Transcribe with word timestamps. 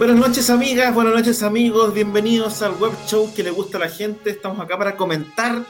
Buenas 0.00 0.16
noches 0.16 0.48
amigas, 0.48 0.94
buenas 0.94 1.12
noches 1.12 1.42
amigos, 1.42 1.92
bienvenidos 1.92 2.62
al 2.62 2.72
web 2.76 2.92
show 3.06 3.30
que 3.36 3.42
le 3.42 3.50
gusta 3.50 3.76
a 3.76 3.80
la 3.80 3.90
gente. 3.90 4.30
Estamos 4.30 4.58
acá 4.58 4.78
para 4.78 4.96
comentar 4.96 5.62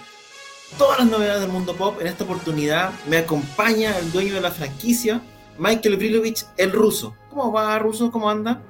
todas 0.79 1.01
las 1.01 1.11
novedades 1.11 1.41
del 1.41 1.51
mundo 1.51 1.75
pop. 1.75 2.01
En 2.01 2.07
esta 2.07 2.23
oportunidad 2.23 2.93
me 3.09 3.17
acompaña 3.17 3.99
el 3.99 4.13
dueño 4.13 4.35
de 4.35 4.41
la 4.41 4.53
franquicia, 4.53 5.21
Michael 5.59 5.97
Brilovich, 5.97 6.47
el 6.57 6.71
ruso. 6.71 7.17
¿Cómo 7.29 7.51
va, 7.51 7.77
ruso? 7.81 8.13
¿Cómo 8.13 8.31
anda? 8.31 8.63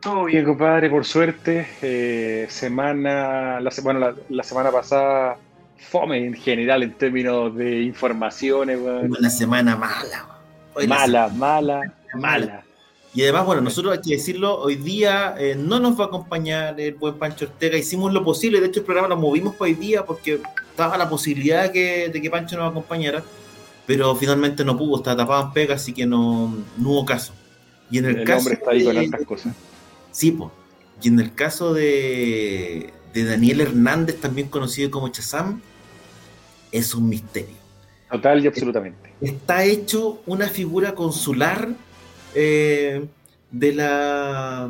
Todo 0.00 0.24
bien, 0.24 0.46
compadre, 0.46 0.88
por 0.88 1.04
suerte. 1.04 1.68
Eh, 1.82 2.46
semana, 2.48 3.60
la, 3.60 3.70
bueno, 3.82 4.14
la, 4.30 4.42
semana 4.42 4.70
pasada, 4.70 5.36
fome 5.76 6.24
en 6.24 6.32
general 6.32 6.82
en 6.82 6.94
términos 6.94 7.54
de 7.54 7.82
informaciones. 7.82 8.78
Una 8.80 9.28
semana 9.28 9.76
mala. 9.76 10.26
mala, 10.88 11.28
mala, 11.28 11.94
mala. 12.14 12.64
Y 13.12 13.22
además, 13.22 13.46
bueno, 13.46 13.60
nosotros 13.62 13.92
hay 13.92 14.00
que 14.00 14.16
decirlo, 14.16 14.56
hoy 14.60 14.76
día 14.76 15.34
eh, 15.36 15.56
no 15.58 15.80
nos 15.80 15.98
va 15.98 16.04
a 16.04 16.06
acompañar 16.06 16.80
el 16.80 16.94
buen 16.94 17.14
Pancho 17.14 17.46
Ortega. 17.46 17.76
Hicimos 17.76 18.12
lo 18.12 18.22
posible, 18.22 18.60
de 18.60 18.68
hecho 18.68 18.80
el 18.80 18.86
programa 18.86 19.08
lo 19.08 19.16
movimos 19.16 19.56
para 19.56 19.70
hoy 19.70 19.74
día 19.74 20.04
porque 20.04 20.40
estaba 20.70 20.96
la 20.96 21.08
posibilidad 21.08 21.64
de 21.64 21.72
que, 21.72 22.08
de 22.08 22.22
que 22.22 22.30
Pancho 22.30 22.56
nos 22.56 22.70
acompañara, 22.70 23.24
pero 23.84 24.14
finalmente 24.14 24.64
no 24.64 24.78
pudo, 24.78 24.98
estaba 24.98 25.16
tapado 25.16 25.46
en 25.46 25.52
pega, 25.52 25.74
así 25.74 25.92
que 25.92 26.06
no, 26.06 26.54
hubo 26.78 27.04
caso. 27.04 27.32
Y 27.90 27.98
en 27.98 28.04
el, 28.04 28.24
caso 28.24 28.50
está 28.50 28.70
ahí 28.70 28.84
con 28.84 28.96
otras 28.96 29.24
cosas. 29.24 29.56
Sí, 30.12 30.30
pues. 30.30 30.50
Y 31.02 31.08
en 31.08 31.18
el 31.18 31.34
caso 31.34 31.74
de, 31.74 32.92
de 33.12 33.24
Daniel 33.24 33.62
Hernández, 33.62 34.20
también 34.20 34.48
conocido 34.48 34.88
como 34.92 35.08
Chazam, 35.08 35.60
es 36.70 36.94
un 36.94 37.08
misterio. 37.08 37.56
Total 38.08 38.44
y 38.44 38.46
absolutamente. 38.46 39.12
Está 39.20 39.64
hecho 39.64 40.20
una 40.26 40.48
figura 40.48 40.94
consular 40.94 41.70
eh, 42.34 43.04
de, 43.50 43.72
la, 43.72 44.68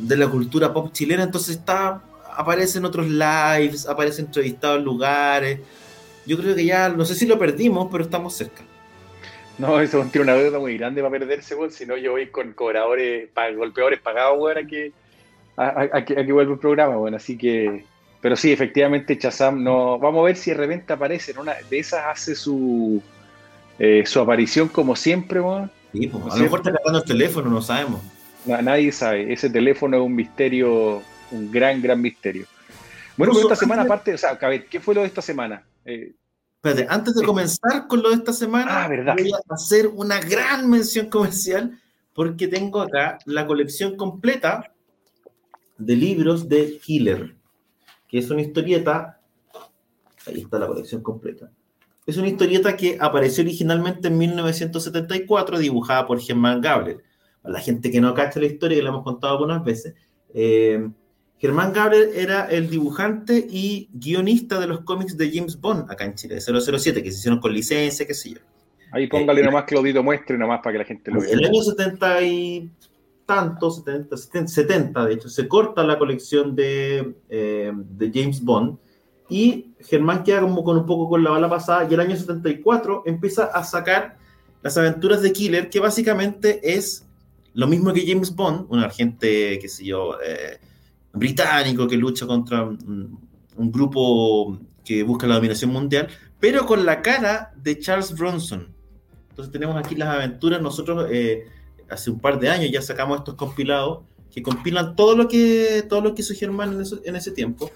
de 0.00 0.16
la 0.16 0.28
cultura 0.28 0.72
pop 0.72 0.92
chilena, 0.92 1.22
entonces 1.22 1.56
está, 1.56 2.02
aparece 2.36 2.78
en 2.78 2.84
otros 2.84 3.08
lives, 3.08 3.86
aparece 3.86 4.22
entrevistado 4.22 4.76
en 4.76 4.84
lugares. 4.84 5.60
Yo 6.26 6.36
creo 6.38 6.54
que 6.54 6.64
ya, 6.64 6.88
no 6.88 7.04
sé 7.04 7.14
si 7.14 7.26
lo 7.26 7.38
perdimos, 7.38 7.88
pero 7.90 8.04
estamos 8.04 8.34
cerca. 8.34 8.62
No, 9.58 9.80
eso 9.80 10.04
tiene 10.10 10.32
una 10.32 10.34
deuda 10.34 10.58
muy 10.58 10.76
grande 10.78 11.02
para 11.02 11.18
perderse, 11.18 11.54
si 11.70 11.86
no 11.86 11.96
yo 11.96 12.12
voy 12.12 12.28
con 12.28 12.52
cobradores, 12.52 13.28
golpeadores 13.54 14.00
pagados, 14.00 14.38
bueno, 14.38 14.60
a 14.60 14.66
que, 14.66 14.92
a, 15.56 16.04
que, 16.04 16.32
vuelva 16.32 16.54
el 16.54 16.58
programa, 16.58 16.96
bueno, 16.96 17.18
así 17.18 17.36
que, 17.36 17.84
pero 18.20 18.34
sí, 18.34 18.50
efectivamente 18.50 19.18
Chazam 19.18 19.62
no, 19.62 19.98
vamos 19.98 20.22
a 20.22 20.24
ver 20.24 20.36
si 20.36 20.50
de 20.50 20.56
repente 20.56 20.92
aparece, 20.92 21.38
una 21.38 21.54
de 21.68 21.78
esas 21.78 22.06
hace 22.06 22.34
su, 22.34 23.02
eh, 23.78 24.04
su 24.06 24.20
aparición 24.20 24.68
como 24.68 24.96
siempre, 24.96 25.40
a 25.94 26.36
lo 26.36 26.42
mejor 26.42 26.60
está 26.60 26.72
cargando 26.72 26.98
el 27.00 27.04
teléfono, 27.04 27.50
no 27.50 27.60
sabemos. 27.60 28.00
nadie 28.46 28.92
sabe. 28.92 29.32
Ese 29.32 29.50
teléfono 29.50 29.96
es 29.96 30.02
un 30.02 30.14
misterio, 30.14 31.02
un 31.30 31.50
gran, 31.50 31.82
gran 31.82 32.00
misterio. 32.00 32.46
Bueno, 33.16 33.38
esta 33.38 33.56
semana, 33.56 33.82
aparte, 33.82 34.14
o 34.14 34.18
sea, 34.18 34.30
a 34.30 34.48
ver, 34.48 34.66
¿qué 34.66 34.80
fue 34.80 34.94
lo 34.94 35.02
de 35.02 35.06
esta 35.06 35.22
semana? 35.22 35.64
Eh, 35.84 36.14
Espérate, 36.56 36.86
antes 36.88 37.14
de 37.14 37.24
comenzar 37.24 37.88
con 37.88 38.02
lo 38.02 38.10
de 38.10 38.14
esta 38.16 38.32
semana, 38.32 38.84
ah, 38.84 38.88
voy 38.88 39.32
a 39.32 39.54
hacer 39.54 39.88
una 39.88 40.20
gran 40.20 40.70
mención 40.70 41.10
comercial 41.10 41.76
porque 42.14 42.46
tengo 42.46 42.80
acá 42.80 43.18
la 43.24 43.46
colección 43.46 43.96
completa 43.96 44.72
de 45.76 45.96
libros 45.96 46.48
de 46.48 46.78
Killer, 46.78 47.34
que 48.08 48.18
es 48.18 48.30
una 48.30 48.42
historieta. 48.42 49.20
Ahí 50.24 50.42
está 50.42 50.58
la 50.60 50.68
colección 50.68 51.02
completa 51.02 51.50
es 52.06 52.16
una 52.16 52.28
historieta 52.28 52.76
que 52.76 52.96
apareció 53.00 53.44
originalmente 53.44 54.08
en 54.08 54.18
1974, 54.18 55.58
dibujada 55.58 56.06
por 56.06 56.20
Germán 56.20 56.60
Gabler. 56.60 56.98
Para 57.42 57.54
la 57.54 57.60
gente 57.60 57.90
que 57.90 58.00
no 58.00 58.14
cacha 58.14 58.40
la 58.40 58.46
historia, 58.46 58.76
que 58.76 58.82
la 58.82 58.90
hemos 58.90 59.04
contado 59.04 59.34
algunas 59.34 59.64
veces, 59.64 59.94
eh, 60.34 60.88
Germán 61.38 61.72
Gabler 61.72 62.10
era 62.14 62.46
el 62.46 62.70
dibujante 62.70 63.46
y 63.50 63.88
guionista 63.92 64.60
de 64.60 64.68
los 64.68 64.80
cómics 64.82 65.16
de 65.16 65.30
James 65.32 65.60
Bond 65.60 65.90
acá 65.90 66.04
en 66.04 66.14
Chile, 66.14 66.40
007, 66.40 67.02
que 67.02 67.10
se 67.10 67.18
hicieron 67.18 67.40
con 67.40 67.52
licencia, 67.52 68.06
qué 68.06 68.14
sé 68.14 68.30
yo. 68.30 68.38
Ahí 68.92 69.06
póngale 69.08 69.40
eh, 69.40 69.44
nomás 69.44 69.64
Claudito 69.64 70.02
muestre 70.02 70.36
nomás 70.38 70.60
para 70.62 70.74
que 70.74 70.78
la 70.78 70.84
gente 70.84 71.10
lo 71.10 71.20
vea. 71.20 71.30
En 71.30 71.38
el 71.38 71.46
año 71.46 71.62
70 71.62 72.22
y 72.22 72.70
tanto, 73.26 73.70
70, 73.70 74.16
70, 74.16 75.06
de 75.06 75.14
hecho, 75.14 75.28
se 75.28 75.48
corta 75.48 75.82
la 75.82 75.98
colección 75.98 76.54
de, 76.54 77.14
eh, 77.28 77.72
de 77.74 78.10
James 78.12 78.42
Bond 78.42 78.78
y 79.32 79.72
Germán 79.80 80.24
queda 80.24 80.42
como 80.42 80.62
con 80.62 80.76
un 80.76 80.84
poco 80.84 81.08
con 81.08 81.24
la 81.24 81.30
bala 81.30 81.48
pasada 81.48 81.88
y 81.88 81.94
el 81.94 82.00
año 82.00 82.14
74 82.14 83.04
empieza 83.06 83.44
a 83.44 83.64
sacar 83.64 84.18
las 84.60 84.76
aventuras 84.76 85.22
de 85.22 85.32
Killer, 85.32 85.70
que 85.70 85.80
básicamente 85.80 86.74
es 86.74 87.06
lo 87.54 87.66
mismo 87.66 87.94
que 87.94 88.06
James 88.06 88.34
Bond, 88.34 88.66
un 88.68 88.80
agente, 88.80 89.58
qué 89.58 89.68
sé 89.70 89.86
yo, 89.86 90.18
eh, 90.22 90.60
británico 91.14 91.88
que 91.88 91.96
lucha 91.96 92.26
contra 92.26 92.62
un, 92.62 93.18
grupo 93.56 94.58
que 94.84 95.02
busca 95.02 95.26
la 95.26 95.36
dominación 95.36 95.70
mundial, 95.70 96.08
pero 96.38 96.66
con 96.66 96.84
la 96.84 97.00
cara 97.00 97.54
de 97.56 97.78
Charles 97.78 98.14
Bronson. 98.14 98.68
Entonces 99.30 99.50
tenemos 99.50 99.76
aquí 99.76 99.94
las 99.94 100.10
aventuras, 100.10 100.60
nosotros 100.60 101.08
eh, 101.10 101.46
hace 101.88 102.10
un 102.10 102.20
par 102.20 102.38
de 102.38 102.50
años 102.50 102.70
ya 102.70 102.82
sacamos 102.82 103.18
estos 103.18 103.36
compilados 103.36 104.00
que 104.30 104.42
compilan 104.42 104.94
todo 104.94 105.16
lo 105.16 105.26
que, 105.26 105.84
todo 105.88 106.02
lo 106.02 106.14
que 106.14 106.20
hizo 106.20 106.34
Germán 106.34 106.74
en, 106.74 106.84
en 107.04 107.16
ese 107.16 107.30
tiempo, 107.30 107.70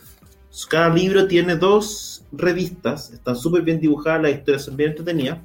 cada 0.65 0.89
libro 0.89 1.27
tiene 1.27 1.56
dos 1.56 2.25
revistas, 2.33 3.11
están 3.11 3.37
súper 3.37 3.62
bien 3.62 3.78
dibujadas, 3.78 4.22
las 4.22 4.33
historias 4.33 4.65
son 4.65 4.77
bien 4.77 4.91
entretenidas. 4.91 5.39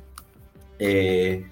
Eh, 0.80 1.46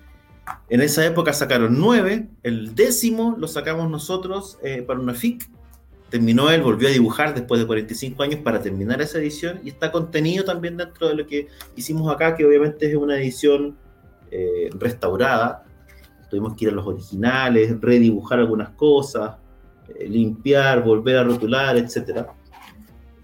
en 0.70 0.82
esa 0.82 1.06
época 1.06 1.34
sacaron 1.34 1.78
nueve, 1.78 2.30
el 2.44 2.74
décimo 2.74 3.36
lo 3.38 3.48
sacamos 3.48 3.90
nosotros 3.90 4.58
eh, 4.64 4.82
para 4.84 5.00
una 5.00 5.14
FIC. 5.14 5.50
Terminó 6.10 6.50
él, 6.50 6.62
volvió 6.62 6.88
a 6.88 6.92
dibujar 6.92 7.36
después 7.36 7.60
de 7.60 7.68
45 7.68 8.24
años 8.24 8.40
para 8.40 8.62
terminar 8.62 9.02
esa 9.02 9.20
edición 9.20 9.60
y 9.64 9.70
está 9.70 9.92
contenido 9.92 10.44
también 10.44 10.78
dentro 10.78 11.08
de 11.10 11.16
lo 11.16 11.28
que 11.28 11.48
hicimos 11.76 12.12
acá, 12.12 12.36
que 12.36 12.46
obviamente 12.46 12.90
es 12.90 12.96
una 12.96 13.20
edición 13.20 13.78
eh, 14.32 14.70
restaurada. 14.80 15.66
Tuvimos 16.32 16.56
que 16.56 16.66
ir 16.66 16.72
a 16.72 16.74
los 16.76 16.88
originales, 16.88 17.76
redibujar 17.80 18.40
algunas 18.40 18.70
cosas, 18.70 19.36
limpiar, 20.08 20.84
volver 20.84 21.18
a 21.18 21.24
rotular, 21.24 21.78
etcétera. 21.78 22.39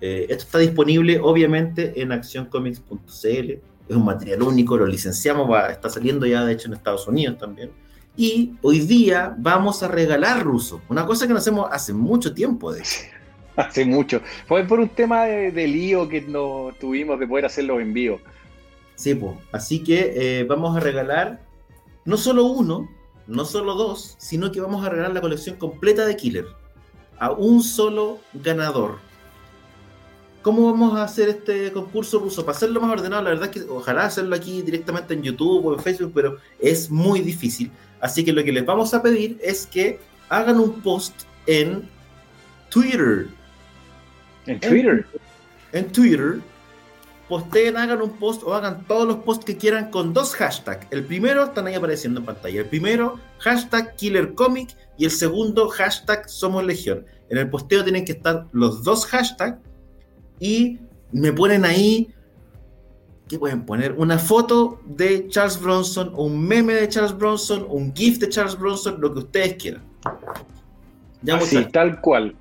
Eh, 0.08 0.28
esto 0.30 0.44
está 0.44 0.60
disponible 0.60 1.20
obviamente 1.20 2.00
en 2.00 2.12
accioncomics.cl. 2.12 3.52
Es 3.88 3.96
un 3.96 4.06
material 4.06 4.44
único, 4.44 4.78
lo 4.78 4.86
licenciamos, 4.86 5.50
va, 5.50 5.72
está 5.72 5.90
saliendo 5.90 6.28
ya 6.28 6.46
de 6.46 6.54
hecho 6.54 6.68
en 6.68 6.76
Estados 6.76 7.08
Unidos 7.08 7.40
también. 7.40 7.72
Y 8.16 8.54
hoy 8.62 8.82
día 8.82 9.34
vamos 9.36 9.82
a 9.82 9.88
regalar 9.88 10.44
ruso, 10.44 10.80
una 10.90 11.08
cosa 11.08 11.26
que 11.26 11.34
no 11.34 11.40
hacemos 11.40 11.70
hace 11.72 11.92
mucho 11.92 12.36
tiempo, 12.36 12.72
de 12.72 12.82
hecho. 12.82 13.00
Hace 13.56 13.86
mucho. 13.86 14.22
Fue 14.48 14.66
por 14.66 14.82
un 14.82 14.90
tema 14.90 15.24
de, 15.24 15.68
lío 15.68 16.10
que 16.10 16.20
no 16.20 16.72
tuvimos 16.78 17.18
de 17.18 17.26
poder 17.26 17.46
hacer 17.46 17.64
los 17.64 17.80
envíos. 17.82 18.20
Sí, 18.96 19.16
pues. 19.16 19.32
Así 19.54 19.82
que 19.82 20.14
eh, 20.14 20.44
vamos 20.44 20.76
a 20.76 20.82
regalar 20.82 21.40
no 22.04 22.18
solo 22.18 22.44
uno, 22.44 22.90
no 23.28 23.46
solo 23.46 23.76
dos, 23.76 24.16
sino 24.20 24.52
que 24.52 24.60
vamos 24.60 24.86
a 24.86 24.90
regalar 24.90 25.14
la 25.14 25.22
colección 25.22 25.56
completa 25.56 26.06
de 26.06 26.18
Killer 26.18 26.46
a 27.18 27.32
un 27.32 27.64
solo 27.64 28.20
ganador. 28.34 29.05
¿Cómo 30.46 30.72
vamos 30.72 30.96
a 30.96 31.06
hacer 31.06 31.28
este 31.30 31.72
concurso 31.72 32.20
ruso? 32.20 32.46
Para 32.46 32.56
hacerlo 32.56 32.80
más 32.80 32.92
ordenado, 32.92 33.24
la 33.24 33.32
verdad 33.32 33.50
es 33.50 33.64
que 33.64 33.68
ojalá 33.68 34.06
hacerlo 34.06 34.36
aquí 34.36 34.62
directamente 34.62 35.16
en 35.16 35.24
YouTube 35.24 35.66
o 35.66 35.74
en 35.74 35.80
Facebook, 35.80 36.12
pero 36.14 36.38
es 36.60 36.92
muy 36.92 37.22
difícil. 37.22 37.72
Así 38.00 38.24
que 38.24 38.32
lo 38.32 38.44
que 38.44 38.52
les 38.52 38.64
vamos 38.64 38.94
a 38.94 39.02
pedir 39.02 39.40
es 39.42 39.66
que 39.66 40.00
hagan 40.30 40.60
un 40.60 40.82
post 40.82 41.24
en 41.48 41.90
Twitter. 42.70 43.26
¿En 44.46 44.60
Twitter? 44.60 45.08
En, 45.72 45.92
Twitter. 45.92 46.40
Posteen, 47.28 47.76
hagan 47.76 48.04
un 48.04 48.12
post 48.12 48.44
o 48.44 48.54
hagan 48.54 48.86
todos 48.86 49.08
los 49.08 49.18
posts 49.24 49.46
que 49.46 49.58
quieran 49.58 49.90
con 49.90 50.14
dos 50.14 50.36
hashtags. 50.36 50.86
El 50.92 51.06
primero 51.06 51.46
están 51.46 51.66
ahí 51.66 51.74
apareciendo 51.74 52.20
en 52.20 52.26
pantalla. 52.28 52.62
El 52.62 52.68
primero, 52.68 53.20
hashtag 53.40 53.96
KillerComic 53.96 54.78
y 54.96 55.06
el 55.06 55.12
segundo, 55.12 55.70
hashtag 55.70 56.30
Somos 56.30 56.64
Legión. 56.64 57.04
En 57.32 57.40
el 57.40 57.50
posteo 57.50 57.84
tienen 57.84 58.06
que 58.06 58.12
estar 58.12 58.46
los 58.52 58.84
dos 58.84 59.08
hashtags 59.08 59.58
y 60.40 60.80
me 61.12 61.32
ponen 61.34 61.66
ahí 61.66 62.14
¿qué 63.28 63.40
pueden 63.40 63.66
poner? 63.66 63.94
Una 63.94 64.18
foto 64.18 64.80
de 64.86 65.28
Charles 65.28 65.60
Bronson, 65.60 66.12
un 66.16 66.46
meme 66.48 66.74
de 66.74 66.88
Charles 66.88 67.18
Bronson, 67.18 67.66
un 67.70 67.94
GIF 67.94 68.20
de 68.20 68.30
Charles 68.30 68.58
Bronson, 68.58 69.00
lo 69.00 69.14
que 69.14 69.20
ustedes 69.20 69.56
quieran. 69.56 69.84
Ya 71.22 71.38
Así, 71.38 71.66
tal 71.72 72.02
cual. 72.02 72.36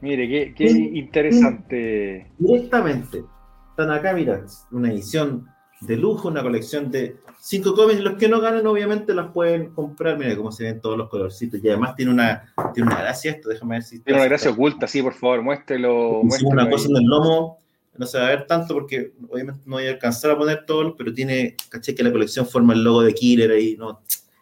Mire, 0.00 0.28
qué, 0.28 0.54
qué 0.54 0.70
interesante. 0.70 2.30
Directamente. 2.38 3.24
Están 3.70 3.90
acá, 3.90 4.12
mira, 4.12 4.44
una 4.72 4.90
edición 4.90 5.46
de 5.80 5.96
lujo, 5.96 6.28
una 6.28 6.42
colección 6.42 6.90
de 6.90 7.16
cinco 7.46 7.74
cómics. 7.74 8.00
Los 8.00 8.18
que 8.18 8.28
no 8.28 8.40
ganen, 8.40 8.66
obviamente, 8.66 9.14
las 9.14 9.30
pueden 9.30 9.70
comprar. 9.70 10.18
Mira 10.18 10.36
cómo 10.36 10.50
se 10.52 10.64
ven 10.64 10.80
todos 10.80 10.98
los 10.98 11.08
colorcitos. 11.08 11.62
Y 11.62 11.68
además 11.68 11.94
tiene 11.94 12.10
una, 12.10 12.52
tiene 12.74 12.88
una 12.88 12.98
gracia 12.98 13.30
esto. 13.30 13.48
Déjame 13.48 13.76
ver 13.76 13.82
si. 13.82 14.00
Tiene 14.00 14.20
una 14.20 14.28
gracia 14.28 14.50
oculta, 14.50 14.86
sí, 14.86 15.02
por 15.02 15.14
favor, 15.14 15.42
muéstrelo. 15.42 16.22
muéstrelo 16.22 16.50
una 16.50 16.70
cosa 16.70 16.88
en 16.88 16.96
el 16.96 17.04
lomo. 17.04 17.58
No 17.96 18.06
se 18.06 18.18
va 18.18 18.26
a 18.26 18.30
ver 18.30 18.46
tanto 18.46 18.74
porque 18.74 19.12
obviamente 19.30 19.62
no 19.64 19.76
voy 19.76 19.86
a 19.86 19.90
alcanzar 19.92 20.32
a 20.32 20.36
poner 20.36 20.66
todos, 20.66 20.94
pero 20.98 21.14
tiene, 21.14 21.56
caché 21.70 21.94
que 21.94 22.02
la 22.02 22.12
colección 22.12 22.46
forma 22.46 22.74
el 22.74 22.84
logo 22.84 23.00
de 23.00 23.14
Killer 23.14 23.50
ahí, 23.50 23.74
¿no? 23.78 24.00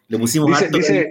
Le 0.09 0.19
pusimos 0.19 0.51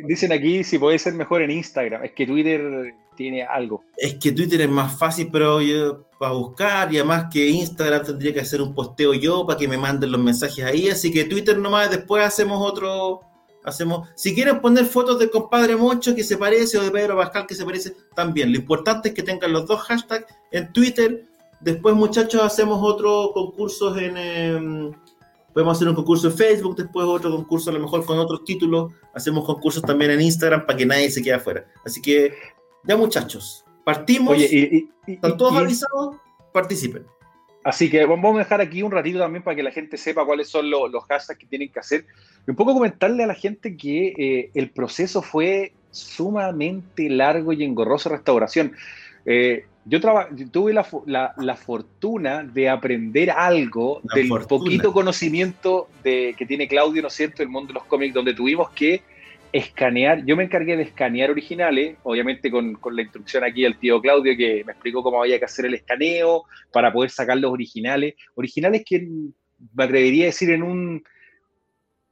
Dicen 0.07 0.33
aquí 0.33 0.63
si 0.63 0.79
puede 0.79 0.99
ser 0.99 1.15
mejor 1.15 1.41
en 1.41 1.51
Instagram. 1.51 2.05
Es 2.05 2.13
que 2.13 2.27
Twitter 2.27 2.95
tiene 3.17 3.43
algo. 3.43 3.85
Es 3.97 4.15
que 4.15 4.33
Twitter 4.33 4.61
es 4.61 4.69
más 4.69 4.97
fácil 4.99 5.29
pero 5.33 5.61
yo, 5.61 6.05
para 6.19 6.33
buscar 6.33 6.93
y 6.93 6.99
además 6.99 7.27
que 7.33 7.49
Instagram 7.49 8.05
tendría 8.05 8.33
que 8.33 8.41
hacer 8.41 8.61
un 8.61 8.75
posteo 8.75 9.15
yo 9.15 9.47
para 9.47 9.59
que 9.59 9.69
me 9.69 9.77
manden 9.77 10.13
los 10.13 10.21
mensajes 10.21 10.65
ahí. 10.65 10.89
Así 10.89 11.13
que 11.13 11.25
Twitter 11.25 11.59
nomás 11.59 11.91
después 11.91 12.25
hacemos 12.25 12.61
otro. 12.61 13.21
Hacemos, 13.65 14.09
si 14.15 14.35
quieren 14.35 14.61
poner 14.61 14.85
fotos 14.85 15.19
de 15.19 15.31
compadre 15.31 15.75
Mocho 15.75 16.15
que 16.15 16.23
se 16.23 16.37
parece 16.37 16.77
o 16.77 16.83
de 16.83 16.91
Pedro 16.91 17.17
Pascal 17.17 17.47
que 17.47 17.55
se 17.55 17.65
parece, 17.65 17.95
también. 18.15 18.53
Lo 18.53 18.59
importante 18.59 19.09
es 19.09 19.15
que 19.15 19.23
tengan 19.23 19.53
los 19.53 19.67
dos 19.67 19.81
hashtags 19.81 20.27
en 20.51 20.71
Twitter. 20.73 21.25
Después, 21.61 21.95
muchachos, 21.95 22.43
hacemos 22.43 22.81
otro 22.83 23.31
concursos 23.33 23.97
en. 23.97 24.17
Em, 24.19 24.93
Podemos 25.55 25.77
hacer 25.77 25.89
un 25.89 25.95
concurso 25.95 26.27
en 26.27 26.35
Facebook, 26.35 26.75
después 26.75 27.07
otro 27.07 27.31
concurso 27.31 27.71
a 27.71 27.73
lo 27.73 27.79
mejor 27.79 28.05
con 28.05 28.19
otros 28.19 28.45
títulos. 28.45 28.93
Hacemos 29.15 29.45
concursos 29.45 29.85
también 29.85 30.11
en 30.11 30.21
Instagram 30.21 30.67
para 30.67 30.77
que 30.77 30.85
nadie 30.85 31.09
se 31.13 31.23
quede 31.23 31.35
afuera. 31.35 31.65
Así 31.87 32.03
que, 32.03 32.35
ya 32.87 32.97
muchachos, 32.97 33.65
partimos. 33.85 34.35
Oye, 34.35 34.89
¿Están 35.07 35.37
todos 35.37 35.57
avisados? 35.57 36.17
Participen. 36.53 37.05
Así 37.65 37.91
que 37.91 38.05
vamos 38.05 38.37
a 38.37 38.39
dejar 38.41 38.61
aquí 38.61 38.83
un 38.83 38.93
ratito 38.93 39.19
también 39.19 39.43
para 39.43 39.57
que 39.57 39.63
la 39.63 39.71
gente 39.71 39.97
sepa 39.97 40.27
cuáles 40.27 40.49
son 40.49 40.71
los, 40.71 40.91
los 40.91 41.05
hashtags 41.05 41.39
que 41.39 41.47
tienen 41.47 41.73
que 41.73 41.81
hacer. 41.81 42.07
Y 42.47 42.51
un 42.51 42.57
poco 42.57 42.75
comentarle 42.75 43.25
a 43.25 43.27
la 43.27 43.35
gente 43.35 43.77
que 43.77 44.13
eh, 44.19 44.51
el 44.55 44.71
proceso 44.71 45.23
fue 45.23 45.73
sumamente 45.91 47.09
largo 47.09 47.55
y 47.55 47.65
engorroso 47.65 48.11
de 48.11 48.17
restauración. 48.17 48.73
Eh, 49.25 49.65
yo, 49.87 49.99
tuve 50.51 50.75
la, 50.75 51.57
fortuna 51.57 52.43
de 52.43 52.69
aprender 52.69 53.31
algo 53.31 54.01
del 54.15 54.29
poquito 54.49 54.93
conocimiento 54.93 55.89
de, 56.03 56.35
que 56.37 56.47
tiene 56.47 56.69
Claudio, 56.69 57.03
¿no 57.03 57.09
es 57.09 57.15
cierto?, 57.15 57.39
del 57.39 57.49
mundo 57.49 57.69
de 57.69 57.75
los 57.75 57.85
cómics, 57.85 58.15
donde 58.15 58.35
tuvimos 58.35 58.71
que 58.71 59.03
escanear, 59.55 60.25
yo 60.27 60.37
me 60.37 60.43
encargué 60.43 60.77
de 60.77 60.83
escanear 60.83 61.31
originales, 61.31 61.97
obviamente 62.03 62.51
con, 62.51 62.77
la 62.91 63.03
instrucción 63.03 63.45
aquí 63.45 63.63
del 63.63 63.79
tío 63.79 64.01
Claudio 64.01 64.37
que 64.37 64.65
me 64.65 64.73
explicó 64.73 65.01
cómo 65.01 65.23
había 65.23 65.39
que 65.39 65.45
hacer 65.45 65.67
el 65.67 65.75
escaneo 65.75 66.43
para 66.73 66.93
poder 66.93 67.11
sacar 67.11 67.37
los 67.37 67.53
originales, 67.53 68.15
originales 68.35 68.83
que 68.85 69.07
me 69.73 69.85
atrevería 69.85 70.25
a 70.25 70.27
decir 70.27 70.51
en 70.51 70.65
un 70.65 71.05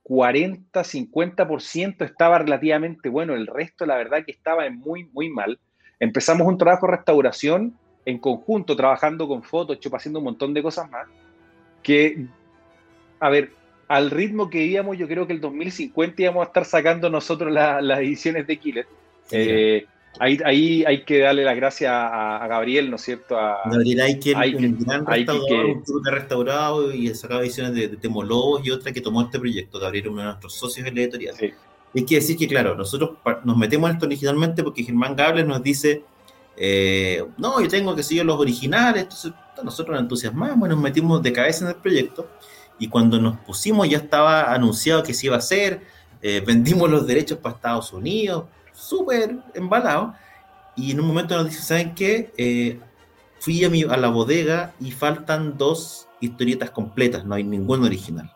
40, 0.05 0.81
50% 0.81 2.05
estaba 2.05 2.39
relativamente 2.39 3.09
bueno, 3.09 3.35
el 3.35 3.49
resto 3.49 3.87
la 3.87 3.97
verdad 3.97 4.25
que 4.25 4.31
estaba 4.31 4.71
muy, 4.71 5.07
muy 5.07 5.29
mal. 5.29 5.59
Empezamos 5.99 6.47
un 6.47 6.59
trabajo 6.59 6.87
de 6.87 6.97
restauración 6.97 7.77
en 8.05 8.19
conjunto, 8.19 8.77
trabajando 8.77 9.27
con 9.27 9.43
Photoshop, 9.43 9.97
haciendo 9.97 10.21
un 10.21 10.27
montón 10.27 10.55
de 10.55 10.63
cosas 10.63 10.89
más, 10.89 11.09
que, 11.83 12.25
a 13.19 13.31
ver, 13.31 13.51
al 13.93 14.11
ritmo 14.11 14.49
que 14.49 14.65
íbamos, 14.65 14.97
yo 14.97 15.07
creo 15.07 15.27
que 15.27 15.35
el 15.35 15.41
2050 15.43 16.23
íbamos 16.23 16.45
a 16.45 16.47
estar 16.47 16.65
sacando 16.65 17.11
nosotros 17.11 17.53
las 17.53 17.99
ediciones 17.99 18.47
de 18.47 18.59
Killer. 18.59 18.87
Eh, 19.31 19.85
ahí, 20.19 20.39
ahí, 20.47 20.85
hay 20.87 21.05
que 21.05 21.19
darle 21.19 21.45
las 21.45 21.55
gracias 21.55 21.93
a, 21.93 22.47
Gabriel, 22.49 22.89
¿no 22.89 22.97
es 22.97 23.03
cierto? 23.03 23.39
A, 23.39 23.59
Gabriel 23.67 24.01
Aiken, 24.01 24.65
un 24.65 24.79
gran 24.79 25.05
restaurador, 25.05 25.83
que, 25.85 26.11
restaurado 26.11 26.95
y 26.95 27.11
ha 27.11 27.15
sacado 27.15 27.43
ediciones 27.43 27.75
de, 27.75 27.89
de 27.89 27.99
Temolobos 27.99 28.67
y 28.67 28.71
otra 28.71 28.93
que 28.93 29.03
tomó 29.03 29.21
este 29.21 29.39
proyecto. 29.39 29.79
Gabriel, 29.79 30.09
uno 30.09 30.23
de 30.23 30.27
nuestros 30.29 30.55
socios 30.55 30.87
en 30.87 30.95
la 30.95 31.03
editorial. 31.03 31.35
Sí. 31.39 31.53
Hay 31.95 32.07
que 32.07 32.15
decir 32.15 32.39
que, 32.39 32.49
claro, 32.49 32.75
nosotros 32.75 33.19
nos 33.45 33.59
metemos 33.59 33.91
en 33.91 33.97
esto 33.97 34.07
originalmente 34.07 34.63
porque 34.63 34.85
Germán 34.85 35.15
Gables 35.15 35.47
nos 35.47 35.63
dice, 35.63 36.03
eh, 36.57 37.23
no, 37.37 37.61
yo 37.61 37.69
tengo 37.69 37.95
que 37.95 38.03
seguir 38.03 38.25
los 38.25 38.41
originales, 38.41 39.03
entonces 39.03 39.33
nosotros 39.63 39.97
nos 39.97 40.05
entusiasmamos 40.05 40.67
y 40.67 40.71
nos 40.71 40.81
metimos 40.81 41.23
de 41.23 41.31
cabeza 41.31 41.67
en 41.67 41.73
el 41.73 41.77
proyecto 41.77 42.27
y 42.83 42.89
cuando 42.89 43.21
nos 43.21 43.39
pusimos 43.39 43.89
ya 43.89 43.99
estaba 43.99 44.53
anunciado 44.53 45.05
que 45.05 45.15
se 45.15 45.27
iba 45.27 45.37
a 45.37 45.39
hacer, 45.39 45.83
eh, 46.21 46.43
vendimos 46.45 46.91
los 46.91 47.07
derechos 47.07 47.39
para 47.39 47.55
Estados 47.55 47.93
Unidos, 47.93 48.47
súper 48.73 49.37
embalado, 49.55 50.15
y 50.75 50.91
en 50.91 50.99
un 50.99 51.07
momento 51.07 51.37
nos 51.37 51.47
dice, 51.47 51.63
¿saben 51.63 51.95
qué? 51.95 52.33
Eh, 52.37 52.81
fui 53.39 53.65
a, 53.65 53.71
mi, 53.71 53.85
a 53.85 53.97
la 53.97 54.09
bodega 54.09 54.75
y 54.81 54.91
faltan 54.91 55.57
dos 55.57 56.09
historietas 56.21 56.73
completas, 56.73 57.25
no 57.25 57.37
hay 57.37 57.45
ninguna 57.45 57.87
original. 57.87 58.33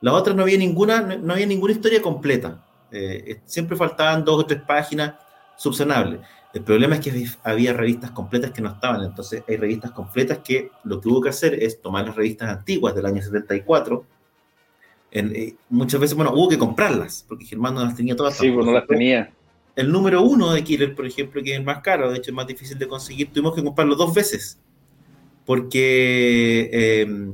Las 0.00 0.14
otras 0.14 0.36
no 0.36 0.42
había 0.42 0.58
ninguna, 0.58 1.00
no 1.00 1.32
había 1.32 1.46
ninguna 1.46 1.72
historia 1.72 2.00
completa. 2.00 2.64
Eh, 2.92 3.40
siempre 3.44 3.76
faltaban 3.76 4.24
dos 4.24 4.38
o 4.38 4.46
tres 4.46 4.62
páginas 4.62 5.14
subsanables. 5.56 6.20
El 6.52 6.62
problema 6.62 6.96
es 6.96 7.00
que 7.00 7.28
había 7.44 7.72
revistas 7.72 8.10
completas 8.10 8.50
que 8.50 8.60
no 8.60 8.70
estaban, 8.70 9.04
entonces 9.04 9.44
hay 9.46 9.56
revistas 9.56 9.92
completas 9.92 10.38
que 10.38 10.70
lo 10.84 11.00
que 11.00 11.08
hubo 11.08 11.20
que 11.20 11.28
hacer 11.28 11.54
es 11.54 11.80
tomar 11.80 12.06
las 12.06 12.16
revistas 12.16 12.48
antiguas 12.48 12.94
del 12.94 13.06
año 13.06 13.22
74. 13.22 14.04
En, 15.12 15.34
eh, 15.34 15.54
muchas 15.68 16.00
veces, 16.00 16.16
bueno, 16.16 16.32
hubo 16.32 16.48
que 16.48 16.58
comprarlas, 16.58 17.24
porque 17.28 17.44
Germán 17.44 17.74
no 17.74 17.84
las 17.84 17.94
tenía 17.94 18.16
todas. 18.16 18.36
Sí, 18.36 18.50
pues 18.50 18.66
no 18.66 18.72
las 18.72 18.86
tenía. 18.86 19.32
El 19.76 19.92
número 19.92 20.22
uno 20.22 20.52
de 20.52 20.64
Killer, 20.64 20.94
por 20.94 21.06
ejemplo, 21.06 21.40
que 21.42 21.54
es 21.54 21.64
más 21.64 21.80
caro, 21.82 22.10
de 22.10 22.18
hecho 22.18 22.32
es 22.32 22.34
más 22.34 22.46
difícil 22.46 22.78
de 22.78 22.88
conseguir, 22.88 23.32
tuvimos 23.32 23.54
que 23.54 23.62
comprarlo 23.62 23.94
dos 23.94 24.12
veces, 24.12 24.58
porque 25.46 26.68
eh, 26.72 27.32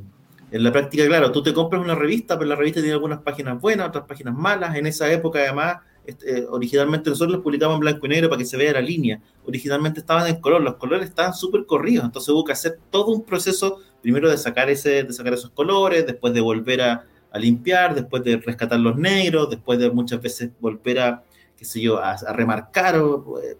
en 0.51 0.63
la 0.63 0.71
práctica, 0.71 1.07
claro, 1.07 1.33
tú 1.33 1.43
te 1.43 1.53
compras 1.53 1.83
una 1.83 1.95
revista, 1.95 2.39
pero 2.39 2.49
la 2.49 2.57
revista 2.57 2.81
tiene 2.81 2.93
algunas 2.93 3.21
páginas 3.21 3.61
buenas, 3.61 3.89
otras 3.89 4.05
páginas 4.05 4.35
malas. 4.35 4.77
En 4.77 4.87
esa 4.87 5.11
época, 5.11 5.41
además, 5.41 5.79
eh, 6.07 6.47
originalmente 6.49 7.11
nosotros 7.11 7.35
los 7.37 7.43
publicamos 7.43 7.75
en 7.75 7.81
blanco 7.81 8.07
y 8.07 8.09
negro 8.09 8.29
para 8.29 8.39
que 8.39 8.45
se 8.45 8.57
vea 8.57 8.73
la 8.73 8.81
línea. 8.81 9.21
Originalmente 9.45 10.01
estaban 10.01 10.27
en 10.27 10.41
color, 10.41 10.63
los 10.63 10.77
colores 10.77 11.09
estaban 11.09 11.35
súper 11.35 11.67
corridos, 11.67 12.05
entonces 12.05 12.29
hubo 12.29 12.45
que 12.45 12.53
hacer 12.53 12.79
todo 12.91 13.09
un 13.09 13.25
proceso, 13.25 13.81
primero 14.03 14.31
de 14.31 14.39
sacar, 14.39 14.71
ese, 14.71 15.05
de 15.05 15.13
sacar 15.13 15.35
esos 15.35 15.51
colores, 15.51 16.07
después 16.07 16.33
de 16.33 16.41
volver 16.41 16.83
a, 16.83 17.05
limpiar, 17.35 17.95
después 17.95 18.25
de 18.25 18.39
rescatar 18.39 18.81
los 18.81 18.97
negros, 18.97 19.51
después 19.51 19.79
de 19.79 19.91
muchas 19.91 20.23
veces 20.23 20.49
volver 20.59 21.01
a, 21.01 21.23
qué 21.55 21.67
sé 21.67 21.83
yo, 21.83 21.99
a, 22.03 22.17
remarcar. 22.33 22.97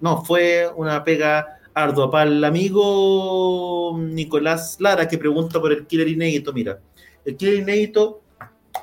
no, 0.01 0.25
fue 0.25 0.67
una 0.77 1.05
pega 1.05 1.59
ardua. 1.75 2.11
Para 2.11 2.31
el 2.31 2.43
amigo 2.43 3.95
Nicolás 3.99 4.79
Lara, 4.81 5.07
que 5.07 5.19
pregunta 5.19 5.61
por 5.61 5.73
el 5.73 5.87
killer 5.87 6.09
inédito, 6.09 6.55
mira, 6.55 6.81
el 7.27 7.37
killer 7.37 7.57
inédito 7.57 8.23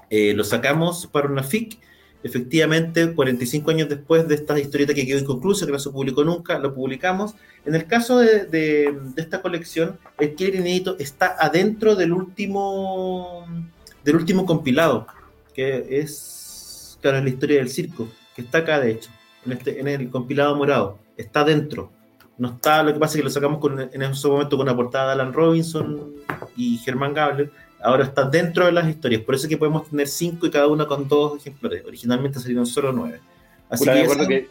eh, 0.09 0.33
lo 0.35 0.43
sacamos 0.43 1.07
para 1.07 1.27
una 1.27 1.41
FIC. 1.41 1.79
Efectivamente, 2.23 3.13
45 3.13 3.71
años 3.71 3.89
después 3.89 4.27
de 4.27 4.35
esta 4.35 4.57
historieta 4.57 4.93
que 4.93 5.05
quedó 5.05 5.19
inconclusa, 5.19 5.65
que 5.65 5.73
no 5.73 5.79
se 5.79 5.89
publicó 5.89 6.23
nunca, 6.23 6.57
lo 6.57 6.73
publicamos. 6.73 7.35
En 7.65 7.75
el 7.75 7.85
caso 7.85 8.19
de, 8.19 8.95
esta 9.17 9.41
colección, 9.41 9.99
el 10.17 10.33
killer 10.33 10.55
inédito 10.55 10.95
está 10.99 11.35
adentro 11.37 11.95
del 11.95 12.13
último, 12.13 13.45
del 14.05 14.15
último 14.15 14.45
compilado, 14.45 15.05
que 15.53 15.85
es, 15.89 16.97
claro, 17.01 17.21
la 17.21 17.29
historia 17.29 17.57
del 17.57 17.69
circo, 17.69 18.07
que 18.35 18.41
está 18.41 18.59
acá, 18.59 18.79
de 18.79 18.91
hecho, 18.91 19.11
en, 19.45 19.51
este, 19.51 19.79
en 19.81 19.87
el 19.89 20.09
compilado 20.09 20.55
morado. 20.55 20.99
Está 21.17 21.43
dentro 21.43 21.91
no 22.37 22.49
está, 22.49 22.81
lo 22.83 22.93
que 22.93 22.99
pasa 22.99 23.13
es 23.13 23.17
que 23.17 23.23
lo 23.23 23.29
sacamos 23.29 23.59
en 23.93 24.01
ese 24.01 24.27
momento 24.27 24.57
con 24.57 24.67
una 24.67 24.75
portada 24.75 25.07
de 25.07 25.13
Alan 25.13 25.33
Robinson 25.33 26.13
y 26.55 26.77
Germán 26.77 27.13
Gable, 27.13 27.51
ahora 27.83 28.05
está 28.05 28.23
dentro 28.23 28.65
de 28.65 28.71
las 28.71 28.87
historias, 28.87 29.21
por 29.21 29.35
eso 29.35 29.45
es 29.45 29.49
que 29.49 29.57
podemos 29.57 29.89
tener 29.89 30.07
cinco 30.07 30.47
y 30.47 30.51
cada 30.51 30.67
uno 30.67 30.87
con 30.87 31.07
dos 31.07 31.39
ejemplares, 31.39 31.85
originalmente 31.85 32.39
salieron 32.39 32.65
solo 32.65 32.91
nueve. 32.91 33.19
Así 33.69 33.85
que, 33.85 34.47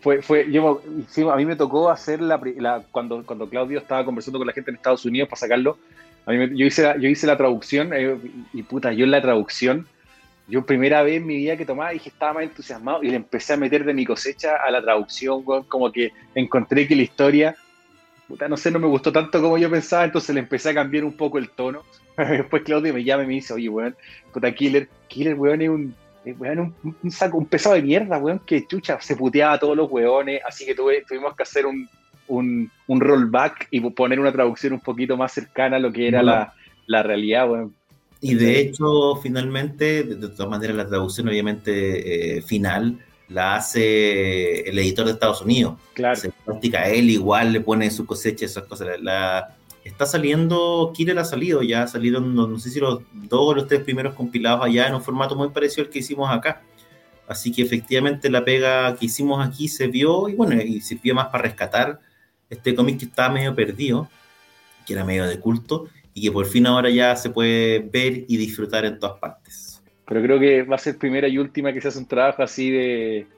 fue, 0.00 0.22
fue 0.22 0.50
yo, 0.50 0.80
a 1.32 1.36
mí 1.36 1.44
me 1.44 1.56
tocó 1.56 1.90
hacer 1.90 2.20
la, 2.20 2.40
cuando, 2.92 3.24
cuando 3.24 3.48
Claudio 3.48 3.78
estaba 3.78 4.04
conversando 4.04 4.38
con 4.38 4.46
la 4.46 4.52
gente 4.52 4.70
en 4.70 4.76
Estados 4.76 5.04
Unidos 5.04 5.28
para 5.28 5.40
sacarlo, 5.40 5.78
a 6.26 6.32
mí 6.32 6.56
yo, 6.56 6.66
hice 6.66 6.82
la, 6.82 6.96
yo 6.96 7.08
hice 7.08 7.26
la 7.26 7.36
traducción 7.36 7.92
eh, 7.92 8.16
y 8.52 8.62
puta, 8.62 8.92
yo 8.92 9.04
en 9.04 9.10
la 9.10 9.20
traducción 9.20 9.86
yo 10.50 10.66
primera 10.66 11.02
vez 11.02 11.18
en 11.18 11.26
mi 11.26 11.36
vida 11.36 11.56
que 11.56 11.64
tomaba 11.64 11.90
dije 11.90 12.08
estaba 12.08 12.34
más 12.34 12.42
entusiasmado 12.42 13.02
y 13.02 13.10
le 13.10 13.16
empecé 13.16 13.52
a 13.52 13.56
meter 13.56 13.84
de 13.84 13.94
mi 13.94 14.04
cosecha 14.04 14.56
a 14.56 14.70
la 14.70 14.82
traducción, 14.82 15.44
como 15.44 15.92
que 15.92 16.12
encontré 16.34 16.88
que 16.88 16.96
la 16.96 17.02
historia, 17.02 17.56
puta, 18.30 18.48
no 18.48 18.56
sé, 18.56 18.70
no 18.70 18.78
me 18.78 18.86
gustó 18.86 19.10
tanto 19.10 19.42
como 19.42 19.58
yo 19.58 19.68
pensaba, 19.68 20.04
entonces 20.04 20.32
le 20.32 20.40
empecé 20.40 20.70
a 20.70 20.74
cambiar 20.74 21.04
un 21.04 21.14
poco 21.14 21.36
el 21.36 21.50
tono. 21.50 21.82
Después 22.16 22.62
Claudio 22.62 22.94
me 22.94 23.02
llama 23.02 23.24
y 23.24 23.26
me 23.26 23.34
dice, 23.34 23.52
oye, 23.52 23.68
weón, 23.68 23.96
puta, 24.32 24.54
Killer, 24.54 24.88
Killer, 25.08 25.34
weón, 25.34 25.60
es 25.60 25.68
un, 25.68 25.94
un, 27.02 27.10
saco, 27.10 27.38
un 27.38 27.46
pesado 27.46 27.74
de 27.74 27.82
mierda, 27.82 28.18
weón, 28.18 28.40
que 28.46 28.64
chucha, 28.68 29.00
se 29.00 29.16
puteaba 29.16 29.54
a 29.54 29.58
todos 29.58 29.76
los 29.76 29.90
weones, 29.90 30.40
así 30.46 30.64
que 30.64 30.76
tuve, 30.76 31.04
tuvimos 31.08 31.34
que 31.34 31.42
hacer 31.42 31.66
un, 31.66 31.88
un, 32.28 33.00
rollback 33.00 33.66
y 33.72 33.80
poner 33.90 34.20
una 34.20 34.30
traducción 34.30 34.74
un 34.74 34.80
poquito 34.80 35.16
más 35.16 35.32
cercana 35.32 35.78
a 35.78 35.80
lo 35.80 35.92
que 35.92 36.06
era 36.06 36.22
la, 36.22 36.54
la 36.86 37.02
realidad, 37.02 37.50
weón. 37.50 37.74
Y 38.20 38.34
de 38.34 38.60
hecho, 38.60 39.16
finalmente, 39.16 40.04
de, 40.04 40.28
todas 40.28 40.48
maneras, 40.48 40.76
la 40.76 40.86
traducción 40.86 41.28
obviamente 41.28 42.36
eh, 42.36 42.42
final 42.42 42.98
la 43.30 43.56
hace 43.56 44.68
el 44.68 44.78
editor 44.78 45.06
de 45.06 45.12
Estados 45.12 45.40
Unidos. 45.40 45.78
Claro. 45.94 46.16
Se 46.16 46.30
practica 46.30 46.88
él, 46.88 47.10
igual 47.10 47.52
le 47.52 47.60
pone 47.60 47.90
su 47.90 48.04
cosecha, 48.04 48.44
esas 48.44 48.64
cosas. 48.64 49.00
La, 49.00 49.56
está 49.84 50.04
saliendo, 50.04 50.92
Killer 50.94 51.18
ha 51.18 51.24
salido, 51.24 51.62
ya 51.62 51.86
salieron, 51.86 52.34
no, 52.34 52.58
sé 52.58 52.70
si 52.70 52.80
los 52.80 53.00
dos 53.12 53.40
o 53.40 53.54
los 53.54 53.66
tres 53.66 53.82
primeros 53.82 54.14
compilados 54.14 54.64
allá 54.64 54.88
en 54.88 54.94
un 54.94 55.02
formato 55.02 55.36
muy 55.36 55.48
parecido 55.50 55.84
al 55.84 55.90
que 55.90 56.00
hicimos 56.00 56.30
acá. 56.30 56.62
Así 57.28 57.52
que 57.52 57.62
efectivamente 57.62 58.28
la 58.28 58.44
pega 58.44 58.96
que 58.96 59.06
hicimos 59.06 59.46
aquí 59.46 59.68
se 59.68 59.86
vio 59.86 60.28
y 60.28 60.34
bueno, 60.34 60.60
y 60.60 60.80
sirvió 60.80 61.14
más 61.14 61.28
para 61.28 61.44
rescatar 61.44 62.00
este 62.48 62.74
cómic 62.74 62.98
que 62.98 63.04
estaba 63.04 63.32
medio 63.32 63.54
perdido, 63.54 64.08
que 64.84 64.94
era 64.94 65.04
medio 65.04 65.26
de 65.26 65.38
culto, 65.38 65.86
y 66.12 66.22
que 66.22 66.32
por 66.32 66.46
fin 66.46 66.66
ahora 66.66 66.90
ya 66.90 67.14
se 67.14 67.30
puede 67.30 67.78
ver 67.78 68.24
y 68.26 68.36
disfrutar 68.36 68.84
en 68.84 68.98
todas 68.98 69.20
partes. 69.20 69.69
Pero 70.10 70.22
creo 70.22 70.40
que 70.40 70.62
va 70.64 70.74
a 70.74 70.78
ser 70.78 70.98
primera 70.98 71.28
y 71.28 71.38
última 71.38 71.72
que 71.72 71.80
se 71.80 71.86
hace 71.86 71.98
un 72.00 72.06
trabajo 72.06 72.42
así 72.42 72.68
de, 72.68 73.28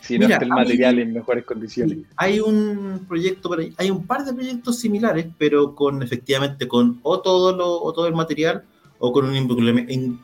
si 0.00 0.16
no 0.16 0.28
está 0.28 0.44
el 0.44 0.50
material 0.50 1.00
en 1.00 1.12
mejores 1.12 1.44
condiciones. 1.44 1.98
Hay 2.14 2.38
un 2.38 3.04
proyecto, 3.08 3.50
hay 3.76 3.90
un 3.90 4.06
par 4.06 4.24
de 4.24 4.32
proyectos 4.32 4.78
similares, 4.78 5.26
pero 5.38 5.74
con 5.74 6.04
efectivamente 6.04 6.68
con 6.68 7.00
o 7.02 7.18
todo, 7.20 7.56
lo, 7.56 7.82
o 7.82 7.92
todo 7.92 8.06
el 8.06 8.14
material 8.14 8.62
o 9.00 9.12
con 9.12 9.24
un 9.24 9.34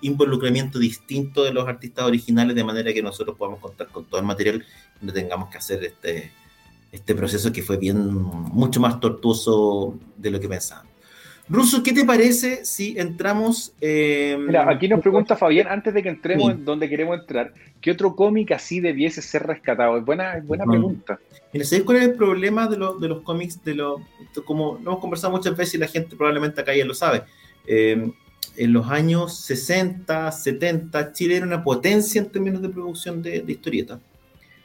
involucramiento 0.01 0.79
distinto 0.79 1.43
de 1.43 1.53
los 1.53 1.67
artistas 1.67 2.05
originales, 2.05 2.55
de 2.55 2.63
manera 2.63 2.93
que 2.93 3.03
nosotros 3.03 3.37
podamos 3.37 3.59
contar 3.59 3.89
con 3.89 4.05
todo 4.05 4.21
el 4.21 4.27
material 4.29 4.65
y 5.03 5.07
no 5.07 5.13
tengamos 5.13 5.49
que 5.49 5.59
hacer 5.59 5.83
este, 5.83 6.31
este 6.93 7.17
proceso 7.17 7.51
que 7.53 7.65
fue 7.65 7.79
bien 7.79 7.99
mucho 8.13 8.79
más 8.79 9.01
tortuoso 9.01 9.99
de 10.17 10.31
lo 10.31 10.39
que 10.39 10.49
pensábamos. 10.49 10.86
Russo, 11.49 11.83
¿qué 11.83 11.93
te 11.93 12.05
parece 12.05 12.65
si 12.65 12.99
entramos? 12.99 13.73
Eh, 13.81 14.37
Mira, 14.39 14.69
aquí 14.69 14.89
nos 14.89 15.01
pregunta 15.01 15.37
Fabián, 15.37 15.69
antes 15.69 15.95
de 15.95 16.03
que 16.03 16.09
entremos 16.09 16.51
en 16.51 16.65
donde 16.65 16.89
queremos 16.89 17.21
entrar, 17.21 17.55
¿qué 17.81 17.93
otro 17.93 18.17
cómic 18.17 18.51
así 18.51 18.81
debiese 18.81 19.23
ser 19.23 19.47
rescatado? 19.47 19.97
Es 19.97 20.05
buena, 20.05 20.43
buena 20.45 20.65
pregunta. 20.65 21.21
Mira, 21.53 21.65
¿sabes 21.65 21.85
cuál 21.85 21.99
es 21.99 22.05
el 22.05 22.15
problema 22.15 22.67
de, 22.67 22.77
de 22.77 23.09
los 23.09 23.23
cómics? 23.23 23.63
De 23.63 23.75
lo, 23.75 24.01
como 24.45 24.81
lo 24.83 24.91
hemos 24.91 24.99
conversado 25.01 25.33
muchas 25.33 25.57
veces 25.57 25.75
y 25.75 25.79
la 25.79 25.87
gente 25.87 26.17
probablemente 26.17 26.61
acá 26.61 26.75
ya 26.75 26.85
lo 26.85 26.95
sabe. 26.95 27.23
Eh, 27.67 28.11
en 28.57 28.73
los 28.73 28.89
años 28.89 29.39
60, 29.39 30.33
70, 30.33 31.13
Chile 31.13 31.37
era 31.37 31.47
una 31.47 31.63
potencia 31.63 32.21
en 32.21 32.29
términos 32.29 32.61
de 32.61 32.71
producción 32.71 33.23
de, 33.23 33.45
historietas. 33.47 34.01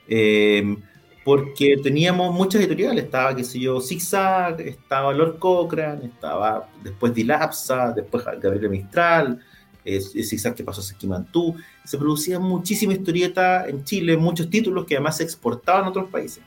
Eh, 0.07 0.77
porque 1.23 1.77
teníamos 1.81 2.33
muchas 2.33 2.61
editoriales, 2.61 3.05
estaba, 3.05 3.35
qué 3.35 3.43
sé 3.43 3.59
yo, 3.59 3.79
Zigzag, 3.79 4.59
estaba 4.61 5.13
Lord 5.13 5.37
Cochrane, 5.37 6.05
estaba 6.05 6.67
después 6.83 7.13
Dilapsa, 7.13 7.91
después 7.91 8.25
Gabriel 8.25 8.69
Mistral, 8.69 9.39
eh, 9.85 10.01
Zigzag 10.01 10.55
que 10.55 10.63
pasó 10.63 10.81
a 10.81 10.83
Sequimantú, 10.83 11.55
se 11.83 11.97
producía 11.97 12.39
muchísima 12.39 12.93
historieta 12.93 13.67
en 13.67 13.83
Chile, 13.83 14.17
muchos 14.17 14.49
títulos 14.49 14.85
que 14.85 14.95
además 14.95 15.17
se 15.17 15.23
exportaban 15.23 15.85
a 15.85 15.89
otros 15.89 16.09
países. 16.09 16.43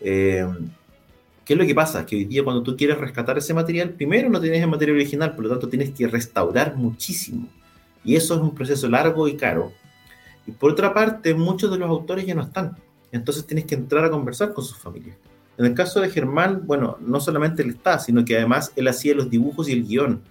Eh, 0.00 0.46
¿Qué 1.44 1.52
es 1.52 1.58
lo 1.58 1.66
que 1.66 1.74
pasa? 1.74 2.04
Que 2.04 2.16
hoy 2.16 2.24
día 2.24 2.42
cuando 2.42 2.62
tú 2.62 2.76
quieres 2.76 2.98
rescatar 2.98 3.38
ese 3.38 3.54
material, 3.54 3.90
primero 3.90 4.28
no 4.28 4.40
tienes 4.40 4.62
el 4.62 4.68
material 4.68 4.96
original, 4.96 5.34
por 5.34 5.44
lo 5.44 5.50
tanto 5.50 5.68
tienes 5.68 5.90
que 5.90 6.08
restaurar 6.08 6.74
muchísimo. 6.74 7.46
Y 8.02 8.16
eso 8.16 8.34
es 8.34 8.40
un 8.40 8.54
proceso 8.54 8.88
largo 8.88 9.28
y 9.28 9.36
caro. 9.36 9.72
Y 10.46 10.52
por 10.52 10.72
otra 10.72 10.92
parte, 10.92 11.34
muchos 11.34 11.70
de 11.70 11.78
los 11.78 11.88
autores 11.88 12.26
ya 12.26 12.34
no 12.34 12.42
están. 12.42 12.76
Entonces 13.12 13.46
tienes 13.46 13.66
que 13.66 13.74
entrar 13.74 14.04
a 14.04 14.10
conversar 14.10 14.52
con 14.52 14.64
sus 14.64 14.76
familias. 14.76 15.16
En 15.58 15.64
el 15.64 15.74
caso 15.74 16.00
de 16.00 16.10
Germán, 16.10 16.66
bueno, 16.66 16.98
no 17.00 17.18
solamente 17.20 17.62
él 17.62 17.70
está, 17.70 17.98
sino 17.98 18.24
que 18.24 18.36
además 18.36 18.72
él 18.76 18.88
hacía 18.88 19.14
los 19.14 19.30
dibujos 19.30 19.68
y 19.68 19.72
el 19.72 19.86
guion. 19.86 20.22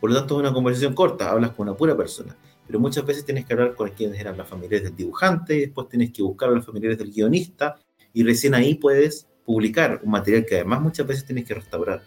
Por 0.00 0.10
lo 0.10 0.18
tanto, 0.18 0.34
es 0.34 0.40
una 0.40 0.52
conversación 0.52 0.94
corta, 0.94 1.30
hablas 1.30 1.52
con 1.52 1.68
una 1.68 1.76
pura 1.76 1.96
persona. 1.96 2.36
Pero 2.66 2.80
muchas 2.80 3.06
veces 3.06 3.24
tienes 3.24 3.46
que 3.46 3.52
hablar 3.52 3.74
con 3.74 3.88
quienes 3.90 4.18
eran 4.18 4.36
las 4.36 4.48
familias 4.48 4.82
del 4.82 4.96
dibujante, 4.96 5.54
después 5.54 5.88
tienes 5.88 6.10
que 6.12 6.22
buscar 6.22 6.48
a 6.48 6.52
los 6.52 6.66
familiares 6.66 6.98
del 6.98 7.12
guionista, 7.12 7.76
y 8.12 8.24
recién 8.24 8.54
ahí 8.54 8.74
puedes 8.74 9.28
publicar 9.44 10.00
un 10.02 10.10
material 10.10 10.44
que 10.46 10.56
además 10.56 10.80
muchas 10.80 11.06
veces 11.06 11.24
tienes 11.24 11.44
que 11.44 11.54
restaurar. 11.54 12.02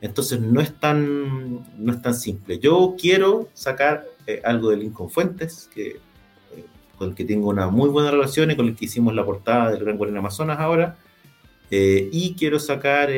Entonces 0.00 0.40
no 0.40 0.60
es 0.60 0.78
tan, 0.78 1.66
no 1.84 1.92
es 1.92 2.00
tan 2.00 2.14
simple. 2.14 2.58
Yo 2.58 2.94
quiero 2.98 3.48
sacar 3.52 4.06
eh, 4.26 4.40
algo 4.44 4.70
de 4.70 4.76
Lincoln 4.78 5.10
Fuentes, 5.10 5.68
que, 5.74 6.00
con 6.98 7.10
el 7.10 7.14
que 7.14 7.24
tengo 7.24 7.48
una 7.48 7.68
muy 7.68 7.88
buena 7.88 8.10
relación 8.10 8.50
y 8.50 8.56
con 8.56 8.66
el 8.66 8.76
que 8.76 8.86
hicimos 8.86 9.14
la 9.14 9.24
portada 9.24 9.70
del 9.70 9.84
Gran 9.84 9.96
Guardián 9.96 10.18
Amazonas 10.18 10.58
ahora. 10.58 10.96
Eh, 11.70 12.08
y 12.12 12.34
quiero 12.34 12.58
sacar 12.58 13.10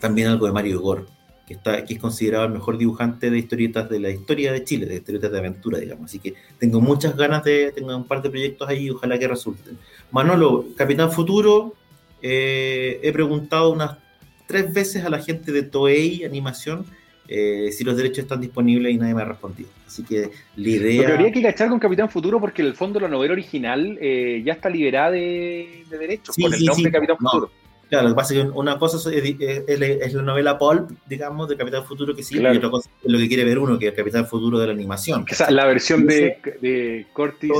también 0.00 0.28
algo 0.28 0.46
de 0.46 0.52
Mario 0.52 0.80
Gore, 0.80 1.04
que, 1.46 1.54
está, 1.54 1.84
que 1.84 1.94
es 1.94 2.00
considerado 2.00 2.44
el 2.46 2.52
mejor 2.52 2.78
dibujante 2.78 3.30
de 3.30 3.38
historietas 3.38 3.88
de 3.88 4.00
la 4.00 4.10
historia 4.10 4.52
de 4.52 4.64
Chile, 4.64 4.86
de 4.86 4.96
historietas 4.96 5.30
de 5.32 5.38
aventura, 5.38 5.78
digamos. 5.78 6.06
Así 6.06 6.18
que 6.18 6.34
tengo 6.58 6.80
muchas 6.80 7.16
ganas 7.16 7.44
de, 7.44 7.72
tengo 7.72 7.96
un 7.96 8.04
par 8.04 8.22
de 8.22 8.30
proyectos 8.30 8.68
ahí, 8.68 8.90
ojalá 8.90 9.18
que 9.18 9.28
resulten. 9.28 9.78
Manolo, 10.10 10.66
Capitán 10.76 11.10
Futuro, 11.10 11.74
eh, 12.22 13.00
he 13.02 13.12
preguntado 13.12 13.72
unas 13.72 13.98
tres 14.46 14.72
veces 14.72 15.04
a 15.04 15.10
la 15.10 15.20
gente 15.20 15.52
de 15.52 15.62
Toei 15.62 16.24
Animación 16.24 16.86
eh, 17.28 17.70
si 17.72 17.84
los 17.84 17.96
derechos 17.96 18.20
están 18.20 18.40
disponibles 18.40 18.94
y 18.94 18.98
nadie 18.98 19.14
me 19.14 19.22
ha 19.22 19.26
respondido. 19.26 19.68
Así 19.86 20.02
que 20.04 20.30
la 20.56 20.68
idea. 20.68 21.02
Pero 21.02 21.14
habría 21.14 21.32
que 21.32 21.42
cachar 21.42 21.68
con 21.68 21.78
Capitán 21.78 22.10
Futuro 22.10 22.40
porque 22.40 22.62
en 22.62 22.68
el 22.68 22.74
fondo 22.74 23.00
la 23.00 23.08
novela 23.08 23.32
original 23.32 23.98
eh, 24.00 24.42
ya 24.44 24.54
está 24.54 24.68
liberada 24.68 25.12
de, 25.12 25.84
derechos 25.90 26.36
con 26.36 26.52
el 26.52 26.64
nombre 26.64 26.84
de 26.84 26.92
Capitán 26.92 27.16
Futuro. 27.18 27.50
Claro, 27.88 28.08
lo 28.08 28.14
que 28.14 28.16
pasa 28.16 28.34
es 28.34 28.42
que 28.42 28.48
una 28.50 28.78
cosa 28.78 29.10
es, 29.12 30.12
la 30.12 30.22
novela 30.22 30.58
Pulp, 30.58 30.90
digamos, 31.06 31.48
de 31.48 31.56
Capitán 31.56 31.84
Futuro 31.84 32.16
que 32.16 32.22
sí, 32.22 32.36
y 32.36 32.44
otra 32.44 32.68
cosa 32.68 32.90
es 33.04 33.12
lo 33.12 33.16
que 33.16 33.28
quiere 33.28 33.44
ver 33.44 33.60
uno, 33.60 33.78
que 33.78 33.88
es 33.88 33.94
Capitán 33.94 34.26
Futuro 34.26 34.58
de 34.58 34.66
la 34.66 34.72
animación. 34.72 35.24
la 35.50 35.66
versión 35.66 36.04
de, 36.04 36.38
de 36.60 37.06
Cortis. 37.12 37.52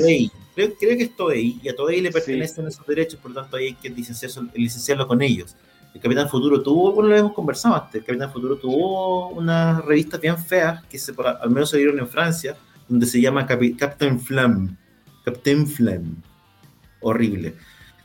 Creo, 0.57 0.75
que 0.79 1.03
es 1.03 1.15
Toei, 1.15 1.61
y 1.63 1.69
a 1.69 1.77
Toei 1.77 2.01
le 2.01 2.11
pertenecen 2.11 2.67
esos 2.67 2.85
derechos, 2.87 3.21
por 3.21 3.31
lo 3.31 3.43
tanto 3.43 3.59
hay 3.59 3.75
que 3.75 3.91
licenciarlo, 3.91 5.07
con 5.07 5.21
ellos. 5.21 5.55
El 5.97 6.03
Capitán 6.03 6.29
Futuro 6.29 6.63
tuvo, 6.63 6.93
bueno, 6.93 7.09
lo 7.09 7.17
hemos 7.17 7.33
conversado 7.33 7.75
antes, 7.75 7.95
el 7.95 8.05
Capitán 8.05 8.31
Futuro 8.31 8.59
tuvo 8.59 9.31
unas 9.31 9.83
revistas 9.83 10.21
bien 10.21 10.37
feas, 10.37 10.85
que 10.85 10.99
se, 10.99 11.15
al 11.41 11.49
menos 11.49 11.71
se 11.71 11.79
dieron 11.79 11.99
en 11.99 12.07
Francia, 12.07 12.55
donde 12.87 13.07
se 13.07 13.19
llama 13.19 13.47
Captain 13.47 14.21
Flam. 14.21 14.77
Captain 15.25 15.67
Flam. 15.67 16.17
Horrible. 17.01 17.55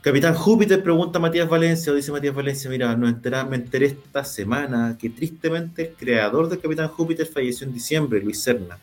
Capitán 0.00 0.32
Júpiter 0.32 0.82
pregunta 0.82 1.18
a 1.18 1.20
Matías 1.20 1.46
Valencia, 1.50 1.92
o 1.92 1.94
dice 1.94 2.10
Matías 2.10 2.34
Valencia, 2.34 2.70
mira, 2.70 2.96
no 2.96 3.14
me 3.50 3.56
enteré 3.56 3.86
esta 3.86 4.24
semana 4.24 4.96
que 4.98 5.10
tristemente 5.10 5.90
el 5.90 5.94
creador 5.94 6.48
del 6.48 6.60
Capitán 6.60 6.88
Júpiter 6.88 7.26
falleció 7.26 7.66
en 7.66 7.74
diciembre, 7.74 8.22
Luis 8.22 8.42
Serna. 8.42 8.78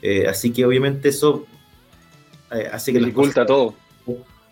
Eh, 0.00 0.26
así 0.26 0.50
que 0.50 0.64
obviamente 0.64 1.10
eso 1.10 1.46
eh, 2.52 2.70
hace 2.72 2.90
que 2.90 3.00
dificulta 3.00 3.44
todo. 3.44 3.74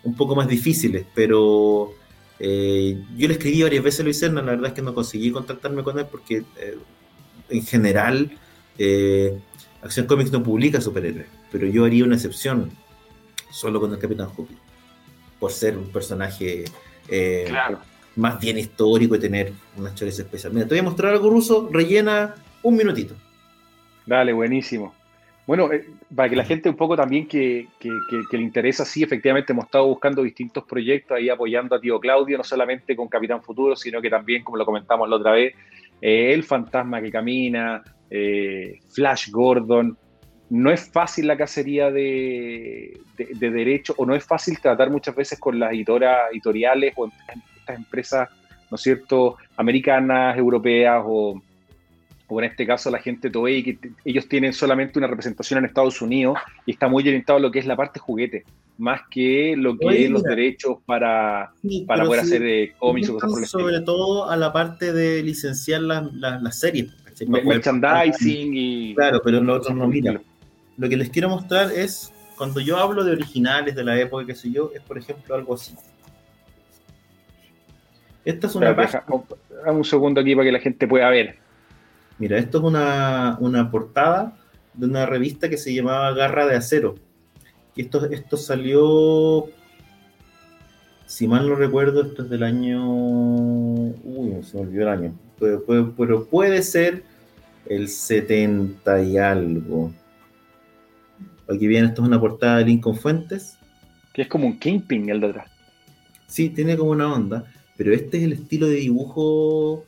Un 0.03 0.15
poco 0.15 0.35
más 0.35 0.47
difíciles, 0.47 1.05
pero 1.15 1.98
eh, 2.39 3.01
yo 3.17 3.27
le 3.27 3.33
escribí 3.33 3.63
varias 3.63 3.83
veces 3.83 3.99
a 3.99 4.03
Luis 4.03 4.19
Serna, 4.19 4.41
la 4.41 4.51
verdad 4.51 4.67
es 4.67 4.73
que 4.73 4.81
no 4.81 4.93
conseguí 4.93 5.31
contactarme 5.31 5.83
con 5.83 5.99
él 5.99 6.05
porque 6.09 6.43
en 7.49 7.65
general 7.65 8.31
Acción 9.81 10.05
Comics 10.07 10.31
no 10.31 10.43
publica 10.43 10.81
superhéroes, 10.81 11.27
pero 11.51 11.67
yo 11.67 11.85
haría 11.85 12.03
una 12.03 12.15
excepción 12.15 12.71
solo 13.51 13.79
con 13.79 13.91
el 13.93 13.99
Capitán 13.99 14.27
Júpiter 14.27 14.69
por 15.39 15.51
ser 15.51 15.77
un 15.77 15.89
personaje 15.89 16.65
eh, 17.07 17.51
más 18.15 18.39
bien 18.39 18.57
histórico 18.57 19.15
y 19.15 19.19
tener 19.19 19.53
unas 19.77 19.95
chores 19.95 20.19
especiales. 20.19 20.53
Mira, 20.53 20.67
te 20.67 20.75
voy 20.75 20.79
a 20.79 20.83
mostrar 20.83 21.13
algo 21.13 21.29
ruso, 21.29 21.69
rellena 21.71 22.35
un 22.61 22.75
minutito. 22.75 23.15
Dale, 24.05 24.33
buenísimo. 24.33 24.93
Bueno, 25.47 25.71
eh, 25.71 25.89
para 26.15 26.29
que 26.29 26.35
la 26.35 26.43
gente 26.43 26.69
un 26.69 26.75
poco 26.75 26.95
también 26.95 27.27
que, 27.27 27.67
le 28.31 28.41
interesa, 28.41 28.85
sí, 28.85 29.03
efectivamente 29.03 29.53
hemos 29.53 29.65
estado 29.65 29.87
buscando 29.87 30.23
distintos 30.23 30.63
proyectos 30.63 31.17
ahí 31.17 31.29
apoyando 31.29 31.75
a 31.75 31.79
tío 31.79 31.99
Claudio, 31.99 32.37
no 32.37 32.43
solamente 32.43 32.95
con 32.95 33.07
Capitán 33.07 33.43
Futuro, 33.43 33.75
sino 33.75 34.01
que 34.01 34.09
también, 34.09 34.43
como 34.43 34.57
lo 34.57 34.65
comentamos 34.65 35.07
la 35.07 35.15
otra 35.17 35.33
vez, 35.33 35.53
eh, 36.01 36.33
El 36.33 36.43
Fantasma 36.43 37.01
que 37.01 37.11
Camina, 37.11 37.83
Flash 38.91 39.29
Gordon, 39.29 39.95
no 40.49 40.71
es 40.71 40.91
fácil 40.91 41.27
la 41.27 41.37
cacería 41.37 41.91
de, 41.91 42.99
de, 43.15 43.49
derecho 43.51 43.93
o 43.97 44.05
no 44.05 44.15
es 44.15 44.23
fácil 44.23 44.59
tratar 44.59 44.89
muchas 44.89 45.15
veces 45.15 45.39
con 45.39 45.59
las 45.59 45.71
editoras 45.71 46.31
editoriales 46.31 46.93
o 46.97 47.07
estas 47.07 47.77
empresas, 47.77 48.29
¿no 48.71 48.75
es 48.75 48.81
cierto?, 48.81 49.37
americanas, 49.57 50.37
europeas 50.37 51.03
o, 51.05 51.39
o 52.29 52.39
en 52.39 52.49
este 52.49 52.65
caso 52.65 52.89
la 52.89 52.99
gente 52.99 53.29
Toei, 53.29 53.63
que 53.63 53.79
ellos 54.05 54.27
tienen 54.27 54.53
solamente 54.53 54.99
una 54.99 55.07
representación 55.07 55.59
en 55.59 55.65
Estados 55.65 56.01
Unidos 56.01 56.37
y 56.65 56.71
está 56.71 56.87
muy 56.87 57.03
orientado 57.03 57.37
a 57.37 57.41
lo 57.41 57.51
que 57.51 57.59
es 57.59 57.65
la 57.65 57.75
parte 57.75 57.99
juguete, 57.99 58.45
más 58.77 59.01
que 59.09 59.55
lo 59.57 59.77
que 59.77 60.05
es 60.05 60.09
los 60.11 60.23
derechos 60.23 60.77
para, 60.85 61.51
para 61.87 62.05
poder 62.05 62.21
hacer 62.21 62.43
eh, 62.43 62.73
cómics 62.77 63.09
o 63.09 63.13
cosas 63.15 63.31
por 63.31 63.45
Sobre 63.47 63.81
todo 63.81 64.29
a 64.29 64.37
la 64.37 64.53
parte 64.53 64.93
de 64.93 65.23
licenciar 65.23 65.81
las 65.81 66.59
series. 66.59 66.93
Merchandising 67.27 68.51
y... 68.55 68.95
Claro, 68.95 69.19
pero 69.21 69.41
los 69.41 69.57
otros 69.57 69.75
no 69.75 69.87
miran 69.87 70.21
lo 70.79 70.87
que 70.87 70.95
les 70.95 71.09
quiero 71.09 71.29
mostrar 71.29 71.71
es, 71.73 72.13
cuando 72.37 72.61
yo 72.61 72.77
hablo 72.77 73.03
de 73.03 73.11
originales 73.11 73.75
de 73.75 73.83
la 73.83 73.99
época, 73.99 74.25
qué 74.25 74.33
sé 74.33 74.49
yo, 74.49 74.71
es 74.73 74.81
por 74.81 74.97
ejemplo 74.97 75.35
algo 75.35 75.53
así. 75.53 75.75
Esta 78.23 78.47
es 78.47 78.55
una 78.55 78.73
página... 78.73 79.03
un 79.67 79.83
segundo 79.83 80.21
aquí 80.21 80.33
para 80.35 80.45
que 80.45 80.51
la 80.53 80.59
gente 80.59 80.87
pueda 80.87 81.09
ver. 81.09 81.37
Mira, 82.19 82.37
esto 82.37 82.57
es 82.57 82.63
una, 82.65 83.69
portada 83.71 84.37
de 84.73 84.85
una 84.85 85.05
revista 85.05 85.49
que 85.49 85.57
se 85.57 85.73
llamaba 85.73 86.11
Garra 86.11 86.45
de 86.45 86.57
Acero. 86.57 86.95
Y 87.75 87.83
esto, 87.83 88.05
esto 88.11 88.35
salió, 88.35 89.45
si 91.05 91.29
mal 91.29 91.47
no 91.47 91.55
recuerdo, 91.55 92.03
esto 92.03 92.23
es 92.23 92.29
del 92.29 92.43
año... 92.43 92.85
Uy, 92.91 94.43
se 94.43 94.57
me 94.57 94.63
olvidó 94.63 94.81
el 94.83 94.89
año. 94.89 95.13
Pero, 95.39 96.25
puede 96.25 96.61
ser 96.61 97.03
el 97.65 97.87
70 97.87 99.01
y 99.03 99.17
algo. 99.17 99.93
Aquí 101.49 101.67
viene, 101.67 101.87
esto 101.87 102.01
es 102.01 102.07
una 102.09 102.19
portada 102.19 102.57
de 102.57 102.65
Lincoln 102.65 102.97
Fuentes. 102.97 103.57
Que 104.13 104.23
es 104.23 104.27
como 104.27 104.45
un 104.45 104.59
Kingpin 104.59 105.09
el 105.09 105.21
de 105.21 105.27
atrás. 105.27 105.51
Sí, 106.27 106.49
tiene 106.49 106.75
como 106.75 106.91
una 106.91 107.13
onda, 107.13 107.45
pero 107.77 107.93
este 107.93 108.17
es 108.17 108.23
el 108.23 108.33
estilo 108.33 108.67
de 108.67 108.75
dibujo 108.75 109.85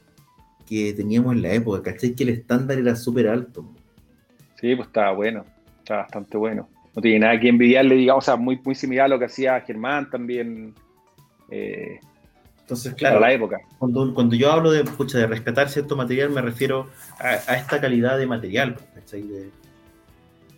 que 0.72 0.94
teníamos 0.94 1.36
en 1.36 1.42
la 1.42 1.52
época, 1.52 1.92
¿cachai? 1.92 2.16
Que 2.16 2.24
el 2.24 2.30
estándar 2.30 2.78
era 2.78 2.96
súper 2.96 3.28
alto. 3.28 3.66
Sí, 4.56 4.74
pues 4.74 4.88
estaba 4.88 5.12
bueno, 5.12 5.44
estaba 5.80 6.04
bastante 6.04 6.38
bueno. 6.38 6.70
No 6.96 7.02
tiene 7.02 7.20
nada 7.20 7.38
que 7.38 7.50
envidiarle, 7.50 7.96
digamos, 7.96 8.24
o 8.24 8.26
sea, 8.26 8.38
muy, 8.38 8.58
muy 8.64 8.74
similar 8.74 9.08
a 9.08 9.10
lo 9.10 9.20
que 9.20 9.26
hacía 9.26 9.60
Germán 9.60 10.10
también. 10.10 10.74
Eh, 11.50 12.00
Entonces, 12.62 12.94
claro, 12.94 13.20
la 13.20 13.34
época. 13.34 13.60
Cuando, 13.80 14.14
cuando 14.14 14.34
yo 14.38 14.50
hablo 14.50 14.72
de, 14.72 14.86
pucha, 14.86 15.18
de 15.18 15.28
rescatar 15.28 15.68
cierto 15.68 15.98
material, 15.98 16.30
me 16.30 16.42
refiero 16.42 16.88
a, 17.20 17.34
esta 17.58 17.82
calidad 17.82 18.18
de 18.18 18.28
material, 18.28 18.78
¿cachai? 18.96 19.26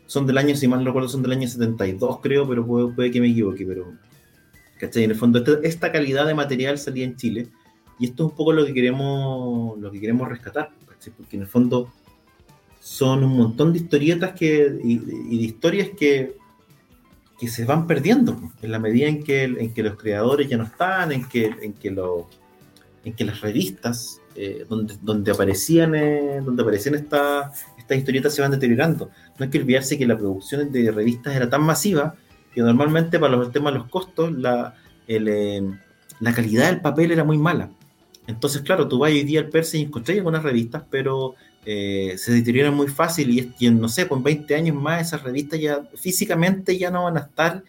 son 0.05 0.27
del 0.27 0.38
año, 0.38 0.55
si 0.55 0.67
mal 0.67 0.82
no 0.82 0.86
recuerdo, 0.86 1.10
son 1.10 1.24
del 1.24 1.32
año 1.32 1.48
72, 1.48 2.20
creo, 2.22 2.48
pero 2.48 2.63
puede, 2.67 3.10
que 3.10 3.20
me 3.20 3.29
equivoque, 3.29 3.65
pero. 3.65 3.93
¿Cachai? 4.77 5.05
En 5.05 5.10
el 5.10 5.17
fondo, 5.17 5.39
este, 5.39 5.67
esta 5.67 5.91
calidad 5.91 6.27
de 6.27 6.36
material 6.36 6.77
salía 6.77 7.05
en 7.05 7.15
Chile 7.15 7.48
y 8.00 8.05
esto 8.05 8.25
es 8.25 8.31
un 8.31 8.35
poco 8.35 8.53
lo 8.53 8.65
que 8.65 8.73
queremos, 8.73 9.77
lo 9.79 9.91
que 9.91 10.00
queremos 10.00 10.27
rescatar, 10.27 10.71
porque 11.17 11.35
en 11.35 11.43
el 11.43 11.47
fondo 11.47 11.91
son 12.79 13.23
un 13.23 13.38
montón 13.38 13.71
de 13.71 13.79
historietas 13.79 14.33
que, 14.33 14.77
y, 14.83 14.97
de 14.97 15.43
historias 15.43 15.89
que, 15.97 16.35
que 17.39 17.47
se 17.47 17.65
van 17.65 17.88
perdiendo 17.88 18.51
en 18.62 18.71
la 18.71 18.79
medida 18.79 19.07
en 19.07 19.23
que, 19.23 19.43
en 19.43 19.73
que 19.73 19.83
los 19.83 19.95
creadores 19.95 20.50
ya 20.50 20.57
no 20.57 20.65
están, 20.65 21.12
en 21.12 21.27
que, 21.27 21.45
en 21.62 21.73
que, 21.73 21.91
lo, 21.91 22.27
en 23.05 23.13
que 23.13 23.23
las 23.23 23.41
revistas 23.41 24.21
eh, 24.35 24.65
donde, 24.67 24.95
donde 25.01 25.31
aparecían, 25.31 25.93
eh, 25.95 26.41
donde 26.43 26.63
aparecían 26.63 26.95
estas 26.95 27.53
historietas 27.89 28.33
se 28.33 28.41
van 28.41 28.51
deteriorando. 28.51 29.12
No 29.38 29.45
hay 29.45 29.50
que 29.50 29.59
olvidarse 29.59 29.97
que 29.97 30.07
la 30.07 30.17
producción 30.17 30.71
de 30.71 30.91
revistas 30.91 31.35
era 31.35 31.50
tan 31.50 31.63
masiva 31.63 32.15
que 32.53 32.62
normalmente 32.62 33.19
para 33.19 33.35
los 33.35 33.51
temas 33.51 33.73
de 33.73 33.79
los 33.79 33.89
costos 33.89 34.31
la, 34.31 34.75
eh, 35.07 35.62
la 36.19 36.33
calidad 36.33 36.67
del 36.67 36.81
papel 36.81 37.12
era 37.12 37.23
muy 37.23 37.38
mala. 37.38 37.69
Entonces, 38.27 38.62
claro, 38.62 38.88
tú 38.88 39.00
vas 39.00 39.12
hoy 39.12 39.24
día 39.24 39.42
al 39.42 39.50
Perse 39.50 39.77
y 39.77 39.82
encontrás 39.82 40.18
algunas 40.18 40.44
revistas, 40.44 40.84
pero 40.89 41.36
eh, 41.65 42.15
se 42.18 42.34
deterioran 42.34 42.74
muy 42.74 42.88
fácil 42.88 43.53
y, 43.58 43.70
no 43.72 43.88
sé, 43.88 44.08
con 44.08 44.22
20 44.22 44.53
años 44.56 44.75
más 44.75 45.08
esas 45.08 45.24
revistas 45.24 45.60
ya 45.60 45.84
físicamente 45.96 46.77
ya 46.77 46.92
no 46.92 47.06
van 47.06 47.18
a 47.18 47.22
estar 47.22 47.63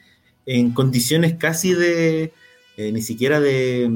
en 0.47 0.73
condiciones 0.73 1.35
casi 1.35 1.75
de, 1.75 2.33
eh, 2.77 2.93
ni 2.93 3.03
siquiera 3.03 3.41
de, 3.41 3.89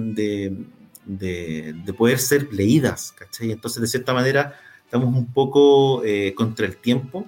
de, 1.04 1.92
poder 1.96 2.18
ser 2.20 2.52
leídas, 2.52 3.12
¿cachai? 3.12 3.50
Entonces, 3.50 3.82
de 3.82 3.88
cierta 3.88 4.14
manera, 4.14 4.54
estamos 4.84 5.14
un 5.14 5.26
poco 5.32 6.04
eh, 6.04 6.32
contra 6.34 6.66
el 6.66 6.76
tiempo 6.76 7.26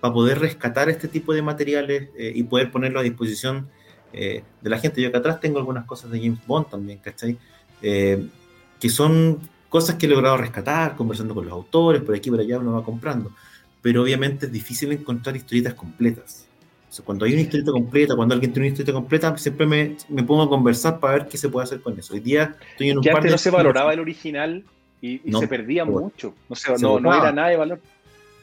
para 0.00 0.12
poder 0.12 0.40
rescatar 0.40 0.88
este 0.88 1.06
tipo 1.06 1.32
de 1.32 1.42
materiales 1.42 2.10
y 2.16 2.42
poder 2.44 2.70
ponerlo 2.70 3.00
a 3.00 3.02
disposición 3.02 3.68
de 4.12 4.42
la 4.62 4.78
gente. 4.78 5.02
Yo 5.02 5.08
acá 5.08 5.18
atrás 5.18 5.40
tengo 5.40 5.58
algunas 5.58 5.86
cosas 5.86 6.10
de 6.10 6.20
James 6.20 6.38
Bond 6.46 6.68
también, 6.68 6.98
¿cachai? 6.98 7.36
Que 8.80 8.88
son 8.88 9.38
cosas 9.68 9.96
que 9.96 10.06
he 10.06 10.08
logrado 10.08 10.36
rescatar, 10.36 10.96
conversando 10.96 11.34
con 11.34 11.44
los 11.44 11.52
autores, 11.52 12.02
por 12.02 12.14
aquí 12.14 12.28
y 12.28 12.32
por 12.32 12.40
allá 12.40 12.58
uno 12.58 12.72
va 12.72 12.84
comprando. 12.84 13.32
Pero 13.82 14.02
obviamente 14.02 14.46
es 14.46 14.52
difícil 14.52 14.92
encontrar 14.92 15.36
historietas 15.36 15.74
completas. 15.74 16.46
cuando 17.04 17.24
hay 17.24 17.32
una 17.32 17.42
historieta 17.42 17.70
completa, 17.70 18.16
cuando 18.16 18.34
alguien 18.34 18.52
tiene 18.52 18.68
una 18.68 18.72
historieta 18.72 18.92
completa, 18.92 19.36
siempre 19.36 19.66
me, 19.66 19.96
me, 20.08 20.22
pongo 20.22 20.42
a 20.42 20.48
conversar 20.48 20.98
para 20.98 21.14
ver 21.14 21.28
qué 21.28 21.38
se 21.38 21.48
puede 21.48 21.64
hacer 21.64 21.80
con 21.80 21.98
eso. 21.98 22.14
Hoy 22.14 22.20
día 22.20 22.56
estoy 22.70 22.90
en 22.90 22.98
un 22.98 23.04
que 23.04 23.10
antes 23.10 23.30
no 23.30 23.38
se 23.38 23.50
valoraba 23.50 23.92
el 23.92 24.00
original 24.00 24.64
y, 25.00 25.20
se 25.32 25.46
perdía 25.46 25.84
mucho. 25.84 26.34
No, 26.48 26.56
se, 26.56 26.76
no, 26.78 26.98
no, 26.98 27.14
era 27.14 27.32
nada 27.32 27.48
de 27.48 27.56
valor. 27.56 27.80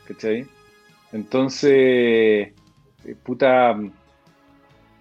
¿Cachai? 0.07 0.47
Entonces, 1.11 1.71
eh, 1.71 3.15
puta, 3.23 3.77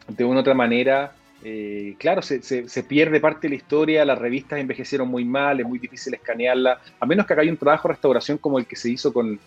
de 0.08 0.24
una 0.24 0.36
u 0.36 0.40
otra 0.40 0.54
manera, 0.54 1.14
eh, 1.46 1.94
claro, 1.98 2.22
se, 2.22 2.82
pierde 2.88 3.20
parte 3.20 3.42
de 3.42 3.50
la 3.50 3.56
historia, 3.56 4.04
las 4.06 4.18
revistas 4.18 4.58
envejecieron 4.58 5.08
muy 5.08 5.26
mal, 5.26 5.60
es 5.60 5.66
muy 5.66 5.78
difícil 5.78 6.14
escanearla, 6.14 6.80
a 6.98 7.04
menos 7.04 7.26
que 7.26 7.34
acá 7.34 7.42
haya 7.42 7.50
un 7.50 7.58
trabajo 7.58 7.86
de 7.86 7.92
restauración 7.92 8.38
como 8.38 8.58
el 8.58 8.64
que 8.64 8.76
se 8.76 8.88
hizo 8.88 9.12
con, 9.12 9.38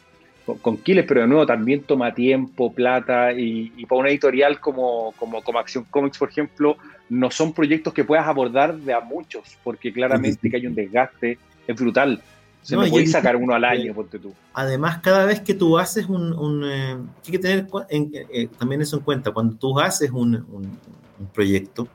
con, 0.61 0.77
pero 0.77 1.21
de 1.21 1.27
nuevo 1.27 1.47
también 1.47 1.81
toma 1.81 2.13
tiempo, 2.13 2.71
plata, 2.71 3.33
y, 3.33 3.83
para 3.87 4.01
una 4.01 4.09
editorial 4.09 4.59
como, 4.59 5.11
como, 5.17 5.41
como 5.41 5.57
Acción 5.57 5.85
Comics, 5.89 6.19
por 6.19 6.29
ejemplo, 6.29 6.77
no 7.09 7.31
son 7.31 7.51
proyectos 7.51 7.95
que 7.95 8.03
puedas 8.03 8.27
abordar 8.27 8.77
de 8.77 8.93
a 8.93 8.99
muchos, 8.99 9.57
porque 9.63 9.91
claramente 9.91 10.51
que 10.51 10.55
hay 10.55 10.67
un 10.67 10.75
desgaste, 10.75 11.39
es 11.65 11.75
brutal. 11.75 12.21
Se 12.61 12.75
no, 12.75 12.85
puede 12.85 13.07
sacar 13.07 13.37
uno 13.37 13.55
al 13.55 13.63
año, 13.63 13.93
ponte 13.95 14.19
tú. 14.19 14.35
Además, 14.53 14.99
cada 14.99 15.25
vez 15.25 15.39
que 15.39 15.55
tú 15.55 15.79
haces 15.79 16.05
un... 16.05 16.63
Eh, 16.63 16.97
hay 17.25 17.31
que 17.31 17.39
tener 17.39 17.65
eh, 17.89 18.49
también 18.59 18.81
eso 18.81 18.97
en 18.97 19.03
cuenta, 19.03 19.31
cuando 19.31 19.55
tú 19.55 19.79
haces 19.79 20.11
un 20.11 20.45
un 20.51 20.77
proyecto 21.25 21.87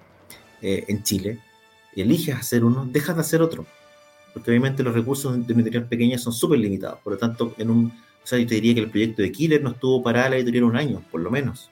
eh, 0.65 0.85
en 0.87 1.03
Chile 1.03 1.41
y 1.93 2.03
eliges 2.03 2.37
hacer 2.37 2.65
uno, 2.65 2.87
dejas 2.87 3.17
de 3.17 3.23
hacer 3.23 3.43
otro. 3.43 3.67
Porque 4.33 4.51
obviamente 4.51 4.85
los 4.85 4.95
recursos 4.95 5.45
de 5.45 5.55
material 5.55 5.89
pequeña 5.89 6.19
son 6.19 6.33
súper 6.33 6.61
limitados. 6.61 7.01
Por 7.01 7.15
lo 7.15 7.19
tanto, 7.19 7.53
en 7.59 7.69
un, 7.69 7.87
o 7.87 8.27
sea, 8.27 8.39
yo 8.39 8.47
te 8.47 8.55
diría 8.55 8.75
que 8.75 8.81
el 8.81 8.91
proyecto 8.91 9.23
de 9.23 9.33
Killer 9.33 9.61
no 9.61 9.71
estuvo 9.71 10.03
para 10.05 10.29
la 10.29 10.37
editorial 10.37 10.65
un 10.65 10.77
año, 10.77 11.03
por 11.11 11.21
lo 11.21 11.33
menos. 11.33 11.71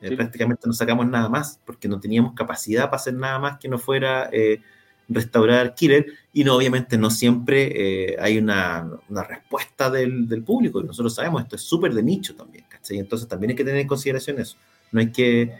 Eh, 0.00 0.16
prácticamente 0.16 0.66
no 0.66 0.72
sacamos 0.72 1.06
nada 1.06 1.28
más, 1.28 1.60
porque 1.66 1.86
no 1.86 2.00
teníamos 2.00 2.32
capacidad 2.32 2.84
para 2.84 2.96
hacer 2.96 3.14
nada 3.14 3.38
más 3.38 3.58
que 3.58 3.68
no 3.68 3.78
fuera 3.78 4.28
eh, 4.32 4.60
restaurar 5.08 5.74
Killer. 5.74 6.06
Y 6.32 6.44
no, 6.44 6.56
obviamente 6.56 6.96
no 6.96 7.10
siempre 7.10 8.16
hay 8.18 8.38
una, 8.38 8.90
una 9.10 9.22
respuesta 9.22 9.90
del, 9.90 10.26
del, 10.26 10.42
público. 10.42 10.80
Y 10.80 10.84
nosotros 10.84 11.14
sabemos, 11.14 11.42
esto 11.42 11.56
es 11.56 11.62
súper 11.62 11.92
de 11.92 12.02
nicho 12.02 12.34
también, 12.34 12.64
¿cachai? 12.70 12.98
Entonces 12.98 13.28
también 13.28 13.50
hay 13.50 13.56
que 13.56 13.64
tener 13.64 13.82
en 13.82 13.86
consideración 13.86 14.40
eso. 14.40 14.56
No 14.90 15.00
hay 15.00 15.12
que 15.12 15.52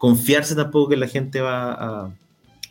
confiarse 0.00 0.54
tampoco 0.54 0.88
que 0.88 0.96
la 0.96 1.08
gente 1.08 1.42
va 1.42 1.72
a 1.74 2.14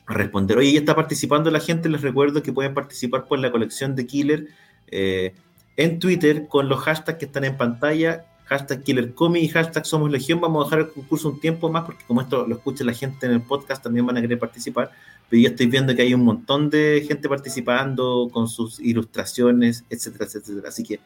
responder. 0.08 0.58
Oye, 0.58 0.74
ya 0.74 0.80
está 0.80 0.96
participando 0.96 1.52
la 1.52 1.60
gente, 1.60 1.88
les 1.88 2.02
recuerdo 2.02 2.42
que 2.42 2.52
pueden 2.52 2.74
participar 2.74 3.26
por 3.26 3.38
la 3.38 3.52
colección 3.52 3.96
de 3.96 4.08
Killer 4.08 4.48
eh, 4.88 5.36
en 5.78 6.00
Twitter 6.00 6.48
con 6.48 6.68
los 6.68 6.80
hashtags 6.80 7.20
que 7.20 7.26
están 7.26 7.44
en 7.44 7.56
pantalla, 7.56 8.26
hashtag 8.46 8.82
KillerComic 8.82 9.44
y 9.44 9.48
hashtag 9.48 9.86
Somos 9.86 10.10
Legión. 10.10 10.42
Vamos 10.42 10.64
a 10.64 10.66
dejar 10.66 10.80
el 10.88 10.92
concurso 10.92 11.30
un 11.30 11.40
tiempo 11.40 11.70
más 11.72 11.86
porque 11.86 12.04
como 12.08 12.22
esto 12.22 12.48
lo 12.48 12.56
escucha 12.56 12.84
la 12.84 12.94
gente 12.94 13.28
en 13.28 13.34
el 13.34 13.42
podcast, 13.44 13.84
también 13.84 14.08
van 14.08 14.18
a 14.18 14.22
querer 14.22 14.40
participar. 14.40 14.90
Pero 15.30 15.40
ya 15.40 15.50
estoy 15.50 15.68
viendo 15.68 15.96
que 15.96 16.02
hay 16.02 16.16
un 16.16 16.24
montón 16.24 16.72
de 16.72 17.06
gente 17.08 17.30
participando 17.30 18.28
con 18.34 18.48
sus 18.48 18.80
ilustraciones, 18.80 19.86
etcétera, 19.92 20.26
etcétera. 20.26 20.70
Así 20.70 20.84
que 20.84 21.00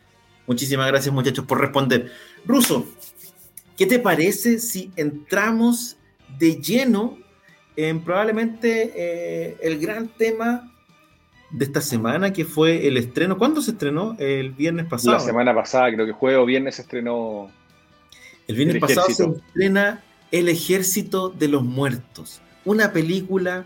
muchísimas 0.47 0.87
gracias 0.87 1.13
muchachos 1.13 1.45
por 1.45 1.59
responder. 1.59 2.09
Ruso, 2.45 2.87
¿qué 3.75 3.85
te 3.87 3.99
parece 3.99 4.59
si 4.59 4.89
entramos 4.95 5.97
de 6.37 6.55
lleno 6.61 7.17
en 7.75 8.01
probablemente 8.01 8.91
eh, 8.95 9.57
el 9.61 9.79
gran 9.79 10.07
tema 10.07 10.71
de 11.51 11.65
esta 11.65 11.81
semana, 11.81 12.33
que 12.33 12.45
fue 12.45 12.87
el 12.87 12.97
estreno. 12.97 13.37
¿Cuándo 13.37 13.61
se 13.61 13.71
estrenó? 13.71 14.15
El 14.19 14.51
viernes 14.51 14.87
pasado. 14.87 15.17
La 15.17 15.19
semana 15.19 15.53
pasada, 15.53 15.91
creo 15.93 16.05
que 16.05 16.11
jueves 16.11 16.39
o 16.39 16.45
viernes 16.45 16.75
se 16.75 16.81
estrenó. 16.81 17.51
El 18.47 18.55
viernes 18.55 18.79
pasado 18.79 19.07
se 19.07 19.23
estrena 19.23 20.03
El 20.31 20.49
Ejército 20.49 21.29
de 21.29 21.47
los 21.47 21.63
Muertos. 21.63 22.41
Una 22.65 22.91
película 22.91 23.65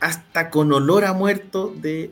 hasta 0.00 0.50
con 0.50 0.72
olor 0.72 1.04
a 1.04 1.12
muerto 1.12 1.74
de 1.76 2.10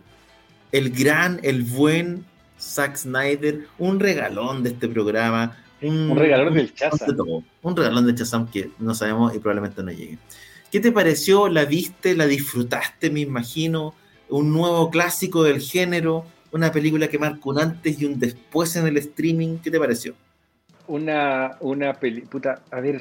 el 0.72 0.90
gran, 0.90 1.40
el 1.42 1.62
buen 1.62 2.26
Zack 2.60 2.96
Snyder. 2.96 3.66
Un 3.78 4.00
regalón 4.00 4.62
de 4.62 4.70
este 4.70 4.88
programa 4.88 5.56
un, 5.82 6.16
regalón 6.16 6.54
del 6.54 6.74
Chazam. 6.74 7.16
Un 7.62 7.76
regalón 7.76 8.06
de 8.06 8.14
Chazam 8.14 8.48
que 8.50 8.70
no 8.78 8.94
sabemos 8.94 9.34
y 9.34 9.38
probablemente 9.38 9.82
no 9.82 9.92
llegue. 9.92 10.18
¿Qué 10.72 10.80
te 10.80 10.92
pareció? 10.92 11.48
¿La 11.48 11.64
viste? 11.64 12.16
¿La 12.16 12.26
disfrutaste? 12.26 13.10
Me 13.10 13.20
imagino. 13.20 13.94
Un 14.28 14.52
nuevo 14.52 14.90
clásico 14.90 15.42
del 15.42 15.60
género. 15.60 16.24
Una 16.50 16.72
película 16.72 17.08
que 17.08 17.18
marcó 17.18 17.50
un 17.50 17.60
antes 17.60 18.00
y 18.00 18.04
un 18.04 18.18
después 18.18 18.74
en 18.76 18.86
el 18.86 18.96
streaming. 18.96 19.58
¿Qué 19.58 19.70
te 19.70 19.78
pareció? 19.78 20.14
Una, 20.88 21.56
una 21.60 21.94
película. 21.94 22.62
A 22.70 22.80
ver. 22.80 23.00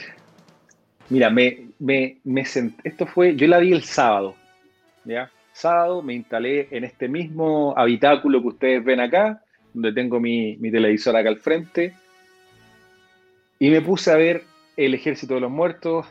Mira, 1.10 1.30
me, 1.30 1.70
me, 1.80 2.18
me 2.24 2.44
esto 2.84 3.06
fue. 3.08 3.36
Yo 3.36 3.48
la 3.48 3.58
vi 3.58 3.74
el 3.74 3.84
sábado. 3.84 4.36
¿Ya? 5.04 5.32
Sábado 5.52 6.04
me 6.04 6.14
instalé 6.14 6.68
en 6.70 6.84
este 6.84 7.08
mismo 7.08 7.74
habitáculo 7.76 8.42
que 8.42 8.48
ustedes 8.50 8.84
ven 8.84 9.00
acá, 9.00 9.42
donde 9.74 9.92
tengo 9.92 10.20
mi, 10.20 10.56
mi 10.58 10.70
televisor 10.70 11.16
acá 11.16 11.30
al 11.30 11.40
frente 11.40 11.96
y 13.60 13.70
me 13.70 13.82
puse 13.82 14.12
a 14.12 14.18
ver 14.18 14.44
El 14.76 14.94
Ejército 14.94 15.36
de 15.36 15.42
los 15.42 15.52
Muertos. 15.52 16.06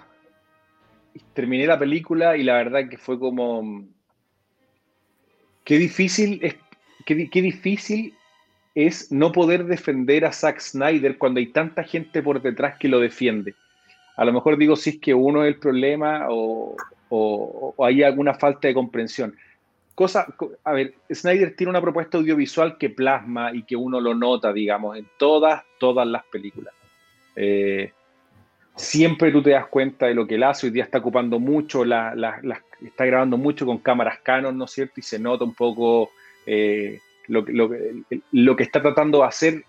Terminé 1.32 1.66
la 1.66 1.78
película 1.78 2.36
y 2.36 2.42
la 2.42 2.54
verdad 2.54 2.88
que 2.88 2.98
fue 2.98 3.18
como. 3.18 3.84
Qué 5.64 5.78
difícil 5.78 6.40
es. 6.42 6.56
Qué, 7.04 7.14
difícil 7.14 8.14
es 8.74 9.12
no 9.12 9.30
poder 9.30 9.64
defender 9.66 10.24
a 10.24 10.32
Zack 10.32 10.58
Snyder 10.58 11.18
cuando 11.18 11.38
hay 11.38 11.46
tanta 11.46 11.84
gente 11.84 12.20
por 12.20 12.42
detrás 12.42 12.78
que 12.78 12.88
lo 12.88 12.98
defiende. 12.98 13.54
A 14.16 14.24
lo 14.24 14.32
mejor 14.32 14.58
digo 14.58 14.74
si 14.74 14.90
es 14.90 14.98
que 14.98 15.14
uno 15.14 15.44
es 15.44 15.54
el 15.54 15.60
problema 15.60 16.26
o, 16.28 16.74
hay 17.78 18.02
alguna 18.02 18.34
falta 18.34 18.66
de 18.66 18.74
comprensión. 18.74 19.36
Cosa, 19.94 20.26
a 20.64 20.72
ver, 20.72 20.94
Snyder 21.10 21.54
tiene 21.54 21.70
una 21.70 21.80
propuesta 21.80 22.18
audiovisual 22.18 22.76
que 22.76 22.90
plasma 22.90 23.54
y 23.54 23.62
que 23.62 23.76
uno 23.76 24.00
lo 24.00 24.14
nota, 24.14 24.52
digamos, 24.52 24.98
en 24.98 25.06
todas, 25.16 25.62
todas 25.78 26.06
las 26.06 26.24
películas. 26.24 26.74
Eh, 27.36 27.92
siempre 28.74 29.30
tú 29.30 29.42
te 29.42 29.50
das 29.50 29.66
cuenta 29.66 30.06
de 30.06 30.14
lo 30.14 30.26
que 30.26 30.36
él 30.36 30.42
hace. 30.42 30.66
Hoy 30.66 30.72
día 30.72 30.84
está 30.84 30.98
ocupando 30.98 31.38
mucho, 31.38 31.84
la, 31.84 32.14
está 32.84 33.04
grabando 33.04 33.36
mucho 33.36 33.66
con 33.66 33.78
cámaras 33.78 34.18
Canon, 34.22 34.56
¿no 34.56 34.64
es 34.64 34.70
cierto? 34.70 34.94
Y 34.96 35.02
se 35.02 35.18
nota 35.18 35.44
un 35.44 35.54
poco 35.54 36.10
eh, 36.46 37.00
lo, 37.28 37.44
lo, 38.32 38.56
que 38.56 38.62
está 38.62 38.82
tratando 38.82 39.18
de 39.18 39.24
hacer 39.24 39.64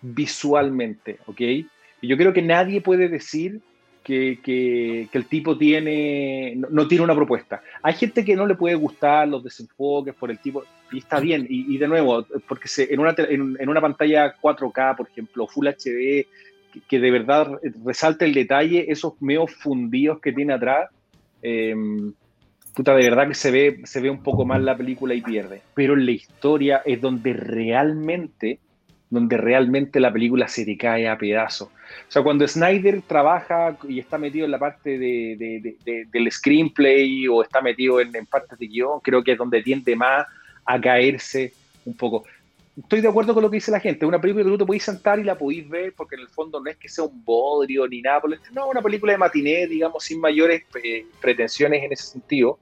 visualmente, 0.00 1.18
¿ok? 1.26 1.40
Y 1.40 1.68
yo 2.02 2.16
creo 2.16 2.32
que 2.32 2.42
nadie 2.42 2.80
puede 2.80 3.08
decir 3.08 3.60
que, 4.02 4.40
que, 4.42 5.08
el 5.12 5.26
tipo 5.26 5.56
tiene, 5.56 6.54
no, 6.56 6.88
tiene 6.88 7.04
una 7.04 7.14
propuesta. 7.14 7.62
Hay 7.82 7.94
gente 7.94 8.24
que 8.24 8.34
no 8.34 8.46
le 8.46 8.56
puede 8.56 8.74
gustar 8.74 9.28
los 9.28 9.44
desenfoques 9.44 10.14
por 10.14 10.30
el 10.30 10.38
tipo, 10.38 10.64
y 10.90 10.98
está 10.98 11.20
bien, 11.20 11.46
y, 11.48 11.78
de 11.78 11.88
nuevo, 11.88 12.26
porque 12.48 12.68
en, 12.78 12.98
una, 12.98 13.14
en, 13.16 13.68
una 13.68 13.80
pantalla 13.80 14.34
4K, 14.40 14.96
por 14.96 15.08
ejemplo, 15.08 15.46
Full 15.46 15.68
HD, 15.68 16.26
que, 16.88 16.98
de 16.98 17.10
verdad 17.10 17.48
resalte 17.84 18.24
el 18.24 18.34
detalle, 18.34 18.90
esos 18.90 19.20
meos 19.20 19.52
fundidos 19.52 20.20
que 20.20 20.32
tiene 20.32 20.54
atrás, 20.54 20.90
eh, 21.42 21.74
puta, 22.74 22.94
de 22.94 23.02
verdad 23.02 23.28
que 23.28 23.34
se 23.34 23.50
ve, 23.50 23.80
se 23.84 24.00
ve 24.00 24.10
un 24.10 24.22
poco 24.22 24.44
mal 24.44 24.64
la 24.64 24.76
película 24.76 25.14
y 25.14 25.20
pierde. 25.20 25.62
Pero 25.74 25.94
en 25.94 26.06
la 26.06 26.12
historia 26.12 26.82
es 26.84 27.00
donde 27.00 27.32
realmente, 27.32 28.58
donde 29.10 29.36
realmente 29.36 30.00
la 30.00 30.12
película 30.12 30.48
se 30.48 30.64
te 30.64 30.76
cae 30.76 31.08
a 31.08 31.18
pedazos. 31.18 31.68
O 31.68 32.10
sea, 32.10 32.22
cuando 32.22 32.48
Snyder 32.48 33.02
trabaja 33.02 33.76
y 33.88 33.98
está 33.98 34.16
metido 34.16 34.46
en 34.46 34.50
la 34.50 34.58
parte 34.58 34.98
de, 34.98 35.76
del 36.10 36.32
screenplay 36.32 37.28
o 37.28 37.42
está 37.42 37.60
metido 37.60 38.00
en, 38.00 38.14
en 38.16 38.26
partes 38.26 38.58
de 38.58 38.66
guion, 38.66 39.00
creo 39.00 39.22
que 39.22 39.32
es 39.32 39.38
donde 39.38 39.62
tiende 39.62 39.94
más 39.94 40.26
a 40.64 40.80
caerse 40.80 41.52
un 41.84 41.94
poco 41.94 42.24
estoy 42.76 43.00
de 43.00 43.08
acuerdo 43.08 43.34
con 43.34 43.42
lo 43.42 43.50
que 43.50 43.56
dice 43.56 43.70
la 43.70 43.80
gente. 43.80 44.06
Una 44.06 44.20
película 44.20 44.44
que 44.44 44.50
tú 44.50 44.58
te 44.58 44.66
podéis 44.66 44.84
sentar 44.84 45.18
y 45.18 45.24
la 45.24 45.36
podéis 45.36 45.68
ver, 45.68 45.94
porque 45.94 46.16
en 46.16 46.22
el 46.22 46.28
fondo 46.28 46.60
no 46.60 46.70
es 46.70 46.76
que 46.76 46.88
sea 46.88 47.04
un 47.04 47.24
bodrio 47.24 47.86
ni 47.86 48.02
nada. 48.02 48.20
Por 48.20 48.32
el, 48.32 48.40
no, 48.52 48.68
una 48.68 48.82
película 48.82 49.12
de 49.12 49.18
matiné, 49.18 49.66
digamos, 49.66 50.04
sin 50.04 50.20
mayores 50.20 50.64
eh, 50.82 51.06
pretensiones 51.20 51.82
en 51.82 51.92
ese 51.92 52.04
sentido. 52.04 52.58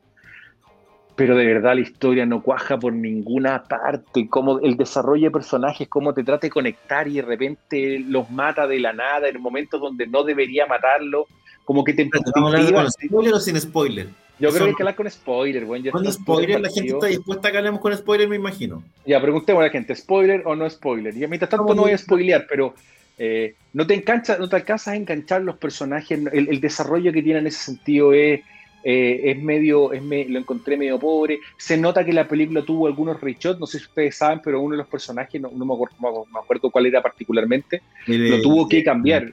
Pero 1.16 1.36
de 1.36 1.44
verdad 1.44 1.74
la 1.74 1.82
historia 1.82 2.24
no 2.24 2.42
cuaja 2.42 2.78
por 2.78 2.92
ninguna 2.92 3.64
parte. 3.64 4.28
Como 4.28 4.58
el 4.60 4.76
desarrollo 4.76 5.24
de 5.24 5.30
personajes, 5.30 5.88
cómo 5.88 6.14
te 6.14 6.24
trata 6.24 6.46
de 6.46 6.50
conectar 6.50 7.06
y 7.08 7.14
de 7.14 7.22
repente 7.22 7.98
los 7.98 8.30
mata 8.30 8.66
de 8.66 8.80
la 8.80 8.92
nada 8.92 9.28
en 9.28 9.40
momentos 9.40 9.80
donde 9.80 10.06
no 10.06 10.24
debería 10.24 10.66
matarlo. 10.66 11.26
Como 11.64 11.84
que 11.84 11.92
te. 11.92 12.08
¿Con 12.08 12.90
spoiler 12.90 13.34
o 13.34 13.40
sin 13.40 13.60
spoiler? 13.60 14.08
Yo 14.40 14.50
creo 14.50 14.64
que 14.64 14.70
hay 14.70 14.74
que 14.74 14.82
hablar 14.82 14.96
con 14.96 15.10
spoiler, 15.10 15.64
bueno, 15.66 15.90
Con 15.90 16.10
spoiler, 16.10 16.60
la 16.60 16.70
gente 16.70 16.92
está 16.92 17.06
dispuesta 17.06 17.48
a 17.48 17.52
que 17.52 17.58
hablemos 17.58 17.80
con 17.80 17.94
spoiler, 17.96 18.28
me 18.28 18.36
imagino. 18.36 18.82
Ya, 19.04 19.20
preguntemos 19.20 19.60
a 19.60 19.66
la 19.66 19.70
gente, 19.70 19.94
¿spoiler 19.94 20.42
o 20.46 20.56
no 20.56 20.68
spoiler? 20.68 21.14
Y 21.14 21.26
mientras 21.26 21.50
tanto 21.50 21.74
no 21.74 21.82
voy 21.82 21.92
a 21.92 21.98
spoilear, 21.98 22.46
pero 22.48 22.74
eh, 23.18 23.54
no, 23.74 23.86
te 23.86 23.94
engancha, 23.94 24.38
no 24.38 24.48
te 24.48 24.56
alcanzas 24.56 24.88
a 24.88 24.96
enganchar 24.96 25.42
los 25.42 25.56
personajes, 25.58 26.18
el, 26.32 26.60
desarrollo 26.60 27.12
que 27.12 27.22
tiene 27.22 27.40
en 27.40 27.48
ese 27.48 27.64
sentido 27.64 28.14
es, 28.14 28.40
eh, 28.82 29.20
es 29.24 29.42
medio, 29.42 29.92
es 29.92 30.02
lo 30.02 30.38
encontré 30.38 30.78
medio 30.78 30.98
pobre. 30.98 31.38
Se 31.58 31.76
nota 31.76 32.02
que 32.02 32.14
la 32.14 32.26
película 32.26 32.62
tuvo 32.62 32.86
algunos 32.86 33.20
reshots, 33.20 33.60
no 33.60 33.66
sé 33.66 33.78
si 33.78 33.84
ustedes 33.84 34.16
saben, 34.16 34.40
pero 34.42 34.62
uno 34.62 34.72
de 34.72 34.78
los 34.78 34.88
personajes, 34.88 35.38
no, 35.38 35.50
me, 35.50 35.74
acuerdo, 35.74 36.70
cuál 36.70 36.86
era 36.86 37.02
particularmente, 37.02 37.82
lo 38.06 38.40
tuvo 38.40 38.66
que 38.66 38.82
cambiar. 38.82 39.32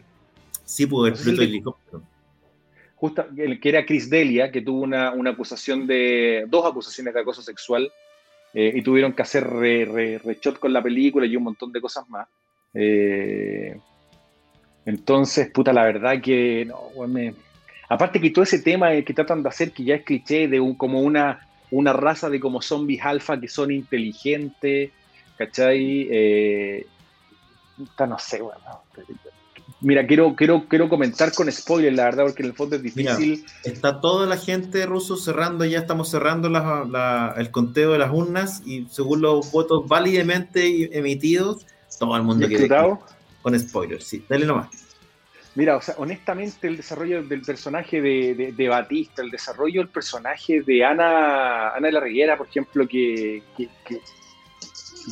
Sí, 0.65 0.85
pudo 0.85 1.05
haber 1.05 1.17
el 1.25 1.41
helicóptero 1.41 2.01
justo, 2.97 3.25
que 3.35 3.69
era 3.69 3.85
Chris 3.85 4.09
Delia, 4.09 4.51
que 4.51 4.61
tuvo 4.61 4.81
una, 4.81 5.09
acusación 5.29 5.85
de, 5.85 6.45
dos 6.47 6.65
acusaciones 6.65 7.13
de 7.13 7.19
acoso 7.19 7.41
sexual, 7.41 7.91
eh, 8.53 8.71
y 8.75 8.81
tuvieron 8.81 9.13
que 9.13 9.21
hacer 9.21 9.47
re, 9.47 10.19
rechot 10.23 10.57
con 10.57 10.73
la 10.73 10.81
película 10.81 11.25
y 11.25 11.35
un 11.35 11.43
montón 11.43 11.71
de 11.71 11.79
cosas 11.79 12.09
más. 12.09 12.27
Eh, 12.73 13.79
entonces, 14.85 15.51
puta, 15.51 15.71
la 15.71 15.83
verdad 15.83 16.19
que, 16.21 16.65
no, 16.65 16.89
aparte 17.87 18.19
que 18.19 18.31
todo 18.31 18.43
ese 18.43 18.59
tema 18.59 18.89
que 19.03 19.13
tratan 19.13 19.43
de 19.43 19.49
hacer, 19.49 19.71
que 19.71 19.83
ya 19.83 19.95
es 19.95 20.03
cliché, 20.03 20.47
de 20.47 20.59
un, 20.59 20.73
como 20.75 21.01
una, 21.01 21.47
una 21.69 21.93
raza 21.93 22.29
de 22.29 22.39
como 22.39 22.61
zombies 22.61 23.03
alfa 23.03 23.39
que 23.39 23.47
son 23.47 23.71
inteligentes, 23.71 24.91
¿cachai? 25.37 26.07
Eh, 26.09 26.87
no 27.99 28.17
sé, 28.17 28.41
Mira, 29.79 30.07
quiero, 30.07 30.35
quiero, 30.35 30.67
quiero 30.67 30.89
comentar 30.89 31.33
con 31.33 31.51
spoiler, 31.51 31.93
la 31.93 32.05
verdad, 32.05 32.23
porque 32.25 32.41
en 32.41 32.49
el 32.49 32.55
fondo 32.55 32.75
es 32.75 32.81
difícil. 32.81 33.45
está 33.63 34.01
toda 34.01 34.25
la 34.25 34.37
gente 34.37 34.85
ruso 34.87 35.17
cerrando, 35.17 35.65
ya 35.65 35.79
estamos 35.79 36.09
cerrando 36.09 36.47
el 37.37 37.51
conteo 37.51 37.91
de 37.91 37.99
las 37.99 38.11
urnas 38.11 38.63
y 38.65 38.87
según 38.89 39.21
los 39.21 39.51
votos 39.51 39.87
válidamente 39.87 40.97
emitidos, 40.97 41.67
todo 41.99 42.15
el 42.17 42.23
mundo 42.23 42.47
quiere 42.47 42.67
con 43.43 43.59
spoilers. 43.59 44.03
Sí, 44.03 44.25
dale 44.27 44.45
nomás. 44.45 44.67
Mira, 45.53 45.75
o 45.75 45.81
sea, 45.81 45.95
honestamente 45.97 46.67
el 46.67 46.77
desarrollo 46.77 47.23
del 47.23 47.41
personaje 47.41 48.01
de, 48.01 48.67
Batista, 48.69 49.21
el 49.21 49.31
desarrollo 49.31 49.81
del 49.81 49.89
personaje 49.89 50.61
de 50.61 50.85
Ana, 50.85 51.69
Ana 51.69 51.87
de 51.87 51.91
la 51.91 51.99
Riguera, 51.99 52.37
por 52.37 52.47
ejemplo, 52.47 52.87
que, 52.87 53.43
que, 53.55 53.69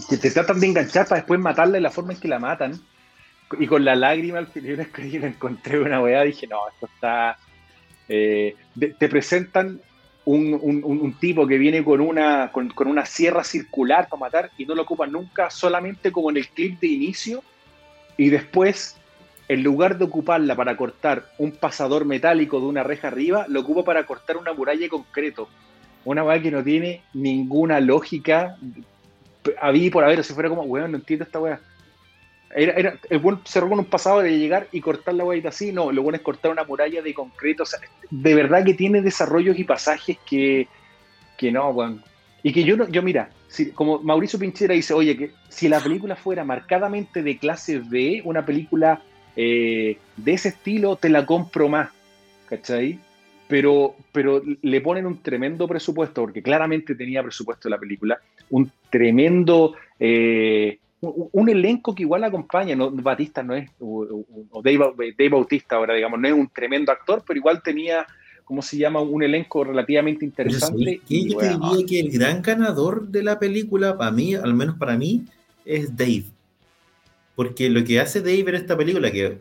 que, 0.09 0.17
te 0.17 0.31
tratan 0.31 0.59
de 0.59 0.67
enganchar 0.67 1.07
para 1.07 1.21
después 1.21 1.39
matarla 1.39 1.73
de 1.73 1.81
la 1.81 1.89
forma 1.89 2.13
en 2.13 2.19
que 2.19 2.27
la 2.27 2.39
matan 2.39 2.79
y 3.59 3.67
con 3.67 3.85
la 3.85 3.95
lágrima 3.95 4.39
al 4.39 4.47
final 4.47 4.87
yo 5.11 5.25
encontré 5.25 5.79
una 5.79 6.01
weá, 6.01 6.23
dije, 6.23 6.47
no, 6.47 6.67
esto 6.67 6.87
está... 6.93 7.37
Eh, 8.07 8.55
te 8.99 9.09
presentan 9.09 9.81
un, 10.25 11.15
tipo 11.19 11.47
que 11.47 11.57
viene 11.57 11.83
con 11.83 12.01
una, 12.01 12.51
con, 12.51 12.71
una 12.85 13.05
sierra 13.05 13.43
circular 13.43 14.07
para 14.09 14.19
matar 14.19 14.51
y 14.57 14.65
no 14.65 14.75
lo 14.75 14.83
ocupan 14.83 15.11
nunca 15.11 15.49
solamente 15.49 16.11
como 16.11 16.29
en 16.29 16.37
el 16.37 16.47
clip 16.47 16.79
de 16.79 16.87
inicio 16.87 17.43
y 18.17 18.29
después, 18.29 18.95
en 19.47 19.63
lugar 19.63 19.97
de 19.97 20.05
ocuparla 20.05 20.55
para 20.55 20.77
cortar 20.77 21.31
un 21.37 21.51
pasador 21.51 22.05
metálico 22.05 22.59
de 22.59 22.65
una 22.65 22.83
reja 22.83 23.07
arriba, 23.07 23.45
lo 23.47 23.61
ocupa 23.61 23.83
para 23.83 24.05
cortar 24.05 24.37
una 24.37 24.53
muralla 24.53 24.81
de 24.81 24.89
concreto. 24.89 25.49
Una 26.05 26.23
weá 26.23 26.41
que 26.41 26.51
no 26.51 26.63
tiene 26.63 27.01
ninguna 27.13 27.79
lógica. 27.79 28.57
Había 29.59 29.91
por 29.91 30.03
haber, 30.03 30.23
si 30.23 30.33
fuera 30.33 30.49
como, 30.49 30.63
weón, 30.63 30.91
no 30.91 30.97
entiendo 30.97 31.25
esta 31.25 31.39
weá 31.39 31.59
era, 32.55 32.97
el 33.09 33.19
buen 33.19 33.39
cerró 33.43 33.69
con 33.69 33.79
un 33.79 33.85
pasado 33.85 34.21
de 34.21 34.37
llegar 34.37 34.67
y 34.71 34.79
cortar 34.79 35.13
la 35.13 35.25
guaita 35.25 35.49
así, 35.49 35.73
no, 35.73 35.91
lo 35.91 36.01
bueno 36.01 36.15
es 36.15 36.23
cortar 36.23 36.51
una 36.51 36.63
muralla 36.63 37.01
de 37.01 37.13
concreto, 37.13 37.63
o 37.63 37.65
sea, 37.65 37.79
de 38.09 38.33
verdad 38.33 38.63
que 38.63 38.73
tiene 38.73 39.01
desarrollos 39.01 39.59
y 39.59 39.65
pasajes 39.65 40.17
que, 40.25 40.67
que 41.37 41.51
no, 41.51 41.73
bueno, 41.73 42.01
y 42.43 42.53
que 42.53 42.63
yo, 42.63 42.77
no, 42.77 42.87
yo 42.87 43.01
mira, 43.01 43.29
como 43.73 43.99
Mauricio 43.99 44.39
Pinchera 44.39 44.73
dice, 44.73 44.93
oye, 44.93 45.17
que 45.17 45.31
si 45.49 45.67
la 45.67 45.81
película 45.81 46.15
fuera 46.15 46.45
marcadamente 46.45 47.23
de 47.23 47.37
clase 47.37 47.79
B, 47.79 48.21
una 48.23 48.45
película 48.45 49.01
eh, 49.35 49.97
de 50.15 50.33
ese 50.33 50.49
estilo, 50.49 50.95
te 50.95 51.09
la 51.09 51.25
compro 51.25 51.67
más, 51.67 51.89
¿cachai? 52.47 52.99
Pero, 53.47 53.95
pero 54.11 54.41
le 54.61 54.81
ponen 54.81 55.05
un 55.05 55.21
tremendo 55.21 55.67
presupuesto, 55.67 56.21
porque 56.21 56.41
claramente 56.41 56.95
tenía 56.95 57.21
presupuesto 57.21 57.67
la 57.67 57.77
película, 57.77 58.19
un 58.49 58.71
tremendo... 58.89 59.75
Eh, 59.99 60.79
un, 61.09 61.49
elenco 61.49 61.93
que 61.93 62.03
igual 62.03 62.23
acompaña, 62.23 62.75
no, 62.75 62.91
Batista 62.91 63.43
no 63.43 63.55
es, 63.55 63.69
o, 63.79 64.61
Dave, 64.63 65.29
Bautista 65.29 65.75
ahora, 65.75 65.93
digamos, 65.93 66.19
no 66.19 66.27
es 66.27 66.33
un 66.33 66.47
tremendo 66.49 66.91
actor, 66.91 67.23
pero 67.25 67.37
igual 67.37 67.61
tenía, 67.63 68.05
¿cómo 68.43 68.61
se 68.61 68.77
llama? 68.77 69.01
Un 69.01 69.23
elenco 69.23 69.63
relativamente 69.63 70.25
interesante. 70.25 71.01
yo 71.07 71.37
te 71.37 71.49
diría 71.49 71.85
que 71.87 71.99
el 71.99 72.11
gran 72.11 72.41
ganador 72.41 73.07
de 73.07 73.23
la 73.23 73.39
película, 73.39 73.97
para 73.97 74.11
mí, 74.11 74.35
al 74.35 74.53
menos 74.53 74.77
para 74.77 74.97
mí, 74.97 75.25
es 75.65 75.95
Dave. 75.95 76.25
Porque 77.35 77.69
lo 77.69 77.83
que 77.83 77.99
hace 77.99 78.21
Dave 78.21 78.45
en 78.47 78.55
esta 78.55 78.77
película, 78.77 79.11
que 79.11 79.39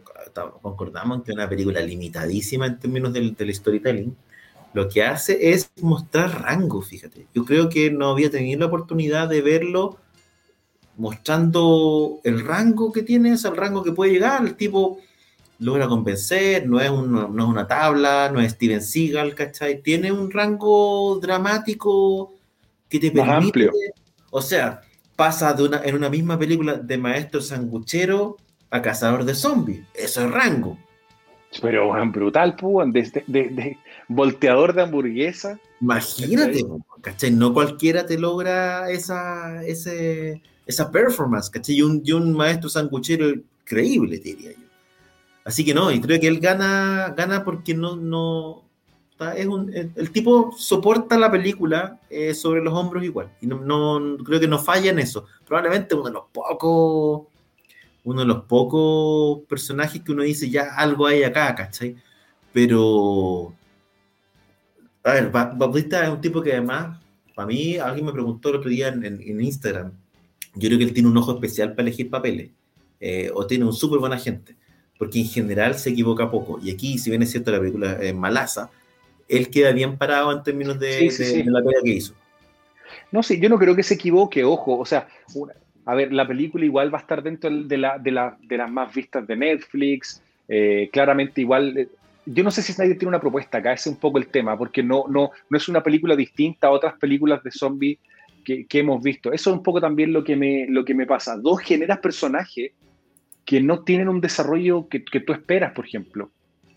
concordamos 0.62 1.22
que 1.22 1.31
es 1.31 1.37
una 1.37 1.48
película 1.48 1.81
limitadísima 1.81 2.66
en 2.66 2.79
términos 2.79 3.12
del, 3.12 3.35
del 3.35 3.55
storytelling, 3.55 4.16
lo 4.74 4.88
que 4.88 5.05
hace 5.05 5.50
es 5.50 5.70
mostrar 5.81 6.42
rango, 6.42 6.83
fíjate. 6.83 7.27
Yo 7.33 7.44
creo 7.44 7.68
que 7.68 7.92
no 7.92 8.11
había 8.11 8.31
tenido 8.31 8.59
la 8.59 8.66
oportunidad 8.66 9.29
de 9.29 9.40
verlo 9.40 9.98
mostrando 10.96 12.20
el 12.24 12.44
rango 12.44 12.92
que 12.92 13.02
tiene, 13.02 13.33
es 13.33 13.44
el 13.44 13.57
rango 13.57 13.83
que 13.83 13.92
puede 13.92 14.12
llegar, 14.12 14.44
el 14.44 14.54
tipo 14.54 15.00
logra 15.59 15.88
convencer, 15.88 16.66
no 16.66 16.80
es, 16.80 16.90
no 16.90 17.26
es 17.26 17.48
una 17.48 17.66
tabla, 17.66 18.30
no 18.33 18.40
es 18.40 18.52
Steven 18.52 18.83
Seagal, 18.83 19.35
¿cachai? 19.35 19.83
Tiene 19.83 20.12
un 20.12 20.30
rango 20.30 21.18
dramático 21.20 22.35
que 22.88 22.98
te 22.98 23.11
permite... 23.11 23.46
amplio. 23.46 23.72
O 24.30 24.42
sea, 24.42 24.80
pasa 25.16 25.52
de 25.52 25.62
una, 25.64 25.83
en 25.85 25.94
una 25.94 26.11
misma 26.11 26.38
película 26.38 26.74
de 26.74 26.98
maestro 26.98 27.40
sanguchero 27.40 28.37
a 28.70 28.83
cazador 28.83 29.24
de 29.24 29.35
zombies. 29.35 29.87
Eso 29.94 30.24
es 30.24 30.30
rango. 30.30 30.76
Pero, 31.62 31.92
brutal, 32.11 32.57
pues, 32.57 33.12
de, 33.26 33.78
volteador 34.09 34.74
de 34.74 34.83
hamburguesa. 34.83 35.59
Imagínate, 35.80 36.64
¿cachai? 37.00 37.30
No 37.30 37.54
cualquiera 37.54 38.07
te 38.07 38.18
logra 38.18 38.90
esa, 38.90 39.64
ese, 39.64 40.42
esa 40.66 40.90
performance, 40.90 41.50
¿cachai? 41.50 41.77
Y 41.77 41.83
un, 41.83 42.03
y 42.05 42.12
un 42.12 42.33
maestro 42.33 42.68
sanguchero 42.68 43.31
increíble, 43.31 44.18
diría 44.18 44.53
yo. 44.53 44.64
Así 45.44 45.64
que 45.64 45.74
no, 45.74 45.90
y 45.90 46.00
creo 46.00 46.18
que 46.18 46.29
él 46.29 46.40
gana, 46.40 47.12
gana 47.16 47.44
porque 47.44 47.74
no, 47.74 47.96
no, 47.96 48.64
es 49.37 49.46
un, 49.46 49.72
el, 49.72 50.11
tipo 50.11 50.53
soporta 50.57 51.18
la 51.18 51.31
película 51.31 52.00
eh, 52.11 52.35
sobre 52.35 52.62
los 52.62 52.74
hombros 52.74 53.05
igual. 53.05 53.31
Y 53.40 53.46
no, 53.46 53.61
no, 53.61 54.16
creo 54.24 54.40
que 54.40 54.48
no 54.48 54.59
falla 54.59 54.90
en 54.90 54.98
eso. 54.98 55.27
Probablemente 55.46 55.94
uno 55.94 56.05
de 56.05 56.12
los 56.12 56.24
pocos, 56.33 57.27
uno 58.05 58.20
de 58.20 58.27
los 58.27 58.44
pocos 58.44 59.40
personajes 59.48 60.03
que 60.03 60.12
uno 60.12 60.22
dice 60.22 60.50
ya 60.50 60.74
algo 60.77 61.07
hay 61.07 61.22
acá, 61.22 61.55
¿cachai? 61.55 61.96
Pero, 62.53 63.55
a 65.03 65.12
ver, 65.12 65.31
Bautista 65.31 66.05
es 66.05 66.11
un 66.11 66.20
tipo 66.20 66.42
que 66.42 66.53
además, 66.53 67.00
para 67.35 67.46
mí, 67.46 67.77
alguien 67.77 68.07
me 68.07 68.12
preguntó 68.12 68.50
el 68.50 68.57
otro 68.57 68.70
día 68.70 68.88
en, 68.88 69.40
Instagram, 69.40 69.92
yo 70.54 70.68
creo 70.68 70.78
que 70.78 70.84
él 70.84 70.92
tiene 70.92 71.08
un 71.08 71.16
ojo 71.16 71.32
especial 71.32 71.70
para 71.70 71.88
elegir 71.88 72.10
papeles, 72.10 72.50
eh, 73.00 73.30
o 73.34 73.46
tiene 73.46 73.64
un 73.64 73.72
súper 73.72 73.98
buen 73.98 74.12
agente, 74.12 74.56
porque 74.98 75.20
en 75.20 75.26
general 75.26 75.74
se 75.74 75.90
equivoca 75.90 76.30
poco. 76.30 76.58
Y 76.62 76.70
aquí, 76.70 76.98
si 76.98 77.10
bien 77.10 77.22
es 77.22 77.30
cierto, 77.30 77.50
la 77.50 77.58
película 77.58 77.92
es 78.00 78.14
malaza, 78.14 78.70
él 79.28 79.50
queda 79.50 79.72
bien 79.72 79.96
parado 79.96 80.32
en 80.32 80.42
términos 80.42 80.78
de, 80.78 81.44
la 81.46 81.62
pelea 81.62 81.80
que 81.82 81.90
hizo. 81.90 82.14
No, 83.10 83.22
sí, 83.22 83.40
yo 83.40 83.48
no 83.48 83.58
creo 83.58 83.74
que 83.74 83.82
se 83.82 83.94
equivoque, 83.94 84.44
ojo, 84.44 84.78
o 84.78 84.84
sea, 84.84 85.08
a 85.84 85.94
ver, 85.94 86.12
la 86.12 86.26
película 86.26 86.64
igual 86.64 86.92
va 86.92 86.98
a 86.98 87.02
estar 87.02 87.22
dentro 87.22 87.50
de, 87.50 87.78
la, 87.78 87.98
de, 87.98 88.10
la, 88.10 88.36
de 88.40 88.56
las 88.56 88.70
más 88.70 88.94
vistas 88.94 89.26
de 89.26 89.36
Netflix, 89.36 90.22
eh, 90.48 90.90
claramente 90.92 91.40
igual 91.40 91.78
eh, 91.78 91.88
yo 92.26 92.42
no 92.42 92.50
sé 92.50 92.62
si 92.62 92.72
nadie 92.78 92.94
tiene 92.94 93.08
una 93.08 93.20
propuesta 93.20 93.58
acá, 93.58 93.72
ese 93.72 93.88
es 93.88 93.94
un 93.94 94.00
poco 94.00 94.18
el 94.18 94.28
tema, 94.28 94.56
porque 94.56 94.82
no, 94.82 95.04
no, 95.08 95.30
no 95.48 95.56
es 95.56 95.68
una 95.68 95.82
película 95.82 96.16
distinta 96.16 96.68
a 96.68 96.70
otras 96.70 96.94
películas 96.98 97.42
de 97.42 97.50
zombies 97.50 97.98
que, 98.44 98.66
hemos 98.78 99.02
visto. 99.02 99.33
Eso 99.33 99.50
es 99.50 99.57
un 99.57 99.62
poco 99.62 99.80
también 99.80 100.12
lo 100.12 100.22
que 100.22 100.37
me, 100.37 100.66
lo 100.68 100.85
que 100.85 100.94
me 100.94 101.07
pasa. 101.07 101.37
Dos 101.37 101.61
generas 101.61 101.98
personajes 101.98 102.72
que 103.44 103.61
no 103.61 103.83
tienen 103.83 104.09
un 104.09 104.20
desarrollo 104.20 104.88
que, 104.88 105.00
tú 105.00 105.33
esperas, 105.33 105.72
por 105.72 105.87
ejemplo. 105.87 106.30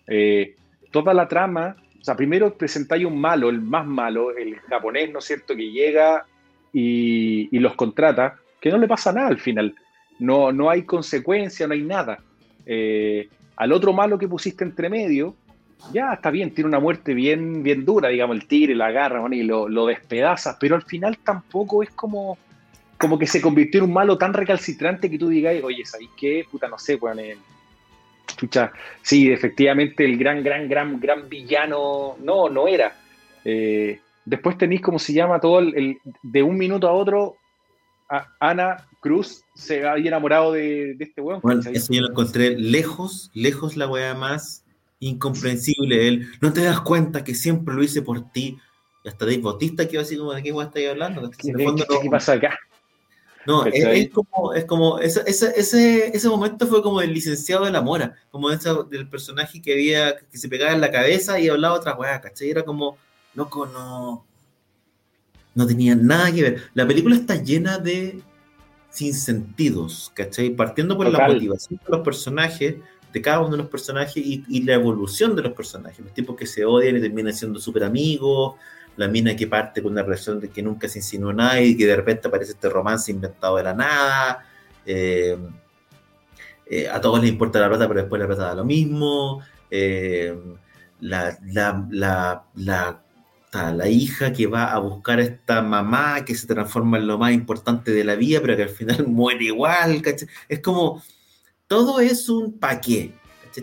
Eh, 0.07 0.55
toda 0.91 1.13
la 1.13 1.27
trama, 1.27 1.75
o 1.99 2.03
sea, 2.03 2.15
primero 2.15 2.57
presentáis 2.57 3.05
un 3.05 3.19
malo, 3.19 3.49
el 3.49 3.61
más 3.61 3.85
malo, 3.85 4.35
el 4.35 4.55
japonés, 4.61 5.11
¿no 5.11 5.19
es 5.19 5.25
cierto?, 5.25 5.55
que 5.55 5.71
llega 5.71 6.25
y, 6.73 7.59
los 7.59 7.75
contrata, 7.75 8.37
que 8.61 8.69
no 8.69 8.77
le 8.77 8.87
pasa 8.87 9.11
nada 9.11 9.27
al 9.27 9.39
final. 9.39 9.75
No, 10.19 10.51
no 10.51 10.69
hay 10.69 10.83
consecuencia, 10.83 11.67
no 11.67 11.73
hay 11.73 11.83
nada. 11.83 12.19
Eh, 12.65 13.29
al 13.55 13.71
otro 13.71 13.93
malo 13.93 14.17
que 14.17 14.27
pusiste 14.27 14.63
entre 14.63 14.89
medio, 14.89 15.35
ya 15.93 16.13
está 16.13 16.31
bien, 16.31 16.53
tiene 16.53 16.67
una 16.67 16.79
muerte 16.79 17.13
bien, 17.13 17.63
bien 17.63 17.85
dura, 17.85 18.09
digamos, 18.09 18.35
el 18.35 18.47
tigre, 18.47 18.75
la 18.75 18.87
agarra 18.87 19.23
y 19.33 19.43
lo, 19.43 19.69
lo 19.69 19.85
despedazas, 19.85 20.57
pero 20.59 20.75
al 20.75 20.83
final 20.83 21.17
tampoco 21.19 21.83
es 21.83 21.89
como, 21.91 22.37
como 22.97 23.17
que 23.17 23.27
se 23.27 23.41
convirtió 23.41 23.79
en 23.79 23.85
un 23.85 23.93
malo 23.93 24.17
tan 24.17 24.33
recalcitrante 24.33 25.09
que 25.09 25.19
tú 25.19 25.29
digas, 25.29 25.55
oye, 25.63 25.85
¿sabes 25.85 26.09
qué? 26.17 26.45
Puta, 26.49 26.67
no 26.67 26.77
sé, 26.77 26.97
pues, 26.97 27.17
escucha, 28.27 28.71
sí, 29.01 29.31
efectivamente 29.31 30.03
el 30.03 30.17
gran, 30.17 30.43
gran, 30.43 30.67
gran, 30.67 30.99
gran 30.99 31.29
villano, 31.29 32.17
no, 32.21 32.49
no 32.49 32.67
era. 32.67 32.95
Eh, 33.45 33.99
después 34.25 34.57
tenéis, 34.57 34.81
como 34.81 34.99
se 34.99 35.13
llama, 35.13 35.39
todo 35.39 35.59
el, 35.59 35.97
de 36.21 36.43
un 36.43 36.57
minuto 36.57 36.87
a 36.87 36.91
otro, 36.91 37.37
Ana 38.39 38.85
Cruz 38.99 39.43
se 39.55 39.85
había 39.85 40.09
enamorado 40.09 40.53
de, 40.53 40.95
este 40.99 41.21
weón. 41.21 41.41
Bueno, 41.41 41.61
eso 41.71 41.93
yo 41.93 42.01
lo 42.01 42.09
encontré 42.09 42.57
lejos, 42.57 43.31
lejos 43.33 43.75
la 43.75 43.87
weá 43.87 44.13
más 44.13 44.63
incomprensible. 44.99 46.07
Él, 46.07 46.27
no 46.41 46.53
te 46.53 46.63
das 46.63 46.81
cuenta 46.81 47.23
que 47.23 47.35
siempre 47.35 47.75
lo 47.75 47.83
hice 47.83 48.01
por 48.01 48.31
ti. 48.31 48.57
Y 49.03 49.09
hasta 49.09 49.25
Dave 49.25 49.39
Bautista 49.39 49.87
que 49.87 49.97
así 49.97 50.17
como 50.17 50.33
de 50.33 50.43
qué 50.43 50.51
weá 50.51 50.67
estáis 50.67 50.89
hablando. 50.89 51.29
¿Qué, 51.31 51.53
¿Qué, 51.53 52.09
pasa 52.09 52.33
acá? 52.33 52.57
No, 53.45 53.65
es, 53.65 54.09
como, 54.09 54.53
es 54.53 54.65
como 54.65 54.99
ese, 54.99 55.23
ese, 55.25 56.09
ese, 56.13 56.27
momento 56.27 56.67
fue 56.67 56.81
como 56.83 56.99
el 56.99 57.13
licenciado 57.13 57.63
de 57.63 57.71
la 57.71 57.81
mora, 57.81 58.13
como 58.29 58.51
ese, 58.51 58.69
del 58.89 59.07
personaje 59.07 59.61
que 59.61 59.71
había, 59.71 60.17
que 60.17 60.37
se 60.37 60.49
pegaba 60.49 60.73
en 60.73 60.81
la 60.81 60.91
cabeza 60.91 61.39
y 61.39 61.47
hablaba 61.47 61.75
otra 61.75 61.95
weá, 61.95 62.19
¿cachai? 62.19 62.49
Era 62.49 62.63
como, 62.63 62.97
loco, 63.35 63.65
no, 63.65 64.25
no 65.55 65.65
tenía 65.65 65.95
nada 65.95 66.29
que 66.29 66.41
ver. 66.41 66.61
La 66.73 66.85
película 66.85 67.15
está 67.15 67.41
llena 67.41 67.77
de 67.77 68.21
sinsentidos, 68.89 70.11
¿cachai? 70.13 70.49
Partiendo 70.49 70.97
por 70.97 71.07
la 71.09 71.27
motivación 71.29 71.79
de 71.85 71.89
los 71.97 72.01
personajes, 72.03 72.75
de 73.17 73.21
cada 73.21 73.39
uno 73.39 73.51
de 73.51 73.57
los 73.57 73.67
personajes 73.67 74.17
y, 74.17 74.63
la 74.63 74.73
evolución 74.73 75.35
de 75.35 75.41
los 75.41 75.53
personajes. 75.53 75.99
Los 75.99 76.13
tipos 76.13 76.35
que 76.35 76.45
se 76.45 76.65
odian 76.65 76.97
y 76.97 77.01
terminan 77.01 77.33
siendo 77.33 77.59
súper 77.59 77.83
amigos, 77.83 78.55
la 78.95 79.07
mina 79.07 79.35
que 79.35 79.47
parte 79.47 79.81
con 79.81 79.91
una 79.91 80.03
relación 80.03 80.39
de 80.39 80.49
que 80.49 80.61
nunca 80.61 80.87
se 80.87 80.99
insinuó 80.99 81.33
nada 81.33 81.61
y 81.61 81.75
que 81.75 81.85
de 81.85 81.95
repente 81.95 82.27
aparece 82.27 82.53
este 82.53 82.69
romance 82.69 83.11
inventado 83.11 83.57
de 83.57 83.63
la 83.63 83.73
nada. 83.73 84.45
Eh, 84.85 85.37
eh, 86.65 86.87
a 86.89 86.99
todos 87.01 87.21
les 87.21 87.29
importa 87.29 87.59
la 87.59 87.69
plata, 87.69 87.87
pero 87.87 88.01
después 88.01 88.19
la 88.19 88.27
plata 88.27 88.43
da 88.43 88.55
lo 88.55 88.65
mismo. 88.65 89.41
Eh, 89.69 90.35
la, 91.01 91.37
la, 91.43 92.43
la 92.55 93.01
la 93.53 93.87
hija 93.87 94.33
que 94.33 94.47
va 94.47 94.73
a 94.73 94.79
buscar 94.79 95.19
a 95.19 95.23
esta 95.23 95.61
mamá 95.61 96.23
que 96.25 96.35
se 96.35 96.47
transforma 96.47 96.97
en 96.97 97.07
lo 97.07 97.17
más 97.17 97.33
importante 97.33 97.91
de 97.91 98.03
la 98.03 98.15
vida, 98.15 98.39
pero 98.41 98.55
que 98.55 98.63
al 98.63 98.69
final 98.69 99.07
muere 99.07 99.45
igual, 99.45 100.01
Es 100.47 100.59
como, 100.61 101.03
todo 101.67 101.99
es 101.99 102.29
un 102.29 102.59
paquete, 102.59 103.13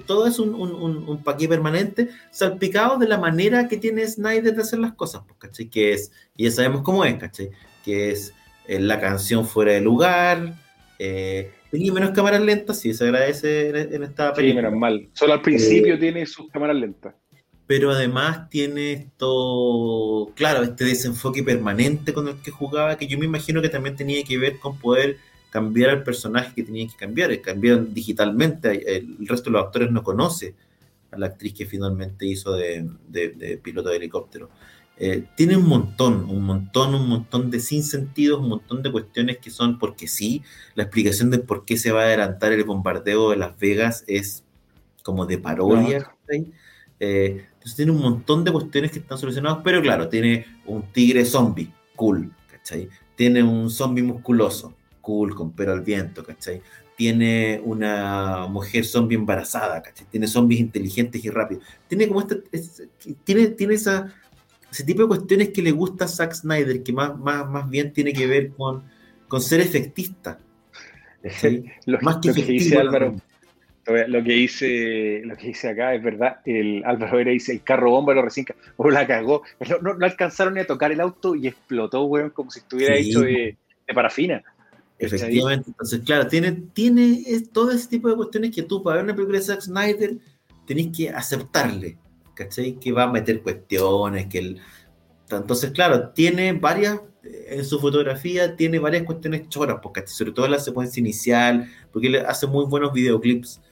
todo 0.07 0.27
es 0.27 0.39
un, 0.39 0.55
un, 0.55 1.23
paquete 1.23 1.49
permanente, 1.49 2.09
salpicado 2.31 2.99
de 2.99 3.09
la 3.09 3.19
manera 3.19 3.69
que 3.69 3.77
tiene 3.77 4.07
Snyder 4.07 4.55
de 4.55 4.63
hacer 4.63 4.79
las 4.79 4.95
cosas, 4.95 5.23
pues, 5.39 5.69
Que 5.71 5.93
es, 5.93 6.13
y 6.37 6.45
ya 6.45 6.51
sabemos 6.51 6.83
cómo 6.83 7.05
es, 7.05 7.17
Que 7.85 8.11
es 8.11 8.33
eh, 8.67 8.81
la 8.81 9.01
canción 9.01 9.47
fuera 9.47 9.73
de 9.73 9.81
lugar, 9.81 10.55
eh, 10.99 11.53
y 11.73 11.91
menos 11.91 12.11
cámaras 12.11 12.41
lentas, 12.41 12.79
sí, 12.79 12.95
se 12.95 13.05
agradece 13.05 13.69
en, 13.69 14.03
esta 14.05 14.33
película. 14.33 14.61
Sí, 14.61 14.67
menos 14.67 14.81
mal. 14.81 15.09
Solo 15.13 15.33
al 15.33 15.43
principio 15.43 15.95
eh, 15.95 15.99
tiene 15.99 16.27
sus 16.27 16.49
cámaras 16.51 16.77
lentas 16.77 17.15
pero 17.67 17.91
además 17.91 18.49
tiene 18.51 18.93
esto, 18.93 20.33
claro, 20.35 20.63
este 20.63 20.85
desenfoque 20.85 21.43
permanente 21.43 22.13
con 22.13 22.29
el 22.29 22.37
que 22.43 22.51
jugaba, 22.51 22.99
que 22.99 23.07
yo 23.07 23.19
me 23.19 23.25
imagino 23.25 23.63
que 23.63 23.69
también 23.69 23.97
tenía 23.97 24.23
que 24.23 24.37
ver 24.39 24.59
con 24.59 24.79
poder 24.79 25.17
cambiar 25.55 25.91
al 25.91 26.03
personaje 26.03 26.53
que 26.53 26.65
tenía 26.65 26.85
que 26.89 26.97
cambiar, 26.97 27.41
cambiar 27.41 27.87
digitalmente, 27.95 28.97
el 28.97 29.25
resto 29.29 29.51
de 29.51 29.53
los 29.53 29.65
actores 29.65 29.89
no 29.93 30.03
conoce 30.03 30.57
a 31.13 31.17
la 31.17 31.27
actriz 31.27 31.55
que 31.55 31.65
finalmente 31.65 32.27
hizo 32.27 32.55
de, 32.55 33.61
piloto 33.63 33.89
de 33.89 33.97
helicóptero. 33.99 34.51
Eh, 34.97 35.27
tiene 35.37 35.57
un 35.57 35.69
montón, 35.69 36.29
un 36.29 36.43
montón, 36.43 36.97
un 36.97 37.09
montón 37.09 37.53
de 37.53 37.61
sinsentidos, 37.61 38.41
un 38.41 38.49
montón 38.49 38.83
de 38.83 38.91
cuestiones 38.91 39.39
que 39.39 39.51
son 39.51 39.79
porque 39.79 40.09
sí, 40.09 40.43
la 40.75 40.83
explicación 40.83 41.31
de 41.31 41.39
por 41.39 41.65
qué 41.65 41.77
se 41.77 41.93
va 41.93 42.03
a 42.03 42.07
adelantar 42.07 42.51
el 42.51 42.65
bombardeo 42.65 43.31
de 43.31 43.37
Las 43.37 43.57
Vegas 43.57 44.03
es 44.09 44.43
como 45.05 45.25
de 45.25 45.39
parodia. 45.39 46.17
Eh, 46.99 47.47
entonces 47.53 47.77
tiene 47.77 47.93
un 47.93 48.01
montón 48.01 48.43
de 48.43 48.51
cuestiones 48.51 48.91
que 48.91 48.99
están 48.99 49.19
solucionadas, 49.19 49.61
pero 49.63 49.81
claro, 49.81 50.09
tiene 50.09 50.47
un 50.67 50.83
tigre 50.91 51.25
zombie, 51.25 51.73
cool, 51.95 52.33
¿cachai? 52.51 52.89
Tiene 53.15 53.45
un 53.45 53.71
zombie 53.71 54.03
musculoso, 54.03 54.75
cool, 55.05 55.35
con 55.35 55.53
pelo 55.53 55.73
al 55.73 55.83
viento, 55.83 56.25
¿cachai? 56.25 56.61
Tiene 56.97 57.61
una 57.65 58.47
mujer 58.49 58.85
zombie 58.85 59.17
embarazada, 59.17 59.83
¿cachai? 59.83 60.07
Tiene 60.11 60.27
zombies 60.27 60.61
inteligentes 60.61 61.25
y 61.25 61.31
rápidos. 61.31 61.65
Tiene 61.87 62.09
como 62.09 62.21
este, 62.21 62.89
tiene, 63.25 63.49
tiene 63.49 63.75
esa, 63.75 64.13
ese 64.71 64.85
tipo 64.85 65.03
de 65.03 65.09
cuestiones 65.09 65.51
que 65.51 65.63
le 65.63 65.71
gusta 65.71 66.07
a 66.07 66.09
Zack 66.09 66.33
Snyder, 66.35 66.83
que 66.83 66.93
más, 66.93 67.17
más, 67.19 67.49
más 67.49 67.69
bien 67.71 67.93
tiene 67.93 68.13
que 68.13 68.27
ver 68.27 68.51
con, 68.51 68.83
con 69.29 69.41
ser 69.41 69.61
efectista. 69.61 70.41
más 72.03 72.19
que, 72.19 72.33
dice 72.33 72.79
Álvaro, 72.79 73.17
lo 73.87 74.25
que 74.25 74.33
dice, 74.33 75.23
lo 75.25 75.37
que 75.37 75.49
dice 75.49 75.69
acá 75.69 75.95
es 75.95 76.03
verdad. 76.03 76.41
El 76.45 76.83
Álvaro 76.85 77.19
Vera 77.19 77.31
dice: 77.31 77.53
el 77.53 77.63
carro 77.63 77.91
bomba 77.91 78.15
lo 78.15 78.23
recién 78.23 78.47
o 78.77 78.91
la 78.91 79.07
cagó. 79.07 79.43
No, 79.83 79.95
no, 79.95 80.07
alcanzaron 80.07 80.55
ni 80.55 80.61
a 80.61 80.67
tocar 80.67 80.93
el 80.93 81.01
auto 81.01 81.35
y 81.35 81.49
explotó, 81.49 82.05
weón, 82.05 82.31
como 82.31 82.51
si 82.51 82.61
estuviera 82.61 82.97
hecho 82.97 83.21
de, 83.21 83.57
parafina. 83.95 84.43
Efectivamente. 85.07 85.71
Entonces, 85.71 86.01
claro, 86.01 86.27
tiene, 86.29 86.53
tiene 86.73 87.25
todo 87.53 87.71
ese 87.71 87.89
tipo 87.89 88.09
de 88.09 88.17
cuestiones 88.17 88.55
que 88.55 88.63
tú, 88.63 88.83
para 88.83 88.97
ver 88.97 89.05
una 89.05 89.15
película 89.15 89.39
de 89.39 89.45
Zack 89.45 89.61
Snyder, 89.63 90.17
tenés 90.67 90.97
que 90.97 91.11
aceptarle. 91.11 91.99
¿Cachai? 92.35 92.79
Que 92.81 92.93
va 92.93 93.05
a 93.05 93.13
meter 93.13 93.43
cuestiones, 93.43 94.27
que 94.27 94.39
el. 94.39 94.61
Entonces, 95.31 95.71
claro, 95.71 96.11
tiene 96.11 96.53
varias 96.53 97.01
en 97.23 97.65
su 97.65 97.81
fotografía 97.81 98.55
tiene 98.55 98.79
varias 98.79 99.05
cuestiones 99.05 99.49
choras, 99.49 99.79
porque 99.83 100.07
sobre 100.07 100.33
todo 100.33 100.47
la 100.47 100.59
secuencia 100.59 101.01
inicial, 101.01 101.71
porque 101.91 102.09
él 102.09 102.17
hace 102.17 102.47
muy 102.47 102.67
buenos 102.67 102.93
videoclips 102.93 103.63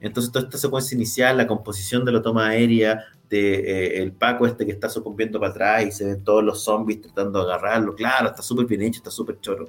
entonces, 0.00 0.32
toda 0.32 0.46
esta 0.46 0.58
secuencia 0.58 0.94
inicial, 0.94 1.36
la 1.36 1.46
composición 1.46 2.04
de 2.04 2.12
la 2.12 2.22
toma 2.22 2.48
aérea, 2.48 3.04
de 3.28 3.54
eh, 3.54 4.02
el 4.02 4.12
Paco 4.12 4.46
este 4.46 4.66
que 4.66 4.72
está 4.72 4.88
sucumbiendo 4.88 5.38
para 5.38 5.52
atrás 5.52 5.86
y 5.86 5.92
se 5.92 6.04
ven 6.04 6.24
todos 6.24 6.42
los 6.42 6.64
zombies 6.64 7.02
tratando 7.02 7.44
de 7.44 7.52
agarrarlo, 7.52 7.94
claro, 7.94 8.28
está 8.28 8.42
súper 8.42 8.66
bien 8.66 8.82
hecho, 8.82 8.98
está 8.98 9.10
súper 9.10 9.38
choro. 9.40 9.68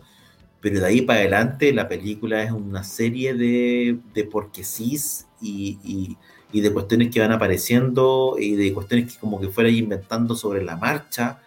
Pero 0.61 0.79
de 0.79 0.85
ahí 0.85 1.01
para 1.01 1.19
adelante 1.19 1.73
la 1.73 1.87
película 1.87 2.43
es 2.43 2.51
una 2.51 2.83
serie 2.83 3.33
de, 3.33 3.97
de 4.13 4.23
porquesís 4.23 5.27
y, 5.41 5.79
y, 5.83 6.17
y 6.51 6.61
de 6.61 6.71
cuestiones 6.71 7.09
que 7.09 7.19
van 7.19 7.31
apareciendo 7.31 8.35
y 8.39 8.55
de 8.55 8.73
cuestiones 8.73 9.13
que 9.13 9.19
como 9.19 9.39
que 9.39 9.49
fuera 9.49 9.69
inventando 9.69 10.35
sobre 10.35 10.63
la 10.63 10.77
marcha, 10.77 11.39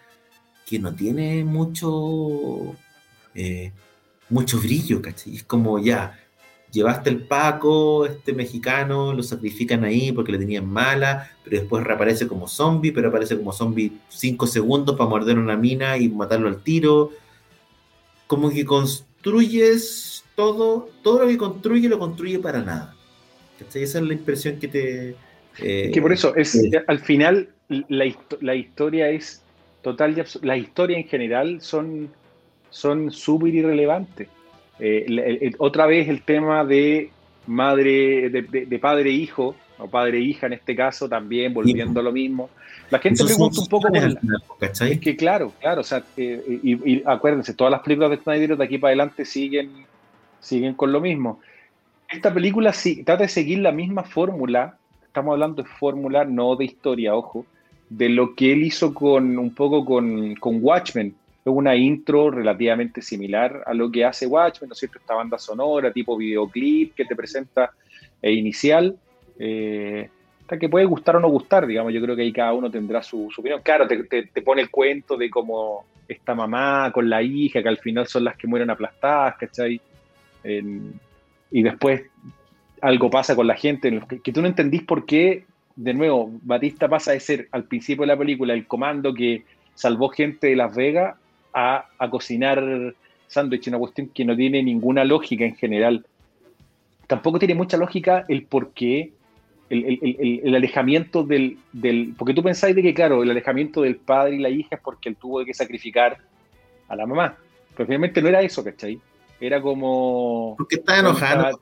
que 0.65 0.79
no 0.79 0.93
tiene 0.93 1.43
mucho, 1.43 2.75
eh, 3.33 3.71
mucho 4.29 4.59
brillo, 4.59 5.01
¿cachai? 5.01 5.35
Es 5.35 5.43
como 5.43 5.79
ya, 5.79 6.19
llevaste 6.71 7.09
el 7.09 7.21
Paco, 7.23 8.05
este 8.05 8.33
mexicano, 8.33 9.13
lo 9.13 9.23
sacrifican 9.23 9.83
ahí 9.83 10.11
porque 10.11 10.31
le 10.31 10.39
tenían 10.39 10.67
mala, 10.67 11.31
pero 11.43 11.59
después 11.59 11.83
reaparece 11.83 12.27
como 12.27 12.47
zombie, 12.47 12.91
pero 12.91 13.09
aparece 13.09 13.37
como 13.37 13.53
zombie 13.53 13.93
cinco 14.09 14.47
segundos 14.47 14.95
para 14.97 15.09
morder 15.09 15.37
una 15.37 15.55
mina 15.55 15.97
y 15.97 16.09
matarlo 16.09 16.47
al 16.47 16.61
tiro. 16.63 17.11
Como 18.27 18.49
que 18.49 18.65
construyes 18.65 20.23
todo, 20.35 20.89
todo 21.03 21.23
lo 21.23 21.27
que 21.27 21.37
construye 21.37 21.89
lo 21.89 21.99
construye 21.99 22.39
para 22.39 22.61
nada. 22.61 22.95
Esa 23.59 23.99
es 23.99 24.05
la 24.05 24.13
impresión 24.13 24.59
que 24.59 24.67
te... 24.67 25.15
Eh, 25.59 25.91
que 25.93 26.01
por 26.01 26.11
eso, 26.11 26.35
es, 26.35 26.59
al 26.87 26.99
final 26.99 27.49
la, 27.69 28.13
la, 28.41 28.55
historia 28.55 29.09
es 29.09 29.41
total 29.81 30.17
y 30.17 30.45
La 30.45 30.57
historia 30.57 30.97
en 30.97 31.07
general 31.07 31.61
son 31.61 32.09
son 32.75 33.09
súper 33.09 33.55
irrelevantes. 33.55 34.27
Eh, 34.79 35.51
otra 35.59 35.85
vez 35.85 36.09
el 36.09 36.23
tema 36.23 36.65
de 36.65 37.09
madre, 37.47 38.29
de, 38.29 38.79
padre 38.79 39.11
e 39.11 39.13
hijo, 39.13 39.55
o 39.77 39.87
padre 39.87 40.17
e 40.17 40.21
hija 40.21 40.47
en 40.47 40.53
este 40.53 40.75
caso, 40.75 41.09
también 41.09 41.53
volviendo 41.53 41.99
a 41.99 42.03
lo 42.03 42.11
mismo. 42.11 42.49
La 42.89 42.99
gente 42.99 43.23
pregunta 43.23 43.61
un 43.61 43.67
poco 43.67 43.87
Es 44.61 44.99
que 44.99 45.15
claro, 45.15 45.53
claro, 45.59 45.81
o 45.81 45.83
sea, 45.83 46.03
eh, 46.17 46.59
y, 46.63 47.03
acuérdense, 47.05 47.53
todas 47.53 47.71
las 47.71 47.81
películas 47.81 48.11
de 48.11 48.17
Snyder 48.17 48.57
de 48.57 48.63
aquí 48.63 48.77
para 48.77 48.89
adelante 48.89 49.25
siguen, 49.25 49.71
siguen 50.39 50.73
con 50.75 50.91
lo 50.91 51.01
mismo. 51.01 51.39
Esta 52.07 52.33
película 52.33 52.71
sí, 52.73 53.03
trata 53.03 53.23
de 53.23 53.29
seguir 53.29 53.59
la 53.59 53.71
misma 53.71 54.03
fórmula, 54.03 54.77
estamos 55.05 55.33
hablando 55.33 55.63
de 55.63 55.69
fórmula, 55.69 56.23
no 56.23 56.55
de 56.55 56.65
historia, 56.65 57.15
ojo, 57.15 57.45
de 57.89 58.09
lo 58.09 58.35
que 58.35 58.53
él 58.53 58.63
hizo 58.63 58.93
con 58.93 59.37
un 59.37 59.53
poco 59.53 59.83
con, 59.83 60.35
con 60.35 60.59
Watchmen, 60.61 61.15
es 61.45 61.53
una 61.53 61.75
intro 61.75 62.31
relativamente 62.31 63.03
similar 63.03 63.63
a 63.67 63.73
lo 63.73 63.91
que 63.91 64.03
hace 64.03 64.25
Watchmen, 64.25 64.69
¿no 64.69 64.73
es 64.73 64.79
cierto? 64.79 64.97
Esta 64.97 65.13
banda 65.13 65.37
sonora, 65.37 65.93
tipo 65.93 66.17
videoclip 66.17 66.95
que 66.95 67.05
te 67.05 67.15
presenta 67.15 67.71
e 68.19 68.31
inicial, 68.31 68.97
eh, 69.39 70.09
que 70.59 70.69
puede 70.69 70.85
gustar 70.85 71.15
o 71.15 71.19
no 71.19 71.29
gustar, 71.29 71.65
digamos, 71.65 71.91
yo 71.93 72.01
creo 72.01 72.15
que 72.15 72.21
ahí 72.21 72.31
cada 72.31 72.53
uno 72.53 72.69
tendrá 72.69 73.01
su, 73.01 73.29
opinión. 73.37 73.61
Claro, 73.63 73.87
te, 73.87 74.41
pone 74.41 74.61
el 74.61 74.69
cuento 74.69 75.17
de 75.17 75.29
cómo 75.29 75.85
esta 76.07 76.35
mamá 76.35 76.91
con 76.91 77.09
la 77.09 77.21
hija, 77.21 77.63
que 77.63 77.69
al 77.69 77.79
final 77.79 78.07
son 78.07 78.23
las 78.25 78.37
que 78.37 78.47
mueren 78.47 78.69
aplastadas, 78.69 79.37
¿cachai? 79.37 79.81
y 81.49 81.63
después 81.63 82.03
algo 82.81 83.09
pasa 83.09 83.35
con 83.35 83.47
la 83.47 83.55
gente, 83.55 84.01
que, 84.23 84.31
tú 84.31 84.41
no 84.41 84.47
entendís 84.47 84.83
por 84.83 85.05
qué, 85.05 85.45
de 85.75 85.93
nuevo, 85.93 86.29
Batista 86.43 86.87
pasa 86.87 87.13
de 87.13 87.19
ser 87.19 87.47
al 87.51 87.63
principio 87.63 88.03
de 88.03 88.07
la 88.07 88.17
película 88.17 88.53
el 88.53 88.67
comando 88.67 89.13
que 89.13 89.43
salvó 89.73 90.09
gente 90.09 90.47
de 90.47 90.55
Las 90.55 90.75
Vegas 90.75 91.15
a, 91.53 91.87
cocinar 92.11 92.93
sándwich, 93.27 93.67
una 93.67 93.79
cuestión 93.79 94.09
que 94.13 94.23
no 94.23 94.35
tiene 94.35 94.61
ninguna 94.61 95.03
lógica 95.03 95.45
en 95.45 95.55
general. 95.55 96.05
Tampoco 97.07 97.39
tiene 97.39 97.55
mucha 97.55 97.77
lógica 97.77 98.25
el 98.27 98.43
por 98.43 98.71
qué, 98.71 99.11
el, 99.69 100.55
alejamiento 100.55 101.23
del, 101.23 101.57
Porque 102.17 102.33
tú 102.33 102.43
pensáis 102.43 102.75
de 102.75 102.81
que, 102.81 102.93
claro, 102.93 103.23
el 103.23 103.31
alejamiento 103.31 103.81
del 103.81 103.95
padre 103.95 104.35
y 104.35 104.39
la 104.39 104.49
hija 104.49 104.75
es 104.75 104.81
porque 104.81 105.09
él 105.09 105.15
tuvo 105.15 105.43
que 105.43 105.53
sacrificar 105.53 106.17
a 106.87 106.95
la 106.95 107.05
mamá. 107.05 107.35
Pero 107.75 107.87
finalmente 107.87 108.21
no 108.21 108.29
era 108.29 108.41
eso, 108.41 108.63
¿cachai? 108.63 108.99
Era 109.39 109.61
como... 109.61 110.55
Porque 110.57 110.75
estaba 110.75 110.99
enojado. 110.99 111.59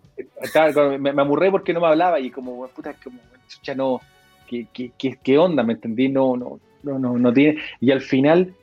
me, 1.00 1.14
me, 1.14 1.22
amurré 1.22 1.50
porque 1.50 1.74
no 1.74 1.82
me 1.82 1.88
hablaba 1.88 2.20
y 2.20 2.30
como, 2.30 2.68
puta, 2.68 2.94
como, 3.04 3.20
ya 3.64 3.76
no... 3.76 4.02
¿qué, 4.48 4.68
qué, 4.74 5.18
qué 5.24 5.38
onda? 5.38 5.64
¿Me 5.64 5.74
entendí? 5.74 6.10
No, 6.10 6.38
no, 6.38 6.60
no, 6.84 7.00
no, 7.00 7.18
no 7.18 7.34
tiene... 7.34 7.60
Y 7.80 7.92
al 7.92 8.02
final 8.02 8.54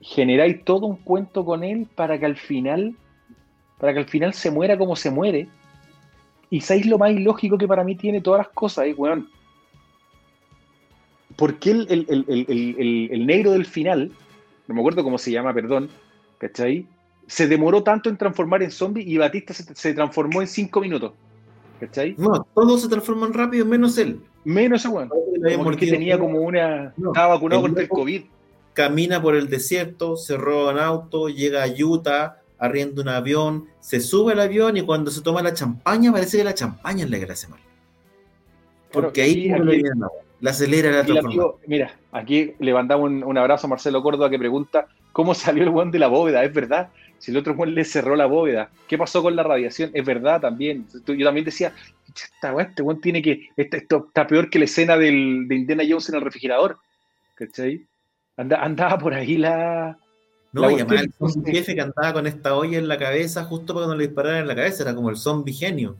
generáis 0.00 0.62
todo 0.64 0.86
un 0.86 0.96
cuento 0.96 1.44
con 1.44 1.64
él 1.64 1.86
para 1.94 2.18
que 2.18 2.26
al 2.26 2.36
final, 2.36 2.94
para 3.78 3.92
que 3.92 4.00
al 4.00 4.06
final 4.06 4.34
se 4.34 4.50
muera 4.50 4.76
como 4.76 4.96
se 4.96 5.10
muere. 5.10 5.48
Y 6.50 6.60
sabéis 6.60 6.86
lo 6.86 6.98
más 6.98 7.10
ilógico 7.10 7.58
que 7.58 7.66
para 7.66 7.84
mí 7.84 7.96
tiene 7.96 8.20
todas 8.20 8.38
las 8.38 8.48
cosas, 8.48 8.86
eh, 8.86 8.94
weón. 8.94 9.28
¿Por 11.36 11.58
qué 11.58 11.70
el, 11.70 13.26
negro 13.26 13.50
del 13.52 13.66
final, 13.66 14.12
no 14.66 14.74
me 14.74 14.80
acuerdo 14.80 15.02
cómo 15.02 15.18
se 15.18 15.32
llama, 15.32 15.52
perdón, 15.52 15.90
¿cachai? 16.38 16.86
Se 17.26 17.46
demoró 17.46 17.82
tanto 17.82 18.08
en 18.08 18.16
transformar 18.16 18.62
en 18.62 18.70
zombie 18.70 19.02
y 19.02 19.18
Batista 19.18 19.52
se, 19.52 19.94
transformó 19.94 20.40
en 20.40 20.46
cinco 20.46 20.80
minutos. 20.80 21.12
¿Cachai? 21.80 22.14
No, 22.16 22.46
todos 22.54 22.80
se 22.80 22.88
transforman 22.88 23.34
rápido, 23.34 23.66
menos 23.66 23.98
él. 23.98 24.20
Menos 24.44 24.80
ese 24.80 24.88
weón. 24.88 25.10
Porque 25.62 25.86
tenía 25.88 26.18
como 26.18 26.40
una. 26.40 26.94
estaba 26.96 27.34
vacunado 27.34 27.62
contra 27.62 27.82
el 27.82 27.88
COVID 27.88 28.22
camina 28.76 29.22
por 29.22 29.34
el 29.34 29.48
desierto, 29.48 30.16
se 30.16 30.36
roba 30.36 30.72
un 30.72 30.78
auto, 30.78 31.28
llega 31.28 31.64
a 31.64 31.66
Utah, 31.66 32.42
arrienda 32.58 33.02
un 33.02 33.08
avión, 33.08 33.66
se 33.80 34.00
sube 34.00 34.32
al 34.32 34.40
avión 34.40 34.76
y 34.76 34.82
cuando 34.82 35.10
se 35.10 35.22
toma 35.22 35.42
la 35.42 35.54
champaña 35.54 36.12
parece 36.12 36.38
que 36.38 36.44
la 36.44 36.54
champaña 36.54 37.04
es 37.04 37.10
la 37.10 37.18
que 37.18 37.26
le 37.26 37.32
hace 37.32 37.48
mal. 37.48 37.60
Porque 38.92 39.22
ahí 39.22 39.52
la 40.40 40.50
acelera 40.50 40.90
la 40.90 41.02
digo, 41.02 41.60
Mira, 41.66 41.96
aquí 42.12 42.54
levantamos 42.58 43.10
un, 43.10 43.24
un, 43.24 43.38
abrazo 43.38 43.66
a 43.66 43.70
Marcelo 43.70 44.02
Córdoba 44.02 44.30
que 44.30 44.38
pregunta 44.38 44.86
cómo 45.12 45.34
salió 45.34 45.62
el 45.62 45.70
buen 45.70 45.90
de 45.90 45.98
la 45.98 46.08
bóveda. 46.08 46.44
Es 46.44 46.52
verdad, 46.52 46.90
si 47.18 47.30
el 47.30 47.36
otro 47.38 47.54
buen 47.54 47.74
le 47.74 47.84
cerró 47.84 48.16
la 48.16 48.26
bóveda, 48.26 48.70
¿qué 48.88 48.98
pasó 48.98 49.22
con 49.22 49.36
la 49.36 49.42
radiación? 49.42 49.90
Es 49.94 50.04
verdad 50.04 50.40
también. 50.40 50.86
Yo 51.06 51.24
también 51.24 51.44
decía, 51.44 51.72
este 52.60 52.82
buen 52.82 53.00
tiene 53.00 53.22
que, 53.22 53.48
este, 53.56 53.78
esto 53.78 54.06
está 54.08 54.26
peor 54.26 54.50
que 54.50 54.58
la 54.58 54.66
escena 54.66 54.96
del, 54.96 55.48
de 55.48 55.54
Indiana 55.54 55.84
Jones 55.88 56.08
en 56.08 56.16
el 56.16 56.22
refrigerador. 56.22 56.78
¿Cachai? 57.34 57.86
andaba 58.36 58.98
por 58.98 59.14
ahí 59.14 59.36
la. 59.36 59.98
No, 60.56 60.70
y 60.70 60.80
además 60.80 61.36
el 61.36 61.44
jefe 61.44 61.74
que 61.74 61.82
andaba 61.82 62.14
con 62.14 62.26
esta 62.26 62.56
olla 62.56 62.78
en 62.78 62.88
la 62.88 62.96
cabeza 62.96 63.44
justo 63.44 63.74
para 63.74 63.84
cuando 63.84 63.96
le 63.96 64.06
dispararan 64.06 64.40
en 64.40 64.48
la 64.48 64.56
cabeza, 64.56 64.84
era 64.84 64.94
como 64.94 65.10
el 65.10 65.16
zombie 65.16 65.52
genio. 65.52 65.96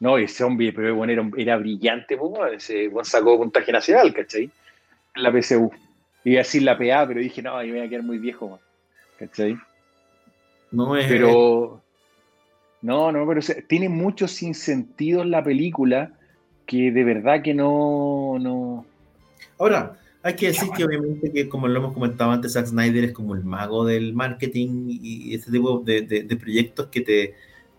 No, 0.00 0.16
ese 0.16 0.38
zombie, 0.38 0.72
pero 0.72 0.94
bueno, 0.94 1.12
era, 1.12 1.30
era 1.36 1.56
brillante, 1.58 2.16
pues, 2.16 2.54
ese 2.54 2.88
buen 2.88 3.04
sacó 3.04 3.36
contagio 3.36 3.74
nacional, 3.74 4.14
¿cachai? 4.14 4.50
La 5.16 5.30
PCU. 5.30 5.70
Iba 6.24 6.40
a 6.40 6.44
decir 6.44 6.62
la 6.62 6.78
PA, 6.78 7.06
pero 7.06 7.20
dije, 7.20 7.42
no, 7.42 7.58
me 7.58 7.70
voy 7.70 7.80
a 7.80 7.88
quedar 7.88 8.02
muy 8.02 8.18
viejo, 8.18 8.58
¿cachai? 9.18 9.56
No 10.70 10.96
es. 10.96 11.06
Pero. 11.06 11.82
No, 12.80 13.12
no, 13.12 13.26
pero 13.26 13.42
tiene 13.68 13.90
mucho 13.90 14.26
sinsentido 14.26 15.22
en 15.22 15.30
la 15.30 15.44
película 15.44 16.12
que 16.64 16.90
de 16.90 17.04
verdad 17.04 17.42
que 17.42 17.52
no. 17.52 18.38
no... 18.40 18.86
Ahora, 19.58 19.98
hay 20.22 20.36
que 20.36 20.46
decir 20.48 20.68
que 20.76 20.84
obviamente 20.84 21.32
que 21.32 21.48
como 21.48 21.66
lo 21.66 21.78
hemos 21.78 21.92
comentado 21.92 22.30
antes, 22.30 22.52
Zack 22.52 22.66
Snyder 22.66 23.04
es 23.04 23.12
como 23.12 23.34
el 23.34 23.42
mago 23.44 23.84
del 23.84 24.14
marketing 24.14 24.86
y 24.88 25.34
este 25.34 25.50
tipo 25.50 25.82
de, 25.84 26.38
proyectos 26.40 26.86
que, 26.86 27.00
te, 27.00 27.34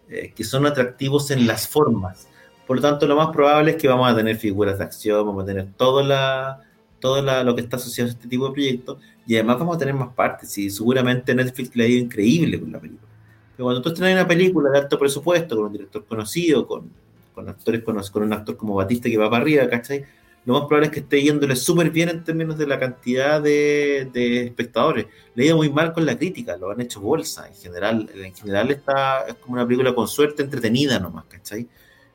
eh, 0.10 0.34
que 0.36 0.44
son 0.44 0.66
atractivos 0.66 1.32
en 1.32 1.48
las 1.48 1.68
formas. 1.68 2.28
Por 2.68 2.78
lo 2.78 2.82
tanto, 2.82 3.08
lo 3.08 3.16
más 3.16 3.30
probable 3.30 3.72
es 3.72 3.78
que 3.78 3.88
vamos 3.88 4.12
a 4.12 4.16
tener 4.16 4.36
figuras 4.38 4.78
de 4.78 4.84
acción, 4.84 5.26
vamos 5.26 5.44
a 5.44 5.46
tener 5.46 5.68
todo, 5.78 6.04
la, 6.04 6.62
todo 7.00 7.22
lo 7.44 7.56
que 7.56 7.62
está 7.62 7.78
asociado 7.78 8.10
a 8.10 8.14
este 8.14 8.28
tipo 8.28 8.48
de 8.48 8.54
proyectos 8.54 8.98
y 9.26 9.36
además 9.36 9.60
vamos 9.60 9.76
a 9.78 9.80
tener 9.80 9.94
más 9.94 10.14
partes 10.14 10.58
y 10.58 10.70
seguramente 10.70 11.34
Netflix 11.34 11.76
le 11.76 11.84
ha 11.86 11.88
ido 11.88 12.04
increíble 12.04 12.60
con 12.60 12.72
la 12.72 12.80
película. 12.80 13.10
Pero 13.56 13.66
cuando 13.66 13.82
tú 13.82 13.90
estás 13.90 14.08
en 14.08 14.14
una 14.14 14.28
película 14.28 14.70
de 14.70 14.80
alto 14.80 14.98
presupuesto, 14.98 15.56
con 15.56 15.66
un 15.66 15.72
director 15.72 16.06
conocido, 16.06 16.68
con, 16.68 16.90
con 17.34 17.48
actores 17.48 17.84
con, 17.84 18.02
con 18.02 18.24
un 18.24 18.34
actor 18.34 18.58
como 18.58 18.76
Batista 18.76 19.10
que 19.10 19.18
va 19.18 19.30
para 19.30 19.44
arriba, 19.44 19.70
¿cachai? 19.70 20.06
Lo 20.46 20.54
más 20.54 20.64
probable 20.64 20.88
es 20.88 20.92
que 20.92 21.00
esté 21.00 21.22
yéndole 21.22 21.56
súper 21.56 21.90
bien 21.90 22.10
en 22.10 22.24
términos 22.24 22.58
de 22.58 22.68
la 22.68 22.78
cantidad 22.78 23.42
de, 23.42 24.10
espectadores. 24.46 25.06
Le 25.36 25.44
ha 25.44 25.48
ido 25.48 25.58
muy 25.58 25.70
mal 25.70 25.94
con 25.94 26.06
la 26.06 26.18
crítica, 26.18 26.58
lo 26.58 26.70
han 26.70 26.82
hecho 26.82 27.00
bolsa. 27.00 27.48
En 27.48 27.56
general, 27.56 28.10
en 28.14 28.36
general 28.36 28.72
está, 28.72 29.26
es 29.28 29.36
como 29.36 29.54
una 29.54 29.66
película 29.66 29.96
con 29.96 30.08
suerte 30.08 30.44
entretenida 30.44 31.00
nomás, 31.00 31.26
¿cachai? 31.26 31.68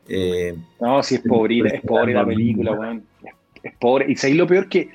Eh, 0.09 0.55
no, 0.81 1.03
sí, 1.03 1.17
es 1.17 1.23
pobre, 1.23 1.61
es 1.75 1.81
pobre 1.83 2.12
la 2.12 2.27
película, 2.27 2.73
weón. 2.73 3.05
Es 3.62 3.75
pobre. 3.79 4.11
Y 4.11 4.17
sabéis 4.17 4.38
lo 4.38 4.47
peor 4.47 4.69
que 4.69 4.91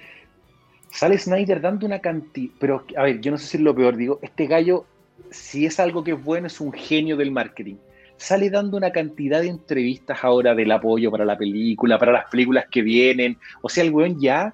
sale 0.92 1.18
Snyder 1.18 1.60
dando 1.60 1.88
una 1.88 2.00
cantidad. 2.00 2.54
Pero, 2.60 2.86
a 2.96 3.04
ver, 3.04 3.20
yo 3.20 3.32
no 3.32 3.38
sé 3.40 3.48
si 3.48 3.58
es 3.58 3.64
lo 3.64 3.74
peor, 3.74 3.98
digo, 3.98 4.20
este 4.22 4.46
gallo, 4.46 4.86
si 5.32 5.66
es 5.66 5.80
algo 5.80 6.04
que 6.04 6.12
es 6.12 6.24
bueno, 6.24 6.46
es 6.46 6.62
un 6.62 6.72
genio 6.72 7.18
del 7.18 7.32
marketing 7.32 7.78
sale 8.24 8.50
dando 8.50 8.78
una 8.78 8.92
cantidad 8.92 9.42
de 9.42 9.50
entrevistas 9.50 10.24
ahora 10.24 10.56
del 10.56 10.72
apoyo 10.72 11.12
para 11.12 11.26
la 11.26 11.38
película, 11.38 12.00
para 12.00 12.14
las 12.14 12.30
películas 12.30 12.66
que 12.72 12.82
vienen. 12.82 13.38
O 13.62 13.68
sea, 13.68 13.84
el 13.84 13.92
weón 13.92 14.18
ya, 14.20 14.54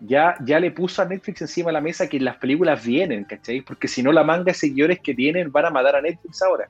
ya, 0.00 0.34
ya 0.44 0.58
le 0.58 0.72
puso 0.72 1.00
a 1.00 1.04
Netflix 1.04 1.42
encima 1.42 1.68
de 1.68 1.74
la 1.74 1.80
mesa 1.80 2.08
que 2.08 2.18
las 2.18 2.36
películas 2.36 2.84
vienen, 2.84 3.24
¿cachai? 3.24 3.60
Porque 3.60 3.86
si 3.86 4.02
no, 4.02 4.10
la 4.10 4.24
manga 4.24 4.46
de 4.46 4.54
seguidores 4.54 4.98
que 4.98 5.14
tienen 5.14 5.52
van 5.52 5.66
a 5.66 5.70
matar 5.70 5.96
a 5.96 6.02
Netflix 6.02 6.42
ahora. 6.42 6.68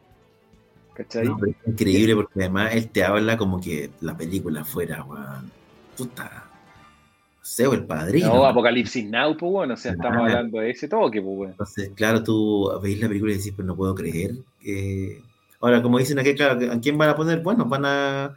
¿Cachai? 0.93 1.25
es 1.25 1.69
increíble 1.69 2.15
porque 2.15 2.41
además 2.41 2.75
él 2.75 2.91
te 2.91 3.03
habla 3.03 3.39
como 3.39 3.59
que 3.59 3.89
la 4.03 4.15
película 4.15 4.63
fuera, 4.63 5.03
weón, 5.03 5.51
puta. 5.97 6.51
No 7.59 7.73
el 7.73 7.85
padrino. 7.85 8.29
No, 8.29 8.45
Apocalipsis 8.45 9.07
Now, 9.07 9.37
pues 9.37 9.51
bueno, 9.51 9.75
o 9.75 9.77
sea, 9.77 9.93
estamos 9.93 10.19
hablando 10.19 10.61
de 10.61 10.71
ese 10.71 10.87
toque, 10.87 11.21
pues 11.21 11.37
bueno. 11.37 11.53
Entonces, 11.53 11.91
claro, 11.97 12.23
tú 12.23 12.71
veis 12.83 13.01
la 13.01 13.09
película 13.09 13.33
y 13.33 13.39
decís, 13.39 13.53
pues 13.57 13.67
no 13.67 13.75
puedo 13.75 13.95
creer 13.95 14.35
que 14.61 15.21
Ahora, 15.61 15.83
como 15.83 15.99
dicen 15.99 16.19
aquí, 16.19 16.35
claro, 16.35 16.73
¿a 16.73 16.81
quién 16.81 16.97
van 16.99 17.11
a 17.11 17.17
poner? 17.17 17.41
Bueno, 17.43 17.65
van 17.67 17.85
a. 17.85 18.35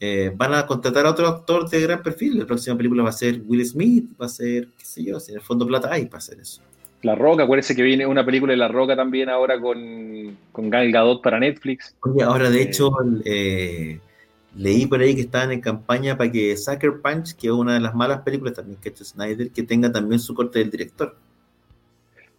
eh, 0.00 0.32
van 0.36 0.54
a 0.54 0.66
contratar 0.66 1.06
a 1.06 1.10
otro 1.10 1.26
actor 1.26 1.68
de 1.68 1.80
gran 1.80 2.02
perfil. 2.02 2.38
La 2.38 2.46
próxima 2.46 2.76
película 2.76 3.02
va 3.02 3.08
a 3.10 3.12
ser 3.12 3.42
Will 3.46 3.64
Smith, 3.66 4.10
va 4.20 4.26
a 4.26 4.28
ser, 4.28 4.68
qué 4.78 4.84
sé 4.84 5.04
yo, 5.04 5.18
si 5.20 5.32
en 5.32 5.38
el 5.38 5.42
fondo 5.44 5.66
plata 5.66 5.92
hay 5.92 6.06
para 6.06 6.18
hacer 6.18 6.38
eso. 6.40 6.62
La 7.02 7.14
Roca, 7.14 7.44
acuérdense 7.44 7.76
que 7.76 7.82
viene 7.82 8.06
una 8.06 8.24
película 8.24 8.52
de 8.52 8.56
La 8.56 8.68
Roca 8.68 8.96
también 8.96 9.28
ahora 9.28 9.60
con, 9.60 10.36
con 10.52 10.68
Gal 10.70 10.90
Gadot 10.90 11.22
para 11.22 11.38
Netflix. 11.38 11.94
Oye, 12.02 12.22
ahora 12.24 12.50
de 12.50 12.62
hecho 12.62 12.90
eh, 13.24 14.00
leí 14.56 14.86
por 14.86 15.00
ahí 15.00 15.14
que 15.14 15.20
estaban 15.22 15.52
en 15.52 15.60
campaña 15.60 16.16
para 16.16 16.30
que 16.32 16.56
Sucker 16.56 17.00
Punch, 17.00 17.34
que 17.36 17.46
es 17.48 17.52
una 17.52 17.74
de 17.74 17.80
las 17.80 17.94
malas 17.94 18.22
películas 18.22 18.54
también 18.54 18.80
que 18.80 18.88
ha 18.88 18.92
hecho 18.92 19.04
Snyder, 19.04 19.50
que 19.50 19.62
tenga 19.62 19.92
también 19.92 20.18
su 20.20 20.34
corte 20.34 20.58
del 20.58 20.70
director. 20.70 21.16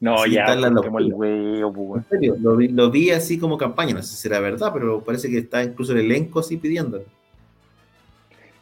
No, 0.02 0.16
Así 0.22 0.32
ya, 0.32 0.46
el 0.46 1.14
huevo, 1.14 1.74
pues, 1.74 2.04
En 2.06 2.10
serio, 2.10 2.38
lo 2.42 2.56
vi, 2.56 2.70
lo 2.70 2.90
vi 2.90 3.10
así 3.12 3.38
como 3.38 3.58
campaña, 3.58 3.94
no 3.94 4.02
sé 4.02 4.16
si 4.16 4.22
será 4.22 4.40
verdad, 4.40 4.72
pero 4.74 5.02
parece 5.02 5.30
que 5.30 5.40
está 5.40 5.62
incluso 5.62 5.92
el 5.92 6.00
elenco 6.00 6.40
así 6.40 6.56
pidiendo. 6.56 7.04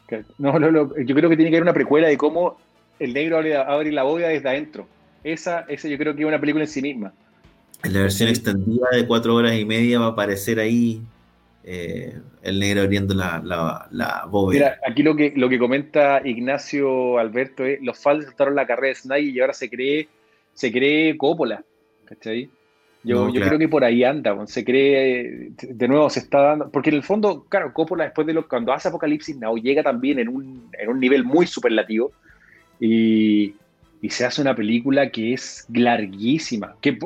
Que- 0.08 0.24
No, 0.38 0.58
no, 0.58 0.70
no, 0.70 0.96
yo 0.96 1.14
creo 1.14 1.30
que 1.30 1.36
tiene 1.36 1.50
que 1.50 1.56
haber 1.56 1.62
una 1.62 1.72
precuela 1.74 2.08
de 2.08 2.16
cómo 2.16 2.56
el 2.98 3.12
negro 3.14 3.36
abre, 3.36 3.56
abre 3.56 3.92
la 3.92 4.02
bóveda 4.02 4.28
desde 4.28 4.48
adentro. 4.48 4.86
Esa, 5.22 5.60
esa 5.68 5.86
yo 5.88 5.96
creo 5.98 6.14
que 6.16 6.22
es 6.22 6.28
una 6.28 6.40
película 6.40 6.64
en 6.64 6.70
sí 6.70 6.82
misma. 6.82 7.12
En 7.84 7.92
la 7.92 8.00
versión 8.00 8.28
extendida 8.28 8.88
de 8.90 9.06
cuatro 9.06 9.34
horas 9.36 9.54
y 9.54 9.64
media 9.64 10.00
va 10.00 10.06
a 10.06 10.10
aparecer 10.10 10.58
ahí 10.58 11.00
eh, 11.62 12.18
el 12.42 12.58
negro 12.58 12.82
abriendo 12.82 13.14
la, 13.14 13.40
la, 13.44 13.86
la 13.92 14.26
bóveda. 14.28 14.58
Mira, 14.58 14.78
aquí 14.90 15.02
lo 15.04 15.14
que, 15.14 15.32
lo 15.36 15.48
que 15.48 15.58
comenta 15.60 16.20
Ignacio 16.24 17.18
Alberto 17.18 17.64
es, 17.64 17.80
los 17.82 17.98
fans 18.00 18.24
saltaron 18.24 18.56
la 18.56 18.66
carrera 18.66 18.88
de 18.88 18.94
Snyder 18.96 19.34
y 19.34 19.40
ahora 19.40 19.52
se 19.52 19.70
cree, 19.70 20.08
se 20.58 20.72
cree 20.72 21.16
Coppola, 21.16 21.62
¿cachai? 22.04 22.50
Yo, 23.04 23.14
No, 23.14 23.26
yo 23.28 23.34
claro. 23.34 23.46
creo 23.50 23.58
que 23.60 23.68
por 23.68 23.84
ahí 23.84 24.02
anda, 24.02 24.36
se 24.48 24.64
cree, 24.64 25.50
de 25.62 25.88
nuevo 25.88 26.10
se 26.10 26.18
está 26.18 26.40
dando, 26.40 26.68
porque 26.72 26.90
en 26.90 26.96
el 26.96 27.04
fondo, 27.04 27.46
claro, 27.48 27.72
Coppola 27.72 28.04
después 28.04 28.26
de 28.26 28.32
lo, 28.32 28.48
cuando 28.48 28.72
hace 28.72 28.88
Apocalipsis 28.88 29.38
Now 29.38 29.56
llega 29.56 29.84
también 29.84 30.18
en 30.18 30.28
un, 30.28 30.68
en 30.76 30.88
un 30.88 30.98
nivel 30.98 31.22
muy 31.24 31.46
superlativo 31.46 32.12
y, 32.80 33.54
y 34.00 34.10
se 34.10 34.24
hace 34.24 34.42
una 34.42 34.56
película 34.56 35.10
que 35.10 35.32
es 35.34 35.64
larguísima, 35.72 36.76
que 36.80 36.98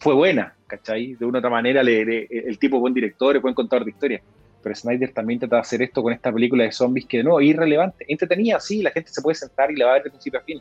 fue 0.00 0.14
buena, 0.14 0.54
¿cachai? 0.66 1.14
De 1.14 1.24
una 1.24 1.38
u 1.38 1.40
otra 1.40 1.50
manera 1.50 1.82
le- 1.82 2.04
le- 2.04 2.26
el 2.30 2.58
tipo 2.58 2.78
buen 2.78 2.92
director, 2.92 3.40
buen 3.40 3.54
contador 3.54 3.84
de 3.86 3.90
historia. 3.90 4.20
Pero 4.62 4.74
Snyder 4.74 5.12
también 5.14 5.40
trata 5.40 5.56
de 5.56 5.62
hacer 5.62 5.80
esto 5.82 6.02
con 6.02 6.12
esta 6.12 6.30
película 6.30 6.64
de 6.64 6.72
zombies 6.72 7.06
que 7.08 7.22
no, 7.22 7.40
es 7.40 7.46
irrelevante. 7.46 8.04
Entretenida, 8.06 8.60
sí, 8.60 8.82
la 8.82 8.90
gente 8.90 9.10
se 9.10 9.22
puede 9.22 9.36
sentar 9.36 9.70
y 9.70 9.76
la 9.76 9.86
va 9.86 9.90
a 9.92 9.94
ver 9.94 10.02
de 10.04 10.10
principio 10.10 10.40
a 10.40 10.42
fin. 10.42 10.60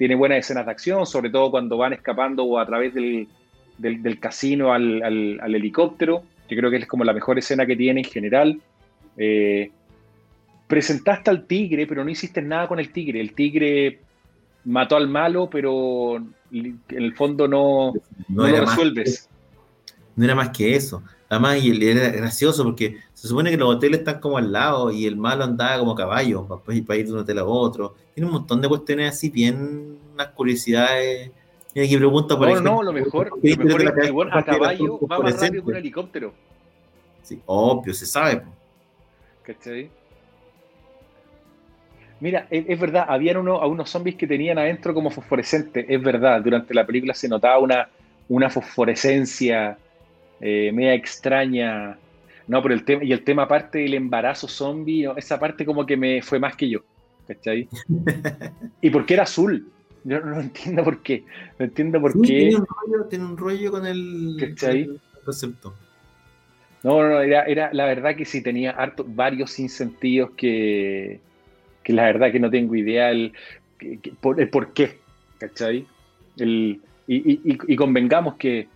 Tiene 0.00 0.14
buenas 0.14 0.38
escenas 0.38 0.64
de 0.64 0.70
acción, 0.72 1.04
sobre 1.04 1.28
todo 1.28 1.50
cuando 1.50 1.76
van 1.76 1.92
escapando 1.92 2.44
o 2.44 2.58
a 2.58 2.64
través 2.64 2.94
del, 2.94 3.28
del, 3.76 4.02
del 4.02 4.18
casino 4.18 4.72
al, 4.72 5.02
al- 5.02 5.38
al 5.42 5.54
helicóptero, 5.54 6.22
que 6.48 6.56
creo 6.56 6.70
que 6.70 6.78
es 6.78 6.86
como 6.86 7.04
la 7.04 7.12
mejor 7.12 7.38
escena 7.38 7.66
que 7.66 7.76
tiene 7.76 8.00
en 8.00 8.06
general. 8.06 8.60
Eh, 9.18 9.70
presentaste 10.66 11.28
al 11.28 11.44
tigre, 11.46 11.86
pero 11.86 12.02
no 12.02 12.10
hiciste 12.10 12.40
nada 12.40 12.66
con 12.66 12.80
el 12.80 12.90
tigre. 12.92 13.20
El 13.20 13.34
tigre 13.34 14.00
mató 14.64 14.96
al 14.96 15.06
malo, 15.06 15.50
pero 15.50 16.16
en 16.50 16.80
el 16.88 17.14
fondo 17.14 17.46
no, 17.46 17.92
no, 18.28 18.48
lo 18.48 18.60
resuelves. 18.64 19.28
no 20.16 20.24
era 20.24 20.34
más 20.34 20.48
que 20.48 20.74
eso. 20.76 21.02
Además, 21.30 21.62
y 21.62 21.70
el- 21.70 21.82
era 21.82 22.10
gracioso 22.10 22.64
porque 22.64 22.98
se 23.14 23.28
supone 23.28 23.50
que 23.50 23.56
los 23.56 23.76
hoteles 23.76 24.00
están 24.00 24.18
como 24.20 24.36
al 24.36 24.50
lado 24.52 24.90
y 24.90 25.06
el 25.06 25.16
malo 25.16 25.44
andaba 25.44 25.78
como 25.78 25.94
caballo 25.94 26.44
para, 26.46 26.60
para 26.60 26.98
ir 26.98 27.06
de 27.06 27.12
un 27.12 27.20
hotel 27.20 27.38
a 27.38 27.44
otro. 27.44 27.94
Tiene 28.12 28.26
un 28.26 28.32
montón 28.34 28.60
de 28.60 28.68
cuestiones 28.68 29.14
así, 29.14 29.30
bien 29.30 29.96
unas 30.12 30.26
curiosidades. 30.28 31.30
Mira, 31.72 31.86
aquí 31.86 31.96
pregunta 31.96 32.36
por 32.36 32.48
No, 32.48 32.52
ejemplo. 32.52 32.72
no, 32.72 32.82
lo 32.82 32.92
mejor, 32.92 33.28
¿por 33.28 33.40
qué 33.40 33.50
lo 33.56 33.64
mejor 33.64 33.82
es 33.82 33.92
que 34.06 34.10
bueno, 34.10 34.30
a 34.34 34.44
caballo 34.44 34.98
va 35.06 35.18
más 35.20 35.40
rápido 35.40 35.62
que 35.64 35.70
un 35.70 35.76
helicóptero. 35.76 36.34
Sí, 37.22 37.40
obvio, 37.46 37.94
se 37.94 38.06
sabe. 38.06 38.42
¿Cachai? 39.44 39.88
Mira, 42.18 42.48
es, 42.50 42.64
es 42.68 42.80
verdad, 42.80 43.06
habían 43.08 43.36
uno, 43.36 43.56
a 43.60 43.66
unos 43.68 43.88
zombies 43.88 44.16
que 44.16 44.26
tenían 44.26 44.58
adentro 44.58 44.92
como 44.92 45.10
fosforescente, 45.10 45.86
es 45.88 46.02
verdad, 46.02 46.42
durante 46.42 46.74
la 46.74 46.84
película 46.84 47.14
se 47.14 47.28
notaba 47.28 47.58
una, 47.60 47.88
una 48.28 48.50
fosforescencia 48.50 49.78
eh, 50.40 50.70
media 50.72 50.94
extraña. 50.94 51.98
No, 52.46 52.62
pero 52.62 52.74
el 52.74 52.84
tema, 52.84 53.04
y 53.04 53.12
el 53.12 53.22
tema 53.22 53.42
aparte 53.44 53.78
del 53.78 53.94
embarazo 53.94 54.48
zombie, 54.48 55.04
no, 55.04 55.16
esa 55.16 55.38
parte 55.38 55.64
como 55.64 55.86
que 55.86 55.96
me 55.96 56.20
fue 56.22 56.38
más 56.40 56.56
que 56.56 56.68
yo, 56.68 56.80
¿cachai? 57.28 57.68
¿Y 58.82 58.90
por 58.90 59.06
qué 59.06 59.14
era 59.14 59.22
azul? 59.24 59.66
Yo 60.02 60.20
no 60.20 60.40
entiendo 60.40 60.82
por 60.82 61.02
qué, 61.02 61.24
no 61.58 61.66
entiendo 61.66 62.00
por 62.00 62.12
Sí, 62.12 62.18
qué. 62.22 62.38
tiene, 62.38 62.56
un 62.56 62.66
rollo, 62.66 63.04
tiene 63.08 63.24
un 63.24 63.36
rollo 63.36 63.70
con 63.70 63.86
el, 63.86 64.36
el 64.40 65.00
concepto. 65.24 65.74
No, 66.82 67.02
no, 67.02 67.08
no, 67.10 67.20
era, 67.20 67.42
era 67.44 67.70
la 67.74 67.84
verdad 67.84 68.16
que 68.16 68.24
sí 68.24 68.42
tenía 68.42 68.70
harto, 68.70 69.04
varios 69.06 69.50
sinsentidos 69.52 70.30
que, 70.30 71.20
que 71.84 71.92
la 71.92 72.04
verdad 72.04 72.32
que 72.32 72.40
no 72.40 72.50
tengo 72.50 72.74
idea 72.74 73.10
el, 73.10 73.34
por, 74.22 74.40
el 74.40 74.48
por 74.48 74.72
qué, 74.72 74.98
¿cachai? 75.38 75.86
El, 76.38 76.80
y, 77.06 77.16
y- 77.32 77.40
y- 77.52 77.58
y 77.74 77.76
convengamos 77.76 78.36
que 78.36 78.68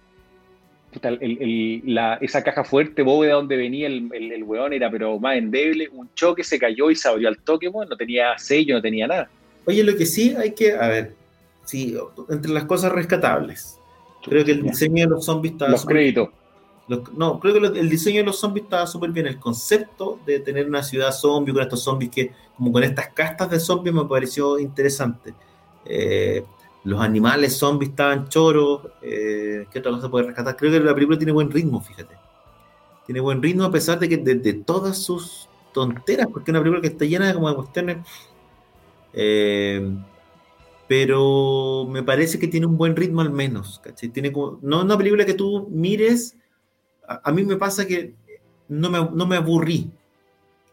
puta, 0.94 1.08
el- 1.10 1.18
el- 1.22 1.82
la- 1.84 2.14
esa 2.22 2.42
caja 2.42 2.64
fuerte, 2.64 3.02
bóveda 3.02 3.34
donde 3.34 3.56
venía 3.56 3.86
el, 3.88 4.08
el, 4.14 4.42
weón 4.44 4.72
era 4.72 4.90
pero 4.90 5.18
más 5.18 5.36
endeble, 5.36 5.88
un 5.92 6.08
choque, 6.14 6.42
se 6.44 6.58
cayó 6.58 6.90
y 6.90 6.94
se 6.96 7.08
abrió 7.08 7.28
al 7.28 7.38
toque, 7.38 7.68
bueno, 7.68 7.90
no 7.90 7.96
tenía 7.96 8.38
sello, 8.38 8.76
no 8.76 8.80
tenía 8.82 9.06
nada. 9.06 9.28
Oye, 9.66 9.82
lo 9.84 9.96
que 9.96 10.06
sí 10.06 10.34
hay 10.38 10.52
que, 10.52 10.72
a 10.72 10.88
ver, 10.88 11.14
sí, 11.64 11.94
entre 12.30 12.52
las 12.52 12.64
cosas 12.64 12.92
rescatables, 12.92 13.78
creo 14.24 14.44
que 14.44 14.52
el 14.52 14.62
diseño 14.62 15.04
de 15.04 15.10
los 15.10 15.24
zombies 15.24 15.52
estaba 15.52 15.70
Los 15.72 15.84
créditos. 15.84 16.28
los- 16.88 17.12
no, 17.14 17.40
creo 17.40 17.54
que 17.72 17.78
el 17.80 17.88
diseño 17.90 18.18
de 18.20 18.24
los 18.26 18.38
zombies 18.38 18.64
estaba 18.64 18.86
súper 18.86 19.10
bien. 19.10 19.26
El 19.26 19.38
concepto 19.38 20.20
de 20.26 20.38
tener 20.40 20.66
una 20.66 20.82
ciudad 20.82 21.12
zombie 21.12 21.52
con 21.52 21.62
estos 21.62 21.82
zombies 21.82 22.10
que, 22.10 22.30
como 22.56 22.70
con 22.72 22.82
estas 22.84 23.08
castas 23.08 23.50
de 23.50 23.58
zombies, 23.58 23.94
me 23.94 24.04
pareció 24.04 24.58
interesante. 24.58 25.34
Eh, 25.86 26.42
los 26.84 27.00
animales 27.00 27.56
zombies 27.56 27.90
estaban 27.90 28.28
choros. 28.28 28.82
Eh, 29.02 29.66
¿Qué 29.70 29.78
otra 29.80 29.92
cosa 29.92 30.10
puede 30.10 30.26
rescatar? 30.26 30.56
Creo 30.56 30.72
que 30.72 30.80
la 30.80 30.94
película 30.94 31.18
tiene 31.18 31.32
buen 31.32 31.50
ritmo, 31.50 31.80
fíjate. 31.80 32.16
Tiene 33.06 33.20
buen 33.20 33.42
ritmo 33.42 33.64
a 33.64 33.70
pesar 33.70 33.98
de 33.98 34.08
que 34.08 34.16
de, 34.18 34.36
de 34.36 34.54
todas 34.54 34.98
sus 34.98 35.48
tonteras, 35.72 36.28
porque 36.32 36.50
es 36.50 36.54
una 36.54 36.60
película 36.60 36.80
que 36.80 36.88
está 36.88 37.04
llena 37.04 37.26
de 37.28 37.34
como 37.34 37.48
de 37.50 37.56
cuestiones. 37.56 37.98
eh, 39.12 39.96
pero 40.86 41.86
me 41.88 42.02
parece 42.02 42.38
que 42.38 42.48
tiene 42.48 42.66
un 42.66 42.76
buen 42.76 42.94
ritmo 42.94 43.22
al 43.22 43.30
menos, 43.30 43.80
¿cachai? 43.82 44.10
Tiene 44.10 44.32
como, 44.32 44.58
no 44.62 44.82
una 44.82 44.98
película 44.98 45.24
que 45.24 45.34
tú 45.34 45.66
mires, 45.70 46.36
a, 47.08 47.30
a 47.30 47.32
mí 47.32 47.42
me 47.44 47.56
pasa 47.56 47.86
que 47.86 48.14
no 48.68 48.90
me, 48.90 48.98
no 49.12 49.26
me 49.26 49.36
aburrí, 49.36 49.90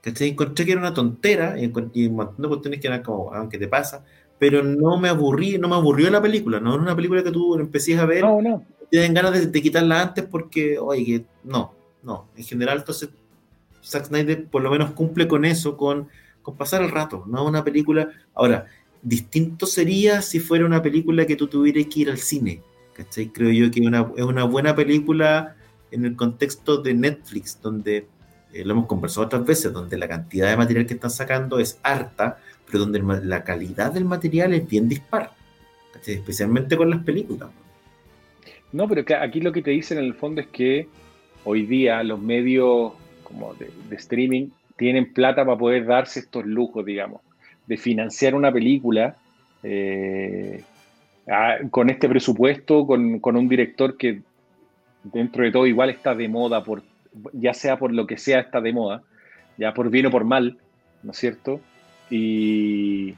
¿cachai? 0.01 0.30
Encontré 0.30 0.66
que 0.66 0.74
era 0.74 0.82
una 0.82 0.93
tontera 0.93 1.57
y, 1.59 1.72
y 1.93 2.07
un 2.07 2.18
cuestiones 2.36 2.80
que 2.82 2.88
eran 2.88 3.03
como, 3.03 3.34
aunque 3.34 3.57
te 3.57 3.68
pasa, 3.70 4.03
pero 4.42 4.64
no 4.64 4.98
me 4.98 5.08
aburrí, 5.08 5.60
no 5.60 5.68
me 5.68 5.76
aburrió 5.76 6.10
la 6.10 6.20
película, 6.20 6.60
no 6.60 6.74
era 6.74 6.82
una 6.82 6.96
película 6.96 7.22
que 7.22 7.30
tú 7.30 7.54
empecés 7.60 8.00
a 8.00 8.08
ver 8.08 8.24
No, 8.24 8.42
no. 8.42 8.66
te 8.89 8.98
den 8.98 9.14
ganas 9.14 9.34
de, 9.34 9.46
de 9.46 9.62
quitarla 9.62 10.02
antes 10.02 10.26
porque, 10.26 10.80
oye, 10.80 11.26
no, 11.44 11.76
no. 12.02 12.26
En 12.36 12.44
general, 12.44 12.80
entonces, 12.80 13.10
Zack 13.84 14.06
Snyder 14.06 14.48
por 14.48 14.64
lo 14.64 14.72
menos 14.72 14.94
cumple 14.94 15.28
con 15.28 15.46
eso, 15.46 15.78
con, 15.78 16.08
con 16.42 16.56
pasar 16.58 16.82
el 16.82 16.89
rato, 16.89 17.24
no 17.28 17.46
una 17.46 17.64
película. 17.64 18.10
Ahora, 18.34 18.66
distinto 19.04 19.68
sería 19.68 20.24
si 20.24 20.39
fuera 20.39 20.66
una 20.66 20.82
película 20.82 21.28
que 21.28 21.36
tú 21.36 21.46
tuvieras 21.46 21.86
que 21.86 22.00
ir 22.00 22.10
al 22.10 22.18
cine, 22.18 22.64
¿cachai? 22.94 23.28
Creo 23.28 23.52
yo 23.52 23.70
que 23.70 23.82
una, 23.82 24.12
es 24.18 24.24
una 24.24 24.46
buena 24.46 24.76
película 24.76 25.56
en 25.92 26.04
el 26.04 26.16
contexto 26.16 26.78
de 26.82 26.96
Netflix, 26.96 27.60
donde, 27.62 28.08
eh, 28.54 28.66
lo 28.66 28.72
hemos 28.72 28.88
conversado 28.88 29.28
otras 29.28 29.46
veces, 29.46 29.72
donde 29.72 30.00
la 30.00 30.08
cantidad 30.08 30.50
de 30.50 30.58
material 30.58 30.88
que 30.88 30.96
están 30.96 31.12
sacando 31.12 31.60
es 31.60 31.80
harta, 31.84 32.39
pero 32.72 32.86
donde 32.86 33.01
la 33.24 33.43
calidad 33.43 33.91
del 33.91 34.05
material 34.05 34.53
es 34.53 34.67
bien 34.67 34.88
dispar. 34.88 35.32
Especialmente 36.05 36.78
con 36.78 36.89
las 36.89 37.03
películas. 37.03 37.49
No, 38.72 38.88
pero 38.88 39.03
aquí 39.19 39.41
lo 39.41 39.51
que 39.51 39.61
te 39.61 39.72
dicen 39.72 39.97
en 39.97 40.05
el 40.05 40.13
fondo 40.13 40.41
es 40.41 40.47
que 40.47 40.88
hoy 41.43 41.65
día 41.65 42.01
los 42.03 42.19
medios 42.19 42.93
como 43.24 43.53
de, 43.55 43.69
streaming 43.95 44.47
tienen 44.78 45.13
plata 45.13 45.45
para 45.45 45.57
poder 45.57 45.86
darse 45.86 46.22
estos 46.22 46.45
lujos, 46.45 46.86
digamos, 46.86 47.22
de 47.67 47.78
financiar 47.78 48.34
una 48.34 48.51
película 48.51 49.15
eh, 49.63 50.63
a- 51.28 51.57
con 51.69 51.89
este 51.89 52.07
presupuesto, 52.07 52.88
con, 52.88 53.19
un 53.24 53.49
director 53.49 53.97
que 53.97 54.22
dentro 55.03 55.43
de 55.43 55.51
todo 55.51 55.67
igual 55.67 55.89
está 55.89 56.15
de 56.15 56.28
moda, 56.28 56.63
ya 57.34 57.53
sea 57.53 57.78
por 57.78 57.93
lo 57.93 58.07
que 58.07 58.17
sea 58.17 58.39
está 58.39 58.61
de 58.61 58.74
moda, 58.74 59.03
ya 59.57 59.74
por 59.74 59.89
bien 59.89 60.05
o 60.07 60.11
por 60.11 60.24
mal, 60.24 60.57
¿no 61.03 61.11
es 61.11 61.17
cierto? 61.17 61.59
Y, 62.12 63.16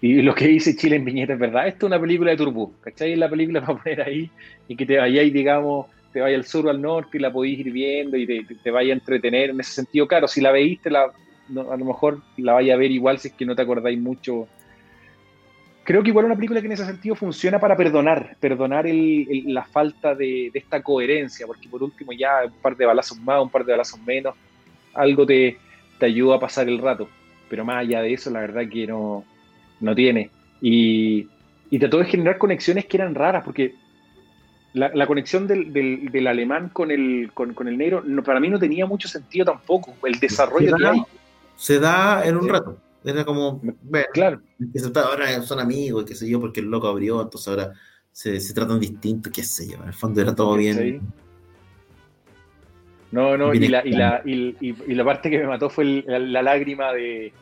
lo 0.00 0.34
que 0.34 0.46
dice 0.46 0.76
Chile 0.76 0.96
en 0.96 1.04
Viñeta 1.04 1.34
es 1.34 1.38
verdad. 1.38 1.66
Esto 1.66 1.86
es 1.86 1.90
una 1.90 2.00
película 2.00 2.30
de 2.30 2.36
Turbo, 2.36 2.72
¿cachai? 2.80 3.12
Es 3.12 3.18
la 3.18 3.28
película 3.28 3.60
para 3.66 3.78
poner 3.78 4.02
ahí 4.02 4.30
y 4.68 4.76
que 4.76 4.86
te 4.86 4.96
vayáis, 4.96 5.32
digamos, 5.32 5.86
te 6.12 6.20
vaya 6.20 6.36
al 6.36 6.44
sur 6.44 6.66
o 6.66 6.70
al 6.70 6.80
norte 6.80 7.18
y 7.18 7.20
la 7.20 7.32
podéis 7.32 7.60
ir 7.60 7.72
viendo 7.72 8.16
y 8.16 8.26
te, 8.26 8.44
te, 8.62 8.70
vaya 8.70 8.92
a 8.92 8.96
entretener 8.96 9.50
en 9.50 9.60
ese 9.60 9.72
sentido. 9.72 10.06
Claro, 10.06 10.28
si 10.28 10.40
la 10.40 10.52
veíste, 10.52 10.88
a 10.90 11.12
lo 11.48 11.84
mejor 11.84 12.22
la 12.36 12.54
vaya 12.54 12.74
a 12.74 12.76
ver 12.76 12.90
igual 12.90 13.18
si 13.18 13.28
es 13.28 13.34
que 13.34 13.44
no 13.44 13.56
te 13.56 13.62
acordáis 13.62 13.98
mucho. 13.98 14.46
Creo 15.84 16.02
que 16.02 16.10
igual 16.10 16.26
una 16.26 16.36
película 16.36 16.60
que 16.60 16.66
en 16.66 16.72
ese 16.72 16.86
sentido 16.86 17.16
funciona 17.16 17.58
para 17.58 17.76
perdonar, 17.76 18.36
perdonar 18.38 18.86
el, 18.86 19.26
el, 19.28 19.54
la 19.54 19.64
falta 19.64 20.14
de, 20.14 20.52
esta 20.54 20.80
coherencia, 20.80 21.44
porque 21.44 21.68
por 21.68 21.82
último 21.82 22.12
ya 22.12 22.44
un 22.44 22.60
par 22.62 22.76
de 22.76 22.86
balazos 22.86 23.18
más, 23.18 23.42
un 23.42 23.50
par 23.50 23.64
de 23.64 23.72
balazos 23.72 24.00
menos, 24.00 24.36
algo 24.94 25.26
te 25.26 25.56
ayuda 26.00 26.36
a 26.36 26.40
pasar 26.40 26.68
el 26.68 26.78
rato. 26.78 27.08
Pero 27.52 27.66
más 27.66 27.80
allá 27.80 28.00
de 28.00 28.14
eso, 28.14 28.30
la 28.30 28.40
verdad 28.40 28.62
que 28.66 28.86
no, 28.86 29.26
no 29.80 29.94
tiene. 29.94 30.30
Y, 30.62 31.28
y 31.68 31.78
trató 31.78 31.98
de 31.98 32.06
generar 32.06 32.38
conexiones 32.38 32.86
que 32.86 32.96
eran 32.96 33.14
raras, 33.14 33.44
porque 33.44 33.74
la, 34.72 35.06
conexión 35.06 35.46
del, 35.46 36.26
alemán 36.26 36.70
con 36.72 36.90
el, 36.90 37.30
con, 37.34 37.68
el 37.68 37.76
negro 37.76 38.02
para 38.24 38.40
mí 38.40 38.48
no 38.48 38.58
tenía 38.58 38.86
mucho 38.86 39.06
sentido 39.06 39.44
tampoco, 39.44 39.94
el 40.06 40.18
desarrollo 40.18 40.74
que 40.78 40.86
hay. 40.86 41.02
Se 41.54 41.78
da 41.78 42.26
en 42.26 42.38
un 42.38 42.48
rato. 42.48 42.78
Era 43.04 43.22
como, 43.26 43.60
claro. 44.14 44.40
ahora 45.04 45.42
son 45.42 45.60
amigos, 45.60 46.06
qué 46.06 46.14
sé 46.14 46.26
yo, 46.26 46.40
porque 46.40 46.60
el 46.60 46.70
loco 46.70 46.88
abrió, 46.88 47.20
entonces 47.20 47.48
ahora 47.48 47.72
se, 48.12 48.40
se 48.40 48.54
tratan 48.54 48.80
distintos, 48.80 49.30
qué 49.30 49.42
sé 49.42 49.68
yo. 49.68 49.76
En 49.82 49.88
el 49.88 49.92
fondo 49.92 50.22
era 50.22 50.34
todo 50.34 50.56
bien. 50.56 51.02
No, 53.12 53.36
no, 53.36 53.52
y 53.52 53.68
la, 53.68 53.86
y, 53.86 53.92
la, 53.92 54.22
y, 54.24 54.94
la, 54.94 55.04
parte 55.04 55.28
que 55.28 55.38
me 55.38 55.46
mató 55.46 55.68
fue 55.68 55.84
la, 55.84 56.42
lágrima 56.42 56.94
de, 56.94 57.34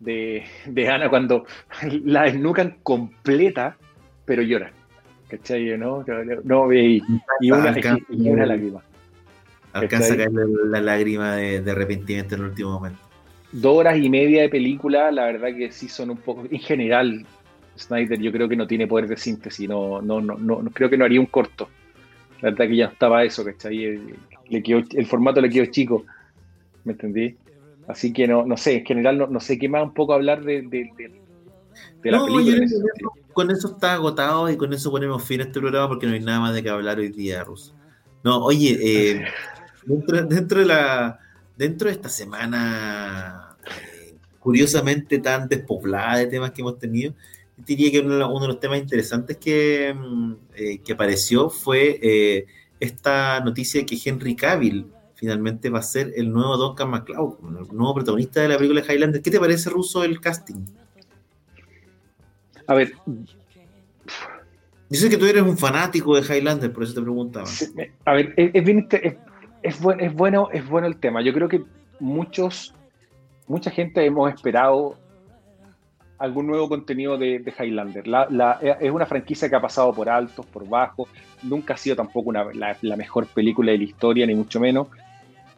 de, 0.00 0.44
de, 0.66 0.88
Ana 0.88 1.08
cuando 1.08 1.46
la 2.04 2.24
desnucan 2.24 2.78
completa, 2.82 3.76
pero 4.24 4.42
llora. 4.42 4.72
¿Cachai? 5.28 5.78
¿No? 5.78 6.04
No, 6.42 6.72
y, 6.72 7.00
y, 7.40 7.50
una, 7.52 7.72
y 8.08 8.28
una 8.28 8.46
lágrima. 8.46 8.82
Alcanza 9.72 10.14
a 10.14 10.16
caer 10.16 10.32
la, 10.32 10.80
lágrima 10.80 11.36
de, 11.36 11.60
de 11.60 11.70
arrepentimiento 11.70 12.34
en 12.34 12.40
el 12.40 12.48
último 12.48 12.72
momento 12.72 13.10
dos 13.52 13.78
horas 13.78 13.98
y 13.98 14.08
media 14.08 14.42
de 14.42 14.48
película, 14.48 15.10
la 15.10 15.26
verdad 15.26 15.54
que 15.56 15.72
sí 15.72 15.88
son 15.88 16.10
un 16.10 16.18
poco. 16.18 16.44
En 16.50 16.60
general, 16.60 17.26
Snyder 17.76 18.20
yo 18.20 18.32
creo 18.32 18.48
que 18.48 18.56
no 18.56 18.66
tiene 18.66 18.86
poder 18.86 19.08
de 19.08 19.16
síntesis, 19.16 19.68
no, 19.68 20.00
no, 20.00 20.20
no, 20.20 20.36
no 20.36 20.70
creo 20.70 20.90
que 20.90 20.96
no 20.96 21.04
haría 21.04 21.20
un 21.20 21.26
corto. 21.26 21.68
La 22.40 22.50
verdad 22.50 22.68
que 22.68 22.76
ya 22.76 22.86
estaba 22.86 23.24
eso, 23.24 23.44
¿cachai? 23.44 23.84
El, 23.84 24.16
el 24.50 25.06
formato 25.06 25.40
le 25.40 25.50
quedó 25.50 25.66
chico, 25.66 26.04
¿me 26.84 26.92
entendí? 26.92 27.36
Así 27.90 28.12
que 28.12 28.26
no, 28.26 28.44
no 28.44 28.56
sé, 28.56 28.78
en 28.78 28.86
general 28.86 29.18
no, 29.18 29.26
no 29.26 29.40
sé 29.40 29.58
qué 29.58 29.68
más 29.68 29.82
un 29.82 29.94
poco 29.94 30.14
hablar 30.14 30.42
de, 30.44 30.62
de, 30.62 30.90
de, 32.02 32.10
la 32.10 32.24
película. 32.24 32.66
con 33.32 33.50
eso 33.50 33.68
está 33.68 33.94
agotado 33.94 34.48
y 34.50 34.56
con 34.56 34.72
eso 34.72 34.90
ponemos 34.90 35.22
fin 35.24 35.40
a 35.40 35.44
este 35.44 35.60
programa 35.60 35.88
porque 35.88 36.06
no 36.06 36.12
hay 36.12 36.20
nada 36.20 36.40
más 36.40 36.54
de 36.54 36.62
qué 36.62 36.70
hablar 36.70 36.98
hoy 36.98 37.10
día, 37.10 37.44
Russo. 37.44 37.74
No, 38.22 38.44
oye, 38.44 38.78
eh, 38.80 39.24
dentro 39.84 40.60
de 40.60 40.66
la 40.66 41.18
dentro 41.56 41.88
de 41.88 41.94
esta 41.94 42.08
semana 42.08 43.54
eh, 43.66 44.14
curiosamente 44.38 45.18
tan 45.18 45.46
despoblada 45.46 46.16
de 46.16 46.26
temas 46.26 46.52
que 46.52 46.62
hemos 46.62 46.78
tenido, 46.78 47.12
diría 47.58 47.90
que 47.90 48.00
uno, 48.00 48.40
de 48.40 48.48
los 48.48 48.60
temas 48.60 48.78
interesantes 48.78 49.36
que, 49.36 49.94
mm, 49.94 50.32
eh, 50.54 50.78
que 50.78 50.92
apareció 50.92 51.50
fue 51.50 51.98
eh, 52.02 52.46
esta 52.78 53.40
noticia 53.40 53.80
de 53.80 53.86
que 53.86 53.98
Henry 54.02 54.34
Cavill 54.34 54.86
finalmente 55.20 55.68
va 55.68 55.80
a 55.80 55.82
ser 55.82 56.14
el 56.16 56.32
nuevo 56.32 56.56
Duncan 56.56 56.88
MacLeod, 56.88 57.34
el 57.42 57.76
nuevo 57.76 57.96
protagonista 57.96 58.40
de 58.40 58.48
la 58.48 58.56
película 58.56 58.80
Highlander. 58.80 59.20
¿Qué 59.20 59.30
te 59.30 59.38
parece, 59.38 59.68
Ruso, 59.68 60.02
el 60.02 60.18
casting? 60.18 60.64
A 62.66 62.72
ver. 62.72 62.94
Dices 64.88 65.10
que 65.10 65.18
tú 65.18 65.26
eres 65.26 65.42
un 65.42 65.58
fanático 65.58 66.18
de 66.18 66.22
Highlander, 66.22 66.72
por 66.72 66.84
eso 66.84 66.94
te 66.94 67.02
preguntaba. 67.02 67.46
A 68.06 68.14
ver, 68.14 68.32
es, 68.34 68.64
bien, 68.64 68.88
es, 68.90 69.14
es, 69.62 69.80
bueno, 70.14 70.48
es 70.52 70.66
bueno 70.66 70.86
el 70.86 70.96
tema. 70.96 71.20
Yo 71.20 71.34
creo 71.34 71.50
que 71.50 71.62
muchos, 72.00 72.74
mucha 73.46 73.70
gente 73.70 74.02
hemos 74.06 74.32
esperado 74.32 74.96
algún 76.18 76.46
nuevo 76.46 76.66
contenido 76.66 77.18
de, 77.18 77.42
Highlander. 77.58 78.06
La, 78.06 78.58
es 78.80 78.90
una 78.90 79.04
franquicia 79.04 79.50
que 79.50 79.56
ha 79.56 79.60
pasado 79.60 79.92
por 79.92 80.08
altos, 80.08 80.46
por 80.46 80.66
bajos. 80.66 81.10
Nunca 81.42 81.74
ha 81.74 81.76
sido 81.76 81.94
tampoco 81.94 82.32
la, 82.32 82.96
mejor 82.96 83.26
película 83.26 83.72
de 83.72 83.78
la 83.78 83.84
historia, 83.84 84.26
ni 84.26 84.34
mucho 84.34 84.60
menos. 84.60 84.88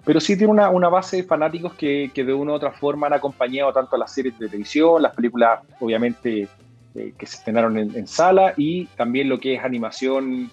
Pero 0.05 0.20
sí 0.20 0.36
tiene 0.36 0.53
una, 0.53 0.88
base 0.88 1.18
de 1.18 1.22
fanáticos 1.22 1.74
que, 1.74 2.11
de 2.14 2.34
una 2.34 2.53
u 2.53 2.55
otra 2.55 2.72
forma 2.72 3.07
han 3.07 3.12
acompañado 3.12 3.72
tanto 3.72 3.94
a 3.94 3.98
las 3.98 4.12
series 4.12 4.36
de 4.38 4.48
televisión, 4.48 5.00
las 5.00 5.14
películas, 5.14 5.61
obviamente, 5.78 6.48
eh, 6.94 7.12
que 7.16 7.26
se 7.26 7.36
estrenaron 7.36 7.78
en, 7.78 8.07
sala 8.07 8.53
y 8.57 8.86
también 8.96 9.28
lo 9.28 9.38
que 9.38 9.55
es 9.55 9.64
animación 9.64 10.50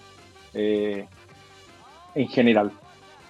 eh, 0.54 1.04
en 2.14 2.28
general. 2.28 2.70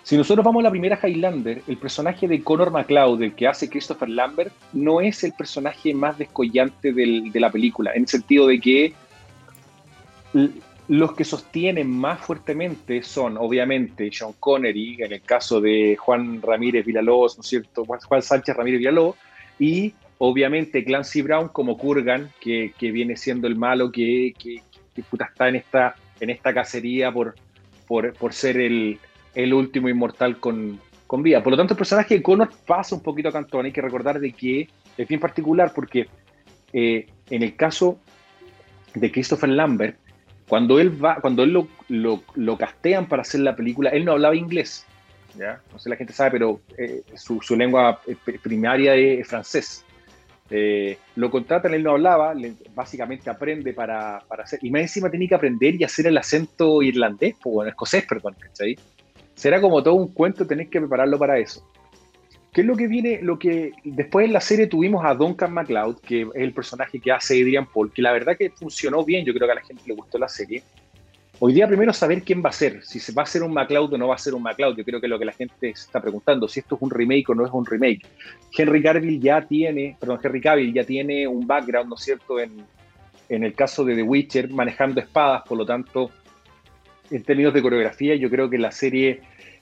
Si 0.03 0.17
nosotros 0.17 0.45
vamos 0.45 0.61
a 0.61 0.65
la 0.65 0.71
primera 0.71 0.99
Highlander, 1.03 1.63
el 1.67 1.77
personaje 1.79 2.29
de 2.29 2.43
Conor 2.43 2.71
McLeod, 2.71 3.23
el 3.23 3.35
que 3.35 3.47
hace 3.47 3.71
Christopher 3.71 4.09
Lambert, 4.09 4.53
no 4.73 5.01
es 5.01 5.25
el 5.25 5.33
personaje 5.33 5.95
más 5.95 6.19
descollante 6.19 6.93
de 6.93 7.41
la 7.41 7.51
película, 7.51 7.93
en 7.95 8.03
el 8.03 8.09
sentido 8.09 8.47
de 8.47 8.61
que 8.61 8.95
los 10.91 11.15
que 11.15 11.25
sostienen 11.25 11.89
más 11.89 12.21
fuertemente 12.21 13.05
son, 13.05 13.37
obviamente, 13.39 14.11
Sean 14.13 14.33
Connery, 14.41 14.97
en 15.01 15.13
el 15.13 15.23
caso 15.23 15.61
de 15.61 15.97
Juan 15.97 16.43
Ramírez 16.43 16.85
Villalobos, 16.85 17.39
¿no 17.39 17.43
es 17.43 17.47
cierto? 17.47 17.85
Juan 17.85 18.23
Sánchez 18.23 18.57
Ramírez 18.57 18.81
Villalobos, 18.81 19.17
y 19.61 19.95
obviamente 20.19 20.85
Clancy 20.85 21.23
Brown 21.23 21.47
como 21.49 21.79
Kurgan, 21.79 22.31
que, 22.41 22.73
viene 22.81 23.17
siendo 23.17 23.47
el 23.47 23.55
malo 23.55 23.93
que, 23.93 24.35
está 24.97 25.49
en 25.49 25.55
esta, 25.55 25.95
en 26.19 26.31
esta 26.31 26.53
cacería 26.53 27.13
por, 27.13 27.37
por 27.87 28.33
ser 28.33 28.57
el, 28.59 28.99
el 29.37 29.55
último 29.55 29.89
inmortal 29.89 30.39
con, 30.41 30.81
vida. 31.23 31.41
Por 31.41 31.53
lo 31.53 31.57
tanto, 31.57 31.75
el 31.75 31.79
personaje 31.79 32.17
de 32.17 32.23
Connor 32.23 32.51
pasa 32.67 32.97
un 32.97 33.03
poquito 33.03 33.29
a 33.29 33.33
Cantón. 33.33 33.65
Hay 33.65 33.73
que 33.73 33.81
recordar 33.81 34.19
de 34.19 34.33
que 34.33 34.69
es 34.97 35.07
bien 35.09 35.21
particular 35.21 35.73
porque 35.73 36.09
eh, 36.73 37.07
en 37.31 37.43
el 37.45 37.55
caso 37.55 38.01
de 38.95 39.11
Christopher 39.11 39.51
Lambert, 39.51 39.97
cuando 40.51 40.81
él 40.81 41.03
va, 41.03 41.15
cuando 41.21 41.45
él 41.45 41.67
lo, 41.89 42.59
castean 42.59 43.07
para 43.07 43.23
hacer 43.23 43.41
la 43.41 43.57
película, 43.57 43.91
él 43.91 44.05
no 44.05 44.13
hablaba 44.13 44.35
inglés. 44.35 44.85
¿ya? 45.39 45.61
No 45.73 45.79
sé 45.79 45.89
la 45.89 45.97
gente 45.97 46.13
sabe, 46.13 46.33
pero 46.33 46.61
eh, 46.77 47.03
su, 47.15 47.41
lengua 47.57 48.01
eh, 48.07 48.17
primaria 48.43 48.97
es, 48.97 49.29
francés. 49.29 49.85
lo 51.15 51.31
contratan, 51.31 51.73
él 51.73 51.85
no 51.85 51.93
hablaba, 51.93 52.35
básicamente 52.75 53.31
aprende 53.31 53.73
para, 53.73 54.19
hacer, 54.43 54.59
y 54.61 54.71
más 54.71 54.83
encima 54.83 55.09
tenía 55.09 55.29
que 55.29 55.35
aprender 55.37 55.77
y 55.77 55.85
hacer 55.85 56.09
el 56.09 56.19
acento 56.19 56.83
irlandés, 56.83 57.37
o 57.45 57.53
bueno, 57.53 57.71
escocés, 57.71 58.05
perdón, 58.05 58.35
¿cachai? 58.39 58.77
será 59.41 59.61
como 59.61 59.83
todo 59.83 59.95
un 59.95 60.13
cuento, 60.13 60.47
tenés 60.47 60.69
que 60.69 60.81
prepararlo 60.81 61.19
para 61.19 61.39
eso. 61.39 61.67
¿Qué 62.53 62.63
es 62.63 62.67
lo 62.67 62.77
que 62.77 62.89
viene? 62.89 63.21
Lo 63.23 63.39
que 63.39 63.73
después 63.85 64.27
en 64.27 64.33
la 64.33 64.41
serie 64.41 64.67
tuvimos 64.67 65.05
a 65.05 65.15
Duncan 65.15 65.53
MacLeod, 65.53 66.01
que 66.01 66.23
es 66.23 66.29
el 66.35 66.53
personaje 66.53 66.99
que 66.99 67.13
hace 67.13 67.41
Adrian 67.41 67.67
Paul, 67.67 67.93
que 67.93 68.03
la 68.03 68.13
verdad 68.13 68.37
que 68.37 68.51
funcionó 68.51 69.05
bien, 69.05 69.25
yo 69.25 69.33
creo 69.33 69.47
que 69.47 69.53
a 69.53 69.57
la 69.57 69.65
gente 69.65 69.83
le 69.87 69.95
gustó 69.95 70.19
la 70.19 70.29
serie. 70.29 70.63
Hoy 71.39 71.55
día 71.55 71.69
primero 71.69 71.93
saber 71.93 72.23
quién 72.23 72.43
va 72.45 72.51
a 72.51 72.53
ser, 72.53 72.85
si 72.85 73.01
va 73.13 73.23
a 73.23 73.27
ser 73.27 73.45
un 73.45 73.55
MacLeod 73.55 73.95
o 73.95 73.99
no 73.99 74.09
va 74.09 74.17
a 74.17 74.19
ser 74.19 74.35
un 74.35 74.43
MacLeod, 74.43 74.77
yo 74.77 74.85
creo 74.85 75.01
que 75.01 75.07
es 75.07 75.11
lo 75.11 75.19
que 75.19 75.25
la 75.25 75.33
gente 75.33 75.73
se 75.75 75.87
está 75.87 76.01
preguntando, 76.01 76.49
si 76.49 76.61
esto 76.61 76.75
es 76.75 76.83
un 76.83 76.91
remake 76.91 77.31
o 77.31 77.35
no 77.35 77.47
es 77.47 77.53
un 77.53 77.65
remake. 77.65 78.03
Henry 78.59 78.83
Cavill 78.83 79.21
ya 79.21 79.41
tiene, 79.47 79.97
perdón, 79.99 80.19
Henry 80.23 80.41
Cavill 80.41 80.75
ya 80.75 80.85
tiene 80.85 81.27
un 81.29 81.47
background, 81.47 81.89
¿no 81.89 81.95
es 81.95 82.03
cierto?, 82.03 82.41
en, 82.41 82.67
el 83.29 83.55
caso 83.55 83.85
de 83.85 83.95
The 83.95 84.03
Witcher, 84.03 84.51
manejando 84.51 85.01
espadas, 85.01 85.43
por 85.49 85.57
lo 85.57 85.65
tanto, 85.65 86.11
en 87.13 87.23
términos 87.23 87.55
de 87.55 87.63
coreografía, 87.63 88.17
yo 88.17 88.29
creo 88.29 88.51
que 88.51 88.59
la 88.59 88.73
serie 88.73 89.21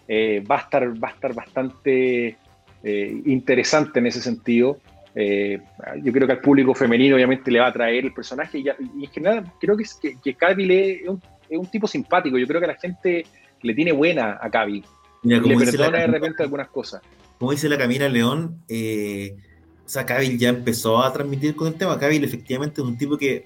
eh, 0.08 0.42
va 0.50 0.56
a 0.56 1.10
estar 1.10 1.34
bastante 1.34 2.38
eh, 2.82 3.22
interesante 3.26 3.98
en 3.98 4.06
ese 4.06 4.20
sentido. 4.20 4.78
Eh, 5.14 5.60
yo 6.02 6.12
creo 6.12 6.26
que 6.26 6.34
al 6.34 6.40
público 6.40 6.74
femenino 6.74 7.16
obviamente 7.16 7.50
le 7.50 7.60
va 7.60 7.68
a 7.68 7.72
traer 7.72 8.04
el 8.04 8.12
personaje 8.12 8.58
y, 8.58 8.68
en 8.68 9.10
general 9.10 9.52
creo 9.58 9.76
que, 9.76 9.84
que, 10.00 10.16
que 10.22 10.34
Cavill 10.34 10.70
es 10.70 11.08
un, 11.08 11.66
tipo 11.66 11.86
simpático. 11.86 12.38
Yo 12.38 12.46
creo 12.46 12.60
que 12.60 12.66
la 12.66 12.76
gente 12.76 13.26
le 13.62 13.74
tiene 13.74 13.92
buena 13.92 14.38
a 14.40 14.50
Cavill. 14.50 14.84
le 15.22 15.40
perdona 15.40 15.98
de 15.98 16.06
repente 16.06 16.42
algunas 16.42 16.68
cosas. 16.68 17.02
Como 17.38 17.52
dice 17.52 17.68
la 17.68 17.78
Camila 17.78 18.08
León, 18.08 18.62
o 18.68 19.88
sea, 19.88 20.04
Cavill 20.04 20.38
ya 20.38 20.50
empezó 20.50 21.02
a 21.02 21.12
transmitir 21.12 21.56
con 21.56 21.68
el 21.68 21.74
tema. 21.74 21.98
Cavill 21.98 22.22
efectivamente 22.22 22.80
es 22.80 22.86
un 22.86 22.98
tipo 22.98 23.16
que 23.16 23.44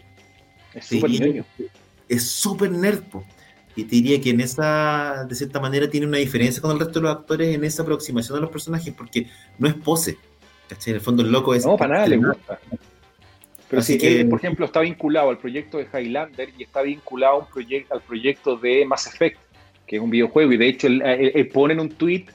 es 0.74 0.86
súper 0.86 1.44
Es 2.08 2.30
súper 2.30 2.70
nerd. 2.70 3.04
Y 3.74 3.84
te 3.84 3.96
diría 3.96 4.20
que 4.20 4.30
en 4.30 4.40
esa, 4.40 5.24
de 5.28 5.34
cierta 5.34 5.60
manera, 5.60 5.88
tiene 5.88 6.06
una 6.06 6.18
diferencia 6.18 6.60
con 6.60 6.72
el 6.72 6.78
resto 6.78 7.00
de 7.00 7.04
los 7.04 7.16
actores 7.16 7.54
en 7.54 7.64
esa 7.64 7.82
aproximación 7.82 8.38
a 8.38 8.40
los 8.40 8.50
personajes, 8.50 8.92
porque 8.92 9.26
no 9.58 9.68
es 9.68 9.74
pose. 9.74 10.18
¿cachai? 10.68 10.90
En 10.92 10.96
el 10.96 11.00
fondo, 11.00 11.22
el 11.22 11.32
loco 11.32 11.54
es. 11.54 11.64
No, 11.64 11.76
para 11.76 11.94
nada 11.94 12.06
le 12.06 12.16
gusta. 12.18 12.58
Pero 13.72 13.80
si 13.80 13.96
que, 13.96 14.26
por 14.26 14.38
ejemplo, 14.38 14.66
está 14.66 14.80
vinculado 14.80 15.30
al 15.30 15.38
proyecto 15.38 15.78
de 15.78 15.86
Highlander 15.90 16.50
y 16.58 16.64
está 16.64 16.82
vinculado 16.82 17.48
al 17.90 18.02
proyecto 18.02 18.56
de 18.58 18.84
Mass 18.84 19.06
Effect, 19.06 19.38
que 19.86 19.96
es 19.96 20.02
un 20.02 20.10
videojuego, 20.10 20.52
y 20.52 20.58
de 20.58 20.68
hecho, 20.68 20.88
él, 20.88 21.50
pone 21.54 21.72
en 21.72 21.80
un 21.80 21.88
tweet, 21.88 22.26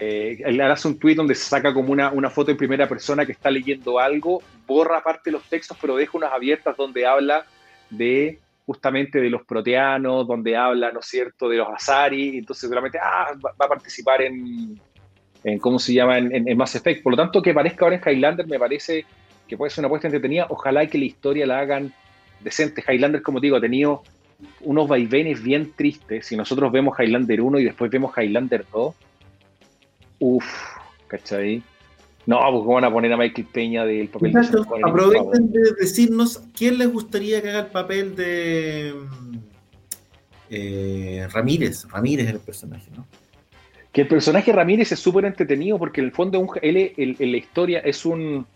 eh, 0.00 0.42
él 0.44 0.60
hace 0.60 0.88
un 0.88 0.98
tweet 0.98 1.14
donde 1.14 1.36
se 1.36 1.44
saca 1.44 1.72
como 1.72 1.92
una, 1.92 2.10
una 2.10 2.28
foto 2.28 2.50
en 2.50 2.56
primera 2.56 2.88
persona 2.88 3.24
que 3.24 3.30
está 3.30 3.52
leyendo 3.52 4.00
algo, 4.00 4.42
borra 4.66 5.00
parte 5.00 5.30
de 5.30 5.32
los 5.32 5.44
textos, 5.44 5.78
pero 5.80 5.94
deja 5.94 6.18
unas 6.18 6.32
abiertas 6.32 6.76
donde 6.76 7.06
habla 7.06 7.46
de 7.90 8.40
justamente 8.66 9.20
de 9.20 9.30
los 9.30 9.44
proteanos, 9.44 10.26
donde 10.26 10.56
habla, 10.56 10.90
¿no 10.90 11.00
es 11.00 11.06
cierto?, 11.06 11.48
de 11.48 11.58
los 11.58 11.68
Azari, 11.68 12.38
entonces 12.38 12.62
seguramente, 12.62 12.98
ah, 13.02 13.32
va, 13.44 13.52
a 13.58 13.68
participar 13.68 14.22
en, 14.22 14.80
en, 15.42 15.58
¿cómo 15.58 15.78
se 15.78 15.92
llama?, 15.92 16.18
en, 16.18 16.56
Mass 16.56 16.74
Effect. 16.74 17.02
Por 17.02 17.12
lo 17.12 17.16
tanto, 17.16 17.42
que 17.42 17.52
parezca 17.52 17.84
ahora 17.84 17.96
en 17.96 18.02
Highlander 18.06 18.46
me 18.46 18.58
parece 18.58 19.04
que 19.46 19.56
puede 19.56 19.70
ser 19.70 19.82
una 19.82 19.88
apuesta 19.88 20.08
entretenida, 20.08 20.46
ojalá 20.48 20.86
que 20.86 20.98
la 20.98 21.04
historia 21.04 21.46
la 21.46 21.58
hagan 21.58 21.92
decente. 22.40 22.82
Highlander, 22.86 23.22
como 23.22 23.40
digo, 23.40 23.56
ha 23.56 23.60
tenido 23.60 24.02
unos 24.60 24.88
vaivenes 24.88 25.42
bien 25.42 25.72
tristes. 25.76 26.26
Si 26.26 26.36
nosotros 26.36 26.72
vemos 26.72 26.98
Highlander 26.98 27.40
1 27.40 27.58
y 27.58 27.64
después 27.64 27.90
vemos 27.90 28.16
Highlander 28.16 28.64
2, 28.72 28.94
uff, 30.20 30.76
¿cachai? 31.06 31.62
No, 32.26 32.38
pues 32.38 32.62
¿cómo 32.62 32.74
van 32.74 32.84
a 32.84 32.92
poner 32.92 33.12
a 33.12 33.16
Michael 33.18 33.46
Peña 33.52 33.84
del 33.84 34.08
papel 34.08 34.32
de 34.32 34.38
Exacto, 34.40 34.64
Connery? 34.64 34.90
Aprovechen 34.90 35.52
de 35.52 35.60
decirnos 35.78 36.42
quién 36.56 36.78
les 36.78 36.90
gustaría 36.90 37.42
que 37.42 37.50
haga 37.50 37.60
el 37.60 37.66
papel 37.66 38.16
de 38.16 38.94
mm, 38.94 39.36
eh, 40.50 41.28
Ramírez. 41.32 41.86
Ramírez 41.90 42.28
es 42.28 42.32
el 42.34 42.40
personaje, 42.40 42.90
¿no? 42.96 43.06
Que 43.92 44.02
el 44.02 44.08
personaje 44.08 44.52
Ramírez 44.52 44.90
es 44.92 44.98
súper 44.98 45.24
entretenido 45.24 45.78
porque 45.78 46.00
en 46.00 46.06
el 46.06 46.12
fondo 46.12 46.40
un- 46.40 46.48
él, 46.62 46.92
el- 46.96 47.16
en 47.18 47.30
la 47.30 47.36
historia 47.36 47.78
es 47.80 48.04
un 48.04 48.46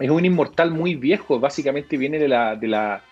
es 0.00 0.10
un 0.10 0.24
inmortal 0.24 0.72
muy 0.72 0.96
viejo, 0.96 1.38
básicamente 1.38 1.96
viene 1.96 2.18
de 2.18 2.26
la 2.28 2.56
de 2.56 2.66
la 2.68 3.02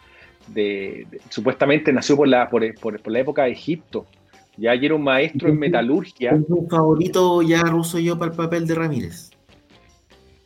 de, 0.49 1.07
de- 1.11 1.21
supuestamente 1.29 1.93
nació 1.93 2.17
por 2.17 2.27
la 2.27 2.51
por, 2.51 2.63
por- 2.81 3.01
por 3.01 3.13
la 3.13 3.21
época 3.21 3.45
de 3.45 3.53
Egipto. 3.53 4.07
Ya 4.57 4.73
era 4.75 4.95
un 4.95 5.03
maestro 5.05 5.49
en 5.49 5.59
metalurgia. 5.59 6.31
Tengo 6.33 6.57
un 6.57 6.69
favorito 6.69 7.41
ya 7.43 7.63
ruso 7.63 7.99
yo 7.99 8.19
para 8.19 8.33
el 8.33 8.37
papel 8.37 8.67
de 8.67 8.75
Ramírez. 8.75 9.31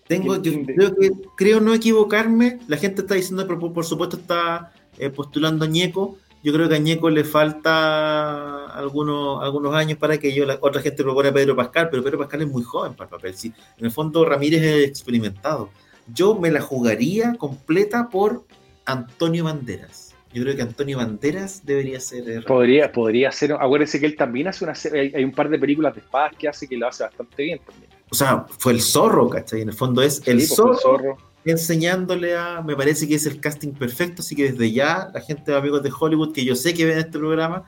Tengo, 0.09 0.37
yo 0.37 0.43
¿Quién 0.43 0.67
de- 0.67 0.75
creo, 0.75 0.95
que, 0.95 1.13
creo 1.37 1.61
no 1.61 1.75
equivocarme. 1.75 2.61
La 2.69 2.77
gente 2.77 3.03
está 3.03 3.15
diciendo, 3.15 3.47
por, 3.47 3.73
por 3.73 3.85
supuesto 3.85 4.17
está 4.17 4.73
eh, 4.99 5.11
postulando 5.11 5.65
a 5.65 5.69
Ñeco. 5.69 6.19
Yo 6.45 6.53
creo 6.53 6.69
que 6.69 6.77
a 6.77 6.79
Ñeco 6.79 7.11
le 7.11 7.25
falta 7.25 8.67
algunos, 8.67 9.43
algunos 9.43 9.75
años 9.75 9.99
para 9.99 10.19
que 10.19 10.33
yo, 10.33 10.47
la 10.47 10.59
otra 10.61 10.81
gente 10.81 11.03
propone 11.03 11.31
a 11.31 11.33
Pedro 11.35 11.57
Pascal, 11.57 11.89
pero 11.91 12.05
Pedro 12.05 12.19
Pascal 12.19 12.43
es 12.43 12.49
muy 12.49 12.63
joven 12.63 12.95
para 12.95 13.07
el 13.07 13.11
papel. 13.11 13.35
Sí, 13.35 13.53
en 13.79 13.85
el 13.87 13.91
fondo 13.91 14.25
Ramírez 14.25 14.63
es 14.63 14.89
experimentado. 14.89 15.71
Yo 16.15 16.37
me 16.39 16.51
la 16.53 16.61
jugaría 16.61 17.35
completa 17.35 18.09
por 18.09 18.45
Antonio 18.85 19.45
Banderas. 19.45 20.15
Yo 20.33 20.43
creo 20.43 20.55
que 20.55 20.63
Antonio 20.63 20.99
Banderas 20.99 21.65
debería 21.65 21.99
ser. 21.99 22.29
eh, 22.29 22.43
Podría, 22.43 22.93
podría 22.93 23.33
ser. 23.33 23.53
Acuérdense 23.53 23.99
que 23.99 24.07
él 24.07 24.15
también 24.17 24.47
hace 24.49 24.65
una 24.65 24.75
serie. 24.75 25.01
Hay, 25.01 25.13
hay 25.17 25.25
un 25.25 25.33
par 25.33 25.49
de 25.49 25.59
películas 25.59 25.95
de 25.95 26.01
espadas 26.01 26.35
que 26.39 26.47
hace 26.47 26.69
que 26.69 26.77
lo 26.77 26.87
hace 26.87 27.03
bastante 27.05 27.43
bien 27.43 27.59
también. 27.67 27.91
O 28.11 28.15
sea, 28.15 28.47
fue 28.59 28.73
el 28.73 28.81
zorro, 28.81 29.29
¿cachai? 29.29 29.63
En 29.63 29.69
el 29.69 29.75
fondo 29.75 30.01
es 30.03 30.23
el 30.27 30.41
Sí, 30.41 30.47
pues, 30.49 30.57
zorro, 30.57 30.73
el 30.73 30.79
zorro. 30.81 31.17
enseñándole 31.45 32.37
a. 32.37 32.63
Me 32.63 32.77
parece 32.77 33.09
que 33.09 33.17
es 33.17 33.27
el 33.27 33.41
casting 33.41 33.73
perfecto, 33.73 34.23
así 34.23 34.35
que 34.37 34.53
desde 34.53 34.71
ya, 34.73 35.11
la 35.13 35.21
gente 35.21 35.51
de 35.53 35.59
amigos 35.59 35.83
de 35.83 35.91
Hollywood, 35.99 36.33
que 36.33 36.45
yo 36.45 36.55
sé 36.55 36.73
que 36.75 36.85
ven 36.85 36.99
este 36.99 37.19
programa, 37.19 37.65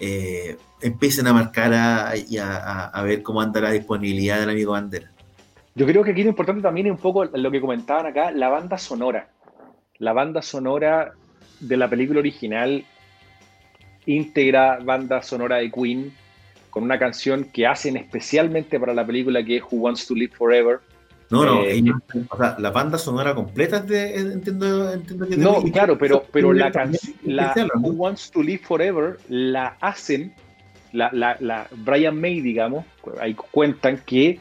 eh, 0.00 0.56
empiecen 0.80 1.26
a 1.26 1.32
marcar 1.32 1.72
a, 1.74 2.14
y 2.16 2.38
a, 2.38 2.56
a- 2.56 2.86
a 2.88 3.02
ver 3.02 3.22
cómo 3.22 3.40
anda 3.40 3.60
la 3.60 3.70
disponibilidad 3.70 4.40
del 4.40 4.50
amigo 4.50 4.72
Bandera. 4.72 5.10
Yo 5.74 5.86
creo 5.86 6.02
que 6.04 6.10
aquí 6.10 6.22
lo 6.22 6.30
importante 6.30 6.60
también 6.62 6.86
es 6.88 6.92
un 6.92 6.98
poco 6.98 7.24
lo 7.24 7.50
que 7.50 7.60
comentaban 7.60 8.06
acá, 8.06 8.30
la 8.30 8.48
banda 8.48 8.76
sonora. 8.78 9.28
La 9.98 10.12
banda 10.12 10.42
sonora 10.42 11.12
de 11.60 11.76
la 11.76 11.88
película 11.88 12.18
original 12.20 12.84
íntegra 14.06 14.78
banda 14.82 15.22
sonora 15.22 15.56
de 15.56 15.70
Queen 15.70 16.12
con 16.72 16.82
una 16.82 16.98
canción 16.98 17.44
que 17.52 17.66
hacen 17.66 17.98
especialmente 17.98 18.80
para 18.80 18.94
la 18.94 19.06
película 19.06 19.44
que 19.44 19.58
es 19.58 19.62
Who 19.62 19.76
Wants 19.76 20.06
to 20.06 20.14
Live 20.14 20.32
Forever. 20.34 20.80
No, 21.28 21.44
no, 21.44 21.62
Eh, 21.64 21.82
o 22.30 22.36
sea, 22.36 22.56
la 22.58 22.70
banda 22.70 22.96
sonora 22.98 23.34
completa 23.34 23.76
es 23.76 23.86
de. 23.86 24.14
Entiendo, 24.16 24.90
entiendo 24.92 25.28
que 25.28 25.36
de- 25.36 25.42
No, 25.44 25.62
claro, 25.64 25.96
pero, 25.98 26.24
pero 26.32 26.52
la 26.54 26.72
canción. 26.72 27.14
Who 27.76 27.90
Wants 27.92 28.30
to 28.30 28.42
Live 28.42 28.62
Forever 28.64 29.18
la 29.28 29.76
hacen, 29.82 30.34
la, 30.92 31.10
la, 31.12 31.36
la 31.40 31.68
Brian 31.76 32.18
May, 32.18 32.40
digamos, 32.40 32.86
ahí 33.20 33.34
cuentan 33.34 33.98
que 34.04 34.40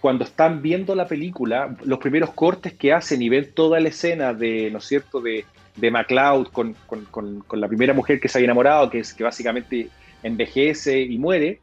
cuando 0.00 0.24
están 0.24 0.62
viendo 0.62 0.94
la 0.96 1.06
película, 1.06 1.76
los 1.84 1.98
primeros 2.00 2.30
cortes 2.32 2.72
que 2.74 2.92
hacen 2.92 3.22
y 3.22 3.28
ven 3.28 3.50
toda 3.54 3.78
la 3.80 3.88
escena 3.88 4.32
de, 4.34 4.68
¿no 4.72 4.78
es 4.78 4.84
cierto?, 4.84 5.20
de, 5.20 5.44
de 5.76 5.90
MacLeod 5.90 6.48
con, 6.48 6.74
con, 6.86 7.04
con, 7.06 7.40
con 7.40 7.60
la 7.60 7.66
primera 7.68 7.92
mujer 7.94 8.20
que 8.20 8.28
se 8.28 8.38
había 8.38 8.46
enamorado, 8.46 8.88
que 8.90 9.00
es 9.00 9.12
que 9.12 9.24
básicamente 9.24 9.88
envejece 10.22 11.00
y 11.00 11.18
muere, 11.18 11.60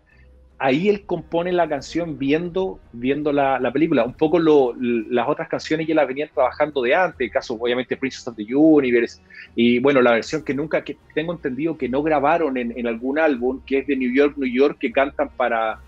ahí 0.59 0.87
él 0.87 1.05
compone 1.05 1.51
la 1.51 1.67
canción 1.67 2.17
viendo, 2.17 2.79
viendo 2.93 3.33
la, 3.33 3.59
la 3.59 3.71
película. 3.71 4.05
Un 4.05 4.13
poco 4.13 4.39
lo, 4.39 4.73
las 4.77 5.27
otras 5.27 5.49
canciones 5.49 5.85
ya 5.87 5.95
las 5.95 6.07
venían 6.07 6.29
trabajando 6.33 6.81
de 6.81 6.95
antes, 6.95 7.31
caso 7.31 7.57
obviamente 7.59 7.97
Princess 7.97 8.27
of 8.27 8.35
the 8.35 8.55
Universe, 8.55 9.19
y 9.55 9.79
bueno, 9.79 10.01
la 10.01 10.11
versión 10.11 10.43
que 10.43 10.53
nunca, 10.53 10.83
que 10.83 10.97
tengo 11.13 11.33
entendido 11.33 11.77
que 11.77 11.89
no 11.89 12.01
grabaron 12.01 12.57
en, 12.57 12.73
en 12.77 12.87
algún 12.87 13.19
álbum, 13.19 13.61
que 13.65 13.79
es 13.79 13.87
de 13.87 13.97
New 13.97 14.13
York, 14.13 14.35
New 14.37 14.49
York, 14.49 14.77
que 14.79 14.91
cantan 14.91 15.29
para, 15.35 15.79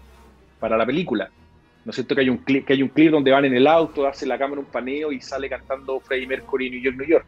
para 0.60 0.76
la 0.76 0.86
película. 0.86 1.30
¿No 1.86 1.92
es 1.92 1.96
cierto 1.96 2.16
que 2.16 2.22
hay 2.22 2.30
un 2.30 2.38
clip, 2.38 2.66
que 2.66 2.74
hay 2.74 2.82
un 2.82 2.90
clip 2.90 3.12
donde 3.12 3.32
van 3.32 3.46
en 3.46 3.56
el 3.56 3.68
auto, 3.68 4.08
hace 4.08 4.26
la 4.26 4.38
cámara 4.38 4.60
un 4.60 4.66
paneo 4.66 5.12
y 5.12 5.22
sale 5.22 5.48
cantando 5.48 6.00
Freddie 6.00 6.28
Mercury 6.28 6.70
New 6.72 6.82
York, 6.82 6.98
New 6.98 7.08
York? 7.08 7.26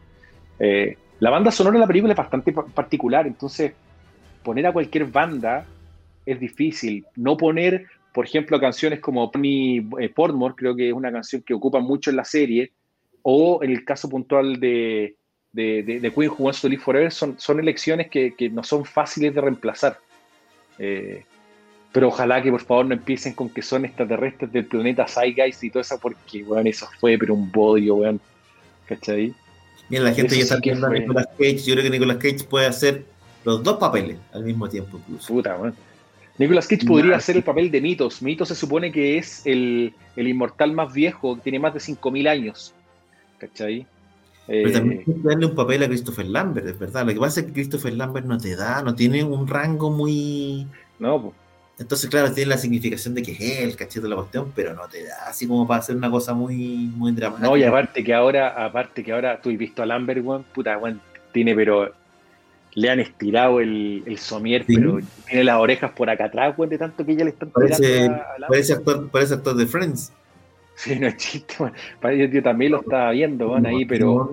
Eh, 0.58 0.96
la 1.20 1.30
banda 1.30 1.50
sonora 1.50 1.74
de 1.74 1.80
la 1.80 1.86
película 1.86 2.12
es 2.12 2.16
bastante 2.16 2.52
pa- 2.52 2.66
particular, 2.66 3.26
entonces 3.26 3.72
poner 4.42 4.66
a 4.66 4.72
cualquier 4.72 5.04
banda 5.06 5.64
es 6.26 6.38
difícil. 6.40 7.04
No 7.16 7.36
poner, 7.36 7.86
por 8.12 8.24
ejemplo, 8.26 8.60
canciones 8.60 9.00
como 9.00 9.30
Pony 9.30 9.78
eh, 10.00 10.08
Portmore, 10.14 10.54
creo 10.56 10.74
que 10.76 10.88
es 10.88 10.94
una 10.94 11.10
canción 11.12 11.42
que 11.42 11.54
ocupa 11.54 11.80
mucho 11.80 12.10
en 12.10 12.16
la 12.16 12.24
serie, 12.24 12.72
o 13.22 13.60
en 13.62 13.70
el 13.70 13.84
caso 13.84 14.08
puntual 14.08 14.58
de, 14.60 15.16
de, 15.52 15.82
de- 15.82 16.00
de 16.00 16.12
Queen 16.12 16.30
Who 16.30 16.44
Wants 16.44 16.60
to 16.60 16.68
Live 16.68 16.82
Forever, 16.82 17.10
son, 17.12 17.38
son 17.38 17.58
elecciones 17.60 18.08
que, 18.08 18.34
que 18.34 18.48
no 18.48 18.62
son 18.62 18.84
fáciles 18.84 19.34
de 19.34 19.40
reemplazar. 19.40 19.98
Eh, 20.78 21.24
pero 21.92 22.08
ojalá 22.08 22.42
que 22.42 22.50
por 22.50 22.60
favor 22.60 22.86
no 22.86 22.94
empiecen 22.94 23.32
con 23.32 23.48
que 23.48 23.62
son 23.62 23.84
extraterrestres 23.84 24.52
del 24.52 24.66
planeta 24.66 25.06
Zeitgeist 25.08 25.64
y 25.64 25.70
todo 25.70 25.80
eso, 25.80 25.98
porque, 26.00 26.42
weón, 26.44 26.66
eso 26.66 26.86
fue, 27.00 27.16
pero 27.18 27.34
un 27.34 27.50
bodrio, 27.50 27.96
weón. 27.96 28.20
¿Cachai? 28.86 29.34
Mira, 29.88 30.04
la 30.04 30.12
gente 30.14 30.34
Eso 30.34 30.36
ya 30.36 30.42
está 30.42 30.56
viendo 30.62 30.86
a. 30.86 30.90
Nicolas 30.90 31.26
Cage. 31.38 31.58
Yo 31.58 31.72
creo 31.74 31.84
que 31.84 31.90
Nicolas 31.90 32.16
Cage 32.18 32.44
puede 32.48 32.66
hacer 32.66 33.04
los 33.48 33.62
dos 33.62 33.76
papeles 33.78 34.16
al 34.32 34.44
mismo 34.44 34.68
tiempo, 34.68 34.98
incluso. 34.98 35.32
Puta, 35.32 35.56
weón. 35.56 35.74
Nicolas 36.38 36.68
Cage 36.68 36.86
podría 36.86 37.16
hacer 37.16 37.36
el 37.36 37.42
papel 37.42 37.70
de 37.70 37.80
Mitos. 37.80 38.22
Mitos 38.22 38.48
se 38.48 38.54
supone 38.54 38.92
que 38.92 39.18
es 39.18 39.44
el, 39.44 39.92
el 40.14 40.28
inmortal 40.28 40.72
más 40.72 40.92
viejo, 40.92 41.34
que 41.34 41.42
tiene 41.42 41.58
más 41.58 41.74
de 41.74 41.80
5.000 41.80 42.28
años. 42.28 42.74
¿Cachai? 43.38 43.86
Pero 44.46 44.68
Eh, 44.68 44.72
también 44.72 44.98
hay 45.00 45.14
que 45.14 45.28
darle 45.28 45.46
un 45.46 45.54
papel 45.54 45.82
a 45.82 45.88
Christopher 45.88 46.26
Lambert, 46.26 46.66
es 46.66 46.78
verdad. 46.78 47.04
Lo 47.04 47.12
que 47.12 47.20
pasa 47.20 47.40
es 47.40 47.46
que 47.46 47.52
Christopher 47.52 47.92
Lambert 47.94 48.26
no 48.26 48.38
te 48.38 48.54
da, 48.56 48.82
no 48.82 48.94
tiene 48.94 49.24
un 49.24 49.46
rango 49.48 49.90
muy. 49.90 50.66
no, 50.98 51.20
po. 51.22 51.34
Entonces, 51.78 52.10
claro, 52.10 52.32
tiene 52.32 52.50
la 52.50 52.58
significación 52.58 53.14
de 53.14 53.22
que 53.22 53.32
es 53.32 53.40
él, 53.40 53.76
cachete 53.76 54.00
de 54.02 54.08
la 54.08 54.16
cuestión, 54.16 54.52
pero 54.54 54.74
no 54.74 54.88
te 54.88 55.04
da 55.04 55.28
así 55.28 55.46
como 55.46 55.66
para 55.66 55.78
hacer 55.80 55.94
una 55.94 56.10
cosa 56.10 56.34
muy, 56.34 56.56
muy 56.96 57.12
dramática. 57.12 57.46
no, 57.46 57.56
y 57.56 57.62
aparte 57.62 58.02
que 58.02 58.12
ahora, 58.12 58.64
aparte 58.64 59.04
que 59.04 59.12
ahora 59.12 59.40
tú 59.40 59.50
has 59.50 59.56
visto 59.58 59.82
a 59.82 59.86
Lambert, 59.86 60.24
weón, 60.24 60.44
puta, 60.52 60.76
weón, 60.76 61.00
tiene, 61.32 61.54
pero 61.54 61.92
le 62.74 62.90
han 62.90 63.00
estirado 63.00 63.60
el, 63.60 64.02
el 64.06 64.18
somier, 64.18 64.64
Sí. 64.66 64.76
pero 64.76 64.98
tiene 65.26 65.44
las 65.44 65.56
orejas 65.58 65.90
por 65.92 66.08
acá 66.10 66.26
atrás, 66.26 66.54
weón, 66.56 66.70
de 66.70 66.78
tanto 66.78 67.04
que 67.04 67.16
ya 67.16 67.24
le 67.24 67.30
están 67.30 67.50
Parece, 67.50 68.06
a, 68.06 68.26
parece, 68.48 68.72
actor, 68.74 69.08
parece 69.10 69.34
actor 69.34 69.56
de 69.56 69.66
Friends. 69.66 70.12
Sí, 70.76 70.96
no 71.00 71.08
es 71.08 71.16
chiste. 71.16 71.56
Parece- 72.00 72.32
Yo 72.32 72.40
también 72.42 72.70
lo 72.72 72.80
estaba 72.80 73.10
viendo, 73.10 73.50
weón, 73.50 73.66
ahí, 73.66 73.78
¿Qué 73.80 73.86
pero 73.86 74.32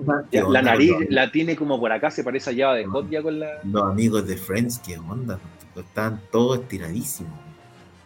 la 0.50 0.62
nariz 0.62 0.92
la 1.08 1.30
tiene 1.32 1.56
como 1.56 1.80
por 1.80 1.90
acá, 1.90 2.10
se 2.10 2.22
parece 2.22 2.50
a 2.50 2.54
Java 2.56 2.74
de 2.76 2.84
Hot 2.86 3.10
ya 3.10 3.20
con 3.22 3.40
la... 3.40 3.48
Los 3.64 3.82
amigos 3.82 4.26
de 4.28 4.36
Friends, 4.36 4.78
qué 4.78 4.96
onda. 4.96 5.40
Están 5.74 6.20
todos 6.30 6.60
estiradísimos. 6.60 7.32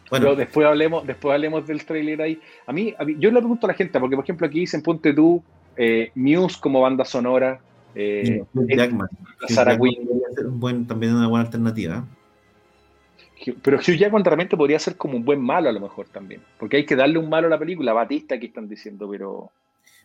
Bueno, 0.09 0.25
Pero 0.25 0.37
después 0.37 0.67
hablemos, 0.67 1.07
después 1.07 1.35
hablemos 1.35 1.67
del 1.67 1.85
trailer 1.85 2.21
ahí. 2.23 2.41
A 2.67 2.73
mí, 2.73 2.95
a 2.99 3.05
mí- 3.05 3.15
yo 3.19 3.31
le 3.31 3.39
pregunto 3.41 3.67
a 3.67 3.69
la 3.69 3.75
gente, 3.75 4.01
porque 4.01 4.17
por 4.17 4.25
ejemplo 4.25 4.47
aquí 4.47 4.61
dicen 4.61 4.83
Ponte 4.83 5.13
tú, 5.13 5.43
eh, 5.77 6.11
Muse 6.17 6.59
como 6.61 6.81
banda 6.81 7.05
sonora, 7.05 7.61
eh, 7.95 8.43
es- 8.69 8.77
Jackman. 8.77 9.09
Sarah 9.49 9.79
Quinn. 9.79 10.09
un 10.47 10.61
buen, 10.61 10.87
también 10.87 11.15
una 11.15 11.27
buena 11.29 11.45
alternativa. 11.45 12.07
pero 13.63 13.79
Hugh 13.79 13.97
Jackman 13.97 14.25
realmente 14.25 14.57
podría 14.57 14.79
ser 14.79 14.97
como 14.97 15.17
un 15.17 15.25
buen 15.25 15.41
malo 15.41 15.69
a 15.69 15.73
lo 15.73 15.81
mejor 15.81 16.07
también, 16.09 16.43
porque 16.59 16.77
hay 16.79 16.87
que 16.87 16.97
darle 16.97 17.19
un 17.19 17.29
malo 17.29 17.47
a 17.47 17.51
la 17.51 17.59
película, 17.59 17.93
Batista 17.93 18.35
aquí 18.35 18.47
están 18.47 18.69
diciendo, 18.69 19.09
pero 19.11 19.51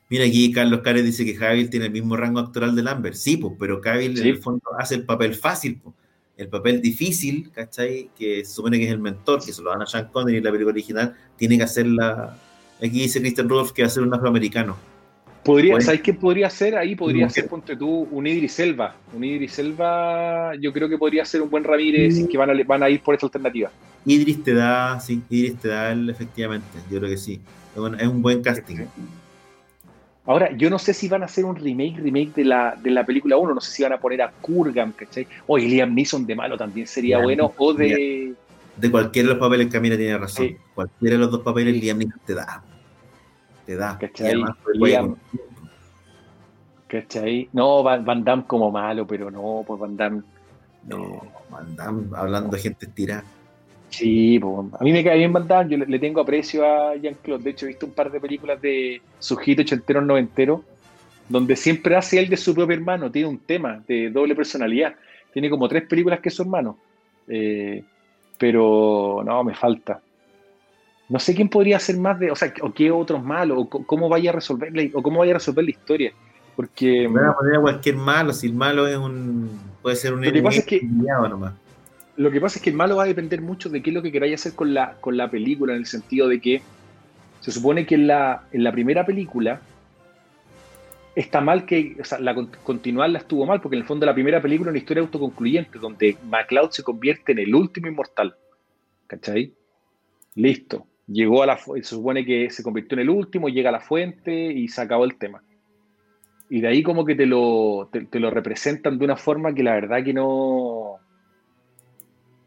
Mira, 0.08 0.24
aquí 0.26 0.52
Carlos 0.52 0.82
Cárez 0.82 1.04
dice 1.04 1.26
que 1.26 1.34
Javier 1.36 1.68
tiene 1.70 1.88
el 1.88 1.92
mismo 1.92 2.16
rango 2.16 2.40
actoral 2.40 2.76
de 2.76 2.84
Lambert. 2.84 3.16
Sí, 3.16 3.38
pues, 3.38 3.54
pero 3.60 3.82
Sí. 3.84 3.90
en 4.06 4.18
el 4.28 4.38
fondo 4.38 4.62
hace 4.78 4.94
el 4.96 5.04
papel 5.04 5.34
fácil, 5.34 5.80
pues. 5.84 5.96
El 6.38 6.48
papel 6.50 6.80
difícil, 6.80 7.50
¿cachai? 7.52 8.12
Que 8.16 8.46
se 8.46 8.54
supone 8.54 8.78
que 8.78 8.86
es 8.86 8.92
el 8.92 9.00
mentor, 9.00 9.44
que 9.44 9.52
se 9.52 9.64
lo 9.64 9.72
dan 9.72 9.82
a 9.82 9.88
Sean 9.88 10.10
Connery 10.12 10.38
en 10.38 10.44
la 10.44 10.52
película 10.52 10.74
original, 10.74 11.16
tiene 11.38 11.58
que 11.58 11.64
hacer 11.64 11.88
la... 11.88 12.38
Aquí 12.78 12.90
dice 13.02 13.20
Christian 13.20 13.50
Rudolph 13.50 13.72
que 13.72 13.82
va 13.82 13.88
a 13.88 13.90
ser 13.90 14.04
un 14.04 14.14
afroamericano. 14.14 14.78
Podría, 15.46 15.74
Bueno. 15.74 15.86
¿sabes 15.86 16.02
qué 16.02 16.14
podría 16.14 16.50
ser? 16.50 16.76
Ahí 16.76 16.96
podría 16.96 17.30
ser, 17.30 17.48
ponte 17.48 17.78
tú, 17.78 18.08
un 18.12 18.26
Idris 18.26 18.60
Elba. 18.60 18.96
Un 19.14 19.24
Idris 19.24 19.60
Elba, 19.60 20.56
yo 20.60 20.74
creo 20.74 20.90
que 20.90 20.98
podría 20.98 21.24
ser 21.24 21.42
un 21.44 21.50
buen 21.50 21.64
Ramírez 21.64 22.18
y 22.18 22.28
que 22.28 22.38
van 22.38 22.50
a, 22.50 22.64
van 22.66 22.84
a 22.84 22.90
ir 22.90 23.02
por 23.02 23.16
esa 23.16 23.28
alternativa. 23.28 23.72
Idris 24.06 24.44
te 24.44 24.54
da, 24.56 25.00
sí, 25.00 25.22
Idris 25.30 25.58
te 25.58 25.68
da 25.70 25.92
el, 25.92 26.10
efectivamente, 26.10 26.68
yo 26.90 26.98
creo 26.98 27.10
que 27.10 27.18
sí. 27.18 27.40
Es 27.74 27.80
un, 27.80 28.00
es 28.00 28.08
un 28.08 28.22
buen 28.22 28.42
casting. 28.42 28.86
Ahora, 30.26 30.52
yo 30.58 30.72
no 30.72 30.80
sé 30.80 30.94
si 30.94 31.08
van 31.08 31.22
a 31.22 31.26
hacer 31.26 31.46
un 31.46 31.56
remake, 31.56 31.98
remake 32.00 32.34
de 32.34 32.46
la, 32.46 32.76
de 32.82 32.90
la 32.90 33.06
película 33.06 33.38
1, 33.38 33.54
no 33.54 33.62
sé 33.62 33.72
si 33.72 33.84
van 33.84 33.94
a 33.94 34.00
poner 34.00 34.24
a 34.24 34.32
Kurgan, 34.42 34.94
¿cachai? 34.94 35.28
O 35.46 35.58
Liam 35.58 35.94
Neeson 35.94 36.26
de 36.26 36.36
malo 36.36 36.58
también 36.58 36.88
sería 36.88 37.18
Liam 37.18 37.26
bueno, 37.26 37.54
o 37.58 37.74
de... 37.74 38.34
De 38.78 38.92
cualquiera 38.92 39.30
de 39.30 39.36
los 39.36 39.40
papeles, 39.40 39.68
Camila 39.68 39.96
tiene 39.96 40.18
razón. 40.18 40.48
Sí. 40.48 40.58
Cualquiera 40.74 41.14
de 41.16 41.20
los 41.20 41.32
dos 41.32 41.42
papeles, 41.42 41.80
Liam 41.80 42.00
Neeson 42.00 42.20
te 42.26 42.34
da. 42.34 42.64
Te 43.66 43.76
da. 43.76 43.98
¿Cachai? 43.98 44.36
Liam- 44.76 45.16
¿Cachai? 46.88 47.50
No, 47.52 47.82
Van, 47.84 48.06
Van 48.06 48.24
Damme 48.24 48.44
como 48.46 48.72
malo, 48.72 49.08
pero 49.08 49.32
no, 49.32 49.64
pues 49.66 49.80
Van 49.80 49.98
Damme... 49.98 50.22
No, 50.88 51.22
Van 51.50 51.76
Damme, 51.76 52.08
hablando 52.16 52.56
de 52.56 52.62
gente 52.62 52.86
estirada. 52.86 53.24
Sí, 53.90 54.38
pues, 54.40 54.68
a 54.80 54.84
mí 54.84 54.92
me 54.92 55.04
cae 55.04 55.18
bien 55.18 55.34
Van 55.34 55.48
Damme, 55.48 55.72
yo 55.72 55.78
le, 55.78 55.86
le 55.88 56.00
tengo 56.00 56.22
aprecio 56.22 56.66
a 56.66 56.96
Jean-Claude. 56.96 57.44
De 57.44 57.50
hecho, 57.50 57.66
he 57.66 57.70
visto 57.70 57.86
un 57.88 57.94
par 57.94 58.12
de 58.12 58.20
películas 58.20 58.62
de 58.62 59.02
su 59.20 59.36
hit 59.38 59.60
ochentero, 59.60 60.02
noventero, 60.02 60.64
donde 61.28 61.56
siempre 61.56 61.96
hace 61.96 62.20
él 62.20 62.30
de 62.30 62.38
su 62.38 62.54
propio 62.54 62.76
hermano. 62.76 63.10
Tiene 63.10 63.30
un 63.30 63.40
tema 63.40 63.82
de 63.88 64.12
doble 64.12 64.36
personalidad. 64.36 64.94
Tiene 65.34 65.50
como 65.50 65.68
tres 65.68 65.88
películas 65.88 66.20
que 66.20 66.30
es 66.30 66.36
su 66.36 66.44
hermano. 66.44 66.78
Eh, 67.28 67.84
pero 68.38 69.24
no, 69.26 69.44
me 69.44 69.56
falta. 69.56 70.02
No 71.08 71.20
sé 71.20 71.36
quién 71.36 71.50
podría 71.50 71.80
ser 71.80 71.98
más 71.98 72.20
de, 72.20 72.32
o 72.32 72.36
sea, 72.36 72.52
o 72.62 72.74
qué 72.74 72.90
otros 72.92 73.24
malos, 73.24 73.58
o 73.60 73.70
cómo 73.70 74.10
vaya 74.10 74.32
a 74.32 74.34
resolver 74.34 74.76
la, 74.76 74.84
o 74.94 75.04
cómo 75.04 75.20
vaya 75.20 75.34
a 75.34 75.36
resolver 75.36 75.64
la 75.64 75.70
historia. 75.72 76.12
Porque 76.56 77.08
van 77.08 77.26
a 77.26 77.34
poner 77.36 77.58
a 77.58 77.62
cualquier 77.62 77.96
malo, 77.98 78.34
si 78.34 78.48
el 78.48 78.54
malo 78.54 78.88
es 78.88 78.96
un. 78.98 79.50
puede 79.82 79.96
ser 79.98 80.14
un 80.14 80.24
Lo 80.26 80.32
que 80.32 80.42
pasa 80.42 80.60
es 80.60 80.66
que- 80.66 80.82
nomás. 80.84 81.54
Lo 82.18 82.32
que 82.32 82.40
pasa 82.40 82.58
es 82.58 82.64
que 82.64 82.70
el 82.70 82.78
malo 82.78 82.96
va 82.96 83.04
a 83.04 83.08
depender 83.08 83.42
mucho 83.42 83.70
de 83.70 83.84
qué 83.84 83.90
es 83.90 83.94
lo 83.94 84.02
que 84.02 84.12
queráis 84.12 84.36
hacer 84.36 84.54
con 84.56 84.74
la, 84.74 84.94
con 85.02 85.18
la 85.18 85.30
película, 85.30 85.74
en 85.74 85.80
el 85.80 85.86
sentido 85.86 86.30
de 86.30 86.40
que 86.40 86.62
se 87.42 87.52
supone 87.52 87.86
que 87.86 87.96
en 87.96 88.08
la, 88.08 88.44
en 88.54 88.64
la 88.64 88.72
primera 88.72 89.06
película 89.06 89.60
está 91.14 91.42
mal 91.42 91.66
que, 91.66 91.98
o 92.00 92.04
sea, 92.06 92.20
la 92.20 92.34
con- 92.34 92.50
continuarla 92.64 93.20
estuvo 93.20 93.46
mal, 93.46 93.60
porque 93.62 93.76
en 93.76 93.82
el 93.82 93.88
fondo 93.88 94.06
la 94.06 94.14
primera 94.14 94.42
película 94.42 94.70
es 94.70 94.74
una 94.74 94.80
historia 94.80 95.02
autoconcluyente, 95.04 95.78
donde 95.78 96.18
MacLeod 96.30 96.72
se 96.72 96.84
convierte 96.84 97.34
en 97.34 97.40
el 97.40 97.54
último 97.54 97.88
inmortal. 97.88 98.36
¿Cachai? 99.08 99.54
Listo. 100.36 100.88
Llegó 101.08 101.44
a 101.44 101.46
la 101.46 101.58
se 101.58 101.84
supone 101.84 102.26
que 102.26 102.50
se 102.50 102.64
convirtió 102.64 102.96
en 102.96 103.02
el 103.02 103.10
último, 103.10 103.48
llega 103.48 103.70
a 103.70 103.74
la 103.74 103.80
fuente 103.80 104.34
y 104.34 104.68
se 104.68 104.82
acabó 104.82 105.06
el 105.06 105.18
tema. 105.18 105.44
Y 106.50 106.62
de 106.62 106.68
ahí 106.68 106.84
como 106.84 107.06
que 107.06 107.16
te 107.16 107.26
lo, 107.26 107.90
te, 107.92 108.20
lo 108.20 108.30
representan 108.30 108.98
de 108.98 109.06
una 109.06 109.18
forma 109.18 109.54
que 109.54 109.64
la 109.64 109.74
verdad 109.74 110.04
que 110.04 110.14
no, 110.14 111.00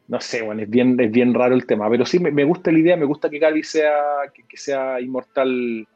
no 0.06 0.20
sé, 0.20 0.42
bueno, 0.42 0.62
es 0.62 0.70
bien, 0.70 0.98
es 1.00 1.10
bien 1.10 1.34
raro 1.34 1.54
el 1.54 1.66
tema, 1.66 1.88
pero 1.90 2.06
sí 2.06 2.18
me, 2.18 2.30
me 2.30 2.44
gusta 2.44 2.70
la 2.70 2.78
idea, 2.78 2.96
me 2.96 3.04
gusta 3.04 3.28
que 3.28 3.38
Gaby 3.38 3.62
sea, 3.62 3.92
que, 4.32 4.56
sea 4.56 5.00
inmortal. 5.00 5.86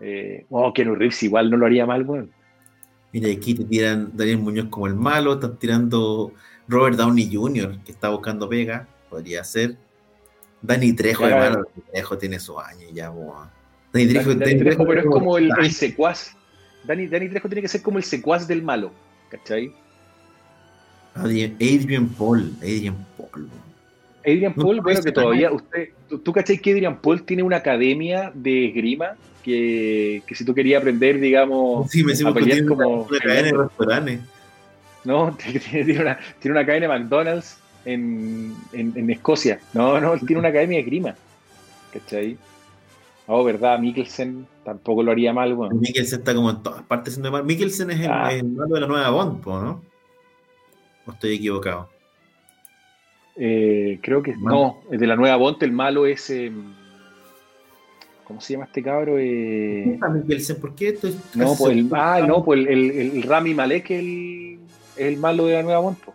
Eh, 0.00 0.46
oh, 0.50 0.72
Keanu 0.72 0.94
Reeves 0.94 1.22
igual 1.24 1.50
no 1.50 1.56
lo 1.56 1.66
haría 1.66 1.86
mal, 1.86 2.04
bueno. 2.04 2.28
Mira, 3.12 3.30
aquí 3.30 3.54
te 3.54 3.64
tiran 3.64 4.10
Daniel 4.14 4.38
Muñoz 4.38 4.68
como 4.68 4.86
el 4.86 4.94
malo, 4.94 5.34
están 5.34 5.58
tirando 5.58 6.32
Robert 6.68 6.96
Downey 6.96 7.34
Jr., 7.34 7.82
que 7.84 7.92
está 7.92 8.10
buscando 8.10 8.48
pega, 8.48 8.86
podría 9.08 9.42
ser. 9.42 9.76
Dani 10.60 10.92
Trejo, 10.92 11.26
hermano, 11.26 11.56
Dani 11.64 11.86
Trejo 11.92 12.18
tiene 12.18 12.38
sus 12.40 12.56
años 12.58 12.90
ya, 12.92 13.10
boa. 13.10 13.50
Dani 13.92 14.06
Trejo, 14.08 14.30
Dani, 14.30 14.40
Dani 14.44 14.58
Trejo, 14.60 14.86
pero 14.86 15.00
es 15.00 15.06
como 15.06 15.38
el, 15.38 15.50
el 15.60 15.72
secuaz. 15.72 16.36
Dani, 16.84 17.06
Dani 17.06 17.28
Trejo 17.28 17.48
tiene 17.48 17.62
que 17.62 17.68
ser 17.68 17.82
como 17.82 17.98
el 17.98 18.04
secuaz 18.04 18.46
del 18.48 18.62
malo, 18.62 18.92
¿cachai? 19.30 19.72
Adrian, 21.14 22.08
Paul, 22.08 22.52
Adrian 22.60 22.96
Paul. 23.16 23.46
boa. 23.46 23.62
Adrian 24.24 24.52
No 24.56 24.62
Paul, 24.64 24.80
bueno, 24.80 25.00
que 25.02 25.12
todavía 25.12 25.50
usted, 25.52 25.88
¿tú, 26.08 26.18
tú 26.18 26.32
cachai 26.32 26.58
que 26.58 26.72
Adrian 26.72 27.00
Paul 27.00 27.22
tiene 27.24 27.42
una 27.42 27.56
academia 27.56 28.30
de 28.34 28.66
esgrima 28.68 29.16
que, 29.42 30.22
que 30.26 30.34
si 30.34 30.44
tú 30.44 30.54
querías 30.54 30.80
aprender, 30.80 31.18
digamos, 31.18 31.90
Sí, 31.90 32.04
me 32.04 32.12
a 32.12 32.34
pelear 32.34 32.62
una, 32.62 32.68
como- 32.68 33.02
una 33.04 33.18
cadena 33.20 33.46
de 33.48 33.52
restaurantes. 33.64 34.20
No, 35.04 35.36
tiene, 35.60 35.60
tiene 35.84 36.00
una, 36.00 36.18
tiene 36.40 36.58
una 36.58 36.66
cadena 36.66 36.88
de 36.92 36.98
McDonald's 36.98 37.58
en, 37.84 38.54
en, 38.72 38.92
en 38.96 39.10
Escocia. 39.10 39.60
No, 39.72 40.00
no, 40.00 40.14
él 40.14 40.20
tiene 40.26 40.40
una 40.40 40.48
academia 40.48 40.78
de 40.78 40.84
grima. 40.84 41.14
¿Cachai? 41.92 42.36
Oh, 43.26 43.44
verdad, 43.44 43.78
Mikkelsen 43.78 44.46
tampoco 44.64 45.02
lo 45.02 45.12
haría 45.12 45.32
mal, 45.34 45.54
bueno. 45.54 45.74
Mikkelsen 45.74 46.20
está 46.20 46.34
como 46.34 46.50
en 46.50 46.62
todas 46.62 46.82
partes 46.82 47.14
siendo 47.14 47.30
mal. 47.30 47.44
Mikkelsen 47.44 47.90
es 47.90 48.00
el, 48.00 48.10
Ah. 48.10 48.32
el 48.32 48.44
malo 48.44 48.74
de 48.74 48.80
la 48.80 48.86
nueva 48.86 49.10
Bond, 49.10 49.44
¿no? 49.46 49.82
¿O 51.06 51.12
estoy 51.12 51.34
equivocado? 51.34 51.88
Eh, 53.36 54.00
creo 54.02 54.22
que 54.22 54.34
no, 54.36 54.80
de 54.90 55.06
la 55.06 55.14
nueva 55.16 55.36
Bond, 55.36 55.62
el 55.62 55.72
malo 55.72 56.06
es. 56.06 56.28
eh, 56.30 56.50
¿Cómo 58.24 58.40
se 58.42 58.52
llama 58.54 58.66
este 58.66 58.82
cabro? 58.82 59.14
¿Quién 59.14 59.94
Eh? 59.94 60.54
¿Por 60.60 60.74
qué 60.74 60.88
estoy 60.88 61.16
no, 61.34 61.44
casi 61.50 61.62
pues 61.62 61.76
el, 61.76 61.88
ah, 61.92 62.20
no, 62.26 62.44
pues 62.44 62.60
el, 62.60 62.68
el, 62.68 62.90
el 63.16 63.22
Rami 63.22 63.54
Malek 63.54 63.90
es 63.90 64.00
el, 64.00 64.58
es 64.96 65.06
el 65.06 65.16
malo 65.18 65.46
de 65.46 65.54
la 65.54 65.62
nueva 65.62 65.80
Bond. 65.80 65.96
po. 65.98 66.14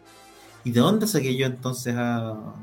¿Y 0.64 0.72
de 0.72 0.80
dónde 0.80 1.07
saqué 1.07 1.36
yo 1.36 1.45
entonces 1.45 1.93
a.? 1.97 2.53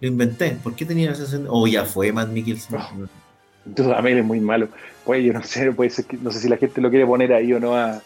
Lo 0.00 0.08
inventé. 0.08 0.58
¿Por 0.62 0.74
qué 0.74 0.84
tenía 0.84 1.10
esa 1.10 1.22
sensación? 1.22 1.46
Oh, 1.50 1.66
ya 1.66 1.84
fue 1.84 2.12
Matt 2.12 2.28
Mikkelsen. 2.30 2.76
Oh. 2.76 3.06
Dudamel 3.64 4.18
es 4.18 4.24
muy 4.24 4.40
malo. 4.40 4.68
Pues 5.04 5.24
yo 5.24 5.32
no 5.32 5.42
sé, 5.42 5.72
puede 5.72 5.90
ser 5.90 6.04
que, 6.04 6.16
no 6.18 6.30
sé 6.30 6.40
si 6.40 6.48
la 6.48 6.56
gente 6.56 6.80
lo 6.80 6.90
quiere 6.90 7.06
poner 7.06 7.32
ahí 7.32 7.52
o 7.52 7.60
no 7.60 7.74
a. 7.76 8.02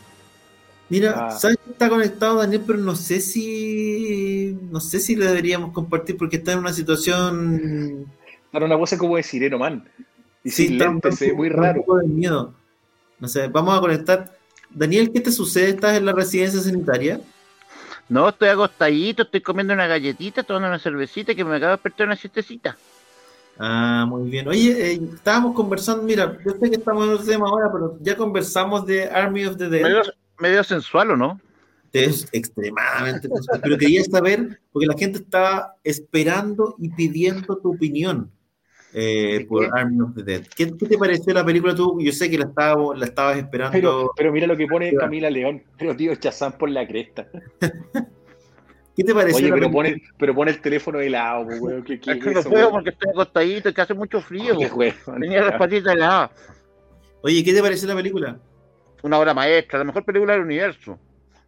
Mira, 0.89 1.27
Ah. 1.27 1.31
sabes 1.31 1.57
que 1.65 1.73
está 1.73 1.89
conectado 1.89 2.37
Daniel, 2.39 2.63
pero 2.67 2.79
no 2.79 2.95
sé 2.97 3.21
si. 3.21 4.57
No 4.71 4.81
sé 4.81 5.01
si 5.01 5.17
lo 5.17 5.25
deberíamos 5.27 5.73
compartir 5.73 6.17
porque 6.17 6.37
está 6.37 6.53
en 6.53 6.59
una 6.61 6.73
situación. 6.73 8.07
Para 8.53 8.67
una 8.67 8.77
voz 8.77 8.93
como 8.95 9.17
de 9.17 9.23
Sireno 9.23 9.59
Man. 9.59 9.85
Y 10.43 10.51
Sí, 10.51 10.69
sin 10.69 10.79
lentes, 10.79 11.17
se 11.17 11.27
ve 11.29 11.33
muy 11.35 11.49
raro. 11.49 11.81
poco 11.83 11.99
de 11.99 12.07
miedo. 12.09 12.55
No 13.19 13.29
sé, 13.29 13.49
vamos 13.49 13.77
a 13.77 13.81
conectar. 13.81 14.33
Daniel, 14.71 15.11
¿qué 15.13 15.21
te 15.21 15.31
sucede? 15.33 15.71
¿Estás 15.71 15.97
en 15.97 16.07
la 16.07 16.13
residencia 16.13 16.61
sanitaria? 16.61 17.21
No, 18.11 18.29
estoy 18.29 18.49
acostadito, 18.49 19.23
estoy 19.23 19.41
comiendo 19.41 19.73
una 19.73 19.87
galletita, 19.87 20.43
tomando 20.43 20.67
una 20.67 20.81
cervecita 20.81 21.33
que 21.33 21.45
me 21.45 21.57
acaba 21.57 21.71
de 21.71 21.77
despertar 21.77 22.09
una 22.09 22.17
siestecita. 22.17 22.77
Ah, 23.57 24.05
muy 24.09 24.29
bien. 24.29 24.49
Oye, 24.49 24.95
eh, 24.95 25.01
estábamos 25.15 25.55
conversando, 25.55 26.03
mira, 26.03 26.37
yo 26.45 26.53
sé 26.61 26.71
que 26.71 26.77
estamos 26.77 27.07
en 27.07 27.13
otro 27.13 27.25
tema 27.25 27.47
ahora, 27.47 27.71
pero 27.73 27.97
ya 28.01 28.17
conversamos 28.17 28.85
de 28.85 29.05
Army 29.09 29.47
of 29.47 29.57
the 29.59 29.69
Dead. 29.69 29.83
Medio, 29.83 30.03
medio 30.41 30.65
sensual, 30.65 31.13
¿o 31.13 31.17
no? 31.17 31.41
Es 31.93 32.29
extremadamente 32.33 33.29
sensual, 33.29 33.61
pero 33.63 33.79
quería 33.79 34.03
saber, 34.03 34.61
porque 34.73 34.87
la 34.87 34.99
gente 34.99 35.19
estaba 35.19 35.77
esperando 35.85 36.75
y 36.79 36.89
pidiendo 36.89 37.59
tu 37.59 37.75
opinión 37.75 38.29
eh, 38.93 39.39
¿De 39.41 39.47
por? 39.47 39.67
Army 39.79 40.01
of 40.01 40.15
the 40.15 40.23
Dead. 40.23 40.43
¿Qué, 40.57 40.73
qué 40.77 40.87
te 40.87 40.99
pareció 40.99 41.33
la 41.33 41.45
película 41.45 41.75
tú? 41.75 41.99
Yo 42.01 42.13
sé 42.13 42.31
que 42.31 42.39
la, 42.39 42.47
estaba, 42.47 42.97
la 42.97 43.05
estabas 43.05 43.39
esperando. 43.39 43.73
Pero, 43.73 44.11
pero 44.17 44.33
mira 44.33 44.47
lo 44.47 44.57
que 44.57 44.67
pone. 44.67 44.93
Camila 44.95 45.31
León. 45.31 45.63
Pero 45.79 45.95
tío, 45.97 46.15
Chazán 46.17 46.53
por 46.53 46.71
la 46.71 46.87
cresta. 46.87 47.29
¿Qué 48.97 49.05
te 49.05 49.15
pareció 49.15 49.39
Oye, 49.39 49.49
la 49.49 49.55
pero 49.55 49.71
pone, 49.71 50.03
pero 50.19 50.35
pone 50.35 50.51
el 50.51 50.61
teléfono 50.61 50.99
de 50.99 51.09
lado, 51.09 51.47
po, 51.47 51.55
weón. 51.55 51.83
¿Qué, 51.85 51.99
qué 52.01 52.11
Es 52.13 52.19
que 52.23 52.29
es 52.31 52.35
no 52.35 52.41
eso, 52.41 52.51
puedo 52.51 52.65
weón? 52.65 52.73
porque 52.75 52.91
estoy 52.91 53.11
acostadito 53.11 53.69
y 53.69 53.73
que 53.75 53.81
hace 53.81 53.95
mucho 53.95 54.21
frío. 54.21 54.57
Oye, 54.57 54.69
po. 54.69 54.77
weón. 54.77 55.21
Tenía 55.21 55.43
las 55.43 55.59
patitas 55.59 55.95
heladas. 55.95 56.31
Oye, 57.23 57.45
¿qué 57.45 57.53
te 57.55 57.63
pareció 57.63 57.89
la 57.89 57.95
película? 57.95 58.39
Una 59.03 59.19
obra 59.19 59.33
maestra, 59.33 59.79
la 59.79 59.85
mejor 59.85 60.05
película 60.05 60.33
del 60.35 60.43
universo. 60.43 60.99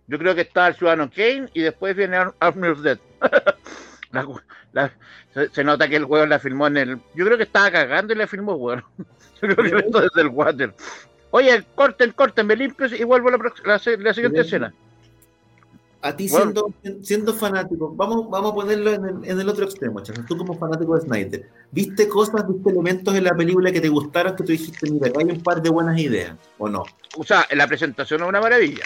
Yo 0.07 0.19
creo 0.19 0.35
que 0.35 0.43
está 0.43 0.69
el 0.69 0.75
Ciudadano 0.75 1.11
Kane 1.11 1.49
y 1.53 1.61
después 1.63 1.95
viene 1.97 2.17
Ar- 2.17 2.35
Army 2.41 2.69
of 2.69 2.81
Dead. 2.81 2.99
La- 4.13 4.27
la- 4.73 4.93
se, 5.35 5.49
se 5.51 5.65
nota 5.65 5.89
que 5.89 5.97
el 5.97 6.05
weón 6.05 6.29
la 6.29 6.39
filmó 6.39 6.67
en 6.67 6.77
el. 6.77 6.97
Yo 7.15 7.25
creo 7.25 7.37
que 7.37 7.45
estaba 7.45 7.71
cagando 7.71 8.13
y 8.13 8.17
la 8.17 8.27
filmó, 8.27 8.55
weón. 8.55 8.83
Yo 9.43 9.49
creo 9.49 9.57
que 9.57 9.63
lo 9.71 9.89
hizo 9.89 10.01
desde 10.01 10.21
el 10.21 10.29
water. 10.29 10.75
Oye, 11.31 11.65
corten, 11.75 12.13
corten, 12.13 12.47
me 12.47 12.55
limpio 12.57 12.87
y 12.95 13.05
vuelvo 13.05 13.29
a 13.29 13.33
la, 13.33 13.53
la 13.65 13.79
siguiente 14.15 14.41
escena. 14.41 14.73
A 16.05 16.17
ti 16.17 16.29
Bueno. 16.29 16.53
siendo, 16.83 17.05
siendo 17.05 17.33
fanático, 17.35 17.95
vamos, 17.95 18.29
vamos 18.29 18.51
a 18.51 18.55
ponerlo 18.57 18.91
en 18.93 19.05
el, 19.05 19.31
en 19.31 19.41
el 19.41 19.49
otro 19.49 19.65
extremo. 19.65 20.03
Tú 20.03 20.37
como 20.37 20.59
fanático 20.59 20.97
de 20.97 21.03
Snyder, 21.03 21.49
¿viste 21.71 22.09
cosas, 22.09 22.47
viste 22.49 22.71
elementos 22.71 23.15
en 23.15 23.23
la 23.23 23.35
película 23.37 23.71
que 23.71 23.81
te 23.81 23.89
gustaron 23.89 24.35
que 24.35 24.43
tú 24.43 24.51
dijiste, 24.51 24.91
mira, 24.91 25.13
hay 25.17 25.27
un 25.27 25.41
par 25.43 25.63
de 25.63 25.71
buenas 25.71 25.97
ideas, 25.99 26.37
o 26.59 26.69
no? 26.69 26.83
O 27.17 27.23
sea, 27.25 27.47
la 27.53 27.69
presentación 27.69 28.21
es 28.23 28.29
una 28.29 28.41
maravilla. 28.41 28.83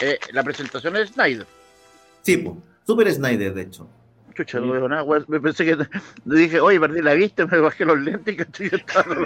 Eh, 0.00 0.16
la 0.32 0.44
presentación 0.44 0.96
es 0.96 1.10
Snyder. 1.10 1.46
Sí, 2.22 2.36
pues, 2.36 2.56
super 2.86 3.12
Snyder, 3.12 3.52
de 3.52 3.62
hecho. 3.62 3.88
Chucha, 4.38 4.60
no 4.60 4.70
veo 4.70 4.88
nada, 4.88 5.02
weón. 5.02 5.24
Me 5.26 5.40
pensé 5.40 5.64
que. 5.64 5.76
Dije, 6.24 6.60
oye, 6.60 6.78
perdí 6.78 7.02
la 7.02 7.14
vista, 7.14 7.44
me 7.46 7.58
bajé 7.58 7.84
los 7.84 7.98
lentes 7.98 8.34
y 8.34 8.36
que 8.36 8.76
estaba. 8.76 9.16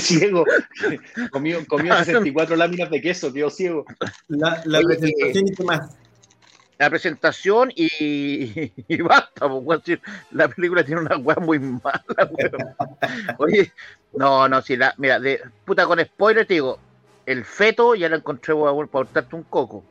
Ciego. 0.00 0.44
Comió, 1.30 1.64
comió 1.68 1.94
64 1.96 2.56
láminas 2.56 2.90
de 2.90 3.00
queso, 3.00 3.32
quedó 3.32 3.50
ciego. 3.50 3.84
La, 4.26 4.60
la 4.64 4.78
Oye, 4.80 4.96
presentación 4.98 5.46
y 5.46 5.54
qué 5.54 5.62
más. 5.64 5.96
la 6.78 6.90
presentación 6.90 7.70
y, 7.76 8.72
y 8.88 9.00
basta, 9.02 9.48
pues, 9.48 10.00
la 10.32 10.48
película 10.48 10.82
tiene 10.82 11.02
una 11.02 11.16
weá 11.18 11.36
muy 11.36 11.60
mala, 11.60 12.02
weón. 12.30 12.74
Oye, 13.38 13.72
no, 14.12 14.48
no, 14.48 14.60
si 14.60 14.76
la, 14.76 14.92
mira, 14.98 15.20
de 15.20 15.40
puta 15.64 15.86
con 15.86 16.00
spoiler 16.04 16.46
te 16.46 16.54
digo, 16.54 16.80
el 17.26 17.44
feto 17.44 17.94
ya 17.94 18.08
la 18.08 18.16
encontré 18.16 18.54
weón, 18.54 18.88
para 18.88 19.04
cortarte 19.04 19.36
un 19.36 19.44
coco. 19.44 19.84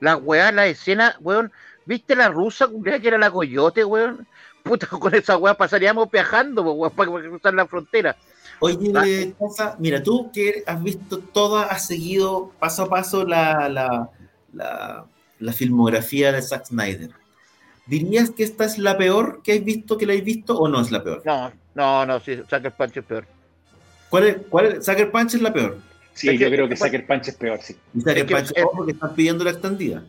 La 0.00 0.16
weá, 0.16 0.50
la 0.50 0.66
escena, 0.66 1.16
weón, 1.20 1.52
¿viste 1.86 2.14
la 2.16 2.28
rusa 2.28 2.66
culiá, 2.66 2.98
que 3.00 3.08
era 3.08 3.18
la 3.18 3.30
coyote, 3.30 3.84
weón? 3.84 4.26
Puta, 4.62 4.86
con 4.86 5.14
esa 5.14 5.36
weá 5.36 5.54
pasaríamos 5.54 6.10
viajando, 6.10 6.62
weón, 6.62 6.92
para, 6.92 7.10
cruzar 7.10 7.54
la 7.54 7.66
frontera. 7.66 8.16
Oye, 8.60 9.34
Chaza, 9.38 9.76
mira, 9.78 10.02
tú 10.02 10.30
que 10.32 10.62
has 10.66 10.82
visto 10.82 11.18
toda, 11.18 11.64
has 11.64 11.86
seguido 11.86 12.52
paso 12.58 12.84
a 12.84 12.88
paso 12.88 13.24
la, 13.26 13.68
la, 13.68 14.08
la, 14.52 15.04
la 15.40 15.52
filmografía 15.52 16.32
de 16.32 16.40
Zack 16.40 16.66
Snyder. 16.66 17.10
¿Dirías 17.86 18.30
que 18.30 18.44
esta 18.44 18.64
es 18.64 18.78
la 18.78 18.96
peor 18.96 19.42
que 19.42 19.52
has 19.52 19.64
visto, 19.64 19.98
que 19.98 20.06
la 20.06 20.14
has 20.14 20.24
visto, 20.24 20.56
o 20.56 20.68
no 20.68 20.80
es 20.80 20.90
la 20.90 21.02
peor? 21.04 21.20
No, 21.26 21.52
no, 21.74 22.06
no, 22.06 22.20
sí, 22.20 22.40
saca 22.48 22.68
el 22.68 22.72
pancho 22.74 23.00
es 23.00 23.06
peor. 23.06 23.26
¿Cuál 24.08 24.24
es, 24.24 24.36
cuál 24.48 24.66
es? 24.66 24.86
Sucker 24.86 25.10
Punch 25.10 25.34
es 25.34 25.42
la 25.42 25.52
peor. 25.52 25.78
Sí, 26.14 26.28
Es 26.28 26.34
yo 26.38 26.46
que- 26.48 26.54
creo 26.54 26.68
que 26.68 26.76
Sucker 26.76 27.06
Punch 27.06 27.28
es 27.28 27.34
peor, 27.34 27.58
sí. 27.60 27.76
Y 27.92 27.98
Sucker 28.00 28.18
Es 28.18 28.24
que- 28.24 28.34
Punch, 28.36 28.52
es- 28.54 28.64
ojo, 28.64 28.86
que 28.86 28.92
están 28.92 29.14
pidiendo 29.14 29.44
la 29.44 29.50
extendida. 29.50 30.02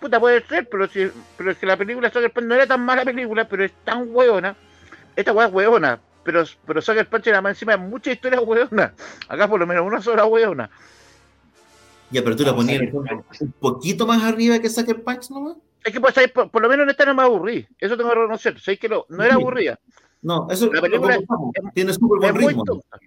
Puta, 0.00 0.18
puede 0.20 0.42
ser, 0.46 0.68
pero 0.68 0.86
si, 0.88 1.10
pero 1.36 1.50
es 1.50 1.58
que 1.58 1.66
la 1.66 1.76
película 1.76 2.10
Sucker 2.10 2.32
Punch 2.32 2.46
no 2.46 2.54
era 2.54 2.66
tan 2.66 2.80
mala 2.84 3.04
película, 3.04 3.46
pero 3.48 3.64
es 3.64 3.72
tan 3.84 4.06
hueona. 4.08 4.56
Esta 5.16 5.32
weá 5.32 5.46
es 5.48 5.52
hueona, 5.52 5.98
pero, 6.24 6.44
pero 6.66 6.80
Sucker 6.82 7.06
Punch 7.08 7.26
era 7.26 7.40
más 7.42 7.50
encima 7.52 7.72
de 7.72 7.78
muchas 7.78 8.14
historias 8.14 8.42
hueonas. 8.44 8.92
Acá 9.28 9.48
por 9.48 9.58
lo 9.60 9.66
menos 9.66 9.86
una 9.86 10.00
sola 10.00 10.24
hueona. 10.26 10.70
Ya, 12.10 12.22
pero 12.22 12.36
tú 12.36 12.42
la 12.44 12.50
No, 12.52 12.56
ponías 12.56 12.80
un 13.40 13.52
poquito 13.60 14.06
más 14.06 14.22
arriba 14.22 14.58
que 14.58 14.70
Sucker 14.70 15.02
Punch 15.02 15.30
nomás. 15.30 15.56
Es 15.84 15.92
que 15.92 16.00
pues, 16.00 16.14
por, 16.32 16.50
por 16.50 16.62
lo 16.62 16.68
menos 16.68 16.84
en 16.84 16.90
esta 16.90 17.04
no 17.04 17.14
me 17.14 17.22
aburrí. 17.22 17.66
Eso 17.78 17.96
tengo 17.96 18.10
que 18.10 18.16
reconocer. 18.16 18.58
¿Sabes 18.60 18.80
que 18.80 18.88
no, 18.88 19.04
no 19.08 19.22
era 19.22 19.34
aburrida? 19.34 19.78
No, 20.22 20.48
eso 20.50 20.72
La 20.72 20.80
película 20.80 21.14
lo 21.14 21.18
compramos. 21.26 21.50
es- 21.54 21.74
tiene 21.74 21.92
súper 21.92 22.18
buen 22.18 22.34
Es 22.36 22.40
muy 22.42 22.48
ritmo. 22.48 22.64
tonta. 22.64 22.98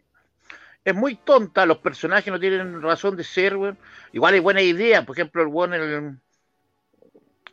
Es 0.83 0.95
muy 0.95 1.15
tonta, 1.15 1.65
los 1.67 1.77
personajes 1.77 2.31
no 2.33 2.39
tienen 2.39 2.81
razón 2.81 3.15
de 3.15 3.23
ser, 3.23 3.55
weón. 3.55 3.77
Igual 4.13 4.33
hay 4.33 4.39
buenas 4.39 4.63
ideas, 4.63 5.05
por 5.05 5.15
ejemplo, 5.15 5.41
el 5.43 5.47
weón, 5.49 5.73
el, 5.75 6.17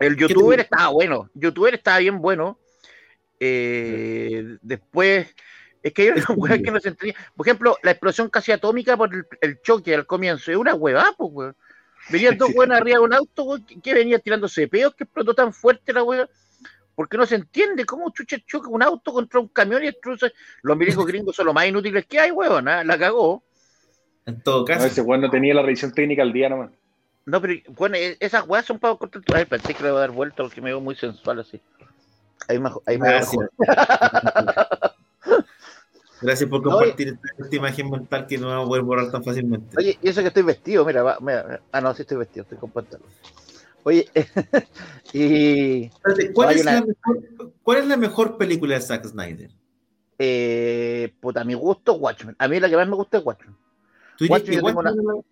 el 0.00 0.16
youtuber 0.16 0.60
estaba 0.60 0.88
bueno, 0.88 1.30
el 1.34 1.40
youtuber 1.42 1.74
estaba 1.74 1.98
bien 1.98 2.20
bueno. 2.20 2.58
Eh, 3.40 4.56
después, 4.62 5.28
es 5.82 5.92
que 5.92 6.02
hay 6.02 6.08
una 6.10 6.24
weá 6.36 6.58
que 6.58 6.70
no 6.70 6.80
se 6.80 6.88
entendía. 6.90 7.16
Por 7.36 7.46
ejemplo, 7.46 7.76
la 7.82 7.92
explosión 7.92 8.28
casi 8.30 8.52
atómica 8.52 8.96
por 8.96 9.14
el, 9.14 9.24
el 9.40 9.60
choque 9.62 9.94
al 9.94 10.06
comienzo, 10.06 10.50
es 10.50 10.56
una 10.56 10.74
huevá, 10.74 11.14
pues, 11.16 11.30
weón. 11.32 11.56
Venían 12.10 12.36
dos 12.38 12.48
Sí. 12.52 12.54
weones 12.58 12.78
arriba 12.80 12.98
de 12.98 13.04
un 13.04 13.12
auto, 13.14 13.42
weón, 13.44 13.64
que, 13.64 13.80
que 13.80 13.94
venía 13.94 14.18
tirándose 14.18 14.66
peos, 14.68 14.94
que 14.94 15.04
explotó 15.04 15.34
tan 15.34 15.52
fuerte 15.52 15.92
la 15.92 16.02
weá. 16.02 16.28
Porque 16.94 17.16
no 17.16 17.26
se 17.26 17.36
entiende 17.36 17.84
cómo 17.84 18.10
chucha 18.12 18.38
choca 18.44 18.68
un 18.68 18.82
auto 18.82 19.12
contra 19.12 19.38
un 19.38 19.46
camión 19.48 19.82
y 19.84 19.86
destruye. 19.86 20.32
Los 20.62 20.76
milicos 20.76 21.06
gringos 21.06 21.36
son 21.36 21.46
los 21.46 21.54
más 21.54 21.66
inútiles 21.66 22.06
que 22.06 22.18
hay, 22.18 22.32
weón. 22.32 22.66
¿ah? 22.66 22.82
La 22.82 22.98
cagó. 22.98 23.44
En 24.26 24.42
todo 24.42 24.60
No, 24.60 24.64
caso. 24.64 24.86
ese 24.86 25.00
weón 25.00 25.20
no 25.20 25.30
tenía 25.30 25.54
la 25.54 25.62
revisión 25.62 25.92
técnica 25.92 26.22
al 26.22 26.32
día 26.32 26.48
nomás. 26.48 26.70
No, 27.28 27.42
pero 27.42 27.54
bueno, 27.76 27.96
e- 27.96 28.16
esas 28.20 28.48
weas 28.48 28.64
son 28.64 28.78
para 28.78 28.94
cortar. 28.94 29.22
A 29.28 29.34
ver, 29.34 29.46
pensé 29.46 29.74
que 29.74 29.82
le 29.82 29.90
voy 29.90 29.98
a 29.98 30.00
dar 30.00 30.10
vuelta 30.12 30.42
porque 30.42 30.62
me 30.62 30.70
veo 30.70 30.80
muy 30.80 30.94
sensual 30.96 31.40
así. 31.40 31.60
Ahí 32.48 32.58
me, 32.58 32.70
ahí 32.86 32.96
me 32.96 33.06
Gracias. 33.08 33.50
Gracias 36.22 36.48
por 36.50 36.64
No, 36.64 36.70
compartir 36.70 37.08
esta, 37.08 37.28
esta 37.44 37.56
imagen 37.56 37.90
mental 37.90 38.26
que 38.26 38.38
no 38.38 38.48
vamos 38.48 38.64
a 38.64 38.68
poder 38.68 38.82
borrar 38.82 39.10
tan 39.10 39.22
fácilmente. 39.22 39.76
Oye, 39.78 39.98
y 40.02 40.08
eso 40.08 40.22
que 40.22 40.28
estoy 40.28 40.42
vestido, 40.42 40.84
mira, 40.86 41.02
va, 41.02 41.18
mira. 41.20 41.60
Ah, 41.70 41.80
no, 41.82 41.94
sí 41.94 42.02
estoy 42.02 42.16
vestido, 42.16 42.44
estoy 42.44 42.56
con 42.58 42.70
pantalón. 42.70 43.06
Oye, 43.84 44.08
y. 45.12 45.88
¿cuál, 46.32 46.56
es 46.56 46.62
una- 46.62 46.72
la 46.72 46.80
mejor, 46.80 47.22
¿Cuál 47.62 47.78
es 47.78 47.86
la 47.86 47.96
mejor 47.98 48.38
película 48.38 48.74
de 48.74 48.80
Zack 48.80 49.04
Snyder? 49.04 49.50
Eh, 50.18 51.12
puta, 51.20 51.42
a 51.42 51.44
mi 51.44 51.54
gusto, 51.54 51.92
Watchmen. 51.92 52.34
A 52.38 52.48
mí 52.48 52.58
la 52.58 52.68
que 52.70 52.76
más 52.76 52.88
me 52.88 52.96
gusta 52.96 53.18
es 53.18 53.24
Watchmen. 53.24 53.54
¿Tú 54.16 54.24
Watchmen, 54.30 54.58
que 54.58 54.64
Watchmen 54.64 54.84
la- 55.06 55.22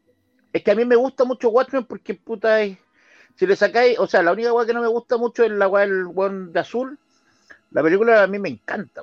Es 0.57 0.63
que 0.63 0.71
a 0.71 0.75
mí 0.75 0.87
me 0.87 0.97
gusta 0.97 1.25
mucho 1.25 1.51
Watchmen 1.51 1.85
porque, 1.85 2.15
puta, 2.15 2.63
es- 2.63 2.79
si 3.39 3.47
le 3.47 3.57
sacáis, 3.57 3.99
o 3.99 4.07
sea, 4.07 4.23
la 4.23 4.33
única 4.33 4.53
wea 4.55 4.65
que 4.67 4.73
no 4.73 4.81
me 4.81 4.89
gusta 4.89 5.19
mucho 5.19 5.45
es 5.45 5.51
la 5.51 5.69
wea 5.69 5.87
del 5.87 6.07
weón 6.07 6.51
de 6.53 6.61
azul. 6.61 6.99
La 7.73 7.83
película 7.83 8.23
a 8.23 8.27
mí 8.27 8.39
me 8.39 8.49
encanta. 8.49 9.03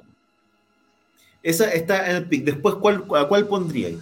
Esa 1.44 1.72
está 1.72 2.10
en 2.10 2.16
el 2.16 2.26
pick. 2.26 2.44
Después, 2.44 2.76
¿cuál, 2.76 3.04
¿a 3.16 3.28
cuál 3.28 3.48
pondríais? 3.48 4.00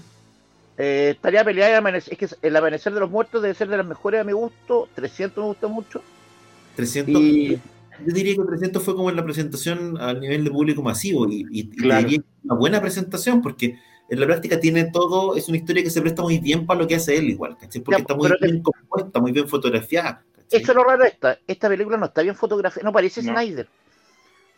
Eh, 0.77 1.09
estaría 1.15 1.43
peleada 1.43 1.71
y 1.71 1.75
amanecer, 1.75 2.13
es 2.13 2.17
que 2.19 2.47
el 2.47 2.55
amanecer 2.55 2.93
de 2.93 3.01
los 3.01 3.09
muertos 3.11 3.41
debe 3.41 3.53
ser 3.53 3.67
de 3.67 3.75
las 3.77 3.85
mejores 3.85 4.21
a 4.21 4.23
mi 4.23 4.31
gusto. 4.31 4.87
300 4.95 5.41
me 5.43 5.47
gusta 5.49 5.67
mucho. 5.67 6.01
300. 6.77 7.13
Y 7.21 7.49
Yo 8.05 8.13
diría 8.13 8.35
que 8.35 8.43
300 8.43 8.81
fue 8.81 8.95
como 8.95 9.09
en 9.09 9.17
la 9.17 9.23
presentación 9.25 9.99
a 9.99 10.13
nivel 10.13 10.45
de 10.45 10.51
público 10.51 10.81
masivo 10.81 11.27
y, 11.27 11.45
y- 11.51 11.59
y 11.59 11.67
Claro. 11.75 12.03
diría 12.03 12.19
que 12.21 12.25
es 12.27 12.43
una 12.45 12.55
buena 12.55 12.79
presentación 12.81 13.41
porque 13.41 13.77
en 14.11 14.19
la 14.19 14.25
práctica 14.25 14.59
tiene 14.59 14.91
todo, 14.91 15.35
es 15.37 15.47
una 15.47 15.57
historia 15.57 15.83
que 15.83 15.89
se 15.89 16.01
presta 16.01 16.21
muy 16.21 16.37
bien 16.39 16.65
para 16.65 16.81
lo 16.81 16.87
que 16.87 16.95
hace 16.95 17.17
él 17.17 17.29
igual, 17.29 17.57
¿cachai? 17.57 17.81
Porque 17.81 17.99
Ya, 17.99 18.01
está 18.01 18.13
muy 18.15 18.29
bien 18.41 18.61
compuesta, 18.61 19.19
muy 19.21 19.31
bien 19.31 19.47
fotografiada. 19.47 20.23
¿cachai? 20.35 20.61
eso 20.61 20.71
es 20.71 20.75
lo 20.75 20.83
raro 20.83 21.03
de 21.03 21.09
esta. 21.09 21.39
Esta 21.47 21.69
película 21.69 21.95
no 21.97 22.05
está 22.07 22.21
bien 22.21 22.35
fotografiada. 22.35 22.83
No 22.89 22.93
parece 22.93 23.23
No. 23.23 23.31
Snyder. 23.33 23.67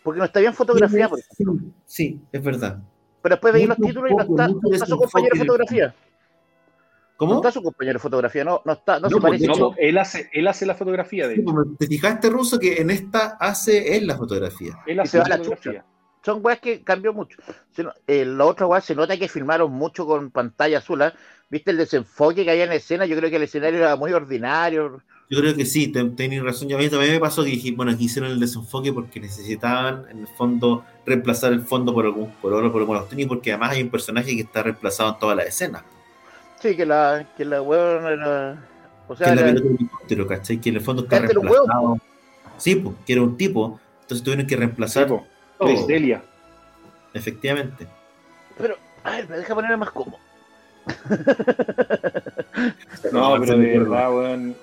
Porque 0.03 0.17
no 0.19 0.25
está 0.25 0.39
bien 0.39 0.53
fotografiada. 0.55 1.09
por- 1.09 1.19
Sí, 1.19 1.43
sí, 1.85 2.21
es 2.31 2.43
verdad. 2.43 2.79
Pero 3.21 3.35
después 3.35 3.53
veis 3.53 3.67
los 3.69 3.77
títulos 3.77 4.11
y 4.11 4.15
no 4.15 4.21
está, 4.23 4.47
no 4.47 4.59
está 4.73 4.85
su 4.87 4.97
compañero 4.97 5.33
de 5.33 5.39
fotografía. 5.45 5.87
No 5.87 5.93
¿Cómo? 7.15 7.35
está 7.35 7.51
su 7.51 7.61
compañero 7.61 7.99
de 7.99 8.01
fotografía. 8.01 8.43
No, 8.43 8.61
no 8.65 8.73
está, 8.73 8.95
no, 8.95 9.01
No, 9.01 9.09
se 9.09 9.13
pues, 9.15 9.21
parece. 9.21 9.43
de 9.43 9.47
No, 9.47 9.53
hecho- 9.55 9.73
él 9.77 9.97
hace, 9.99 10.29
él 10.33 10.47
hace 10.47 10.65
la 10.65 10.73
fotografía 10.75 11.27
de 11.27 11.35
Sí, 11.35 11.41
hecho. 11.41 11.53
pues, 11.53 11.67
¿Te 11.77 11.87
fijaste, 11.87 12.29
Ruso, 12.31 12.59
que 12.59 12.81
en 12.81 12.89
esta 12.89 13.37
hace 13.39 13.95
él 13.95 14.07
la 14.07 14.17
fotografía? 14.17 14.79
Él 14.87 14.97
y 14.97 14.99
hace 14.99 15.11
se 15.11 15.17
va 15.19 15.23
la 15.25 15.29
la 15.29 15.37
fotografía. 15.37 15.85
Son 16.23 16.39
weas 16.43 16.59
que 16.59 16.81
cambió 16.81 17.13
mucho. 17.13 17.37
Eh, 18.07 18.25
la 18.25 18.45
otra 18.45 18.65
wea 18.67 18.81
se 18.81 18.95
nota 18.95 19.17
que 19.17 19.27
filmaron 19.27 19.71
mucho 19.71 20.05
con 20.05 20.31
pantalla 20.31 20.77
azul. 20.79 21.01
¿ah? 21.01 21.13
¿Viste 21.49 21.71
el 21.71 21.77
desenfoque 21.77 22.43
que 22.43 22.51
había 22.51 22.63
en 22.63 22.69
la 22.69 22.75
escena? 22.75 23.05
Yo 23.05 23.15
creo 23.17 23.29
que 23.29 23.35
el 23.35 23.43
escenario 23.43 23.79
era 23.79 23.95
muy 23.95 24.13
ordinario. 24.13 25.01
Yo 25.29 25.39
creo 25.39 25.55
que 25.55 25.65
sí, 25.65 25.87
te- 25.87 26.03
tenés 26.11 26.43
razón. 26.43 26.67
Yo 26.69 26.77
a 26.77 26.79
mí 26.79 26.89
también 26.89 27.13
me 27.13 27.19
pasó 27.19 27.43
que 27.43 27.49
dije, 27.51 27.71
bueno, 27.71 27.91
aquí 27.91 28.05
hicieron 28.05 28.31
el 28.31 28.39
desenfoque 28.39 28.93
porque 28.93 29.19
necesitaban, 29.19 30.05
en 30.09 30.19
el 30.19 30.27
fondo, 30.27 30.85
reemplazar 31.05 31.53
el 31.53 31.61
fondo 31.61 31.93
por 31.93 32.05
algún 32.05 32.31
por 32.41 32.53
oro, 32.53 32.71
por 32.71 32.85
cuestión, 32.85 33.19
y 33.19 33.25
porque 33.25 33.51
además 33.51 33.71
hay 33.71 33.83
un 33.83 33.89
personaje 33.89 34.35
que 34.35 34.41
está 34.41 34.63
reemplazado 34.63 35.13
en 35.13 35.19
toda 35.19 35.35
la 35.35 35.43
escena. 35.43 35.83
Sí, 36.59 36.75
que 36.75 36.85
la, 36.85 37.27
que 37.35 37.45
la 37.45 37.61
wea 37.61 38.09
era. 38.11 38.67
O 39.07 39.15
Que 39.15 39.23
sea, 39.23 39.33
es 39.33 39.39
la 39.39 39.45
pelota 39.47 39.67
de 39.67 39.75
helicóptero, 39.75 40.27
¿cachai? 40.27 40.61
Que 40.61 40.69
en 40.69 40.75
el 40.75 40.81
fondo 40.81 41.03
está 41.03 41.19
reemplazado. 41.19 41.97
Sí, 42.57 42.75
pues, 42.75 42.95
que 43.05 43.13
era 43.13 43.21
un 43.21 43.35
tipo. 43.37 43.79
Entonces 44.01 44.23
tuvieron 44.23 44.45
que 44.47 44.55
reemplazar. 44.55 45.07
Chris 45.65 45.87
Delia. 45.87 46.23
efectivamente. 47.13 47.87
pero, 48.57 48.75
a 49.03 49.11
ver, 49.11 49.29
me 49.29 49.37
deja 49.37 49.53
ponerme 49.55 49.77
más 49.77 49.91
cómodo. 49.91 50.17
No, 53.11 53.35
pero 53.39 53.57
de 53.57 53.79
verdad, 53.79 54.13
weón. 54.15 54.55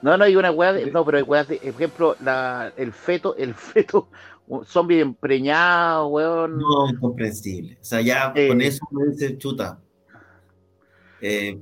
No, 0.00 0.16
no, 0.16 0.24
hay 0.24 0.36
una 0.36 0.50
weá 0.50 0.72
de. 0.72 0.90
No, 0.90 1.04
pero 1.04 1.18
hay 1.18 1.22
weas 1.22 1.48
de. 1.48 1.56
Por 1.56 1.68
ejemplo, 1.68 2.16
la, 2.22 2.72
el 2.76 2.92
feto, 2.92 3.36
el 3.36 3.54
feto, 3.54 4.08
un 4.48 4.64
zombie 4.64 5.00
empreñado, 5.00 6.08
weón. 6.08 6.58
No, 6.58 6.88
incomprensible. 6.90 7.78
O 7.80 7.84
sea, 7.84 8.00
ya 8.00 8.32
Eh. 8.34 8.48
con 8.48 8.60
eso 8.60 8.84
me 8.90 9.06
dice, 9.12 9.38
chuta. 9.38 9.78
eh, 11.20 11.58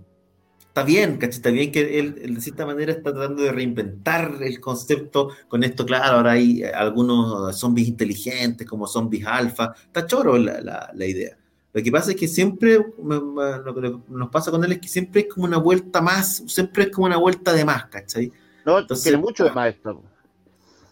está 0.71 0.85
bien, 0.85 1.17
¿cachai? 1.19 1.37
Está 1.37 1.51
bien 1.51 1.71
que 1.73 1.99
él, 1.99 2.19
él, 2.23 2.35
de 2.37 2.41
cierta 2.41 2.65
manera 2.65 2.93
está 2.93 3.13
tratando 3.13 3.43
de 3.43 3.53
reinventar 3.53 4.35
el 4.41 4.61
concepto 4.61 5.31
con 5.49 5.63
esto, 5.65 5.85
claro, 5.85 6.17
ahora 6.19 6.33
hay 6.33 6.63
eh, 6.63 6.73
algunos 6.73 7.59
zombies 7.59 7.89
inteligentes 7.89 8.67
como 8.67 8.87
zombies 8.87 9.27
alfa, 9.27 9.75
está 9.85 10.07
choro 10.07 10.39
la, 10.39 10.61
la- 10.61 10.91
la 10.95 11.07
idea. 11.07 11.37
Lo 11.73 11.83
que 11.83 11.93
pasa 11.93 12.11
es 12.13 12.17
que 12.17 12.27
siempre, 12.27 12.79
lo 13.05 13.75
que 13.75 13.97
nos 14.09 14.29
pasa 14.31 14.51
con 14.51 14.65
él 14.65 14.73
es 14.73 14.79
que 14.81 14.89
siempre 14.89 15.21
es 15.23 15.27
como 15.33 15.47
una 15.47 15.59
vuelta 15.59 16.01
más, 16.01 16.43
siempre 16.47 16.85
es 16.85 16.91
como 16.91 17.07
una 17.07 17.17
vuelta 17.17 17.53
de 17.53 17.65
más, 17.65 17.87
¿cachai? 17.87 18.33
No, 18.65 18.79
Entonces- 18.81 19.05
tiene 19.05 19.19
mucho 19.19 19.45
de 19.45 19.51
más 19.53 19.75
esto. 19.75 20.03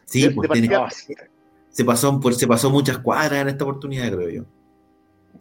Sí, 0.05 0.23
De- 0.23 0.31
pues 0.33 0.49
de 0.49 0.61
tiene- 0.61 0.77
se, 1.71 1.85
pasó, 1.85 2.19
por, 2.21 2.35
se 2.35 2.47
pasó 2.47 2.71
muchas 2.71 2.99
cuadras 2.99 3.41
en 3.43 3.49
esta 3.49 3.65
oportunidad, 3.65 4.11
creo 4.13 4.29
yo. 4.31 4.45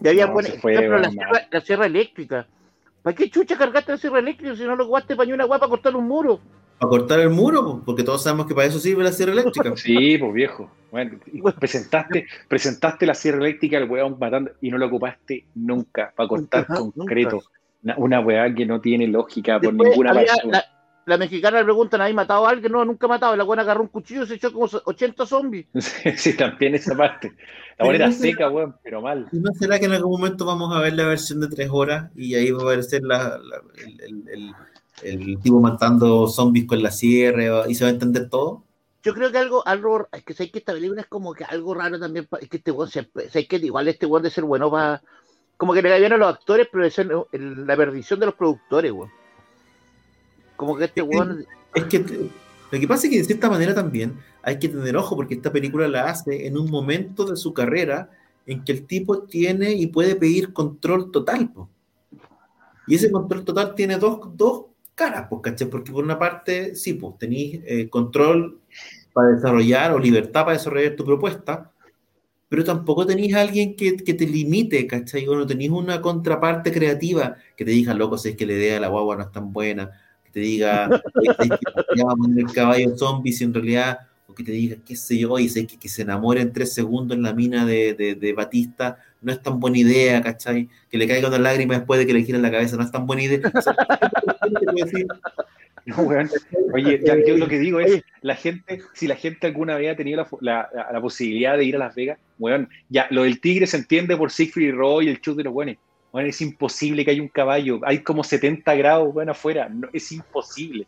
Y 0.04 0.08
había 0.08 0.28
No, 0.28 0.34
buena- 0.34 0.50
fue, 0.62 0.74
ejemplo, 0.74 0.98
la, 0.98 1.08
weón, 1.10 1.14
sierra, 1.14 1.48
la 1.52 1.62
sierra 1.62 1.86
eléctrica. 1.88 2.48
¿Para 3.08 3.16
qué 3.16 3.30
chucha 3.30 3.58
cargaste 3.58 3.94
la 3.94 3.98
sierra 3.98 4.20
eléctrica 4.20 4.54
si 4.54 4.64
no 4.66 4.76
lo 4.76 4.86
guaste 4.86 5.16
para 5.16 5.34
una 5.34 5.46
weá 5.46 5.58
para 5.60 5.70
cortar 5.70 5.96
un 5.96 6.10
muro? 6.10 6.42
Para 6.78 6.90
cortar 6.90 7.22
el 7.22 7.30
muro, 7.30 7.64
pues, 7.64 7.84
porque 7.86 8.04
todos 8.04 8.22
sabemos 8.22 8.48
que 8.48 8.54
para 8.54 8.68
eso 8.68 8.80
sirve 8.80 9.02
la 9.02 9.14
sierra 9.14 9.32
eléctrica. 9.32 9.72
Sí, 9.78 10.18
pues 10.18 10.34
viejo. 10.34 10.70
Bueno, 10.92 11.18
presentaste, 11.58 12.28
presentaste 12.50 13.06
la 13.06 13.14
sierra 13.14 13.38
eléctrica 13.38 13.78
al 13.78 13.90
weón 13.90 14.18
matando 14.20 14.52
y 14.60 14.70
no 14.70 14.78
lo 14.78 14.88
ocupaste 14.88 15.46
nunca 15.56 16.12
para 16.18 16.28
cortar 16.28 16.68
concreto. 16.68 17.44
Una, 17.82 17.96
una 17.98 18.20
weá 18.20 18.54
que 18.54 18.66
no 18.66 18.82
tiene 18.82 19.08
lógica 19.08 19.58
por 19.58 19.74
ninguna 19.74 20.12
la, 20.12 20.66
la 21.08 21.18
mexicana 21.18 21.60
le 21.60 21.64
preguntan, 21.64 22.02
¿hay 22.02 22.14
matado 22.14 22.46
a 22.46 22.50
alguien? 22.50 22.72
No, 22.72 22.84
nunca 22.84 23.06
ha 23.08 23.10
matado. 23.10 23.36
La 23.36 23.46
buena 23.46 23.64
agarró 23.64 23.82
un 23.82 23.88
cuchillo 23.88 24.24
y 24.24 24.28
se 24.28 24.36
echó 24.36 24.52
como 24.52 24.66
80 24.86 25.26
zombies. 25.26 25.66
Sí, 25.80 26.12
sí, 26.18 26.38
también 26.38 26.76
esa 26.76 26.96
parte. 26.96 27.32
La 27.80 27.86
weá 27.86 27.96
era 27.96 28.12
seca, 28.12 28.50
weón, 28.50 28.76
pero 28.84 29.02
mal. 29.02 29.28
¿Y 29.32 29.38
no 29.40 29.52
será 29.54 29.80
que 29.80 29.86
en 29.86 29.94
algún 29.94 30.20
momento 30.20 30.46
vamos 30.46 30.76
a 30.76 30.80
ver 30.82 30.94
la 30.94 31.06
versión 31.08 31.40
de 31.40 31.48
tres 31.48 31.70
horas 31.72 32.12
y 32.16 32.36
ahí 32.36 32.52
va 32.52 32.60
a 32.60 32.64
aparecer 32.64 33.04
la- 33.04 33.38
la- 33.38 33.62
el, 33.86 34.02
el- 34.02 34.30
el- 34.30 34.56
el 35.04 35.40
tipo 35.40 35.62
matando 35.62 36.28
zombies 36.28 36.66
con 36.68 36.82
la 36.84 36.92
sierra 36.92 37.70
y 37.70 37.76
se 37.76 37.84
va 37.86 37.90
a 37.90 37.94
entender 37.94 38.30
todo? 38.30 38.64
Yo 39.04 39.14
creo 39.14 39.32
que 39.32 39.38
algo, 39.38 39.66
algo, 39.66 40.08
es 40.12 40.24
que 40.24 40.34
sé 40.34 40.52
que 40.52 40.60
esta 40.60 40.74
película 40.74 41.02
es 41.02 41.08
como 41.08 41.34
que 41.34 41.46
algo 41.46 41.74
raro 41.74 41.98
también, 42.00 42.28
es 42.42 42.50
que 42.50 42.58
este 42.58 42.72
weón 42.72 42.90
sé 42.90 43.08
que 43.48 43.56
igual 43.58 43.88
este 43.88 44.06
weón 44.08 44.24
de 44.24 44.30
ser 44.32 44.44
bueno 44.44 44.70
va, 44.70 45.02
como 45.56 45.74
que 45.74 45.82
le 45.82 45.88
cae 45.90 46.00
bien 46.02 46.12
a 46.14 46.18
los 46.18 46.28
actores, 46.34 46.68
pero 46.70 46.84
de 46.84 46.92
ser 46.92 47.10
el- 47.32 47.66
la 47.66 47.78
perdición 47.78 48.20
de 48.20 48.26
los 48.26 48.36
productores, 48.36 48.92
weón. 48.92 49.10
Como 50.58 50.76
que 50.76 50.86
este 50.86 51.02
weón, 51.02 51.46
Es 51.74 51.86
que 51.86 52.00
lo 52.00 52.80
que 52.80 52.88
pasa 52.88 53.08
es 53.08 53.12
que 53.12 53.20
de 53.20 53.24
cierta 53.24 53.50
manera 53.50 53.74
también 53.74 54.18
hay 54.42 54.60
que 54.60 54.68
tener 54.68 54.98
ojo 54.98 55.16
porque 55.16 55.36
esta 55.36 55.52
película 55.52 55.88
la 55.88 56.10
hace 56.10 56.48
en 56.48 56.58
un 56.58 56.70
momento 56.70 57.26
de 57.26 57.38
su 57.38 57.54
carrera 57.54 58.10
en 58.46 58.64
que 58.64 58.74
el 58.74 58.86
tipo 58.86 59.24
tiene 59.24 59.72
y 59.74 59.88
puede 59.88 60.16
pedir 60.16 60.54
control 60.54 61.12
total. 61.12 61.52
po. 61.52 61.70
Y 62.88 62.96
ese 62.96 63.12
control 63.12 63.46
total 63.46 63.76
tiene 63.76 63.98
dos, 63.98 64.20
dos 64.36 64.66
caras, 64.96 65.28
¿cachai? 65.42 65.70
Porque 65.70 65.92
por 65.92 66.04
una 66.04 66.18
parte, 66.18 66.76
sí, 66.76 66.94
pues 66.94 67.18
tenéis 67.18 67.62
eh, 67.66 67.90
control 67.90 68.60
para 69.14 69.30
desarrollar 69.30 69.94
o 69.94 70.00
libertad 70.00 70.46
para 70.46 70.58
desarrollar 70.58 70.96
tu 70.96 71.06
propuesta, 71.06 71.72
pero 72.50 72.64
tampoco 72.64 73.06
tenéis 73.06 73.36
a 73.36 73.42
alguien 73.42 73.76
que, 73.76 73.98
que 73.98 74.14
te 74.14 74.26
limite, 74.26 74.88
¿cachai? 74.88 75.28
O 75.28 75.36
no 75.36 75.46
tenéis 75.46 75.72
una 75.72 76.02
contraparte 76.02 76.72
creativa 76.72 77.36
que 77.56 77.66
te 77.66 77.72
diga, 77.72 77.94
loco, 77.94 78.18
si 78.18 78.30
es 78.30 78.36
que 78.38 78.46
la 78.46 78.54
idea 78.54 78.76
de 78.76 78.80
la 78.80 78.88
guagua 78.88 79.18
no 79.18 79.24
es 79.24 79.32
tan 79.32 79.52
buena, 79.52 79.92
te 80.38 80.42
diga 80.42 80.88
ya 81.96 82.06
vamos 82.06 82.14
a 82.14 82.30
poner 82.30 82.46
el 82.46 82.54
caballo 82.54 82.96
zombie 82.96 83.32
si 83.32 83.44
en 83.44 83.56
realidad, 83.56 83.98
o 84.28 84.36
que 84.36 84.44
te 84.44 84.52
diga, 84.52 84.78
qué 84.86 84.96
sé 84.96 85.18
yo, 85.18 85.40
y 85.40 85.50
sé 85.50 85.66
que, 85.66 85.80
que 85.80 85.90
se 85.90 86.04
enamore 86.04 86.42
en 86.42 86.54
tres 86.54 86.76
segundos 86.76 87.18
en 87.18 87.24
la 87.24 87.34
mina 87.34 87.66
de, 87.66 87.96
de, 87.96 88.14
de, 88.14 88.34
Batista, 88.34 89.00
no 89.20 89.32
es 89.32 89.42
tan 89.42 89.60
buena 89.60 89.80
idea, 89.80 90.22
¿cachai? 90.22 90.70
Que 90.92 91.00
le 91.00 91.08
caiga 91.08 91.28
una 91.28 91.40
lágrima 91.40 91.74
después 91.74 92.00
de 92.00 92.06
que 92.06 92.14
le 92.14 92.24
giren 92.24 92.44
la 92.44 92.52
cabeza, 92.52 92.78
no 92.78 92.84
es 92.84 92.92
tan 92.92 93.08
buena 93.08 93.24
idea. 93.24 93.52
O 93.52 93.62
sea, 93.62 93.76
no, 95.86 95.96
weón. 96.04 96.30
Oye, 96.72 97.02
ya, 97.04 97.16
yo 97.26 97.36
lo 97.36 97.48
que 97.48 97.58
digo 97.58 97.80
es, 97.80 98.04
la 98.22 98.36
gente, 98.36 98.82
si 98.94 99.08
la 99.08 99.16
gente 99.16 99.48
alguna 99.48 99.76
vez 99.76 99.92
ha 99.92 99.96
tenido 99.96 100.24
la, 100.42 100.70
la, 100.72 100.92
la, 100.92 101.02
posibilidad 101.02 101.58
de 101.58 101.66
ir 101.66 101.76
a 101.78 101.80
Las 101.80 101.96
Vegas, 101.96 102.20
weón, 102.38 102.70
ya, 102.90 103.08
lo 103.10 103.24
del 103.24 103.42
tigre 103.42 103.66
se 103.66 103.78
entiende 103.78 104.16
por 104.16 104.30
Siegfried 104.30 104.68
y 104.68 104.72
Roy 104.72 105.10
el 105.10 105.20
chute 105.20 105.38
de 105.38 105.46
los 105.46 105.54
buenos. 105.54 105.78
Bueno, 106.18 106.32
es 106.32 106.42
imposible 106.42 107.06
que 107.06 107.12
haya 107.12 107.22
un 107.22 107.28
caballo. 107.28 107.80
Hay 107.84 108.02
como 108.02 108.24
70 108.24 108.74
grados 108.74 109.14
bueno, 109.14 109.34
afuera. 109.34 109.70
No, 109.70 109.88
es 109.94 110.12
imposible. 110.12 110.88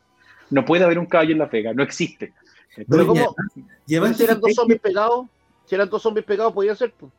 No 0.49 0.65
puede 0.65 0.83
haber 0.83 0.97
un 0.97 1.05
caballo 1.05 1.33
en 1.33 1.37
Las 1.37 1.51
Vegas. 1.51 1.75
No 1.75 1.83
existe. 1.83 2.33
Pero 2.75 3.05
como, 3.05 3.35
si 3.85 4.23
eran 4.23 4.41
dos 4.41 4.55
zombies 4.55 4.81
pegados, 4.81 5.27
si 5.67 5.75
eran 5.75 5.87
dos 5.87 6.01
zombies 6.01 6.25
pegados, 6.25 6.51
podía 6.51 6.75
ser. 6.75 6.91
Pues. 6.97 7.11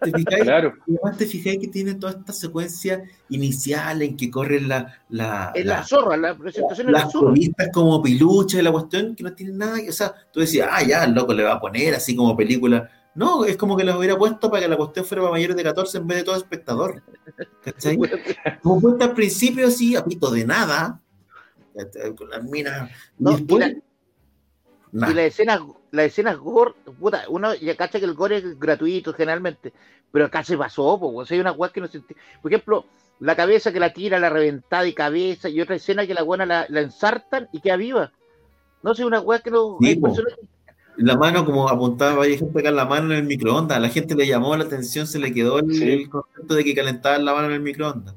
¿Te 0.00 0.10
fijáis? 0.10 0.42
Claro. 0.42 0.72
Además 0.88 1.18
te 1.18 1.26
fijáis 1.26 1.58
que 1.58 1.68
tiene 1.68 1.96
toda 1.96 2.12
esta 2.12 2.32
secuencia 2.32 3.04
inicial 3.28 4.00
en 4.00 4.16
que 4.16 4.30
corren 4.30 4.66
la... 4.66 4.98
la 5.10 5.52
en 5.54 5.66
la, 5.66 5.80
la, 5.80 5.84
zorra, 5.84 6.16
la 6.16 6.34
presentación 6.34 6.86
en 6.86 6.94
la 6.94 7.10
zorra. 7.10 7.34
Las 7.58 7.68
como 7.74 8.02
pilucha 8.02 8.58
y 8.58 8.62
la 8.62 8.72
cuestión 8.72 9.14
que 9.14 9.22
no 9.22 9.34
tiene 9.34 9.52
nada. 9.52 9.76
O 9.86 9.92
sea, 9.92 10.14
tú 10.32 10.40
decías, 10.40 10.66
ah, 10.72 10.82
ya, 10.82 11.04
el 11.04 11.12
loco 11.12 11.34
le 11.34 11.42
va 11.42 11.56
a 11.56 11.60
poner 11.60 11.94
así 11.94 12.16
como 12.16 12.34
película 12.34 12.88
no, 13.14 13.44
es 13.44 13.56
como 13.56 13.76
que 13.76 13.84
los 13.84 13.96
hubiera 13.96 14.16
puesto 14.16 14.50
para 14.50 14.62
que 14.62 14.68
la 14.68 14.76
cuestión 14.76 15.04
fuera 15.04 15.22
para 15.22 15.32
mayores 15.32 15.56
de 15.56 15.62
14 15.64 15.98
en 15.98 16.06
vez 16.06 16.18
de 16.18 16.24
todo 16.24 16.36
espectador. 16.36 17.02
¿Cachai? 17.62 17.98
como 18.62 18.80
puesta 18.80 19.06
al 19.06 19.14
principio, 19.14 19.66
así, 19.66 19.96
a 19.96 20.04
pito 20.04 20.30
de 20.30 20.44
nada, 20.44 21.00
con 22.16 22.30
las 22.30 22.44
minas. 22.44 22.90
No, 23.18 23.32
y, 23.32 23.36
después, 23.36 23.66
y, 23.66 24.96
la, 24.96 25.10
y 25.10 25.14
las 25.14 25.24
escenas, 25.24 25.60
las 25.90 26.06
escenas 26.06 26.38
gore, 26.38 26.74
puta, 26.98 27.24
uno 27.28 27.54
ya 27.54 27.76
cacha 27.76 27.98
que 27.98 28.04
el 28.04 28.14
gore 28.14 28.36
es 28.36 28.58
gratuito 28.58 29.12
generalmente, 29.12 29.72
pero 30.12 30.26
acá 30.26 30.44
se 30.44 30.56
pasó, 30.56 30.98
pues, 30.98 31.30
hay 31.32 31.40
una 31.40 31.52
weá 31.52 31.72
que 31.72 31.80
no 31.80 31.88
se 31.88 32.00
Por 32.40 32.52
ejemplo, 32.52 32.86
la 33.18 33.34
cabeza 33.34 33.72
que 33.72 33.80
la 33.80 33.92
tira, 33.92 34.20
la 34.20 34.30
reventada 34.30 34.84
de 34.84 34.94
cabeza, 34.94 35.48
y 35.48 35.60
otra 35.60 35.76
escena 35.76 36.06
que 36.06 36.14
la 36.14 36.22
buena 36.22 36.46
la, 36.46 36.66
la 36.68 36.80
ensartan 36.80 37.48
y 37.52 37.60
queda 37.60 37.76
viva. 37.76 38.12
No 38.82 38.94
sé, 38.94 39.04
una 39.04 39.20
weá 39.20 39.40
que 39.40 39.50
no. 39.50 39.76
Sí, 39.80 40.00
la 40.96 41.16
mano 41.16 41.44
como 41.44 41.68
apuntaba, 41.68 42.24
hay 42.24 42.36
gente 42.36 42.52
pegar 42.52 42.72
la 42.72 42.84
mano 42.84 43.12
en 43.12 43.18
el 43.18 43.24
microondas, 43.24 43.78
a 43.78 43.80
la 43.80 43.88
gente 43.88 44.14
le 44.14 44.26
llamó 44.26 44.56
la 44.56 44.64
atención, 44.64 45.06
se 45.06 45.18
le 45.18 45.32
quedó 45.32 45.58
el, 45.58 46.08
concepto 46.08 46.54
de 46.54 46.64
que 46.64 46.74
calentaban 46.74 47.24
la 47.24 47.34
mano 47.34 47.48
en 47.48 47.54
el 47.54 47.60
microondas. 47.60 48.14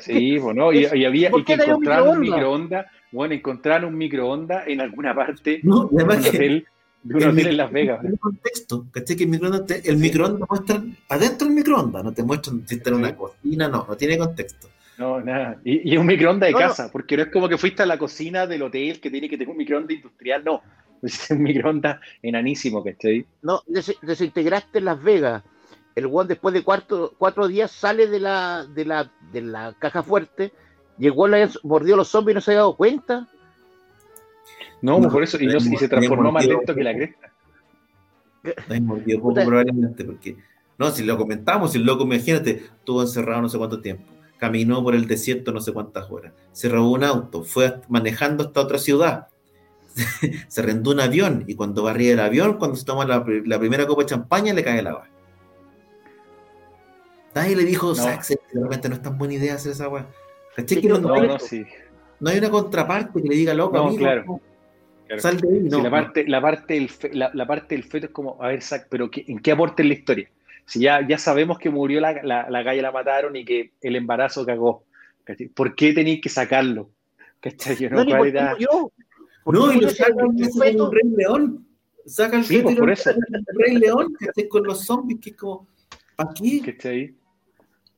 Sí, 0.00 0.38
bueno, 0.38 0.72
y, 0.72 0.86
y 0.92 1.04
había 1.04 1.30
y 1.36 1.44
que 1.44 1.54
encontraron 1.54 2.16
un 2.16 2.20
microondas, 2.20 2.86
bueno, 3.12 3.34
encontraron 3.34 3.92
un 3.92 3.98
microondas 3.98 4.66
en 4.66 4.80
alguna 4.80 5.14
parte 5.14 5.60
no, 5.62 5.88
de 5.90 6.04
un 6.04 6.10
hotel, 6.10 6.66
de 7.02 7.14
un 7.14 7.30
hotel 7.30 7.46
en 7.48 7.56
Las 7.56 7.72
Vegas. 7.72 8.02
No 8.02 8.16
contexto, 8.16 8.86
¿cachai? 8.90 9.16
Que 9.16 9.24
el 9.24 9.30
microondas, 9.30 9.66
te, 9.66 9.88
el 9.88 9.96
microondas 9.96 10.48
muestra 10.48 10.82
adentro 11.08 11.46
del 11.46 11.56
microondas, 11.56 12.04
no 12.04 12.12
te 12.12 12.22
muestran 12.22 12.66
si 12.66 12.76
está 12.76 12.90
en 12.90 12.96
una 12.96 13.14
cocina, 13.14 13.68
no, 13.68 13.86
no 13.88 13.96
tiene 13.96 14.18
contexto. 14.18 14.68
No, 14.98 15.20
nada. 15.20 15.58
Y, 15.62 15.92
y 15.92 15.96
un 15.96 16.06
microondas 16.06 16.48
de 16.48 16.52
no, 16.52 16.58
casa, 16.58 16.90
porque 16.90 17.16
no 17.16 17.24
es 17.24 17.28
como 17.28 17.48
que 17.48 17.58
fuiste 17.58 17.82
a 17.82 17.86
la 17.86 17.98
cocina 17.98 18.46
del 18.46 18.62
hotel 18.62 19.00
que 19.00 19.10
tiene 19.10 19.28
que 19.28 19.36
tener 19.36 19.50
un 19.50 19.58
microondas 19.58 19.96
industrial, 19.96 20.42
no 20.44 20.62
es 21.02 21.30
un 21.30 21.42
microondas 21.42 22.00
enanísimo, 22.22 22.82
¿cachai? 22.82 23.26
No, 23.42 23.62
des 23.66 23.94
desintegraste 24.02 24.78
en 24.78 24.84
Las 24.84 25.02
Vegas. 25.02 25.42
El 25.94 26.06
one 26.06 26.28
después 26.28 26.52
de 26.52 26.62
cuatro, 26.62 27.14
cuatro 27.16 27.48
días 27.48 27.70
sale 27.70 28.06
de 28.06 28.20
la, 28.20 28.66
de 28.66 28.84
la, 28.84 29.10
de 29.32 29.40
la 29.40 29.74
caja 29.78 30.02
fuerte 30.02 30.52
y 30.98 31.06
el 31.06 31.14
one 31.16 31.48
mordió 31.62 31.96
los 31.96 32.08
zombies 32.08 32.32
y 32.32 32.36
no 32.36 32.40
se 32.40 32.50
había 32.50 32.60
dado 32.60 32.76
cuenta. 32.76 33.28
No, 34.82 34.98
no 35.00 35.08
por 35.08 35.22
eso, 35.22 35.38
y, 35.40 35.46
no, 35.46 35.56
y 35.56 35.76
se 35.76 35.88
transformó 35.88 36.30
más 36.30 36.46
lento 36.46 36.74
que 36.74 36.84
la 36.84 36.94
cresta. 36.94 37.32
No 38.68 38.80
mordió 38.82 39.20
poco 39.20 39.34
probablemente, 39.34 40.04
porque 40.04 40.36
no, 40.78 40.90
si 40.90 41.02
lo 41.04 41.16
comentamos, 41.16 41.72
si 41.72 41.78
el 41.78 41.84
loco, 41.84 42.04
imagínate, 42.04 42.50
estuvo 42.50 43.02
encerrado 43.02 43.42
no 43.42 43.48
sé 43.48 43.58
cuánto 43.58 43.80
tiempo, 43.80 44.04
caminó 44.38 44.82
por 44.82 44.94
el 44.94 45.06
desierto 45.06 45.52
no 45.52 45.60
sé 45.60 45.72
cuántas 45.72 46.10
horas, 46.10 46.32
se 46.52 46.68
robó 46.68 46.92
un 46.92 47.04
auto, 47.04 47.42
fue 47.42 47.80
manejando 47.88 48.44
hasta 48.44 48.60
otra 48.60 48.78
ciudad, 48.78 49.28
se 50.48 50.62
rendó 50.62 50.90
un 50.90 51.00
avión 51.00 51.44
y 51.46 51.54
cuando 51.54 51.82
barría 51.82 52.12
el 52.12 52.20
avión, 52.20 52.58
cuando 52.58 52.76
se 52.76 52.84
toma 52.84 53.04
la, 53.04 53.24
la 53.44 53.58
primera 53.58 53.86
copa 53.86 54.02
de 54.02 54.08
champaña, 54.08 54.52
le 54.52 54.62
cae 54.62 54.80
el 54.80 54.86
agua. 54.86 55.08
Nadie 57.34 57.56
le 57.56 57.64
dijo, 57.64 57.92
no. 57.94 58.04
no 58.54 58.70
es 58.70 59.02
tan 59.02 59.18
buena 59.18 59.34
idea 59.34 59.54
hacer 59.54 59.72
esa 59.72 59.84
agua. 59.84 60.06
No, 60.56 60.98
no, 60.98 61.22
no, 61.22 61.38
sí. 61.38 61.66
no, 62.18 62.30
hay 62.30 62.38
una 62.38 62.50
contraparte 62.50 63.20
que 63.20 63.28
le 63.28 63.34
diga, 63.34 63.52
loco, 63.52 63.76
amigo, 63.76 63.98
claro. 63.98 64.40
Claro. 65.06 65.22
Sal 65.22 65.38
de 65.38 65.48
ahí, 65.48 65.60
no, 65.60 65.76
sí, 65.76 65.82
la, 65.82 65.90
parte, 65.90 66.24
la, 66.26 66.40
parte 66.40 66.74
del 66.74 66.88
fe, 66.88 67.10
la, 67.12 67.30
la, 67.34 67.46
parte 67.46 67.74
del 67.74 67.84
feto 67.84 68.06
es 68.06 68.12
como, 68.12 68.42
a 68.42 68.48
ver, 68.48 68.62
Zach, 68.62 68.86
pero 68.88 69.10
¿qué, 69.10 69.24
¿en 69.28 69.38
qué 69.38 69.52
aporta 69.52 69.82
en 69.82 69.88
la 69.88 69.94
historia? 69.94 70.28
Si 70.64 70.80
ya, 70.80 71.06
ya 71.06 71.18
sabemos 71.18 71.58
que 71.58 71.70
murió 71.70 72.00
la, 72.00 72.22
la, 72.24 72.48
la 72.50 72.64
calle, 72.64 72.82
la 72.82 72.90
mataron 72.90 73.36
y 73.36 73.44
que 73.44 73.72
el 73.82 73.96
embarazo 73.96 74.44
cagó. 74.44 74.84
¿Por 75.54 75.74
qué 75.74 75.92
tenéis 75.92 76.20
que 76.22 76.28
sacarlo? 76.28 76.90
¿Cachai? 77.40 77.76
No, 77.90 78.02
no, 78.04 78.24
ni 78.24 78.32
yo, 78.58 78.90
no, 79.46 79.72
y 79.72 79.80
lo 79.80 79.90
sacan 79.90 80.14
como 80.16 80.86
un 80.86 80.92
rey 80.92 81.08
león. 81.16 81.66
Sacan 82.06 82.44
sí, 82.44 82.60
pues, 82.60 82.76
por 82.76 82.90
eso. 82.90 83.10
un 83.10 83.58
rey 83.58 83.76
león 83.76 84.14
que 84.18 84.26
esté 84.26 84.48
con 84.48 84.64
los 84.64 84.84
zombies, 84.84 85.20
que 85.20 85.30
es 85.30 85.36
como, 85.36 85.66
¿para 86.14 86.32
qué? 86.34 86.60
Que 86.62 86.70
esté 86.70 86.88
ahí. 86.88 87.16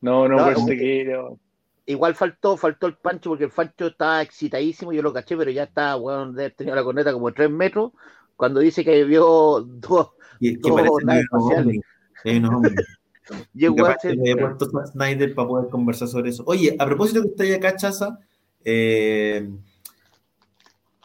No, 0.01 0.29
no, 0.29 0.37
no 0.37 0.55
por 0.55 0.67
que, 0.67 1.05
no. 1.05 1.39
Igual 1.87 2.15
faltó, 2.15 2.57
faltó 2.57 2.87
el 2.87 2.97
Pancho 2.97 3.31
porque 3.31 3.45
el 3.45 3.51
Pancho 3.51 3.87
estaba 3.87 4.21
excitadísimo, 4.21 4.93
yo 4.93 5.03
lo 5.03 5.13
caché, 5.13 5.37
pero 5.37 5.51
ya 5.51 5.65
está, 5.65 5.95
bueno, 5.95 6.33
de 6.33 6.43
haber 6.43 6.55
tenido 6.55 6.77
la 6.77 6.85
corneta 6.85 7.13
como 7.13 7.33
tres 7.33 7.51
metros, 7.51 7.93
cuando 8.37 8.61
dice 8.61 8.85
que 8.85 9.05
vio 9.05 9.63
dos, 9.63 10.11
y 10.39 10.57
dos 10.57 11.05
naves 11.05 11.25
espaciales. 11.25 11.81
Sí, 12.23 12.41
no, 12.41 12.61
y 13.55 13.65
igual 13.65 13.97
se... 14.01 14.15
me 14.17 14.33
había 14.33 14.55
puesto 14.55 14.87
Snyder 14.87 15.35
para 15.35 15.49
poder 15.49 15.71
conversar 15.71 16.09
sobre 16.09 16.31
eso. 16.31 16.43
Oye, 16.47 16.77
a 16.79 16.85
propósito 16.85 17.23
que 17.23 17.29
está 17.29 17.43
ahí 17.45 17.53
acá, 17.55 17.77
Chaza, 17.77 18.19
eh, 18.65 19.49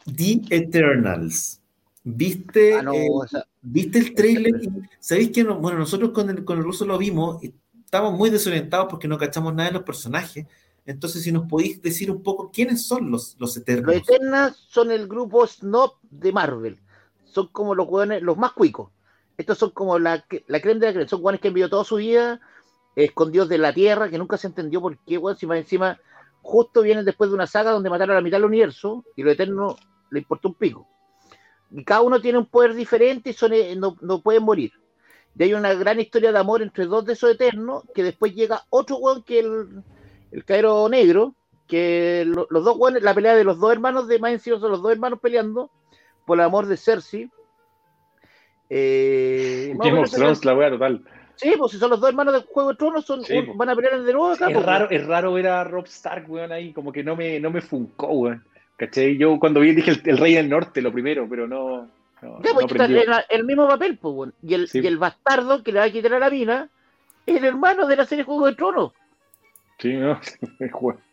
The 0.04 0.42
Eternals. 0.50 1.60
¿Viste, 2.02 2.74
ah, 2.74 2.82
no, 2.82 2.92
el, 2.92 3.08
o 3.10 3.26
sea, 3.26 3.46
¿viste 3.62 3.98
el 3.98 4.14
trailer? 4.14 4.60
¿Sabéis 4.98 5.30
que 5.30 5.42
no? 5.42 5.58
Bueno, 5.58 5.78
nosotros 5.78 6.10
con 6.10 6.28
el, 6.28 6.44
con 6.44 6.58
el 6.58 6.64
ruso 6.64 6.84
lo 6.84 6.98
vimos 6.98 7.42
y 7.42 7.54
estamos 7.82 8.12
muy 8.12 8.28
desorientados 8.28 8.88
porque 8.90 9.08
no 9.08 9.16
cachamos 9.16 9.54
nada 9.54 9.70
de 9.70 9.74
los 9.74 9.84
personajes. 9.84 10.46
Entonces, 10.84 11.22
si 11.22 11.32
nos 11.32 11.48
podéis 11.48 11.80
decir 11.80 12.10
un 12.10 12.22
poco 12.22 12.50
quiénes 12.52 12.86
son 12.86 13.10
los, 13.10 13.36
los 13.38 13.56
Eternals. 13.56 13.86
Los 13.86 14.08
Eternals 14.08 14.66
son 14.68 14.90
el 14.90 15.08
grupo 15.08 15.46
Snob 15.46 15.94
de 16.02 16.30
Marvel. 16.30 16.78
Son 17.24 17.48
como 17.48 17.74
los 17.74 17.88
hueones, 17.88 18.22
los 18.22 18.36
más 18.36 18.52
cuicos. 18.52 18.90
Estos 19.38 19.56
son 19.56 19.70
como 19.70 19.98
la, 19.98 20.24
la 20.46 20.60
crema 20.60 20.80
de 20.80 20.86
la 20.86 20.92
crema. 20.92 21.08
Son 21.08 21.24
hueones 21.24 21.40
que 21.40 21.48
han 21.48 21.54
vivido 21.54 21.70
toda 21.70 21.84
su 21.84 21.96
vida 21.96 22.40
escondidos 22.96 23.48
de 23.48 23.58
la 23.58 23.72
tierra, 23.72 24.08
que 24.08 24.18
nunca 24.18 24.36
se 24.36 24.46
entendió 24.46 24.80
por 24.80 24.96
qué, 24.98 25.18
hueón, 25.18 25.36
si 25.36 25.46
más 25.46 25.58
encima 25.58 25.98
justo 26.42 26.82
vienen 26.82 27.04
después 27.04 27.30
de 27.30 27.34
una 27.34 27.46
saga 27.46 27.70
donde 27.70 27.90
mataron 27.90 28.12
a 28.12 28.18
la 28.20 28.22
mitad 28.22 28.36
del 28.36 28.44
universo 28.44 29.04
y 29.16 29.22
los 29.22 29.32
Eternos 29.32 29.76
le 30.14 30.20
importa 30.20 30.48
un 30.48 30.54
pico. 30.54 30.88
Y 31.70 31.84
cada 31.84 32.02
uno 32.02 32.20
tiene 32.20 32.38
un 32.38 32.46
poder 32.46 32.74
diferente 32.74 33.30
y 33.30 33.32
son, 33.32 33.52
eh, 33.52 33.74
no, 33.76 33.96
no, 34.00 34.22
pueden 34.22 34.44
morir. 34.44 34.72
Y 35.36 35.42
hay 35.42 35.54
una 35.54 35.74
gran 35.74 35.98
historia 36.00 36.32
de 36.32 36.38
amor 36.38 36.62
entre 36.62 36.86
dos 36.86 37.04
de 37.04 37.14
esos 37.14 37.32
eternos, 37.32 37.82
que 37.94 38.04
después 38.04 38.34
llega 38.34 38.62
otro 38.70 38.96
weón 38.96 39.24
que 39.24 39.40
el, 39.40 39.82
el 40.30 40.44
Caero 40.44 40.88
Negro, 40.88 41.34
que 41.66 42.24
lo, 42.26 42.46
los 42.50 42.64
dos 42.64 42.76
weones, 42.78 43.02
la 43.02 43.14
pelea 43.14 43.34
de 43.34 43.44
los 43.44 43.58
dos 43.58 43.72
hermanos 43.72 44.06
de 44.06 44.18
más 44.20 44.40
son 44.40 44.70
los 44.70 44.82
dos 44.82 44.92
hermanos 44.92 45.18
peleando 45.20 45.70
por 46.24 46.38
el 46.38 46.44
amor 46.44 46.66
de 46.66 46.76
Cersei. 46.76 47.30
Eh, 48.70 49.74
Game 49.76 49.98
of 49.98 50.10
Thrones, 50.10 50.44
la 50.44 50.54
wea 50.54 50.70
total. 50.70 51.04
Sí, 51.36 51.54
pues 51.58 51.72
si 51.72 51.78
son 51.78 51.90
los 51.90 52.00
dos 52.00 52.10
hermanos 52.10 52.34
del 52.34 52.44
Juego 52.44 52.70
de 52.70 52.76
Tronos, 52.76 53.04
son, 53.04 53.24
sí, 53.24 53.34
van 53.56 53.68
a 53.68 53.74
pelear 53.74 54.00
de 54.00 54.12
nuevo 54.12 54.30
acá. 54.32 54.46
Es, 54.46 54.54
pues, 54.54 54.64
raro, 54.64 54.88
es 54.90 55.04
raro 55.04 55.32
ver 55.32 55.48
a 55.48 55.64
Rob 55.64 55.86
Stark, 55.86 56.30
weón, 56.30 56.52
ahí, 56.52 56.72
como 56.72 56.92
que 56.92 57.02
no 57.02 57.16
me, 57.16 57.40
no 57.40 57.50
me 57.50 57.60
funcó, 57.60 58.06
weón. 58.12 58.44
¿Cachai? 58.76 59.16
Yo 59.16 59.38
cuando 59.38 59.60
vi 59.60 59.74
dije 59.74 59.92
el, 59.92 60.02
el, 60.04 60.18
Rey 60.18 60.34
del 60.34 60.48
Norte, 60.48 60.82
lo 60.82 60.92
primero, 60.92 61.26
pero 61.28 61.46
no. 61.46 61.88
no 62.22 62.42
ya, 62.42 62.52
pues, 62.54 62.74
no 62.74 62.84
el, 62.84 63.08
el, 63.28 63.44
mismo 63.44 63.68
papel, 63.68 63.98
pues, 63.98 64.14
bueno. 64.14 64.32
y, 64.42 64.54
el, 64.54 64.68
sí. 64.68 64.80
y 64.80 64.86
el 64.86 64.98
bastardo 64.98 65.62
que 65.62 65.72
le 65.72 65.78
va 65.78 65.84
a 65.86 65.90
quitar 65.90 66.14
a 66.14 66.18
la 66.18 66.30
mina 66.30 66.68
es 67.26 67.36
el 67.36 67.44
hermano 67.44 67.86
de 67.86 67.96
la 67.96 68.06
serie 68.06 68.24
Juego 68.24 68.46
de 68.46 68.54
Tronos. 68.54 68.92
Sí, 69.78 69.92
no, 69.94 70.18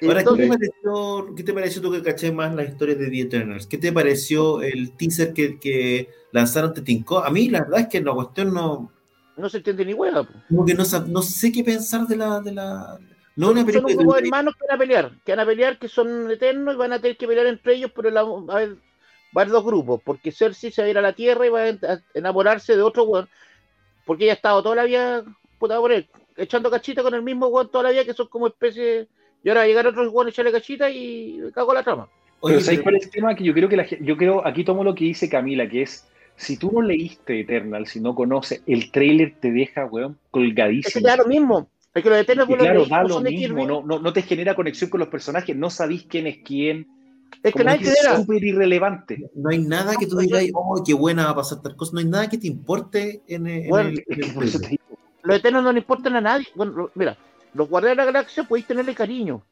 Ahora, 0.00 0.22
¿qué, 0.22 0.36
te 0.36 0.48
pareció, 0.48 1.34
¿qué 1.36 1.42
te 1.42 1.52
pareció 1.52 1.82
tú 1.82 1.90
que 1.90 2.02
caché 2.02 2.30
más 2.30 2.54
las 2.54 2.68
historias 2.68 2.98
de 2.98 3.10
The 3.10 3.20
Eternals? 3.20 3.66
¿Qué 3.66 3.78
te 3.78 3.92
pareció 3.92 4.62
el 4.62 4.92
teaser 4.92 5.32
que, 5.32 5.58
que 5.58 6.08
lanzaron 6.30 6.72
te 6.72 6.82
tincó? 6.82 7.18
A 7.18 7.30
mí 7.30 7.48
la 7.48 7.62
verdad 7.62 7.80
es 7.80 7.88
que 7.88 8.00
la 8.00 8.14
cuestión 8.14 8.54
no... 8.54 8.92
No 9.36 9.48
se 9.48 9.56
entiende 9.56 9.84
ni 9.84 9.94
hueá. 9.94 10.24
Como 10.48 10.64
que 10.64 10.74
no, 10.74 10.84
no 11.08 11.22
sé 11.22 11.50
qué 11.50 11.64
pensar 11.64 12.06
de 12.06 12.16
la, 12.16 12.40
de 12.40 12.52
la, 12.52 12.98
no 13.38 13.50
una 13.52 13.60
son 13.72 13.84
un 13.84 13.96
grupo 13.96 14.14
de 14.14 14.20
hermanos 14.22 14.54
que 14.56 14.66
van 14.66 14.74
a 14.74 14.78
pelear, 14.78 15.10
que 15.24 15.32
van 15.32 15.40
a 15.40 15.46
pelear, 15.46 15.78
que 15.78 15.88
son 15.88 16.30
eternos 16.30 16.74
y 16.74 16.76
van 16.78 16.92
a 16.92 17.00
tener 17.00 17.16
que 17.16 17.26
pelear 17.26 17.46
entre 17.46 17.74
ellos, 17.74 17.92
pero 17.94 18.10
la, 18.10 18.22
va, 18.24 18.52
a 18.52 18.56
haber, 18.56 18.70
va 18.74 18.76
a 19.36 19.40
haber 19.42 19.48
dos 19.52 19.64
grupos, 19.64 20.00
porque 20.04 20.32
Cersei 20.32 20.72
se 20.72 20.82
va 20.82 20.86
a 20.86 20.90
ir 20.90 20.98
a 20.98 21.02
la 21.02 21.12
tierra 21.12 21.46
y 21.46 21.50
va 21.50 21.62
a 21.64 22.00
enamorarse 22.14 22.74
de 22.76 22.82
otro 22.82 23.04
weón, 23.04 23.28
porque 24.04 24.24
ella 24.24 24.32
ha 24.32 24.36
estado 24.36 24.62
toda 24.62 24.74
la 24.74 24.84
vida, 24.84 25.24
puta 25.58 25.78
por 25.78 25.92
él, 25.92 26.08
echando 26.36 26.70
cachita 26.70 27.02
con 27.02 27.14
el 27.14 27.22
mismo 27.22 27.46
weón 27.46 27.70
toda 27.70 27.84
la 27.84 27.90
vida, 27.90 28.04
que 28.04 28.14
son 28.14 28.26
como 28.28 28.48
especie 28.48 29.06
Y 29.44 29.48
ahora 29.48 29.60
va 29.60 29.64
a 29.64 29.68
llegar 29.68 29.86
otro 29.86 30.10
weón 30.10 30.26
a 30.26 30.30
echarle 30.30 30.50
cachita 30.52 30.90
y 30.90 31.40
cago 31.54 31.72
la 31.72 31.82
trama. 31.84 32.08
Pero 32.42 32.54
Oye, 32.56 32.60
¿sabéis 32.60 32.80
pero- 32.80 32.82
cuál 32.84 32.96
es 32.96 33.04
el 33.04 33.10
tema? 33.10 33.34
Que 33.34 33.44
yo 33.44 33.52
creo 33.54 33.68
que 33.68 33.76
la 33.76 33.86
yo 33.86 34.16
creo, 34.16 34.46
aquí 34.46 34.64
tomo 34.64 34.82
lo 34.84 34.94
que 34.94 35.04
dice 35.04 35.28
Camila, 35.28 35.68
que 35.68 35.82
es, 35.82 36.08
si 36.36 36.56
tú 36.56 36.70
no 36.72 36.82
leíste 36.82 37.40
Eternal, 37.40 37.86
si 37.86 38.00
no 38.00 38.14
conoces, 38.14 38.62
el 38.66 38.90
trailer 38.90 39.34
te 39.40 39.50
deja, 39.52 39.86
weón, 39.86 40.12
Es 40.12 40.18
que 40.18 40.30
colgadísimo. 40.30 41.02
te 41.04 41.08
da 41.08 41.16
lo 41.16 41.26
mismo. 41.26 41.68
Es 41.98 42.04
que 42.04 42.10
los 42.10 42.18
eternos 42.18 42.48
los 42.48 42.58
claro, 42.58 42.86
da 42.86 43.02
no 43.02 43.08
lo 43.08 43.20
mismo, 43.20 43.66
no, 43.66 43.82
no, 43.82 43.98
no 43.98 44.12
te 44.12 44.22
genera 44.22 44.54
conexión 44.54 44.90
con 44.90 45.00
los 45.00 45.08
personajes, 45.08 45.56
no 45.56 45.70
sabéis 45.70 46.04
quién 46.08 46.26
es 46.26 46.38
quién. 46.44 46.86
Es 47.42 47.52
que 47.54 47.62
nadie 47.64 47.88
es 47.88 47.98
súper 48.16 48.42
irrelevante. 48.42 49.30
No 49.34 49.50
hay 49.50 49.58
nada 49.58 49.94
que 49.98 50.06
tú 50.06 50.16
digas, 50.16 50.42
oh, 50.54 50.82
qué 50.84 50.94
buena 50.94 51.24
va 51.26 51.30
a 51.30 51.36
pasar 51.36 51.60
tal 51.60 51.76
cosa. 51.76 51.92
No 51.92 51.98
hay 52.00 52.06
nada 52.06 52.28
que 52.28 52.38
te 52.38 52.46
importe 52.46 53.22
en, 53.28 53.46
el- 53.46 53.62
en 53.64 53.68
Bueno, 53.68 53.88
el. 53.90 53.98
Es 53.98 54.04
que 54.06 54.14
en 54.14 54.28
el 54.28 54.34
por 54.34 54.44
eso 54.44 54.58
te 54.58 54.66
trailer. 54.66 54.80
digo, 54.88 54.98
Los 55.22 55.36
eternos 55.36 55.62
no 55.64 55.72
le 55.72 55.78
importan 55.80 56.16
a 56.16 56.20
nadie. 56.20 56.46
Bueno, 56.54 56.72
lo- 56.72 56.90
mira, 56.94 57.16
los 57.54 57.68
guardianes 57.68 57.96
de 57.98 58.02
la 58.02 58.12
galaxia 58.12 58.44
podéis 58.44 58.66
tenerle 58.66 58.94
cariño. 58.94 59.42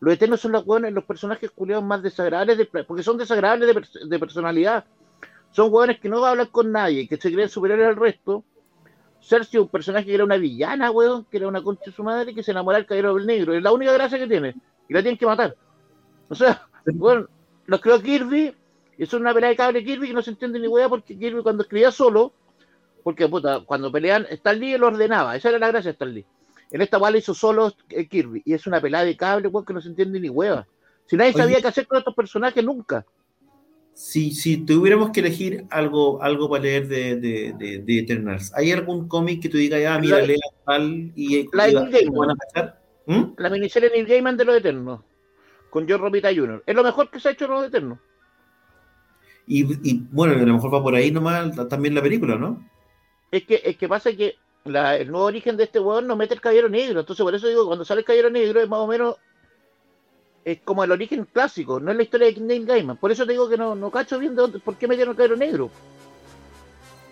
Los 0.00 0.14
eternos 0.14 0.40
son 0.40 0.52
los 0.52 0.66
hueones, 0.66 0.92
los 0.92 1.04
personajes 1.04 1.50
culiados 1.50 1.84
más 1.84 2.02
desagradables, 2.02 2.58
de- 2.58 2.66
porque 2.84 3.02
son 3.02 3.16
desagradables 3.16 3.74
de, 3.74 4.06
de 4.08 4.18
personalidad. 4.18 4.84
Son 5.52 5.72
hueones 5.72 6.00
que 6.00 6.08
no 6.08 6.24
hablan 6.24 6.48
con 6.48 6.72
nadie, 6.72 7.06
que 7.08 7.16
se 7.16 7.32
creen 7.32 7.48
superiores 7.48 7.86
al 7.86 7.96
resto. 7.96 8.44
Cersei, 9.24 9.60
un 9.60 9.68
personaje 9.68 10.06
que 10.06 10.14
era 10.14 10.24
una 10.24 10.36
villana, 10.36 10.90
weón, 10.90 11.24
que 11.24 11.38
era 11.38 11.48
una 11.48 11.62
concha 11.62 11.84
de 11.86 11.92
su 11.92 12.02
madre, 12.02 12.34
que 12.34 12.42
se 12.42 12.50
enamora 12.50 12.78
del 12.78 12.86
caballero 12.86 13.14
del 13.14 13.26
negro. 13.26 13.54
Es 13.54 13.62
la 13.62 13.72
única 13.72 13.92
gracia 13.92 14.18
que 14.18 14.26
tiene. 14.26 14.54
Y 14.88 14.94
la 14.94 15.00
tienen 15.00 15.18
que 15.18 15.26
matar. 15.26 15.56
O 16.28 16.34
sea, 16.34 16.68
bueno, 16.86 17.26
los 17.66 17.80
creó 17.80 18.00
Kirby, 18.00 18.54
y 18.98 19.02
es 19.02 19.12
una 19.14 19.32
pelea 19.32 19.50
de 19.50 19.56
cable 19.56 19.84
Kirby 19.84 20.08
que 20.08 20.14
no 20.14 20.22
se 20.22 20.30
entiende 20.30 20.58
ni 20.58 20.68
weá, 20.68 20.88
porque 20.88 21.18
Kirby 21.18 21.42
cuando 21.42 21.62
escribía 21.62 21.90
solo, 21.90 22.32
porque 23.02 23.28
puta, 23.28 23.60
cuando 23.60 23.90
pelean, 23.90 24.26
Stan 24.30 24.58
Lee 24.58 24.78
lo 24.78 24.88
ordenaba, 24.88 25.36
esa 25.36 25.48
era 25.48 25.58
la 25.58 25.68
gracia 25.68 25.90
de 25.90 25.92
Stan 25.92 26.12
Lee. 26.12 26.26
En 26.70 26.82
esta 26.82 26.98
lo 26.98 27.16
hizo 27.16 27.34
solo 27.34 27.72
eh, 27.88 28.08
Kirby, 28.08 28.42
y 28.44 28.54
es 28.54 28.66
una 28.66 28.80
pelea 28.80 29.04
de 29.04 29.16
cable, 29.16 29.48
weón, 29.48 29.64
que 29.64 29.72
no 29.72 29.80
se 29.80 29.88
entiende 29.88 30.20
ni 30.20 30.28
weá. 30.28 30.66
Si 31.06 31.16
nadie 31.16 31.32
Oye. 31.32 31.42
sabía 31.42 31.60
qué 31.60 31.68
hacer 31.68 31.86
con 31.86 31.98
estos 31.98 32.14
personajes 32.14 32.64
nunca. 32.64 33.04
Si, 33.94 34.32
si 34.32 34.56
tuviéramos 34.58 35.10
que 35.10 35.20
elegir 35.20 35.66
algo, 35.70 36.20
algo 36.22 36.50
para 36.50 36.64
leer 36.64 36.88
de, 36.88 37.16
de, 37.16 37.52
de, 37.56 37.78
de 37.78 37.98
Eternals, 38.00 38.52
¿hay 38.56 38.72
algún 38.72 39.06
cómic 39.06 39.40
que 39.40 39.48
tú 39.48 39.56
digas, 39.56 39.80
ah, 39.88 39.98
mira, 40.00 40.18
La- 40.18 40.26
lea 40.26 40.36
tal 40.66 41.12
y, 41.14 41.48
la 41.52 41.68
y- 41.68 41.74
de 41.74 41.80
Neil 41.80 41.90
Gaiman. 41.92 42.12
y 42.14 42.18
van 42.18 42.30
a 42.30 42.34
cachar? 42.36 42.82
¿Mm? 43.06 43.22
La 43.38 43.50
miniserie 43.50 43.90
Neil 43.90 44.06
Gaiman 44.06 44.36
de 44.36 44.44
los 44.44 44.56
Eternos, 44.56 45.00
con 45.70 45.88
John 45.88 46.00
Romita 46.00 46.34
Jr. 46.34 46.64
Es 46.66 46.74
lo 46.74 46.82
mejor 46.82 47.08
que 47.08 47.20
se 47.20 47.28
ha 47.28 47.32
hecho 47.32 47.44
en 47.44 47.50
los 47.52 47.66
Eternos. 47.66 47.98
Y, 49.46 49.62
y, 49.88 50.02
bueno, 50.10 50.32
a 50.34 50.38
lo 50.38 50.54
mejor 50.54 50.74
va 50.74 50.82
por 50.82 50.94
ahí 50.94 51.10
nomás 51.12 51.54
también 51.68 51.94
la 51.94 52.02
película, 52.02 52.36
¿no? 52.36 52.68
Es 53.30 53.44
que, 53.44 53.60
es 53.64 53.76
que 53.76 53.88
pasa 53.88 54.12
que 54.12 54.34
la- 54.64 54.96
el 54.96 55.08
nuevo 55.10 55.26
origen 55.26 55.56
de 55.56 55.64
este 55.64 55.78
weón 55.78 56.06
no 56.08 56.16
mete 56.16 56.34
el 56.34 56.40
caballero 56.40 56.68
negro. 56.68 57.00
Entonces, 57.00 57.22
por 57.22 57.34
eso 57.34 57.46
digo, 57.46 57.66
cuando 57.66 57.84
sale 57.84 58.00
el 58.00 58.04
caballero 58.06 58.30
negro 58.30 58.60
es 58.60 58.68
más 58.68 58.80
o 58.80 58.86
menos. 58.88 59.16
Es 60.44 60.60
como 60.62 60.84
el 60.84 60.92
origen 60.92 61.26
clásico, 61.32 61.80
no 61.80 61.90
es 61.90 61.96
la 61.96 62.02
historia 62.02 62.30
de 62.30 62.40
Neil 62.40 62.66
Gaiman. 62.66 62.98
Por 62.98 63.10
eso 63.10 63.24
te 63.24 63.32
digo 63.32 63.48
que 63.48 63.56
no, 63.56 63.74
no 63.74 63.90
cacho 63.90 64.18
bien 64.18 64.34
de 64.34 64.42
dónde, 64.42 64.58
por 64.60 64.76
qué 64.76 64.86
metieron 64.86 65.14
caballero 65.14 65.36
negro. 65.36 65.70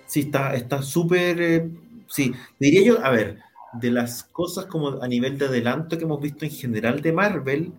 Sí, 0.07 0.21
está 0.21 0.55
está 0.55 0.83
súper. 0.83 1.41
eh, 1.41 1.71
sí, 2.09 2.33
diría 2.59 2.83
yo, 2.83 3.05
a 3.05 3.11
ver, 3.11 3.39
de 3.73 3.91
las 3.91 4.25
cosas 4.25 4.67
como 4.67 5.03
a 5.03 5.09
nivel 5.09 5.39
de 5.39 5.47
adelanto 5.47 5.97
que 5.97 6.05
hemos 6.05 6.21
visto 6.21 6.45
en 6.45 6.51
general 6.51 7.01
de 7.01 7.13
Marvel, 7.13 7.73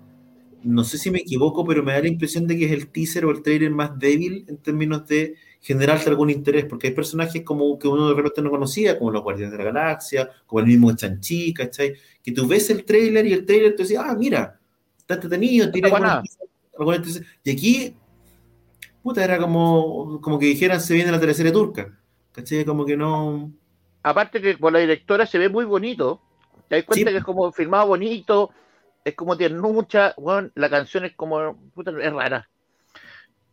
no 0.64 0.84
sé 0.84 0.98
si 0.98 1.12
me 1.12 1.20
equivoco, 1.20 1.66
pero 1.66 1.84
me 1.84 1.94
da 1.94 2.02
la 2.02 2.08
impresión 2.08 2.48
de 2.48 2.58
que 2.58 2.66
es 2.66 2.72
el 2.72 2.88
teaser 2.88 3.26
o 3.26 3.32
el 3.32 3.44
trailer 3.44 3.72
más 3.72 3.98
débil 4.00 4.46
en 4.48 4.58
términos 4.58 5.06
de 5.08 5.36
generarse 5.62 6.10
algún 6.10 6.30
interés, 6.30 6.66
porque 6.66 6.88
hay 6.88 6.94
personajes 6.94 7.44
como 7.44 7.78
que 7.78 7.88
uno 7.88 8.10
de 8.10 8.16
repente 8.16 8.42
no 8.42 8.50
conocía, 8.50 8.98
como 8.98 9.12
los 9.12 9.24
Guardianes 9.24 9.52
de 9.52 9.58
la 9.60 9.72
Galaxia, 9.72 10.30
como 10.48 10.62
el 10.62 10.68
mismo 10.68 10.96
Chanchi, 10.96 11.54
¿cachai? 11.54 11.96
Que 12.24 12.32
tú 12.32 12.48
ves 12.48 12.70
el 12.70 12.84
trailer 12.86 13.26
y 13.28 13.34
el 13.34 13.46
trailer 13.46 13.76
te 13.76 13.84
dice, 13.84 13.98
ah, 13.98 14.16
mira, 14.18 14.60
está 15.14 15.26
entretenido, 15.28 15.72
tiene 15.72 15.88
Está 15.88 15.98
buena. 16.00 16.14
algunas- 16.16 16.40
algunas 16.78 16.98
intereses". 17.00 17.28
Y 17.44 17.52
aquí, 17.52 17.96
puta, 19.02 19.24
era 19.24 19.38
como, 19.38 20.20
como 20.22 20.40
que 20.40 20.46
dijeran 20.48 20.80
se 20.82 20.94
viene 20.94 21.12
la 21.12 21.20
tercera 21.20 21.52
turca. 21.52 21.90
¿Cachai? 22.32 22.66
Como 22.66 22.86
que 22.86 22.98
no. 22.98 23.52
Aparte 24.02 24.42
que 24.42 24.58
por 24.58 24.74
la 24.74 24.80
directora 24.80 25.26
se 25.26 25.38
ve 25.38 25.50
muy 25.50 25.66
bonito. 25.66 26.20
Te 26.68 26.78
das 26.78 26.86
cuenta 26.86 27.10
Sí. 27.10 27.14
que 27.14 27.20
es 27.20 27.24
como 27.24 27.52
filmado 27.52 27.88
bonito, 27.88 28.50
es 29.06 29.14
como 29.16 29.38
tiene 29.38 29.60
mucha, 29.60 30.14
weón, 30.18 30.52
la 30.56 30.70
canción 30.70 31.06
es 31.06 31.14
como, 31.16 31.56
puta, 31.76 31.92
es 32.02 32.12
rara. 32.12 32.50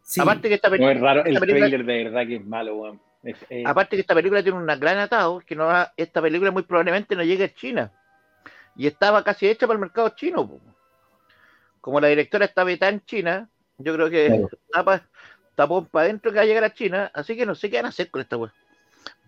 Sí, 0.03 0.21
Aparte 0.21 0.49
que 0.49 0.55
esta 0.55 0.69
No 0.69 0.73
película 0.73 0.93
es 0.95 1.01
raro, 1.01 1.21
el 1.25 1.39
película- 1.39 1.69
trailer 1.69 1.85
de 1.85 2.05
verdad 2.05 2.27
que 2.27 2.37
es 2.37 2.47
malo, 2.47 2.77
weón. 2.77 3.01
Es- 3.23 3.37
es- 3.51 3.67
Aparte 3.67 3.97
que 3.97 4.01
esta 4.01 4.15
película 4.15 4.43
tiene 4.43 4.57
un 4.59 4.67
gran 4.67 4.99
atado, 4.99 5.41
que 5.41 5.55
no 5.55 5.67
va- 5.67 5.93
esta 5.97 6.23
película 6.23 6.51
muy 6.51 6.63
probablemente 6.63 7.15
no 7.15 7.23
llegue 7.23 7.45
a 7.45 7.55
China. 7.55 7.93
Y 8.77 8.87
estaba 8.87 9.23
casi 9.23 9.47
hecha 9.47 9.67
para 9.67 9.75
el 9.77 9.81
mercado 9.81 10.09
chino. 10.17 10.49
po. 10.49 10.59
Como 11.81 12.01
la 12.01 12.09
directora 12.09 12.45
está 12.45 12.65
vetada 12.65 12.93
en 12.93 13.05
China, 13.05 13.49
yo 13.79 13.95
creo 13.95 14.11
que 14.11 14.27
Claro. 14.27 14.49
tapa, 14.73 15.03
tapó 15.55 15.85
para 15.85 16.05
adentro 16.07 16.31
que 16.31 16.37
va 16.37 16.43
a 16.43 16.47
llegar 16.47 16.65
a 16.65 16.75
China, 16.75 17.11
así 17.15 17.37
que 17.37 17.47
no 17.47 17.55
sé 17.55 17.71
qué 17.71 17.77
van 17.77 17.87
a 17.87 17.91
hacer 17.91 18.11
con 18.11 18.21
esta 18.21 18.37
weá. 18.37 18.53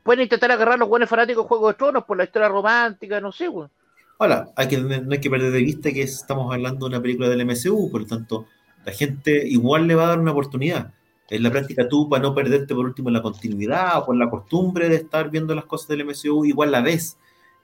Pueden 0.03 0.22
intentar 0.22 0.50
agarrar 0.50 0.78
los 0.78 0.88
buenos 0.88 1.09
fanáticos 1.09 1.44
de 1.44 1.48
Juego 1.48 1.68
de 1.68 1.74
Tronos 1.74 2.05
por 2.05 2.16
la 2.16 2.24
historia 2.24 2.48
romántica, 2.48 3.20
no 3.20 3.32
sé, 3.32 3.48
weón. 3.48 3.70
Ahora, 4.18 4.48
hay 4.57 4.68
que, 4.68 4.78
no 4.78 5.12
hay 5.12 5.20
que 5.20 5.30
perder 5.30 5.50
de 5.50 5.59
vista 5.59 5.90
que 5.90 6.03
estamos 6.03 6.53
hablando 6.53 6.86
de 6.86 6.94
una 6.94 7.03
película 7.03 7.28
del 7.28 7.44
MCU, 7.44 7.90
por 7.90 8.03
lo 8.03 8.07
tanto, 8.07 8.46
la 8.84 8.92
gente 8.92 9.46
igual 9.48 9.86
le 9.86 9.94
va 9.94 10.05
a 10.05 10.09
dar 10.09 10.20
una 10.20 10.32
oportunidad. 10.32 10.92
En 11.28 11.42
la 11.42 11.50
práctica, 11.50 11.88
tú, 11.88 12.09
para 12.09 12.22
no 12.22 12.34
perderte 12.34 12.74
por 12.74 12.84
último 12.84 13.11
la 13.11 13.22
continuidad 13.22 13.98
o 13.98 14.07
por 14.07 14.16
la 14.16 14.28
costumbre 14.28 14.88
de 14.88 14.96
estar 14.96 15.30
viendo 15.30 15.55
las 15.55 15.64
cosas 15.64 15.88
del 15.88 16.05
MCU, 16.05 16.44
igual 16.44 16.70
la 16.70 16.82
ves. 16.82 17.16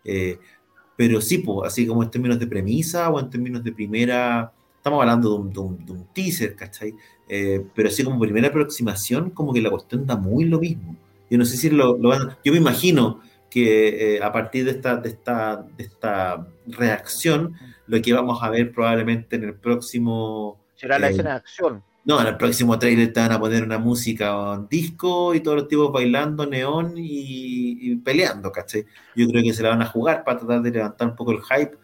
Eh, 0.05 0.39
pero 0.97 1.21
sí, 1.21 1.39
pues, 1.39 1.71
así 1.71 1.87
como 1.87 2.03
en 2.03 2.11
términos 2.11 2.39
de 2.39 2.47
premisa 2.47 3.11
o 3.11 3.21
en 3.21 3.31
términos 3.31 3.63
de 3.63 3.73
primera. 3.73 4.53
Estamos 4.79 5.01
hablando 5.03 5.31
de 5.31 5.37
un, 5.41 5.53
de 5.53 5.61
un- 5.61 5.87
de 5.87 5.93
un 5.93 6.05
teaser, 6.15 6.55
¿cachai? 6.57 6.95
Eh, 7.29 7.67
pero 7.75 7.89
así 7.89 8.03
como 8.05 8.19
primera 8.21 8.49
aproximación, 8.49 9.31
como 9.31 9.53
que 9.53 9.61
la 9.63 9.71
cuestión 9.71 10.07
da 10.07 10.17
muy 10.17 10.45
lo 10.45 10.59
mismo. 10.61 10.97
Yo 11.31 11.37
no 11.39 11.45
sé 11.45 11.57
si 11.57 11.71
lo, 11.71 11.99
lo 11.99 12.09
van 12.11 12.37
Yo 12.45 12.53
me 12.53 12.59
imagino 12.59 13.21
que 13.51 14.17
eh, 14.17 14.23
a 14.23 14.33
partir 14.33 14.65
de 14.65 14.71
esta, 14.73 14.97
de, 14.97 15.09
esta, 15.11 15.67
de 15.77 15.85
esta 15.85 16.47
reacción, 16.67 17.55
lo 17.87 18.01
que 18.03 18.13
vamos 18.13 18.43
a 18.43 18.51
ver 18.51 18.73
probablemente 18.73 19.37
en 19.37 19.45
el 19.45 19.55
próximo. 19.55 20.59
Será 20.75 20.99
la 20.99 21.09
Eh, 21.09 21.11
escena 21.11 21.31
de 21.31 21.37
acción. 21.37 21.83
No, 22.05 22.21
en 22.21 22.27
el 22.29 22.37
próximo 22.39 22.79
trailer 22.79 23.13
te 23.13 23.21
van 23.21 23.33
a 23.33 23.39
poner 23.41 23.63
una 23.65 23.79
música 23.79 24.37
o 24.37 24.55
un 24.55 24.69
disco 24.69 25.35
y 25.35 25.41
todos 25.41 25.59
los 25.59 25.69
tipos 25.69 25.93
bailando 25.93 26.47
neón 26.47 26.95
y, 26.97 27.93
y 27.93 27.97
peleando, 27.97 28.51
¿cachai? 28.51 28.87
Yo 29.15 29.27
creo 29.29 29.43
que 29.43 29.53
se 29.53 29.63
la 29.63 29.71
van 29.71 29.83
a 29.83 29.87
jugar 29.87 30.25
para 30.25 30.39
tratar 30.39 30.63
de 30.63 30.71
levantar 30.71 31.09
un 31.09 31.17
poco 31.17 31.33
el 31.33 31.43
hype, 31.43 31.77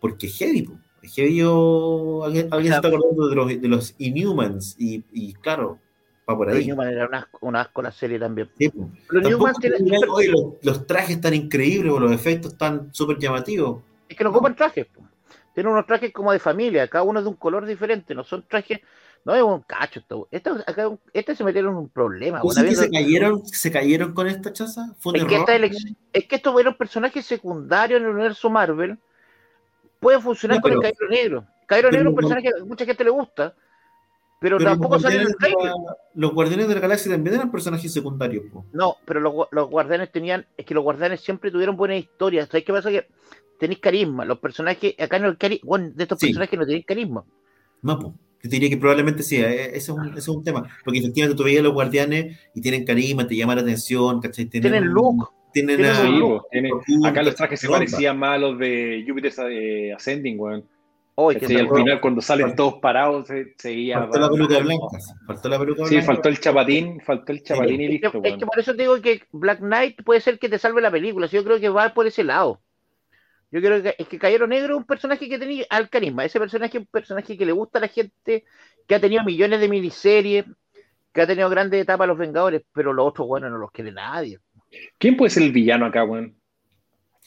porque 0.00 0.26
es 0.28 0.36
heavy, 0.38 0.62
po. 0.62 0.74
Es 1.04 1.14
heavy 1.14 1.36
yo... 1.36 2.22
Alguien, 2.24 2.48
alguien 2.50 2.72
se 2.72 2.76
está 2.76 2.88
acordando 2.88 3.28
de 3.28 3.34
los, 3.36 3.48
de 3.62 3.68
los 3.68 3.94
Inhumans 3.98 4.76
y, 4.78 5.04
y 5.12 5.34
claro, 5.34 5.78
va 6.28 6.36
por 6.36 6.48
ahí. 6.50 6.66
Newman 6.66 6.88
era 6.88 7.06
un 7.06 7.14
asco, 7.14 7.38
un 7.42 7.56
asco 7.56 7.82
la 7.82 7.92
serie 7.92 8.18
también. 8.18 8.48
Sí, 8.58 8.68
po. 8.70 8.88
Pero 9.08 9.22
Tampoco 9.22 9.44
Newman 9.46 9.54
que 9.60 9.70
tiene- 9.70 9.84
digan, 9.84 10.08
"Oye, 10.10 10.28
los, 10.28 10.44
los 10.62 10.86
trajes 10.86 11.20
tan 11.20 11.34
increíbles 11.34 11.92
o 11.92 12.00
los 12.00 12.12
efectos 12.12 12.56
tan 12.56 12.92
súper 12.94 13.18
llamativos. 13.18 13.82
Es 14.08 14.16
que 14.16 14.24
no 14.24 14.30
ocupan 14.30 14.56
trajes. 14.56 14.86
po. 14.86 15.02
Tienen 15.52 15.72
unos 15.72 15.86
trajes 15.86 16.12
como 16.12 16.32
de 16.32 16.38
familia, 16.38 16.88
cada 16.88 17.04
uno 17.04 17.20
es 17.20 17.24
de 17.24 17.30
un 17.30 17.36
color 17.36 17.64
diferente, 17.64 18.12
no 18.14 18.24
son 18.24 18.42
trajes, 18.48 18.80
no 19.24 19.34
es 19.36 19.42
un 19.42 19.60
cacho 19.60 20.02
esto. 20.32 20.58
Acá, 20.66 20.90
este 21.12 21.36
se 21.36 21.44
metieron 21.44 21.72
en 21.72 21.78
un 21.78 21.88
problema. 21.90 22.40
¿Tú 22.40 22.46
bueno, 22.48 22.62
sí 22.62 22.68
que 22.70 22.74
se 22.74 22.90
cayeron, 22.90 23.46
se 23.46 23.70
cayeron 23.70 24.12
con 24.14 24.26
esta 24.26 24.52
chaza? 24.52 24.94
¿Fue 24.98 25.12
un 25.12 25.16
es, 25.18 25.24
que 25.26 25.34
error? 25.36 25.48
esta 25.50 25.56
elec- 25.64 25.96
es 26.12 26.26
que 26.26 26.36
estos 26.36 26.52
fueron 26.52 26.74
personajes 26.74 27.24
secundarios 27.24 28.00
en 28.00 28.06
el 28.06 28.12
universo 28.14 28.50
Marvel, 28.50 28.98
pueden 30.04 30.22
funcionar 30.22 30.60
con 30.60 30.70
el 30.72 30.78
Caballero 30.78 31.08
Negro. 31.10 31.46
Caballero 31.66 31.90
Negro 31.90 32.08
es 32.08 32.10
un 32.10 32.16
personaje 32.16 32.42
que 32.42 32.60
a 32.60 32.64
mucha 32.64 32.84
gente 32.84 33.04
le 33.04 33.10
gusta, 33.10 33.54
pero, 34.40 34.58
Pero 34.58 34.70
tampoco 34.70 34.98
sale 35.00 35.14
en 35.16 35.20
el 35.22 35.26
guardianes, 35.28 35.50
de 35.50 35.56
trailer. 35.56 35.72
la, 35.86 35.96
los 36.14 36.32
guardianes 36.34 36.68
de 36.68 36.74
la 36.74 36.80
galaxia 36.80 37.12
también 37.12 37.34
eran 37.36 37.50
personajes 37.50 37.92
secundarios. 37.92 38.44
po. 38.52 38.64
No, 38.72 38.96
pero 39.06 39.20
los, 39.20 39.32
los 39.50 39.70
guardianes 39.70 40.12
tenían, 40.12 40.46
es 40.56 40.66
que 40.66 40.74
los 40.74 40.84
guardianes 40.84 41.20
siempre 41.22 41.50
tuvieron 41.50 41.76
buenas 41.76 41.98
historias. 41.98 42.48
¿Sabes 42.48 42.64
qué 42.64 42.72
pasa? 42.72 42.90
Que 42.90 43.08
tenéis 43.58 43.80
carisma. 43.80 44.24
Los 44.26 44.38
personajes, 44.40 44.94
acá 44.98 45.18
no 45.18 45.28
el 45.28 45.38
carisma, 45.38 45.66
bueno, 45.66 45.90
de 45.94 46.02
estos 46.02 46.18
Sí. 46.18 46.26
personajes 46.26 46.58
no 46.58 46.66
tenéis 46.66 46.84
carisma. 46.86 47.24
No, 47.82 47.98
po. 47.98 48.14
Yo 48.42 48.50
te 48.50 48.56
diría 48.56 48.68
que 48.68 48.76
probablemente 48.76 49.22
sí, 49.22 49.36
eh, 49.36 49.68
ese 49.68 49.76
es, 49.78 49.88
un, 49.88 50.08
ese 50.10 50.18
es 50.18 50.28
un 50.28 50.44
tema. 50.44 50.68
Porque 50.84 50.98
efectivamente 50.98 51.34
tú 51.38 51.44
veías 51.44 51.60
a 51.60 51.62
los 51.64 51.72
guardianes 51.72 52.38
y 52.54 52.60
tienen 52.60 52.84
carisma, 52.84 53.26
te 53.26 53.36
llama 53.36 53.54
la 53.54 53.62
atención, 53.62 54.20
¿cachai? 54.20 54.44
Tienen 54.44 54.84
look. 54.88 55.30
Tienen, 55.54 55.84
a- 55.86 55.94
Sí, 55.94 56.20
pues, 56.20 57.04
acá 57.10 57.22
los 57.22 57.34
trajes 57.34 57.58
se 57.60 57.68
parecían 57.68 58.18
más 58.18 58.34
a 58.34 58.38
los 58.38 58.58
de 58.58 59.04
Jupiter 59.08 59.32
eh, 59.50 59.92
Ascending, 59.94 60.38
weón. 60.38 60.64
¿Cachai? 61.16 61.56
al 61.58 61.68
final, 61.72 62.00
cuando 62.00 62.20
salen 62.20 62.48
Faltó- 62.48 62.56
todos 62.70 62.74
parados, 62.80 63.28
se, 63.28 63.54
seguía. 63.56 64.00
Faltó 64.00 64.18
la 64.18 64.28
peluca 64.30 64.58
blanca. 64.58 64.98
sí, 64.98 65.12
Faltó 65.26 65.48
la 65.48 65.58
peluca 65.60 65.84
Sí, 65.86 65.94
blanca. 65.94 66.06
faltó 66.12 66.28
el 66.28 66.40
chapatín, 66.40 67.00
faltó 67.00 67.30
el 67.32 67.42
chapatín 67.44 67.80
y 67.80 67.86
listo, 67.88 68.20
es 68.24 68.36
que 68.36 68.44
por 68.46 68.58
eso 68.58 68.72
te 68.74 68.82
digo 68.82 69.00
que 69.00 69.22
Black 69.30 69.60
Knight 69.60 70.02
puede 70.02 70.20
ser 70.20 70.40
que 70.40 70.48
te 70.48 70.58
salve 70.58 70.80
la 70.82 70.90
película. 70.90 71.28
si 71.28 71.36
Yo 71.36 71.44
creo 71.44 71.60
que 71.60 71.68
va 71.68 71.94
por 71.94 72.06
ese 72.08 72.24
lado. 72.24 72.60
Yo 73.52 73.60
creo 73.60 73.80
que 73.80 73.94
es 73.96 74.08
que 74.08 74.18
Caballero 74.18 74.48
Negro 74.48 74.74
es 74.74 74.78
un 74.80 74.84
personaje 74.86 75.28
que 75.28 75.38
tenía 75.38 75.64
al 75.70 75.88
carisma. 75.88 76.24
Ese 76.24 76.40
personaje 76.40 76.78
es 76.78 76.80
un 76.82 76.88
personaje 76.90 77.38
que 77.38 77.46
le 77.46 77.52
gusta 77.52 77.78
a 77.78 77.82
la 77.82 77.86
gente, 77.88 78.44
que 78.88 78.94
ha 78.96 79.00
tenido 79.00 79.22
millones 79.22 79.60
de 79.60 79.68
miniseries, 79.68 80.44
que 81.12 81.20
ha 81.20 81.26
tenido 81.28 81.48
grandes 81.48 81.80
etapas 81.80 82.06
a 82.06 82.08
los 82.08 82.18
Vengadores, 82.18 82.62
pero 82.72 82.92
los 82.92 83.06
otros, 83.06 83.28
bueno, 83.28 83.48
no 83.48 83.58
los 83.58 83.70
quiere 83.70 83.92
nadie. 83.92 84.40
¿Quién 84.98 85.16
puede 85.16 85.30
ser 85.30 85.42
el 85.44 85.52
villano 85.52 85.86
acá, 85.86 86.04
weón? 86.04 86.34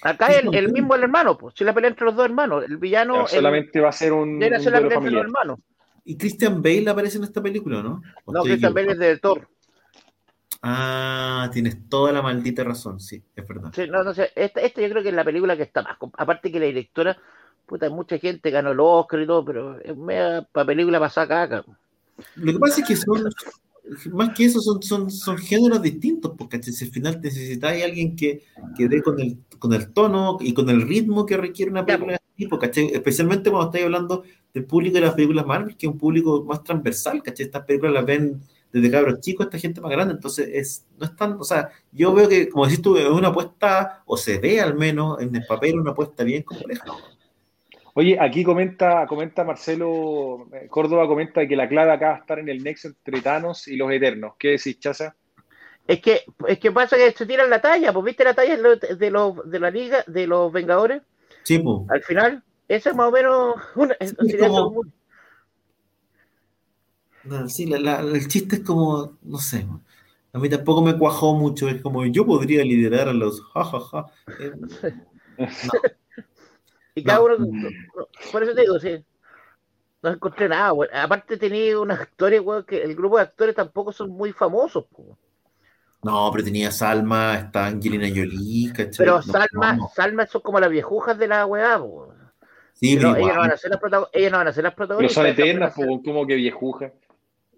Acá 0.03 0.28
el, 0.28 0.53
el 0.53 0.72
mismo 0.72 0.94
el 0.95 1.03
hermano, 1.03 1.38
pues, 1.38 1.56
si 1.57 1.64
la 1.64 1.74
pelea 1.74 1.90
entre 1.90 2.06
los 2.06 2.15
dos 2.15 2.26
hermanos, 2.26 2.64
el 2.65 2.78
villano. 2.78 3.22
El- 3.22 3.28
solamente 3.28 3.80
va 3.80 3.90
a 3.90 3.94
ser 3.94 4.14
un, 4.14 4.41
Era 4.41 4.57
la 4.57 4.64
pelea 4.64 4.78
entre 4.80 4.90
los 4.90 4.94
familiar. 4.94 5.26
hermanos. 5.26 5.60
¿Y 6.06 6.18
Christian 6.18 6.61
Bale 6.61 6.90
aparece 6.90 7.18
en 7.18 7.24
esta 7.26 7.41
película, 7.41 7.82
no? 7.82 8.02
¿O 8.26 8.32
No, 8.32 8.44
Christian 8.44 8.74
Bale 8.74 8.91
es 8.91 8.99
de 8.99 9.18
Thor. 9.18 9.49
Ah, 10.61 11.49
tienes 11.53 11.88
toda 11.90 12.11
la 12.11 12.22
maldita 12.22 12.64
razón, 12.64 12.99
sí, 12.99 13.24
es 13.36 13.48
verdad. 13.48 13.72
Sí, 13.74 13.88
no, 13.88 14.03
no 14.03 14.14
sé, 14.14 14.32
esta, 14.36 14.61
esta 14.61 14.82
yo 14.82 14.90
creo 14.90 15.03
que 15.03 15.10
es 15.10 15.15
la 15.15 15.24
película 15.24 15.56
que 15.56 15.64
está 15.64 15.82
más. 15.82 15.98
Aparte 16.18 16.52
que 16.52 16.60
la 16.60 16.65
directora, 16.65 17.18
puta, 17.65 17.90
mucha 17.90 18.18
gente 18.18 18.49
ganó 18.49 18.72
el 18.72 18.80
Oscar 18.80 19.22
y 19.22 19.28
todo, 19.28 19.45
pero 19.45 19.80
es 19.82 19.95
media 19.95 20.48
para 20.52 20.65
película 20.65 20.99
pasada 20.99 21.28
caca. 21.28 21.65
Lo 22.36 22.53
que 22.53 22.60
pasa 22.60 22.82
es 22.82 22.88
que 22.88 22.95
son, 22.95 23.30
más 24.11 24.35
que 24.35 24.45
eso, 24.45 24.59
son, 24.61 24.81
son, 24.81 25.11
son 25.11 25.38
géneros 25.38 25.81
distintos, 25.81 26.34
porque 26.38 26.61
si 26.61 26.85
al 26.85 26.91
final 26.91 27.19
necesitáis 27.22 27.84
alguien 27.84 28.15
que, 28.15 28.43
que 28.76 28.88
dé 28.88 29.01
con 29.01 29.19
el, 29.19 29.38
con 29.59 29.73
el 29.73 29.91
tono 29.91 30.38
y 30.41 30.53
con 30.53 30.69
el 30.69 30.81
ritmo 30.81 31.26
que 31.26 31.38
requiere 31.38 31.72
una 31.72 31.85
película 31.85 32.14
de 32.14 32.15
este 32.15 32.35
tipo, 32.35 32.59
¿cachai? 32.59 32.88
Especialmente 32.93 33.49
cuando 33.49 33.68
estáis 33.68 33.85
hablando 33.85 34.23
del 34.53 34.65
público 34.65 34.95
de 34.95 35.01
las 35.01 35.14
películas 35.14 35.45
Marvel, 35.45 35.76
que 35.77 35.88
es 35.88 35.91
un 35.91 35.97
público 35.97 36.43
más 36.43 36.64
transversal, 36.64 37.23
¿cachai? 37.23 37.45
Estas 37.45 37.65
películas 37.65 37.93
las 37.93 38.05
ven 38.05 38.41
desde 38.72 38.91
cabros 38.91 39.22
chicos 39.22 39.45
hasta 39.45 39.57
gente 39.57 39.81
más 39.81 39.91
grande, 39.91 40.14
entonces 40.14 40.49
es, 40.51 40.85
no 40.99 41.05
es 41.05 41.15
tan, 41.15 41.34
o 41.39 41.43
sea, 41.43 41.69
yo 41.91 42.14
veo 42.14 42.27
que, 42.27 42.49
como 42.49 42.65
decís 42.65 42.81
tú, 42.81 42.97
es 42.97 43.07
una 43.07 43.30
apuesta, 43.30 44.03
o 44.05 44.18
se 44.18 44.38
ve 44.39 44.59
al 44.59 44.76
menos 44.76 45.22
en 45.22 45.35
el 45.35 45.45
papel 45.45 45.80
una 45.80 45.91
apuesta 45.91 46.23
bien 46.23 46.43
compleja. 46.43 46.85
Oye, 47.99 48.15
aquí 48.19 48.44
comenta, 48.44 49.07
comenta 49.07 49.44
Marcelo 49.44 50.48
eh, 50.53 50.68
Córdoba, 50.69 51.07
comenta 51.07 51.48
que 51.48 51.56
la 51.56 51.68
clave 51.68 51.91
acá 51.94 52.10
va 52.10 52.15
a 52.18 52.19
estar 52.19 52.38
en 52.38 52.48
el 52.48 52.64
nexo 52.64 52.90
entre 52.90 53.22
Thanos 53.22 53.68
y 53.68 53.76
los 53.76 53.91
Eternos. 53.91 54.34
¿Qué 54.38 54.49
decís, 54.49 54.80
Chaza? 54.80 55.15
Es 55.88 55.99
que, 55.99 56.22
es 56.48 56.60
que 56.60 56.72
pasa 56.72 56.95
que 56.95 57.11
se 57.14 57.26
tiran 57.26 57.49
la 57.49 57.60
talla, 57.60 57.91
pues 57.91 58.06
viste 58.06 58.24
la 58.24 58.36
talla 58.36 58.56
de 58.56 59.10
los, 59.10 59.49
de 59.49 59.60
la 59.60 59.72
liga, 59.72 60.03
de 60.06 60.28
los 60.28 60.52
Vengadores, 60.52 61.02
Sí, 61.41 61.57
pues. 61.57 61.90
al 61.90 62.03
final, 62.03 62.44
esa 62.68 62.91
es 62.91 62.95
más 62.95 63.07
o 63.07 63.11
menos 63.11 63.56
una, 63.76 63.95
es 63.99 64.15
sería 64.19 64.49
como- 64.49 64.84
No, 67.24 67.49
Sí, 67.49 67.65
la- 67.65 67.80
la- 67.80 68.02
el 68.02 68.28
chiste 68.28 68.57
es 68.57 68.61
como, 68.64 69.18
no 69.24 69.40
sé, 69.40 69.65
a 70.34 70.38
mí 70.38 70.48
tampoco 70.49 70.84
me 70.84 70.95
cuajó 70.95 71.34
mucho, 71.34 71.68
es 71.68 71.82
como 71.82 72.06
yo 72.06 72.28
podría 72.28 72.64
liderar 72.64 73.07
a 73.10 73.14
los 73.14 73.41
jajaja. 73.41 74.06
Eh, 74.40 74.52
Y 76.99 77.03
cada 77.03 77.19
No. 77.19 77.26
uno, 77.26 77.69
por 78.32 78.44
eso 78.44 78.53
te 78.56 78.61
digo, 78.61 78.80
sí, 78.80 79.03
no 80.02 80.10
encontré 80.11 80.49
nada, 80.49 80.72
güey. 80.72 80.90
Aparte 80.94 81.38
tenía 81.38 81.80
unos 81.80 81.99
actores, 81.99 82.41
güey, 82.41 82.64
que 82.65 82.82
el 82.84 82.95
grupo 82.95 83.18
de 83.18 83.24
actores 83.24 83.56
tampoco 83.56 83.91
son 83.91 84.10
muy 84.10 84.32
famosos, 84.34 84.86
pues. 84.91 85.10
no, 86.03 86.30
pero 86.32 86.44
tenía 86.44 86.72
Salma, 86.72 87.36
está 87.36 87.65
Angelina 87.68 88.07
Jolie, 88.07 88.69
¿cachai? 88.72 89.06
Pero 89.06 89.15
No, 89.18 89.22
Salma, 89.22 89.74
no. 89.74 89.90
Salma 89.95 90.26
son 90.28 90.41
como 90.41 90.60
las 90.60 90.69
viejujas 90.69 91.18
de 91.18 91.28
la 91.28 91.45
weá, 91.45 91.78
po. 91.80 92.14
Sí, 92.74 92.95
No, 92.95 93.14
pero 93.14 93.26
ellas, 93.26 93.36
no 93.36 93.41
van 93.41 93.52
a 93.52 93.57
ser 93.57 93.72
las 93.72 93.82
ellas 94.14 94.32
no 94.32 94.38
van 94.38 94.48
a 94.48 94.53
ser 94.53 94.64
las 94.64 94.74
Pero 94.74 94.88
protagonistas. 94.88 95.14
son 95.15 95.24
van 95.24 95.32
a 95.32 95.34
eternas, 95.34 95.76
ser- 95.76 95.88
como 96.06 96.28
que 96.28 96.36
viejuja. 96.36 96.91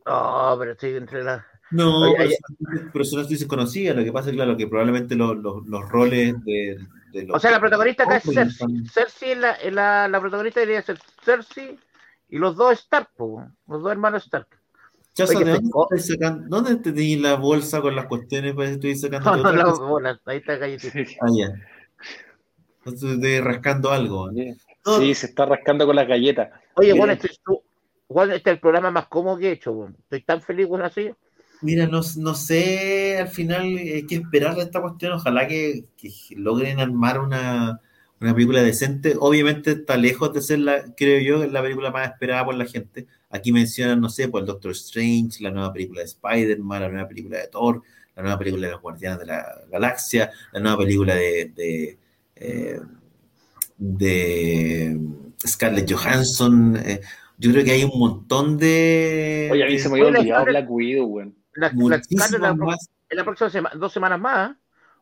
No, 0.06 0.56
pero 0.60 0.72
estoy 0.72 0.96
entre 0.96 1.24
las. 1.24 1.44
No, 1.72 2.02
Oye, 2.02 2.14
pero 2.18 2.30
son- 2.32 2.90
pero 2.94 3.06
son 3.06 3.20
actrices 3.22 3.48
conocidas, 3.48 3.96
lo 3.96 4.04
que 4.04 4.12
pasa 4.12 4.30
es 4.30 4.36
claro, 4.36 4.58
que 4.58 4.68
probablemente 4.68 5.16
los, 5.16 5.38
los, 5.38 5.68
los 5.68 5.88
roles 5.90 6.34
de, 6.46 6.78
de 7.12 7.24
los... 7.26 7.38
O 7.38 7.40
sea, 7.40 7.52
la 7.52 7.60
protagonista 7.60 8.04
acá 8.04 8.18
es 8.18 8.24
Cersei. 8.24 8.68
Cersei 8.92 9.32
es 9.32 9.38
la, 9.38 9.58
la, 9.72 10.08
la 10.08 10.20
protagonista 10.22 10.60
debería 10.60 10.82
ser 10.82 11.00
Cersei 11.24 11.78
y 12.30 12.38
los 12.38 12.56
dos 12.56 12.80
Stark, 12.80 13.10
po. 13.16 13.46
Los 13.68 13.82
dos 13.82 13.92
hermanos 13.92 14.24
Stark. 14.26 14.48
Chaza, 15.14 15.38
Oye, 15.38 15.46
¿de 15.46 15.60
te- 15.60 15.66
dónde, 15.74 16.00
sacando, 16.00 16.46
¿dónde 16.48 16.76
te 16.78 16.92
tenías 16.94 17.22
la 17.22 17.36
bolsa 17.36 17.82
con 17.82 17.96
las 17.96 18.06
cuestiones? 18.06 18.54
Parece 18.54 18.80
que 18.80 18.92
estoy 18.92 19.10
sacando 19.10 19.32
No, 19.38 19.44
no, 19.44 19.50
otra 19.50 19.64
la 19.64 19.74
bola, 19.74 20.20
ahí 20.26 20.38
está 20.38 20.56
galletita. 20.58 21.00
Ah, 21.22 21.28
ya. 21.36 21.50
Estoy 22.86 23.40
rascando 23.42 23.92
algo. 23.92 24.32
¿eh? 24.32 24.56
No. 24.86 24.98
Sí, 25.00 25.14
se 25.14 25.28
está 25.28 25.46
rascando 25.46 25.86
con 25.86 25.96
las 25.96 26.08
galletas. 26.08 26.50
Oye, 26.76 26.94
Mira. 26.94 26.98
bueno, 27.02 27.14
este 27.14 27.28
es, 27.28 27.40
tu- 27.42 27.62
bueno, 28.08 28.34
este 28.34 28.50
es 28.50 28.54
el 28.56 28.60
programa 28.62 28.92
más 28.92 29.08
cómodo 29.08 29.38
que 29.38 29.50
he 29.50 29.52
hecho. 29.54 29.90
Estoy 30.04 30.22
tan 30.24 30.42
feliz 30.42 30.68
con 30.68 30.82
así. 30.82 31.12
Mira, 31.62 31.88
no, 31.88 32.02
no 32.18 32.36
sé, 32.36 33.18
al 33.18 33.28
final 33.28 33.64
hay 33.64 34.06
que 34.06 34.16
esperar 34.16 34.56
de 34.56 34.64
esta 34.64 34.82
cuestión. 34.82 35.14
Ojalá 35.14 35.48
que, 35.48 35.86
que 35.98 36.10
logren 36.36 36.80
armar 36.80 37.20
una, 37.20 37.82
una 38.22 38.34
película 38.34 38.64
decente. 38.64 39.16
Obviamente 39.20 39.72
está 39.72 39.98
lejos 39.98 40.32
de 40.34 40.42
ser, 40.42 40.60
la, 40.60 40.94
creo 40.96 41.20
yo, 41.20 41.46
la 41.52 41.62
película 41.62 41.92
más 41.92 42.10
esperada 42.10 42.46
por 42.46 42.56
la 42.56 42.66
gente. 42.66 43.08
Aquí 43.30 43.52
mencionan, 43.52 44.00
no 44.00 44.10
sé, 44.10 44.30
por 44.30 44.42
el 44.42 44.48
Doctor 44.48 44.72
Strange, 44.72 45.44
la 45.44 45.52
nueva 45.52 45.74
película 45.74 46.00
de 46.00 46.06
Spider-Man, 46.06 46.82
la 46.82 46.90
nueva 46.90 47.08
película 47.08 47.38
de 47.40 47.48
Thor, 47.48 47.82
la 48.16 48.24
nueva 48.24 48.40
película 48.40 48.68
de 48.68 48.74
los 48.74 48.82
Guardianes 48.82 49.20
de 49.20 49.26
la 49.26 49.46
Galaxia, 49.70 50.32
la 50.54 50.60
nueva 50.62 50.78
película 50.78 51.16
de, 51.16 51.52
de, 51.56 51.98
eh, 52.38 52.80
de 53.78 55.00
Scarlett 55.46 55.92
Johansson. 55.92 56.78
eh, 56.78 57.02
yo 57.38 57.52
creo 57.52 57.64
que 57.64 57.72
hay 57.72 57.84
un 57.84 57.98
montón 57.98 58.58
de... 58.58 59.50
Oye, 59.52 59.64
a 59.64 59.68
mí 59.68 59.80
se 59.80 59.88
me 59.90 60.00
había 60.00 60.20
olvidado 60.20 60.46
Black 60.46 60.70
Widow, 60.70 61.06
weón. 61.06 61.39
La, 61.60 61.68
la, 61.68 61.74
muchísimas 61.74 62.32
la, 62.32 62.40
la, 62.40 62.54
más 62.56 62.90
en 63.10 63.18
la 63.18 63.24
próxima 63.24 63.50
semana, 63.50 63.76
dos 63.76 63.92
semanas 63.94 64.20
más. 64.20 64.56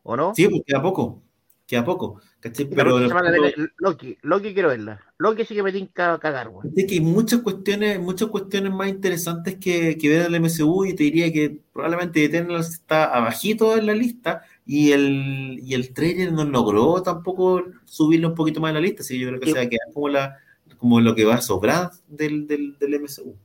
¿o 0.03 0.15
no? 0.15 0.33
Sí, 0.35 0.47
pues 0.47 0.61
queda 0.65 0.81
poco, 0.81 1.21
queda 1.65 1.83
poco, 1.83 2.21
¿cachai? 2.39 2.69
La 2.69 2.75
Pero 2.77 3.07
semana 3.09 3.29
Loki, 3.77 4.17
Loki 4.21 4.53
quiero 4.53 4.69
verla. 4.69 5.01
Loki 5.17 5.43
sí 5.43 5.53
que 5.53 5.63
me 5.63 5.73
tinca 5.73 6.17
cagar, 6.17 6.47
güey. 6.49 6.69
es 6.73 6.85
que 6.87 6.93
hay 6.93 7.01
muchas 7.01 7.41
cuestiones, 7.41 7.99
muchas 7.99 8.29
cuestiones 8.29 8.71
más 8.71 8.87
interesantes 8.87 9.57
que, 9.57 9.97
que 9.97 10.07
ver 10.09 10.27
el 10.27 10.35
MCU 10.35 10.85
y 10.85 10.95
te 10.95 11.03
diría 11.03 11.31
que 11.33 11.59
probablemente 11.73 12.23
Eternals 12.23 12.69
está 12.69 13.05
abajito 13.13 13.75
en 13.77 13.85
la 13.87 13.93
lista 13.93 14.43
y 14.65 14.91
el, 14.93 15.59
y 15.61 15.73
el 15.73 15.93
trailer 15.93 16.31
no 16.31 16.45
logró 16.45 17.01
tampoco 17.03 17.63
subirlo 17.83 18.29
un 18.29 18.35
poquito 18.35 18.61
más 18.61 18.69
en 18.69 18.75
la 18.75 18.81
lista, 18.81 19.01
así 19.01 19.15
que 19.15 19.19
yo 19.19 19.27
creo 19.27 19.39
que 19.41 19.49
Y- 19.49 19.51
se 19.53 19.59
va 19.59 19.65
a 19.65 19.69
quedar 19.69 19.87
como, 19.93 20.07
la, 20.07 20.37
como 20.77 21.01
lo 21.01 21.15
que 21.15 21.25
va 21.25 21.35
a 21.35 21.41
sobrar 21.41 21.91
del, 22.07 22.47
del, 22.47 22.77
del 22.79 22.93
MCU. 23.01 23.35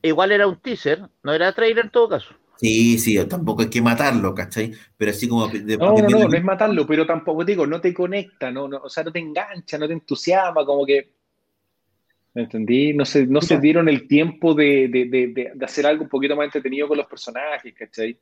Igual 0.00 0.32
era 0.32 0.46
un 0.46 0.56
teaser, 0.60 1.02
no 1.22 1.32
era 1.34 1.52
trailer 1.52 1.84
en 1.86 1.90
todo 1.90 2.08
caso. 2.08 2.34
Sí, 2.58 2.98
sí, 2.98 3.18
tampoco 3.26 3.62
hay 3.62 3.70
que 3.70 3.82
matarlo, 3.82 4.34
¿cachai? 4.34 4.72
Pero 4.96 5.10
así 5.10 5.28
como... 5.28 5.46
de- 5.48 5.76
No, 5.76 5.90
no, 5.90 5.94
de- 5.96 6.02
no, 6.08 6.28
no 6.28 6.36
es 6.36 6.44
matarlo, 6.44 6.86
pero 6.86 7.06
tampoco, 7.06 7.44
digo, 7.44 7.66
no 7.66 7.80
te 7.80 7.92
conecta, 7.92 8.50
no, 8.50 8.66
no, 8.66 8.78
o 8.78 8.88
sea, 8.88 9.04
no 9.04 9.12
te 9.12 9.18
engancha, 9.18 9.76
no 9.78 9.86
te 9.86 9.92
entusiasma, 9.92 10.64
como 10.64 10.86
que. 10.86 11.12
¿Me 12.34 12.42
entendí? 12.42 12.92
No 12.92 13.04
se, 13.04 13.26
no 13.26 13.40
se 13.40 13.58
dieron 13.58 13.88
el 13.88 14.06
tiempo 14.08 14.54
de, 14.54 14.88
de, 14.88 15.04
de, 15.06 15.26
de- 15.28 15.52
de 15.54 15.64
hacer 15.64 15.86
algo 15.86 16.04
un 16.04 16.08
poquito 16.08 16.36
más 16.36 16.44
entretenido 16.46 16.86
con 16.88 16.98
los 16.98 17.06
personajes, 17.06 17.74
¿cachai? 17.74 18.18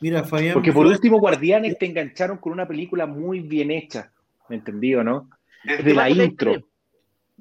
Mira, 0.00 0.24
Fabián... 0.24 0.54
Porque 0.54 0.72
por 0.72 0.86
último, 0.86 1.18
Guardianes 1.18 1.78
te 1.78 1.86
engancharon 1.86 2.38
con 2.38 2.52
una 2.52 2.66
película 2.66 3.06
muy 3.06 3.40
bien 3.40 3.70
hecha, 3.70 4.12
¿me 4.48 4.56
entendí 4.56 4.94
o 4.94 5.02
no? 5.04 5.28
Desde 5.64 5.94
la 5.94 6.08
intro. 6.08 6.52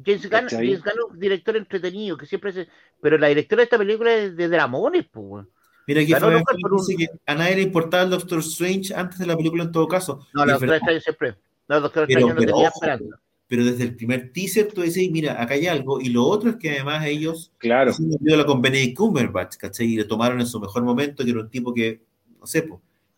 James 0.03 0.30
Gunn. 0.30 0.48
James 0.49 0.82
Gunn 0.84 0.94
es 0.94 1.10
un 1.11 1.20
director 1.20 1.56
entretenido, 1.56 2.18
que 2.18 2.26
siempre 2.26 2.52
se... 2.53 2.68
Pero 3.02 3.18
la 3.18 3.28
directora 3.28 3.60
de 3.61 3.64
esta 3.66 3.78
película 3.78 4.14
es 4.14 4.36
de 4.36 4.48
Dramones, 4.48 5.06
pues. 5.11 5.45
Mira, 5.90 6.02
aquí 6.02 6.14
dice 6.14 6.95
que 6.98 7.07
a 7.26 7.34
nadie 7.34 7.56
le 7.56 7.61
importaba 7.64 8.03
el 8.03 8.11
Doctor 8.11 8.40
Strange 8.40 8.94
antes 8.95 9.18
de 9.18 9.26
la 9.26 9.36
película 9.36 9.64
en 9.64 9.72
todo 9.72 9.88
caso. 9.88 10.28
No, 10.36 10.45
la 10.45 10.57
verdad, 10.60 10.76
Strange 10.78 11.02
siempre. 11.02 11.36
La 11.68 11.80
doctora 11.80 12.06
Pero- 12.06 12.20
Strange 12.20 12.34
no 12.36 12.40
pero 12.40 12.53
tenía 12.53 12.68
esperanza. 12.70 13.20
pero 13.48 13.66
desde 13.66 13.84
el 13.86 13.95
primer 13.95 14.32
teaser 14.32 14.68
tú 14.72 14.82
decís, 14.82 15.10
mira, 15.11 15.41
acá 15.41 15.56
hay 15.56 15.66
algo. 15.66 15.99
Y 15.99 16.10
lo 16.10 16.24
otro 16.26 16.52
es 16.52 16.56
que 16.57 16.70
además 16.70 17.06
ellos 17.07 17.52
Claro. 17.57 17.91
película 17.98 18.45
con 18.45 18.61
Benedict 18.61 18.95
Cumberbatch, 18.98 19.56
¿cachai? 19.57 19.88
Y 19.88 19.95
lo 19.98 20.06
tomaron 20.07 20.40
en 20.40 20.45
su 20.45 20.60
mejor 20.60 20.84
momento, 20.84 21.24
que 21.24 21.32
era 21.32 21.40
un 21.40 21.49
tipo 21.49 21.74
que, 21.74 22.02
no 22.40 22.45
sé, 22.45 22.70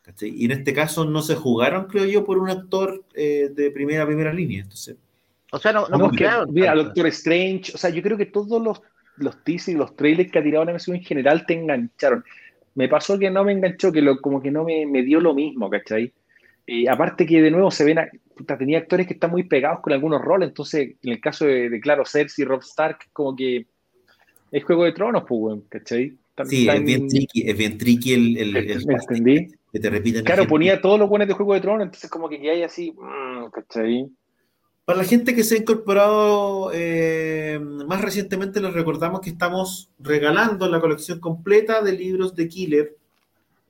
¿cachai? 0.02 0.30
Y 0.34 0.46
en 0.46 0.52
este 0.52 0.74
caso 0.74 1.04
no 1.04 1.22
se 1.22 1.36
jugaron, 1.36 1.88
creo 1.88 2.06
yo, 2.06 2.24
por 2.24 2.38
un 2.38 2.50
actor 2.50 3.04
eh, 3.14 3.50
de 3.54 3.70
primera 3.72 4.06
primera 4.06 4.32
línea. 4.34 4.62
Entonces, 4.62 4.96
O 5.52 5.60
sea, 5.60 5.74
no, 5.74 5.90
no, 5.90 5.98
No, 5.98 6.46
mira. 6.48 6.74
Doctor 6.76 7.08
Strange, 7.08 7.74
o 7.76 7.78
sea, 7.78 7.90
yo 7.90 8.02
creo 8.02 8.16
que 8.18 8.28
todos 8.28 8.62
los, 8.64 8.82
los 9.18 9.44
teasers 9.44 9.68
y 9.68 9.74
los 9.76 9.94
trailers 9.98 10.32
que 10.32 10.40
ha 10.40 10.44
tirado 10.44 10.64
la 10.64 10.72
MCU 10.74 10.94
en 10.94 11.04
general 11.04 11.46
te 11.46 11.54
engancharon. 11.56 12.24
Me 12.76 12.88
pasó 12.88 13.20
que 13.20 13.30
no 13.30 13.44
me 13.44 13.52
enganchó, 13.52 13.92
que 13.92 14.02
lo, 14.02 14.20
como 14.22 14.42
que 14.42 14.52
no 14.52 14.64
me, 14.64 14.86
me 14.86 15.04
dio 15.04 15.20
lo 15.20 15.34
mismo, 15.34 15.70
¿cachai? 15.70 16.14
Y 16.66 16.88
aparte 16.88 17.26
que 17.26 17.42
de 17.42 17.52
nuevo 17.52 17.70
se 17.72 17.84
ven, 17.84 18.00
a- 18.00 18.10
puta, 18.36 18.58
tenía 18.58 18.78
actores 18.78 19.08
que 19.08 19.14
están 19.14 19.32
muy 19.32 19.44
pegados 19.44 19.80
con 19.82 19.92
algunos 19.94 20.22
roles, 20.22 20.50
entonces 20.50 20.96
en 21.04 21.12
el 21.12 21.20
caso 21.20 21.46
de, 21.46 21.70
de 21.70 21.80
claro, 21.82 22.06
Cersei 22.06 22.46
Rob 22.46 22.62
Stark, 22.62 22.98
como 23.12 23.36
que 23.36 23.66
es 24.52 24.64
Juego 24.64 24.86
de 24.86 24.94
Tronos, 24.94 25.24
pues, 25.28 25.60
¿cachai? 25.70 26.14
Tan- 26.36 26.48
sí, 26.48 26.66
tan- 26.66 26.78
es 26.78 26.86
bien 26.86 27.08
tricky, 27.08 27.50
es 27.50 27.58
bien 27.58 27.78
tricky 27.78 28.14
el, 28.14 28.38
el, 28.38 28.58
el 28.58 28.86
¿Me 28.86 28.94
entendí? 28.94 29.48
que 29.72 29.80
te 29.80 29.90
repiten. 29.90 30.24
Claro, 30.24 30.42
gente. 30.44 30.50
ponía 30.50 30.82
todos 30.82 31.00
los 31.00 31.10
buenos 31.10 31.28
de 31.28 31.34
Juego 31.34 31.54
de 31.54 31.62
Tronos, 31.62 31.86
entonces 31.86 32.10
como 32.10 32.30
que 32.30 32.38
hay 32.50 32.64
así, 32.64 32.94
mm, 32.98 33.50
¿cachai? 33.52 34.08
Para 34.86 34.98
la 34.98 35.04
gente 35.04 35.36
que 35.36 35.44
se 35.44 35.56
ha 35.56 35.58
incorporado 35.60 36.72
eh, 36.74 37.60
más 37.60 38.02
recientemente, 38.02 38.60
les 38.60 38.74
recordamos 38.74 39.22
que 39.22 39.30
estamos 39.30 39.90
regalando 40.00 40.68
la 40.68 40.82
colección 40.82 41.20
completa 41.20 41.84
de 41.84 41.94
libros 41.94 42.36
de 42.36 42.48
Killer, 42.48 42.98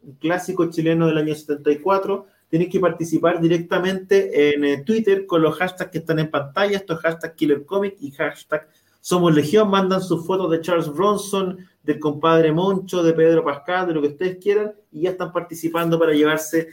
un 0.04 0.14
clásico 0.14 0.70
chileno 0.70 1.08
del 1.08 1.18
año 1.18 1.36
74. 1.36 2.26
Tienes 2.50 2.70
que 2.70 2.80
participar 2.80 3.42
directamente 3.42 4.54
en 4.54 4.64
eh, 4.64 4.84
Twitter 4.86 5.26
con 5.26 5.42
los 5.42 5.58
hashtags 5.58 5.92
que 5.92 5.98
están 5.98 6.20
en 6.20 6.32
pantalla, 6.32 6.78
estos 6.78 7.00
hashtags 7.02 7.36
Killer 7.36 7.66
Comic 7.66 7.98
y 8.00 8.12
hashtag 8.12 8.70
Somos 9.02 9.36
Legión. 9.36 9.70
Mandan 9.70 10.02
sus 10.02 10.26
fotos 10.26 10.50
de 10.50 10.62
Charles 10.62 10.88
Bronson, 10.88 11.58
del 11.84 12.00
compadre 12.00 12.54
Moncho, 12.54 13.04
de 13.04 13.14
Pedro 13.14 13.44
Pascal, 13.44 13.88
de 13.88 13.94
lo 13.94 14.02
que 14.02 14.08
ustedes 14.08 14.38
quieran, 14.38 14.74
y 14.94 15.02
ya 15.02 15.12
están 15.12 15.34
participando 15.34 16.00
para 16.00 16.14
llevarse 16.14 16.70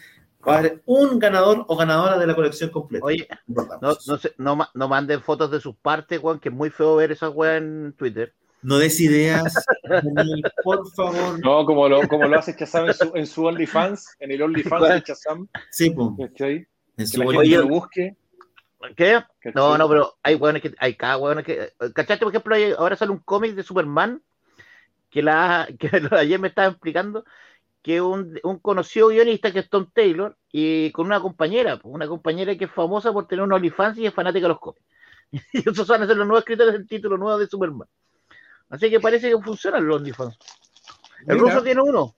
Va 0.48 0.54
a 0.54 0.58
haber 0.58 0.82
un 0.86 1.18
ganador 1.18 1.64
o 1.68 1.76
ganadora 1.76 2.18
de 2.18 2.26
la 2.26 2.34
colección 2.34 2.70
completa. 2.70 3.04
Oye, 3.04 3.28
no, 3.46 3.96
no, 4.06 4.18
se- 4.18 4.34
no, 4.38 4.58
no 4.74 4.88
manden 4.88 5.22
fotos 5.22 5.50
de 5.50 5.60
sus 5.60 5.76
partes, 5.76 6.20
weón, 6.22 6.40
que 6.40 6.48
es 6.48 6.54
muy 6.54 6.70
feo 6.70 6.96
ver 6.96 7.12
esas 7.12 7.30
weas 7.34 7.58
en 7.58 7.92
Twitter. 7.96 8.34
No 8.60 8.78
des 8.78 9.00
ideas, 9.00 9.54
Daniel, 9.88 10.42
por 10.64 10.90
favor. 10.90 11.38
No, 11.44 11.64
como 11.64 11.88
lo, 11.88 12.08
como 12.08 12.26
lo 12.26 12.38
hace 12.38 12.56
Chazam 12.56 12.88
en 12.88 12.94
su, 12.94 13.12
en 13.14 13.26
su 13.26 13.44
OnlyFans, 13.44 14.16
en 14.18 14.32
el 14.32 14.42
OnlyFans 14.42 14.88
de 14.88 15.02
Chazam, 15.04 15.46
Sí, 15.70 15.86
en 15.86 16.26
Que 16.96 17.06
su 17.06 17.22
la 17.22 17.32
gente 17.32 17.56
lo 17.58 17.68
busque. 17.68 18.16
¿Qué? 18.96 19.22
¿cachai? 19.40 19.52
No, 19.54 19.78
no, 19.78 19.88
pero 19.88 20.18
hay 20.22 20.34
weones 20.34 20.62
que, 20.62 20.74
hay 20.78 20.94
cada 20.94 21.18
weones 21.18 21.44
que, 21.44 21.72
¿cachaste? 21.94 22.24
Por 22.24 22.32
ejemplo, 22.32 22.56
ahora 22.78 22.96
sale 22.96 23.12
un 23.12 23.18
cómic 23.18 23.54
de 23.54 23.62
Superman 23.62 24.22
que 25.10 25.22
la, 25.22 25.68
que 25.78 25.90
ayer 26.12 26.38
me 26.40 26.48
estaba 26.48 26.68
explicando 26.68 27.24
que 27.88 28.02
un, 28.02 28.38
un 28.42 28.58
conocido 28.58 29.08
guionista 29.08 29.50
que 29.50 29.60
es 29.60 29.70
Tom 29.70 29.86
Taylor 29.94 30.36
y 30.52 30.90
con 30.92 31.06
una 31.06 31.22
compañera, 31.22 31.80
una 31.84 32.06
compañera 32.06 32.54
que 32.54 32.66
es 32.66 32.70
famosa 32.70 33.14
por 33.14 33.26
tener 33.26 33.42
un 33.46 33.52
OnlyFans 33.54 33.96
y 33.96 34.04
es 34.04 34.12
fanática 34.12 34.42
de 34.44 34.48
los 34.50 34.60
cómics. 34.60 34.84
Y 35.54 35.66
esos 35.70 35.86
van 35.88 36.02
a 36.02 36.06
ser 36.06 36.18
los 36.18 36.26
nuevos 36.26 36.40
escritores 36.42 36.74
del 36.74 36.86
título 36.86 37.16
nuevo 37.16 37.38
de 37.38 37.46
Superman. 37.46 37.88
Así 38.68 38.90
que 38.90 39.00
parece 39.00 39.30
que 39.30 39.38
funcionan 39.42 39.86
los 39.86 39.96
OnlyFans. 40.02 40.36
El 41.26 41.36
Mira. 41.36 41.48
ruso 41.48 41.62
tiene 41.62 41.80
uno. 41.80 42.14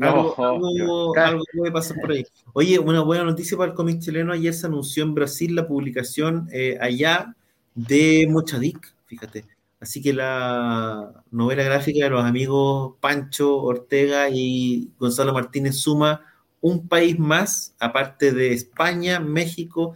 Algo, 0.00 0.34
No, 0.36 0.44
algo- 0.44 1.12
Claro. 1.14 1.28
algo 1.30 1.44
puede 1.56 1.72
pasar 1.72 1.96
por 1.98 2.10
ahí. 2.12 2.26
Oye, 2.52 2.78
una 2.78 3.00
buena 3.00 3.24
noticia 3.24 3.56
para 3.56 3.70
el 3.70 3.74
cómic 3.74 4.00
chileno. 4.02 4.34
Ayer 4.34 4.52
se 4.52 4.66
anunció 4.66 5.02
en 5.02 5.14
Brasil 5.14 5.54
la 5.54 5.66
publicación 5.66 6.46
eh, 6.52 6.76
allá 6.78 7.34
de 7.74 8.26
Mochadic, 8.28 8.94
fíjate. 9.06 9.46
Así 9.86 10.02
que 10.02 10.12
la 10.12 11.22
novela 11.30 11.62
gráfica 11.62 12.02
de 12.02 12.10
los 12.10 12.24
amigos 12.24 12.94
Pancho 13.00 13.56
Ortega 13.58 14.28
y 14.28 14.90
Gonzalo 14.98 15.32
Martínez 15.32 15.76
suma 15.78 16.24
un 16.60 16.88
país 16.88 17.16
más, 17.20 17.76
aparte 17.78 18.32
de 18.32 18.52
España, 18.52 19.20
México, 19.20 19.94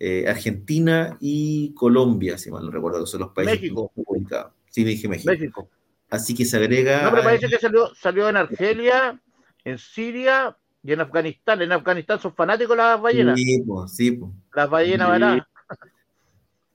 eh, 0.00 0.24
Argentina 0.26 1.18
y 1.20 1.74
Colombia, 1.74 2.38
si 2.38 2.50
mal 2.50 2.64
no 2.64 2.70
recuerdo, 2.70 3.00
que 3.00 3.06
son 3.10 3.20
los 3.20 3.32
países 3.32 3.60
México. 3.60 3.92
publicados. 3.94 4.54
Sí, 4.70 4.82
dije 4.82 5.08
México. 5.08 5.30
México. 5.30 5.68
Así 6.08 6.34
que 6.34 6.46
se 6.46 6.56
agrega. 6.56 7.02
No, 7.02 7.08
a- 7.18 7.22
parece 7.22 7.48
que 7.48 7.58
salió, 7.58 7.94
salió 7.94 8.30
en 8.30 8.38
Argelia, 8.38 9.20
en 9.62 9.76
Siria 9.76 10.56
y 10.82 10.92
en 10.94 11.02
Afganistán. 11.02 11.60
En 11.60 11.72
Afganistán 11.72 12.18
son 12.18 12.32
fanáticos 12.34 12.74
las 12.78 12.98
ballenas. 12.98 13.38
Sí, 13.38 13.60
po, 13.66 13.86
sí, 13.88 14.12
po. 14.12 14.32
Las 14.54 14.70
ballenas, 14.70 15.06
Sí. 15.06 15.12
¿verdad? 15.12 15.46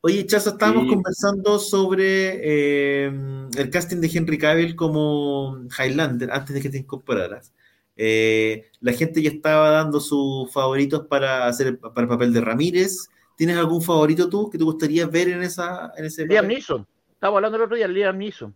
Oye, 0.05 0.25
Chazo, 0.25 0.49
estábamos 0.49 0.84
Sí. 0.84 0.89
conversando 0.89 1.59
sobre 1.59 2.41
eh, 2.43 3.47
el 3.57 3.69
casting 3.69 4.01
de 4.01 4.11
Henry 4.13 4.38
Cavill 4.38 4.75
como 4.75 5.61
Highlander 5.80 6.30
antes 6.30 6.53
de 6.53 6.61
que 6.61 6.69
te 6.69 6.80
incorporaras. 6.80 7.53
Eh, 7.95 8.65
la 8.81 8.91
gente 8.91 9.21
ya 9.21 9.30
estaba 9.30 9.69
dando 9.69 10.01
sus 10.01 10.51
favoritos 10.51 11.07
para 11.07 11.47
hacer 11.47 11.67
el, 11.67 11.77
para 11.77 12.01
el 12.01 12.07
papel 12.09 12.34
de 12.34 12.41
Ramírez. 12.41 13.07
¿Tienes 13.38 13.55
algún 13.55 13.81
favorito 13.81 14.27
tú 14.27 14.49
que 14.49 14.57
te 14.57 14.65
gustaría 14.65 15.07
ver 15.07 15.30
en 15.30 15.41
esa 15.41 15.93
en 15.95 16.03
ese 16.03 16.25
Liam 16.25 16.43
papel? 16.43 16.57
Neeson. 16.57 16.88
Estaba 17.13 17.38
hablando 17.38 17.57
el 17.57 17.63
otro 17.63 17.77
día, 17.77 17.88
Liam 17.88 18.17
Neeson. 18.17 18.53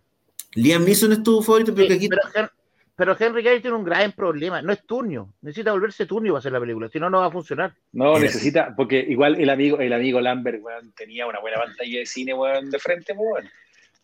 Liam 0.53 0.83
Neeson 0.83 1.13
es 1.13 1.23
tu 1.23 1.41
favorito, 1.41 1.73
pero 1.73 1.87
que 1.87 1.93
aquí 1.93 2.09
pero, 2.09 2.49
pero 2.97 3.15
Henry 3.17 3.43
Cavill 3.43 3.61
tiene 3.61 3.77
un 3.77 3.83
gran 3.85 4.11
problema. 4.11 4.61
No 4.61 4.73
es 4.73 4.83
turnio. 4.85 5.33
Necesita 5.41 5.71
volverse 5.71 6.05
turnio 6.05 6.33
para 6.33 6.39
hacer 6.39 6.51
la 6.51 6.59
película. 6.59 6.89
Si 6.89 6.99
no, 6.99 7.09
no 7.09 7.19
va 7.19 7.27
a 7.27 7.31
funcionar. 7.31 7.73
No, 7.93 8.13
Mira. 8.13 8.19
necesita, 8.25 8.73
porque 8.75 8.99
igual 9.07 9.35
el 9.39 9.49
amigo, 9.49 9.79
el 9.79 9.93
amigo 9.93 10.19
Lambert, 10.19 10.61
weón, 10.61 10.91
tenía 10.97 11.25
una 11.27 11.39
buena 11.39 11.57
pantalla 11.57 11.99
de 11.99 12.05
cine, 12.05 12.33
weón, 12.33 12.69
de 12.69 12.79
frente, 12.79 13.13
weón. 13.13 13.47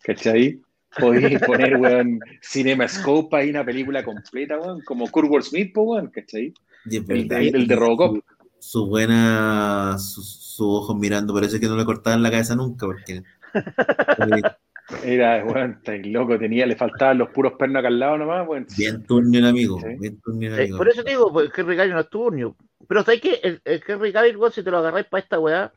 ¿Cachai? 0.02 0.60
Podéis 0.98 1.40
poner, 1.40 1.76
weón, 1.76 2.20
CinemaScope 2.40 3.36
ahí 3.36 3.50
una 3.50 3.64
película 3.64 4.04
completa, 4.04 4.58
weón, 4.58 4.80
como 4.82 5.10
Kurt 5.10 5.42
Smith, 5.42 5.72
po, 5.74 5.82
weón, 5.82 6.06
¿cachai? 6.08 6.54
El, 6.88 7.04
el- 7.10 7.54
el 7.56 7.66
de 7.66 7.76
Robocop. 7.76 8.18
su 8.60 8.86
buena 8.86 9.96
sus 9.98 10.28
su 10.54 10.70
ojos 10.70 10.96
mirando, 10.96 11.34
parece 11.34 11.58
que 11.58 11.66
no 11.66 11.76
le 11.76 11.84
cortaban 11.84 12.22
la 12.22 12.30
cabeza 12.30 12.54
nunca 12.54 12.86
porque 12.86 13.22
eh, 14.90 15.14
Era, 15.14 15.44
weón, 15.44 15.72
está 15.72 15.96
loco, 16.08 16.38
tenía, 16.38 16.66
le 16.66 16.76
faltaban 16.76 17.18
los 17.18 17.30
puros 17.30 17.54
pernos 17.58 17.80
acá 17.80 17.88
al 17.88 17.98
lado 17.98 18.18
nomás, 18.18 18.46
weón. 18.48 18.66
bien 18.76 19.04
turnio 19.04 19.40
el 19.40 19.46
amigo, 19.46 19.80
Sí. 19.80 19.86
bien 19.98 20.20
turnio 20.20 20.54
Eh, 20.56 20.62
amigo. 20.62 20.76
por 20.78 20.88
eso 20.88 21.02
te 21.04 21.10
digo, 21.10 21.32
pues, 21.32 21.50
Henry 21.56 21.76
Cavill 21.76 21.92
no 21.94 22.00
es 22.00 22.08
turnio. 22.10 22.56
Pero 22.86 23.02
¿sabes 23.02 23.20
qué? 23.22 23.40
El, 23.42 23.60
el 23.64 23.82
Henry 23.86 24.12
Cavill, 24.12 24.36
si 24.52 24.62
te 24.62 24.70
lo 24.70 24.78
agarráis 24.78 25.06
para 25.06 25.22
esta 25.22 25.38
weá, 25.40 25.72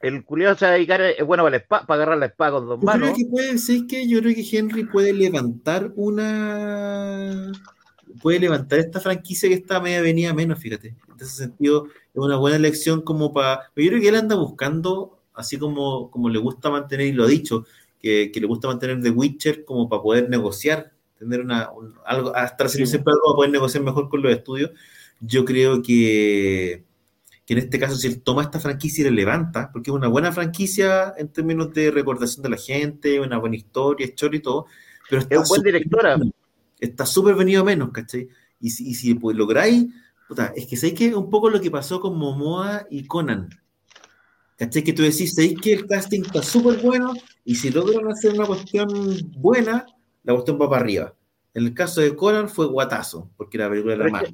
el 0.00 0.24
culiado 0.24 0.56
se 0.56 0.64
va 0.64 0.70
a 0.70 0.74
dedicar, 0.74 1.00
es 1.00 1.26
bueno 1.26 1.42
para, 1.42 1.50
la 1.50 1.56
espada, 1.56 1.86
para 1.86 1.96
agarrar 2.02 2.18
la 2.18 2.26
espada 2.26 2.52
con 2.52 2.66
dos 2.68 2.78
Yo 2.80 2.86
creo 2.86 3.00
manos. 3.00 3.18
que 3.18 3.26
puede, 3.26 3.58
¿sabes 3.58 3.82
qué? 3.88 4.06
Yo 4.08 4.20
creo 4.20 4.32
que 4.34 4.46
Henry 4.56 4.84
puede 4.84 5.12
levantar 5.12 5.90
una. 5.96 7.50
Puede 8.22 8.38
levantar 8.40 8.78
esta 8.78 9.00
franquicia 9.00 9.48
que 9.48 9.56
está 9.56 9.80
media 9.80 10.00
venida 10.00 10.32
menos, 10.32 10.58
fíjate. 10.60 10.88
En 10.88 11.16
ese 11.16 11.26
sentido, 11.26 11.86
es 11.86 11.92
una 12.14 12.36
buena 12.36 12.56
elección 12.56 13.02
como 13.02 13.32
para. 13.32 13.62
Yo 13.76 13.88
creo 13.88 14.00
que 14.00 14.08
él 14.08 14.14
anda 14.14 14.36
buscando, 14.36 15.18
así 15.34 15.58
como, 15.58 16.10
como 16.12 16.28
le 16.28 16.38
gusta 16.38 16.70
mantener, 16.70 17.08
y 17.08 17.12
lo 17.12 17.24
ha 17.24 17.28
dicho, 17.28 17.66
que, 18.00 18.30
que 18.32 18.40
le 18.40 18.46
gusta 18.46 18.68
mantener 18.68 19.00
The 19.02 19.10
Witcher 19.10 19.64
como 19.64 19.88
para 19.88 20.02
poder 20.02 20.28
negociar, 20.30 20.92
tener 21.18 21.40
una, 21.40 21.70
un- 21.72 21.94
algo, 22.06 22.34
a 22.36 22.44
estar 22.44 22.66
haciendo 22.66 22.86
Sí. 22.86 22.92
siempre 22.92 23.12
algo 23.12 23.24
para 23.26 23.36
poder 23.36 23.50
negociar 23.50 23.82
mejor 23.84 24.08
con 24.08 24.22
los 24.22 24.32
estudios. 24.32 24.70
Yo 25.20 25.44
creo 25.44 25.82
que, 25.82 26.84
que 27.46 27.52
en 27.54 27.58
este 27.58 27.78
caso, 27.78 27.96
si 27.96 28.06
él 28.06 28.22
toma 28.22 28.42
esta 28.42 28.60
franquicia 28.60 29.02
y 29.02 29.04
la 29.06 29.10
levanta, 29.10 29.70
porque 29.72 29.90
es 29.90 29.94
una 29.96 30.08
buena 30.08 30.30
franquicia 30.32 31.14
en 31.18 31.28
términos 31.28 31.72
de 31.74 31.90
recordación 31.90 32.42
de 32.42 32.50
la 32.50 32.56
gente, 32.56 33.20
una 33.20 33.38
buena 33.38 33.56
historia, 33.56 34.06
historia 34.06 34.38
y 34.38 34.42
todo, 34.42 34.66
pero 35.10 35.22
está 35.22 35.34
Es 35.36 35.40
un 35.42 35.48
buen 35.48 35.58
súper 35.60 35.72
directora. 35.74 36.16
venido- 36.16 36.34
Está 36.80 37.04
súper 37.06 37.34
venido 37.34 37.64
menos, 37.64 37.90
¿cachai? 37.90 38.28
Y 38.60 38.70
si, 38.70 38.88
y 38.90 38.94
si 38.94 39.14
pues, 39.14 39.36
lográis, 39.36 39.86
puta, 40.28 40.52
es 40.54 40.66
que 40.66 40.76
sabéis 40.76 40.96
que 40.98 41.14
un 41.16 41.28
poco 41.30 41.50
lo 41.50 41.60
que 41.60 41.70
pasó 41.72 42.00
con 42.00 42.16
Momoa 42.16 42.86
y 42.90 43.04
Conan. 43.06 43.48
¿Cachai? 44.58 44.82
Que 44.82 44.92
tú 44.92 45.02
decís, 45.02 45.34
sabéis 45.34 45.60
que 45.60 45.72
el 45.72 45.86
casting 45.86 46.22
está 46.22 46.42
súper 46.42 46.78
bueno 46.78 47.14
y 47.44 47.54
si 47.54 47.70
logran 47.70 48.10
hacer 48.10 48.32
una 48.32 48.44
cuestión 48.44 48.88
buena, 49.36 49.86
la 50.24 50.34
cuestión 50.34 50.60
va 50.60 50.68
para 50.68 50.82
arriba. 50.82 51.14
En 51.54 51.64
el 51.64 51.74
caso 51.74 52.00
de 52.00 52.16
Conan 52.16 52.48
fue 52.48 52.66
guatazo, 52.66 53.30
porque 53.36 53.56
la 53.56 53.70
película 53.70 53.94
era 53.94 54.08
mala. 54.08 54.28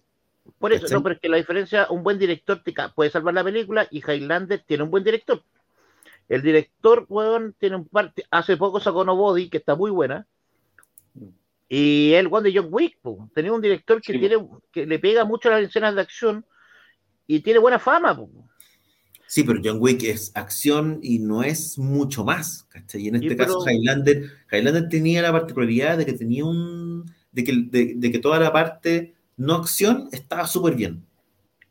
Por 0.58 0.72
eso, 0.72 0.82
¿Cachai? 0.82 0.96
no, 0.96 1.02
pero 1.02 1.14
es 1.14 1.20
que 1.20 1.28
la 1.28 1.36
diferencia, 1.36 1.86
un 1.90 2.02
buen 2.02 2.18
director 2.18 2.62
te 2.62 2.74
puede 2.94 3.10
salvar 3.10 3.34
la 3.34 3.44
película 3.44 3.86
y 3.90 3.98
Highlander 3.98 4.64
tiene 4.66 4.82
un 4.84 4.90
buen 4.90 5.04
director. 5.04 5.42
El 6.26 6.40
director, 6.40 7.04
weón, 7.10 7.54
tiene 7.58 7.76
un 7.76 7.86
parte, 7.86 8.24
hace 8.30 8.56
poco 8.56 8.80
sacó 8.80 9.04
Nobody, 9.04 9.50
que 9.50 9.58
está 9.58 9.74
muy 9.74 9.90
buena. 9.90 10.26
Y 11.68 12.14
el 12.14 12.28
one 12.30 12.50
de 12.50 12.58
John 12.58 12.68
Wick, 12.70 12.98
po. 13.02 13.28
tenía 13.34 13.52
un 13.52 13.60
director 13.60 14.00
que 14.00 14.14
Sí, 14.14 14.18
tiene, 14.18 14.36
que 14.72 14.86
le 14.86 14.98
pega 14.98 15.24
mucho 15.24 15.48
a 15.48 15.52
las 15.52 15.68
escenas 15.68 15.94
de 15.94 16.00
acción 16.00 16.46
y 17.26 17.40
tiene 17.40 17.58
buena 17.58 17.78
fama, 17.78 18.16
po. 18.16 18.30
Sí, 19.26 19.42
pero 19.42 19.60
John 19.64 19.78
Wick 19.80 20.02
es 20.04 20.30
acción 20.34 21.00
y 21.02 21.18
no 21.18 21.42
es 21.42 21.78
mucho 21.78 22.24
más, 22.24 22.64
¿cachai? 22.68 23.02
Y 23.02 23.08
en 23.08 23.16
este 23.16 23.30
Sí, 23.30 23.36
caso 23.36 23.58
pero- 23.64 23.76
Highlander, 23.76 24.30
Highlander 24.52 24.88
tenía 24.88 25.22
la 25.22 25.32
particularidad 25.32 25.98
de 25.98 26.06
que 26.06 26.12
tenía 26.12 26.44
un, 26.44 27.04
de 27.32 27.44
que, 27.44 27.52
de, 27.70 27.94
de 27.96 28.12
que 28.12 28.18
toda 28.18 28.38
la 28.38 28.52
parte 28.52 29.14
no 29.36 29.54
acción 29.54 30.08
estaba 30.12 30.46
súper 30.46 30.74
bien. 30.76 31.04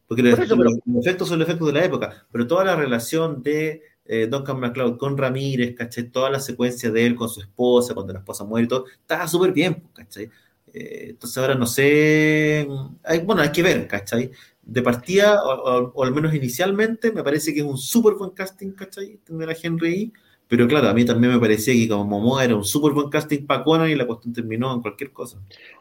Porque 0.08 0.22
los, 0.24 0.36
Por 0.36 0.44
eso, 0.46 0.58
pero- 0.58 0.70
los 0.86 1.06
efectos 1.06 1.28
son 1.30 1.40
los 1.40 1.48
efectos 1.48 1.68
de 1.68 1.74
la 1.80 1.86
época, 1.86 2.26
pero 2.32 2.46
toda 2.48 2.66
la 2.66 2.76
relación 2.76 3.42
de 3.44 3.82
eh, 4.06 4.28
Duncan 4.30 4.60
MacLeod 4.60 4.98
con 4.98 5.18
Ramírez, 5.18 5.76
¿cachai? 5.76 6.10
Toda 6.10 6.30
la 6.30 6.42
secuencia 6.42 6.92
de 6.92 7.06
él 7.06 7.16
con 7.16 7.30
su 7.30 7.40
esposa, 7.40 7.94
cuando 7.94 8.12
la 8.12 8.20
esposa 8.20 8.44
muere 8.44 8.66
y 8.66 8.68
todo, 8.68 8.86
estaba 8.88 9.26
súper 9.30 9.54
bien, 9.54 9.82
¿cachai? 9.94 10.30
Eh, 10.74 11.08
entonces 11.12 11.38
ahora 11.38 11.56
no 11.56 11.66
sé, 11.66 12.68
hay- 13.04 13.20
bueno, 13.20 13.42
hay 13.44 13.52
que 13.54 13.64
ver, 13.64 13.88
¿cachai? 13.88 14.30
De 14.66 14.82
partida, 14.82 15.44
o, 15.44 15.54
o- 15.84 15.92
o 15.94 16.04
al 16.04 16.14
menos 16.14 16.34
inicialmente, 16.34 17.12
me 17.12 17.24
parece 17.24 17.54
que 17.54 17.60
es 17.60 17.66
un 17.66 17.78
súper 17.78 18.14
buen 18.14 18.32
casting, 18.32 18.72
¿cachai? 18.72 19.18
Tener 19.26 19.50
a 19.50 19.56
Henry 19.62 19.88
ahí, 19.88 20.14
pero 20.48 20.68
claro, 20.68 20.88
a 20.90 20.94
mí 20.94 21.04
también 21.04 21.34
me 21.34 21.40
parecía 21.40 21.74
que 21.74 21.88
como 21.90 22.06
Momoa 22.06 22.46
era 22.46 22.56
un 22.56 22.64
súper 22.64 22.94
buen 22.94 23.10
casting 23.10 23.46
para 23.46 23.64
Conan 23.64 23.90
y 23.90 23.96
la 23.96 24.06
cuestión 24.08 24.34
terminó 24.34 24.74
en 24.74 24.82
cualquier 24.82 25.12
cosa. 25.12 25.38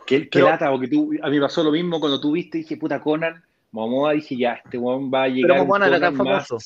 Qué, 0.06 0.22
qué 0.22 0.28
Pero- 0.32 0.46
lata, 0.46 0.70
porque 0.70 0.88
tú, 0.88 1.12
a 1.22 1.30
mí 1.30 1.38
pasó 1.38 1.62
lo 1.62 1.70
mismo 1.70 2.00
cuando 2.00 2.20
tú 2.20 2.32
viste, 2.32 2.58
dije, 2.58 2.76
puta 2.76 3.00
Conan, 3.00 3.42
Momoa, 3.70 4.12
dije, 4.12 4.36
ya, 4.36 4.54
este 4.64 4.78
weón 4.78 5.10
va 5.12 5.24
a 5.24 5.28
llegar. 5.28 5.50
Pero 5.50 5.62
Momoa 5.62 5.78
no 5.78 5.84
era 5.86 6.00
tan 6.00 6.16
famoso. 6.16 6.58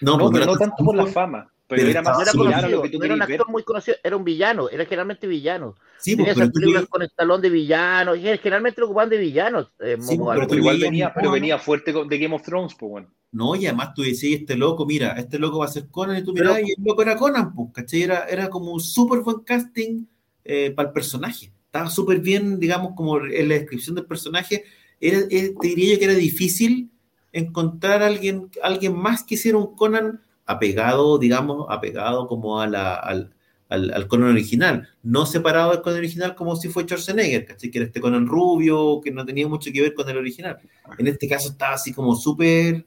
No, 0.00 0.16
No, 0.18 0.30
pero 0.30 0.44
era 0.44 0.52
no 0.52 0.58
tan 0.58 0.68
tanto 0.70 0.84
por 0.84 0.96
la 0.96 1.06
fama, 1.06 1.51
pero, 1.76 1.82
pero 1.82 1.90
era 1.90 2.02
más 2.02 2.16
No 2.16 2.22
era 2.22 2.32
conocido, 2.32 2.82
que 2.82 2.88
tú 2.90 2.98
no 2.98 3.04
era 3.04 3.14
un 3.14 3.20
ver. 3.20 3.32
actor 3.32 3.48
muy 3.50 3.62
conocido, 3.62 3.96
era 4.04 4.16
un 4.16 4.24
villano, 4.24 4.68
era 4.68 4.84
generalmente 4.84 5.26
villano. 5.26 5.74
Sí, 5.98 6.16
Tenía 6.16 6.34
pues, 6.34 6.34
pero 6.34 6.44
esas 6.44 6.52
tú 6.54 6.60
películas 6.60 6.86
con 6.88 7.02
el 7.02 7.10
talón 7.12 7.40
de 7.42 7.50
villano, 7.50 8.14
y 8.14 8.20
generalmente 8.22 8.80
lo 8.80 8.86
ocupaban 8.86 9.10
de 9.10 9.18
villanos. 9.18 9.72
eh, 9.80 9.96
Sí, 10.00 10.16
pero 10.18 10.54
igual 10.54 10.76
veías 10.76 10.80
venía, 10.80 11.12
pero 11.14 11.30
venía 11.30 11.58
fuerte 11.58 11.92
con- 11.92 12.08
de 12.08 12.18
Game 12.18 12.34
of 12.34 12.42
Thrones, 12.42 12.74
pues 12.74 12.90
bueno. 12.90 13.08
No, 13.32 13.56
y 13.56 13.66
además 13.66 13.94
tú 13.94 14.02
decías, 14.02 14.40
este 14.40 14.56
loco, 14.56 14.84
mira, 14.84 15.12
este 15.12 15.38
loco 15.38 15.58
va 15.60 15.64
a 15.64 15.68
ser 15.68 15.88
Conan, 15.90 16.18
y 16.18 16.22
tú 16.24 16.32
mirás, 16.34 16.58
y 16.60 16.72
el 16.76 16.84
loco 16.84 17.00
era 17.02 17.16
Conan, 17.16 17.54
pues, 17.54 17.68
¿cachai? 17.72 18.02
Era, 18.02 18.26
era 18.28 18.50
como 18.50 18.72
un 18.72 18.80
súper 18.80 19.20
buen 19.20 19.40
casting 19.40 20.04
eh, 20.44 20.70
para 20.76 20.88
el 20.88 20.92
personaje. 20.92 21.52
Estaba 21.66 21.88
súper 21.88 22.20
bien, 22.20 22.60
digamos, 22.60 22.92
como 22.94 23.18
en 23.24 23.48
la 23.48 23.54
descripción 23.54 23.94
del 23.96 24.04
personaje. 24.04 24.64
Era, 25.00 25.18
eh, 25.30 25.54
te 25.58 25.68
diría 25.68 25.94
yo 25.94 25.98
que 25.98 26.04
era 26.04 26.14
difícil 26.14 26.90
encontrar 27.32 28.02
a 28.02 28.06
alguien, 28.06 28.50
alguien 28.62 28.94
más 28.94 29.24
que 29.24 29.36
hiciera 29.36 29.56
un 29.56 29.74
Conan 29.76 30.20
apegado, 30.46 31.18
digamos, 31.18 31.66
apegado 31.68 32.26
como 32.26 32.60
a 32.60 32.66
la, 32.66 32.94
al- 32.94 33.32
al, 33.68 33.92
al, 33.92 34.06
Conan 34.06 34.30
original, 34.30 34.88
no 35.02 35.24
separado 35.24 35.72
del 35.72 35.82
Conan 35.82 35.98
original 35.98 36.34
como 36.34 36.56
si 36.56 36.68
fue 36.68 36.82
Schwarzenegger, 36.84 37.46
¿cachai? 37.46 37.70
Que 37.70 37.78
era 37.78 37.86
este 37.86 38.00
Conan 38.00 38.26
rubio, 38.26 39.00
que 39.02 39.10
no 39.10 39.24
tenía 39.24 39.48
mucho 39.48 39.70
que 39.72 39.80
ver 39.80 39.94
con 39.94 40.08
el 40.08 40.18
original. 40.18 40.58
En 40.98 41.06
este 41.06 41.28
caso 41.28 41.48
estaba 41.50 41.74
así 41.74 41.92
como 41.92 42.14
súper... 42.14 42.84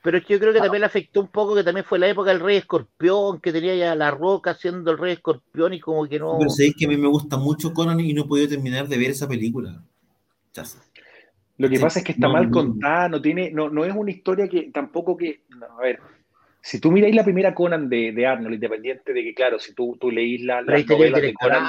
Pero 0.00 0.18
es 0.18 0.24
que 0.24 0.34
yo 0.34 0.40
creo 0.40 0.52
que 0.52 0.60
también 0.60 0.80
le 0.80 0.86
afectó 0.86 1.20
un 1.20 1.26
poco 1.26 1.56
que 1.56 1.64
también 1.64 1.84
fue 1.84 1.98
la 1.98 2.08
época 2.08 2.30
del 2.30 2.40
Rey 2.40 2.56
Escorpión, 2.56 3.40
que 3.40 3.52
tenía 3.52 3.74
ya 3.74 3.94
la 3.96 4.12
roca 4.12 4.54
siendo 4.54 4.92
el 4.92 4.98
Rey 4.98 5.14
Escorpión 5.14 5.74
y 5.74 5.80
como 5.80 6.06
que 6.06 6.20
no... 6.20 6.36
Pero 6.38 6.50
sabéis 6.50 6.76
que 6.78 6.84
a 6.84 6.88
mí 6.88 6.96
me 6.96 7.08
gusta 7.08 7.36
mucho 7.36 7.74
Conan 7.74 7.98
y 7.98 8.14
no 8.14 8.22
he 8.22 8.28
podido 8.28 8.48
terminar 8.48 8.86
de 8.86 8.96
ver 8.96 9.10
esa 9.10 9.26
película. 9.26 9.82
Lo 11.56 11.68
que 11.68 11.76
sí, 11.76 11.82
pasa 11.82 11.98
es 11.98 12.04
que 12.04 12.12
está 12.12 12.28
no, 12.28 12.34
mal 12.34 12.50
contada, 12.50 13.08
no 13.08 13.20
tiene, 13.20 13.50
no, 13.50 13.68
no 13.68 13.84
es 13.84 13.94
una 13.94 14.10
historia 14.12 14.48
que 14.48 14.70
tampoco 14.72 15.16
que, 15.16 15.42
no, 15.48 15.66
a 15.66 15.82
ver, 15.82 15.98
si 16.60 16.80
tú 16.80 16.90
miráis 16.90 17.14
la 17.14 17.24
primera 17.24 17.54
Conan 17.54 17.88
de, 17.88 18.12
de, 18.12 18.26
Arnold, 18.26 18.54
independiente 18.54 19.12
de 19.12 19.22
que, 19.22 19.34
claro, 19.34 19.58
si 19.58 19.74
tú, 19.74 19.96
tú 20.00 20.10
leís 20.10 20.42
la, 20.42 20.60
la 20.62 20.78
novela 20.82 21.20
de 21.20 21.32
Conan, 21.34 21.64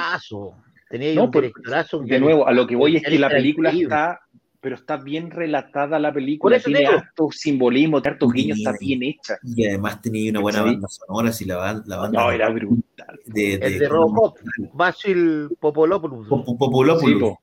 tenía 0.88 1.14
no, 1.14 1.24
un 1.24 1.30
directorazo. 1.30 2.00
De 2.00 2.18
nuevo, 2.20 2.46
a 2.46 2.52
lo 2.52 2.66
que 2.66 2.76
voy 2.76 2.96
es 2.96 3.02
que 3.02 3.18
la 3.18 3.28
película 3.28 3.70
está, 3.70 4.20
pero 4.60 4.74
está 4.76 4.98
bien 4.98 5.30
relatada 5.30 5.98
la 5.98 6.12
película, 6.12 6.58
tiene 6.60 6.86
harto 6.86 7.28
simbolismo, 7.30 7.98
harto 8.04 8.28
guiños, 8.28 8.58
está 8.58 8.74
bien 8.78 9.02
hecha. 9.02 9.38
Y 9.42 9.66
además 9.66 10.02
tenía 10.02 10.30
una 10.32 10.40
buena 10.40 10.58
Sí. 10.58 10.64
banda 10.64 10.88
sonora, 10.88 11.32
si 11.32 11.44
la, 11.46 11.82
la 11.86 11.96
banda... 11.96 12.20
No, 12.20 12.30
era 12.30 12.50
brutal. 12.50 13.20
De, 13.24 13.54
El 13.54 13.78
de 13.78 13.88
Robocop, 13.88 14.38
Basil 14.74 15.48
Popolopoulos. 15.58 16.28
Pop- 16.28 16.44
Popolopoulos. 16.44 17.00
Sí, 17.00 17.14
po. 17.14 17.40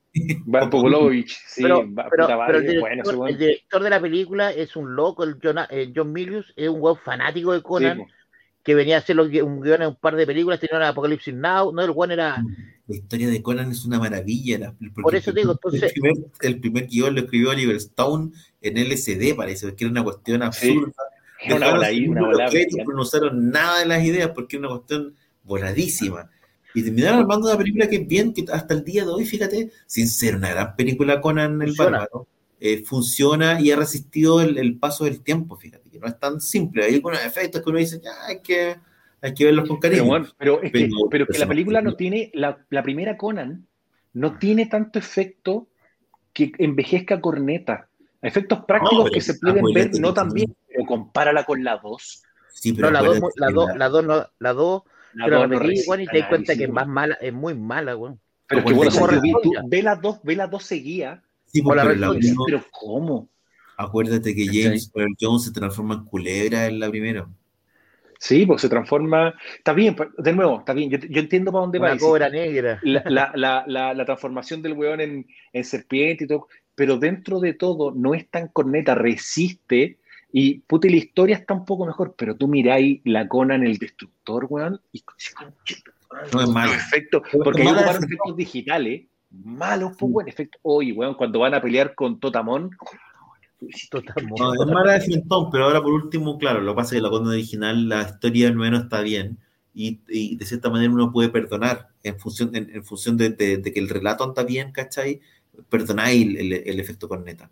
Popolovich, 0.51 1.37
sí, 1.47 1.61
pero, 1.63 1.87
pero- 1.95 2.27
pero 2.27 2.57
el, 2.59 2.67
director, 2.67 3.15
bueno, 3.15 3.27
ese 3.27 3.33
el 3.33 3.37
director 3.39 3.83
de 3.83 3.89
la 3.89 3.99
película 4.01 4.51
es 4.51 4.75
un 4.75 4.95
loco, 4.95 5.23
el 5.23 5.37
John, 5.41 5.57
eh, 5.69 5.91
John 5.95 6.11
Milius, 6.11 6.53
es 6.55 6.69
un 6.69 6.81
weón 6.81 6.97
fanático 7.03 7.53
de 7.53 7.61
Conan, 7.61 7.97
Sí, 7.99 8.03
que 8.63 8.75
venía 8.75 8.95
a 8.95 8.99
hacer 8.99 9.15
los 9.15 9.27
un 9.27 9.61
guion 9.61 9.81
en 9.81 9.87
un 9.89 9.95
par 9.95 10.15
de 10.15 10.25
películas, 10.25 10.59
tenía 10.59 10.77
una 10.77 10.89
Apocalipsis 10.89 11.33
Now, 11.33 11.71
no, 11.71 11.81
el 11.83 11.91
weón 11.91 12.11
era... 12.11 12.43
La 12.87 12.95
historia 12.95 13.27
de 13.29 13.41
Conan 13.41 13.71
es 13.71 13.83
una 13.85 13.99
maravilla. 13.99 14.59
la- 14.59 14.75
Por 15.01 15.13
eso 15.15 15.31
digo, 15.31 15.51
el 15.51 15.57
entonces- 15.57 15.91
primer, 15.93 16.13
el 16.41 16.59
primer 16.59 16.87
guion 16.87 17.15
lo 17.15 17.21
escribió 17.21 17.49
Oliver 17.51 17.75
Stone 17.77 18.31
en 18.61 18.77
LSD, 18.77 19.35
parece, 19.35 19.67
porque 19.67 19.83
era 19.85 19.91
una 19.91 20.03
cuestión 20.03 20.41
absurda. 20.43 20.91
Era 21.43 21.55
una 21.57 21.71
bola 21.71 21.87
ahí, 21.87 22.07
una 22.07 22.21
bola 22.25 22.49
no 22.93 23.01
usaron 23.01 23.49
nada 23.51 23.79
de 23.79 23.85
las 23.85 24.03
ideas 24.03 24.31
porque 24.33 24.55
era 24.57 24.67
una 24.67 24.75
cuestión 24.77 25.15
voladísima. 25.43 26.29
Y 26.77 26.83
terminaron 26.83 27.19
armando 27.21 27.47
una 27.47 27.57
película 27.57 27.89
que 27.89 27.95
es 27.97 28.07
bien, 28.07 28.33
que 28.33 28.45
hasta 28.51 28.73
el 28.73 28.83
día 28.83 29.03
de 29.03 29.09
hoy, 29.11 29.25
fíjate, 29.25 29.71
sin 29.87 30.07
ser 30.07 30.35
una 30.35 30.49
gran 30.49 30.75
película 30.75 31.19
Conan 31.21 31.61
el 31.61 31.69
Funciona. 31.69 31.97
Bárbaro, 31.99 32.27
eh, 32.59 32.83
funciona 32.85 33.59
y 33.59 33.71
ha 33.71 33.75
resistido 33.75 34.41
el, 34.41 34.57
el 34.57 34.77
paso 34.77 35.05
del 35.05 35.21
tiempo, 35.21 35.55
fíjate, 35.57 35.89
que 35.89 35.99
no 35.99 36.07
es 36.07 36.19
tan 36.19 36.39
simple. 36.41 36.83
Hay 36.85 36.95
algunos 36.95 37.23
efectos 37.25 37.61
que 37.63 37.69
uno 37.69 37.79
dice, 37.79 37.99
ya, 38.03 38.11
hay 38.27 38.41
que, 38.41 38.75
hay 39.21 39.33
que 39.33 39.45
verlos 39.45 39.67
con 39.67 39.79
cariño. 39.79 40.01
Pero, 40.03 40.07
bueno, 40.09 40.27
pero 40.37 40.55
es 40.63 40.71
que, 40.71 40.89
Pero- 41.09 41.25
la 41.39 41.47
película 41.47 41.81
no 41.81 41.95
tiene, 41.95 42.29
la, 42.35 42.63
la 42.69 42.83
primera 42.83 43.17
Conan 43.17 43.65
no 44.13 44.37
tiene 44.37 44.65
tanto 44.67 44.99
efecto 44.99 45.67
que 46.33 46.51
envejezca 46.59 47.19
corneta. 47.21 47.89
Efectos 48.21 48.59
prácticos 48.67 49.09
que 49.11 49.21
se 49.21 49.35
pueden 49.39 49.63
ver 49.73 49.91
no 49.99 50.13
tan 50.13 50.29
bien, 50.29 50.55
pero 50.67 50.85
compárala 50.85 51.43
con 51.43 51.63
la 51.63 51.77
2. 51.77 52.23
Sí, 52.53 52.73
pero 52.73 52.87
No, 52.87 52.93
la 52.93 52.99
2, 53.01 53.17
acuérdate 53.17 53.39
la 53.39 53.47
que 53.47 53.53
2, 53.53 53.67
la- 53.67 53.75
la 53.77 53.89
2, 53.89 54.05
no, 54.05 54.25
la 54.39 54.53
2, 54.53 54.81
La 55.13 55.25
te 55.25 55.31
la 55.31 55.47
repetí, 55.47 55.81
weón, 55.87 56.01
y 56.01 56.07
te 56.07 56.19
das 56.19 56.29
cuenta 56.29 56.55
que 56.55 56.63
es 56.65 56.69
más 56.69 56.87
mala, 56.87 57.15
es 57.21 57.33
muy 57.33 57.55
mala, 57.55 57.95
weón. 57.95 58.19
Pero 58.47 58.61
es 58.61 58.65
que 58.67 58.73
bueno, 58.73 58.91
ve 59.67 59.81
las 59.83 60.01
dos, 60.01 60.19
ve 60.23 60.35
las 60.35 60.49
dos 60.49 60.63
seguidas. 60.63 61.21
sí, 61.45 61.61
la 61.61 61.83
pero 61.83 61.95
la 61.95 62.13
Pero 62.45 62.63
¿cómo? 62.71 63.29
acuérdate 63.77 64.33
que. 64.35 64.45
James 64.47 64.91
Earl 64.95 65.15
Jones 65.19 65.45
se 65.45 65.51
transforma 65.51 65.95
en 65.95 66.05
culebra 66.05 66.65
en 66.67 66.79
la 66.79 66.89
primera. 66.89 67.27
Sí, 68.19 68.45
pues 68.45 68.61
se 68.61 68.69
transforma. 68.69 69.33
Está 69.57 69.73
bien, 69.73 69.95
de 70.17 70.33
nuevo, 70.33 70.59
está 70.59 70.73
bien. 70.73 70.89
Yo, 70.89 70.97
yo 70.97 71.19
entiendo 71.19 71.51
para 71.51 71.61
dónde 71.61 71.79
va. 71.79 71.93
Sí, 71.93 71.99
cobra 71.99 72.29
negra. 72.29 72.79
la, 72.81 73.03
la, 73.05 73.31
la, 73.35 73.63
la, 73.67 73.93
la 73.93 74.05
transformación 74.05 74.61
del 74.61 74.73
weón 74.73 75.01
en, 75.01 75.27
en 75.53 75.63
serpiente 75.63 76.23
y 76.23 76.27
todo, 76.27 76.47
pero 76.73 76.97
dentro 76.97 77.39
de 77.39 77.53
todo 77.53 77.91
no 77.91 78.15
es 78.15 78.27
tan 78.29 78.47
corneta, 78.47 78.95
resiste 78.95 79.99
y 80.39 80.59
puta, 80.59 80.87
y 80.87 80.91
la 80.91 80.97
historia 80.97 81.35
está 81.37 81.53
un 81.55 81.65
poco 81.65 81.85
mejor, 81.85 82.13
pero 82.17 82.35
tú 82.35 82.47
miráis 82.47 83.01
la 83.05 83.27
Conan 83.27 83.65
el 83.65 83.77
destructor, 83.77 84.45
weón, 84.49 84.79
y 84.91 85.01
No 86.33 86.41
es 86.41 86.49
malo. 86.49 86.71
Perfecto, 86.73 87.23
porque 87.43 87.61
ahí 87.63 87.67
ocuparon 87.69 88.03
efecto. 88.03 88.05
efectos 88.05 88.37
digitales, 88.37 89.05
malos, 89.31 89.93
pues, 89.97 90.11
weón, 90.13 90.27
efecto, 90.27 90.59
oye, 90.61 90.93
weón, 90.93 91.15
cuando 91.15 91.39
van 91.39 91.53
a 91.55 91.61
pelear 91.61 91.95
con 91.95 92.19
Totamón. 92.19 92.69
No, 94.37 94.53
es 94.53 94.67
mala 94.71 94.93
de 94.93 95.01
frentón, 95.01 95.49
pero 95.51 95.65
ahora 95.65 95.81
por 95.81 95.91
último, 95.93 96.37
claro, 96.37 96.61
lo 96.61 96.73
que 96.73 96.75
pasa 96.75 96.95
es 96.95 96.99
que 96.99 97.03
la 97.03 97.09
conda 97.09 97.31
original, 97.31 97.89
la 97.89 98.01
historia 98.03 98.47
al 98.49 98.55
menos 98.55 98.83
está 98.83 99.01
bien. 99.01 99.39
Y, 99.73 99.99
y 100.07 100.35
de 100.35 100.45
cierta 100.45 100.69
manera 100.69 100.91
uno 100.91 101.11
puede 101.11 101.29
perdonar 101.29 101.89
en 102.03 102.19
función, 102.19 102.55
en, 102.55 102.69
en 102.73 102.83
función 102.83 103.15
de, 103.17 103.29
de- 103.31 103.57
de 103.57 103.73
que 103.73 103.79
el 103.79 103.89
relato 103.89 104.23
anda 104.23 104.43
bien, 104.43 104.71
¿cachai? 104.71 105.21
Perdonáis 105.69 106.21
el, 106.27 106.37
el- 106.37 106.63
el 106.65 106.79
efecto 106.79 107.07
corneta. 107.07 107.49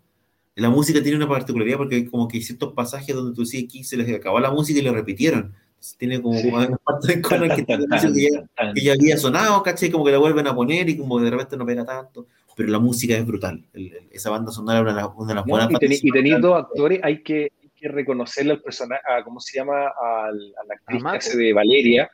La 0.56 0.70
música 0.70 1.02
tiene 1.02 1.18
una 1.18 1.28
particularidad 1.28 1.76
porque 1.78 1.96
hay 1.96 2.04
como 2.06 2.26
que 2.26 2.38
hay 2.38 2.42
ciertos 2.42 2.72
pasajes 2.72 3.14
donde 3.14 3.34
tú 3.36 3.44
decís 3.44 3.64
aquí 3.64 3.84
se 3.84 3.96
les 3.96 4.12
acabó 4.14 4.40
la 4.40 4.50
música 4.50 4.80
y 4.80 4.82
lo 4.82 4.92
repitieron. 4.94 5.54
Entonces, 5.68 5.96
tiene 5.98 6.22
como 6.22 6.38
Sí. 6.40 6.48
una 6.48 6.76
parte 6.78 7.08
de 7.16 7.20
Conan 7.22 7.54
que, 7.54 7.64
que 7.66 8.30
ya, 8.30 8.72
que 8.74 8.80
ya 8.80 8.92
había 8.94 9.18
sonado, 9.18 9.62
¿cachai? 9.62 9.90
Como 9.90 10.04
que 10.06 10.12
la 10.12 10.18
vuelven 10.18 10.46
a 10.46 10.54
poner 10.54 10.88
y 10.88 10.96
como 10.96 11.18
que 11.18 11.24
de 11.24 11.30
repente 11.30 11.56
no 11.58 11.66
pega 11.66 11.84
tanto. 11.84 12.26
Pero 12.56 12.70
la 12.70 12.78
música 12.78 13.14
es 13.14 13.26
brutal. 13.26 13.62
El- 13.74 13.92
el- 13.92 14.08
esa 14.10 14.30
banda 14.30 14.50
sonora 14.50 14.78
es 14.78 14.82
una, 14.82 14.94
de 14.94 14.96
las- 15.02 15.10
una 15.14 15.28
de 15.28 15.34
las 15.34 15.44
No, 15.46 15.50
buenas 15.50 15.68
y, 15.70 15.72
bandas 15.74 16.04
y 16.04 16.10
tenéis 16.10 16.40
dos 16.40 16.56
actores, 16.56 17.00
hay 17.02 17.22
que, 17.22 17.52
hay 17.62 17.70
que 17.78 17.88
reconocerle 17.88 18.52
al 18.52 18.62
personaje, 18.62 19.02
a, 19.06 19.22
¿cómo 19.22 19.40
se 19.40 19.58
llama? 19.58 19.74
Al- 19.74 20.54
a 20.58 20.64
la 20.66 20.74
actriz 20.74 21.02
que 21.02 21.16
hace 21.18 21.36
de 21.36 21.52
Valeria, 21.52 22.10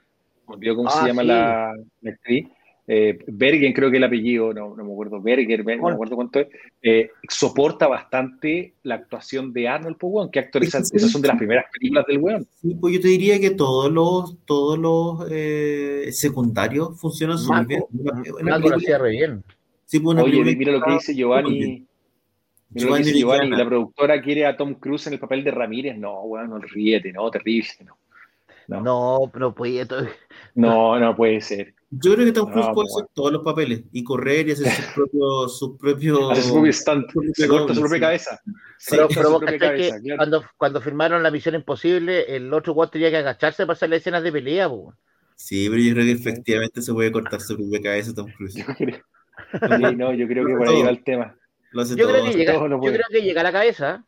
olvidó 0.47 0.75
cómo 0.75 0.89
Ah, 0.89 1.01
se 1.01 1.07
llama 1.07 1.23
sí. 1.23 1.29
la, 1.29 1.75
la 2.01 2.11
actriz. 2.11 2.49
Eh, 2.95 3.19
Bergen, 3.27 3.73
creo 3.73 3.91
que 3.91 3.97
el 3.97 4.05
apellido, 4.05 4.53
no, 4.53 4.77
no 4.77 4.85
me 4.85 4.93
acuerdo, 4.93 5.19
Berger, 5.23 5.63
Ber- 5.63 5.79
no 5.79 5.87
me 5.89 5.93
acuerdo 5.95 6.15
cuánto 6.17 6.41
es, 6.41 6.49
eh, 6.83 7.09
soporta 7.27 7.87
bastante 7.87 8.75
la 8.83 8.97
actuación 8.97 9.51
de 9.55 9.67
Arnold 9.67 9.97
Weón, 10.03 10.31
que 10.31 10.51
que 10.51 10.59
esas, 10.59 10.89
sí. 10.89 10.97
esas 10.97 11.11
son 11.11 11.23
de 11.23 11.29
las 11.29 11.39
primeras 11.39 11.65
películas 11.73 12.05
del 12.07 12.19
weón. 12.19 12.47
Sí, 12.61 12.77
pues 12.79 12.95
yo 12.95 13.01
te 13.01 13.09
diría 13.09 13.41
que 13.41 13.51
todos 13.53 13.91
los, 13.91 14.37
todos 14.45 14.79
los 14.79 15.27
eh, 15.31 16.09
secundarios 16.13 17.01
funcionan 17.01 17.39
súper 17.39 17.67
bien. 17.67 17.83
Marco, 18.43 18.69
lo 18.69 18.77
hacía 18.77 18.99
re 18.99 19.11
bien. 19.13 19.43
sí, 19.87 19.99
pues 20.01 20.19
Oye, 20.19 20.43
película 20.43 20.57
mira 20.59 20.73
lo 20.73 20.83
que 20.83 20.93
dice 20.93 21.15
Giovanni. 21.15 21.61
lo 21.61 21.67
que 22.75 22.81
Giovanni 22.85 23.05
dice 23.05 23.19
Giovanni, 23.19 23.41
Viviana. 23.45 23.65
la 23.65 23.69
productora 23.71 24.21
quiere 24.23 24.45
a 24.47 24.55
Tom 24.57 24.75
Cruise 24.75 25.07
en 25.07 25.15
el 25.15 25.19
papel 25.19 25.45
de 25.45 25.51
Ramírez. 25.51 25.97
No, 25.97 26.23
weón, 26.25 26.51
no 26.51 26.59
ríete, 26.59 27.11
no, 27.13 27.31
terrible. 27.31 27.69
No, 27.87 27.97
no, 28.69 28.81
No, 28.81 29.33
no 29.35 29.53
to- 29.55 30.07
no, 30.55 30.99
no 30.99 31.17
puede 31.17 31.41
ser. 31.41 31.75
Yo 31.91 32.15
creo 32.15 32.25
que 32.25 32.33
Tom 32.33 32.51
Cruise 32.51 32.69
No, 32.69 32.73
puede 32.75 32.89
hacer 32.89 33.05
todos 33.13 33.33
los 33.33 33.43
papeles 33.43 33.83
y 33.93 34.03
correr 34.03 34.49
y 34.49 34.53
hacer 34.53 34.71
sus 34.71 34.85
propios, 34.95 35.59
sus 35.59 35.79
propios. 35.79 36.31
Hace 36.33 36.43
su 36.43 36.53
propio 36.55 36.73
stunt, 36.73 37.07
su 37.11 37.13
propio 37.13 37.33
se 37.35 37.49
corta 37.49 37.75
su 37.75 37.81
propia 37.81 37.97
sí. 37.97 38.01
cabeza. 38.01 38.41
Se 38.79 38.91
Pero, 38.97 39.03
corta 39.09 39.15
pero 39.21 39.27
su 39.27 39.33
vos 39.33 39.41
propia 39.43 39.59
cachai 39.59 39.77
que 39.77 39.89
cabeza, 39.89 40.01
claro. 40.03 40.17
cuando, 40.19 40.45
cuando 40.57 40.81
firmaron 40.81 41.23
la 41.23 41.31
misión 41.31 41.55
imposible, 41.55 42.35
el 42.35 42.53
otro 42.55 42.73
weón 42.73 42.91
tenía 42.91 43.11
que 43.11 43.19
agacharse 43.19 43.65
para 43.67 43.75
hacer 43.75 43.91
las 43.91 43.99
escenas 43.99 44.23
de 44.23 44.33
pelea, 44.33 44.69
po. 44.69 44.95
Sí, 45.37 45.69
pero 45.69 45.83
yo 45.83 45.93
creo 45.93 46.05
que 46.07 46.13
efectivamente 46.13 46.81
se 46.83 46.93
puede 46.93 47.13
cortar 47.13 47.41
su 47.41 47.57
propia 47.57 47.83
cabeza 47.83 48.15
Tom 48.15 48.31
Cruise. 48.37 48.55
Yo 48.55 48.65
creo, 48.75 48.97
sí, 49.91 49.97
no, 49.97 50.15
yo 50.15 50.27
creo 50.29 50.47
que 50.47 50.55
por 50.57 50.69
ahí 50.69 50.83
va 50.83 50.91
el 50.91 51.05
tema. 51.05 51.37
Lo 51.73 51.83
hace 51.83 51.97
Yo 51.97 52.07
todo. 52.07 52.13
creo, 52.21 52.31
que 52.33 52.39
llega, 52.39 52.53
yo 52.55 52.79
puede. 52.81 52.95
creo 52.97 53.07
que 53.11 53.23
llega 53.23 53.41
a 53.41 53.45
la 53.45 53.53
cabeza. 53.53 54.05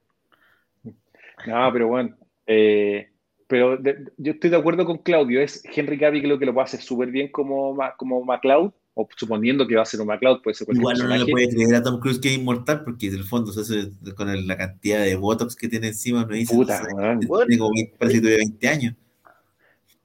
No, 1.47 1.71
pero 1.73 1.89
bueno. 1.89 2.17
eh, 2.47 3.11
pero 3.47 3.77
de- 3.77 4.13
yo 4.17 4.33
estoy 4.33 4.51
de 4.51 4.57
acuerdo 4.57 4.85
con 4.85 4.99
Claudio. 4.99 5.41
Es 5.41 5.63
Henry 5.65 5.99
Cavill 5.99 6.23
creo 6.23 6.39
que 6.39 6.47
lo 6.47 6.55
puede 6.55 6.65
hacer 6.65 6.81
súper 6.81 7.11
bien 7.11 7.29
como, 7.31 7.77
como 7.97 8.25
MacLeod, 8.25 8.73
o 8.95 9.09
suponiendo 9.17 9.67
que 9.67 9.77
va 9.77 9.83
a 9.83 9.87
ser 9.87 10.01
un 10.01 10.07
MacLeod, 10.07 10.43
puede 10.43 10.55
ser 10.55 10.67
cualquier 10.67 10.83
Igual 10.83 11.07
uno 11.07 11.17
le 11.25 11.31
puede 11.31 11.49
creer 11.49 11.75
a 11.75 11.83
Tom 11.83 12.01
Cruise 12.01 12.21
que 12.21 12.29
es 12.29 12.39
inmortal 12.39 12.85
porque 12.85 13.09
en 13.09 13.15
el 13.15 13.25
fondo 13.25 13.53
se 13.53 13.61
hace 13.61 13.93
con 14.15 14.31
el- 14.31 14.47
la 14.47 14.57
cantidad 14.57 15.03
de 15.03 15.17
botox 15.17 15.57
que 15.57 15.69
tiene 15.69 15.89
encima, 15.89 16.25
no 16.25 16.35
dice, 16.35 16.55
Puta, 16.55 16.81
no 16.81 17.19
tiene 17.19 17.59
como 17.59 17.71
20, 17.75 17.97
parece 17.99 18.17
que 18.17 18.21
tuviera 18.21 18.39
20 18.39 18.69
años. 18.69 18.95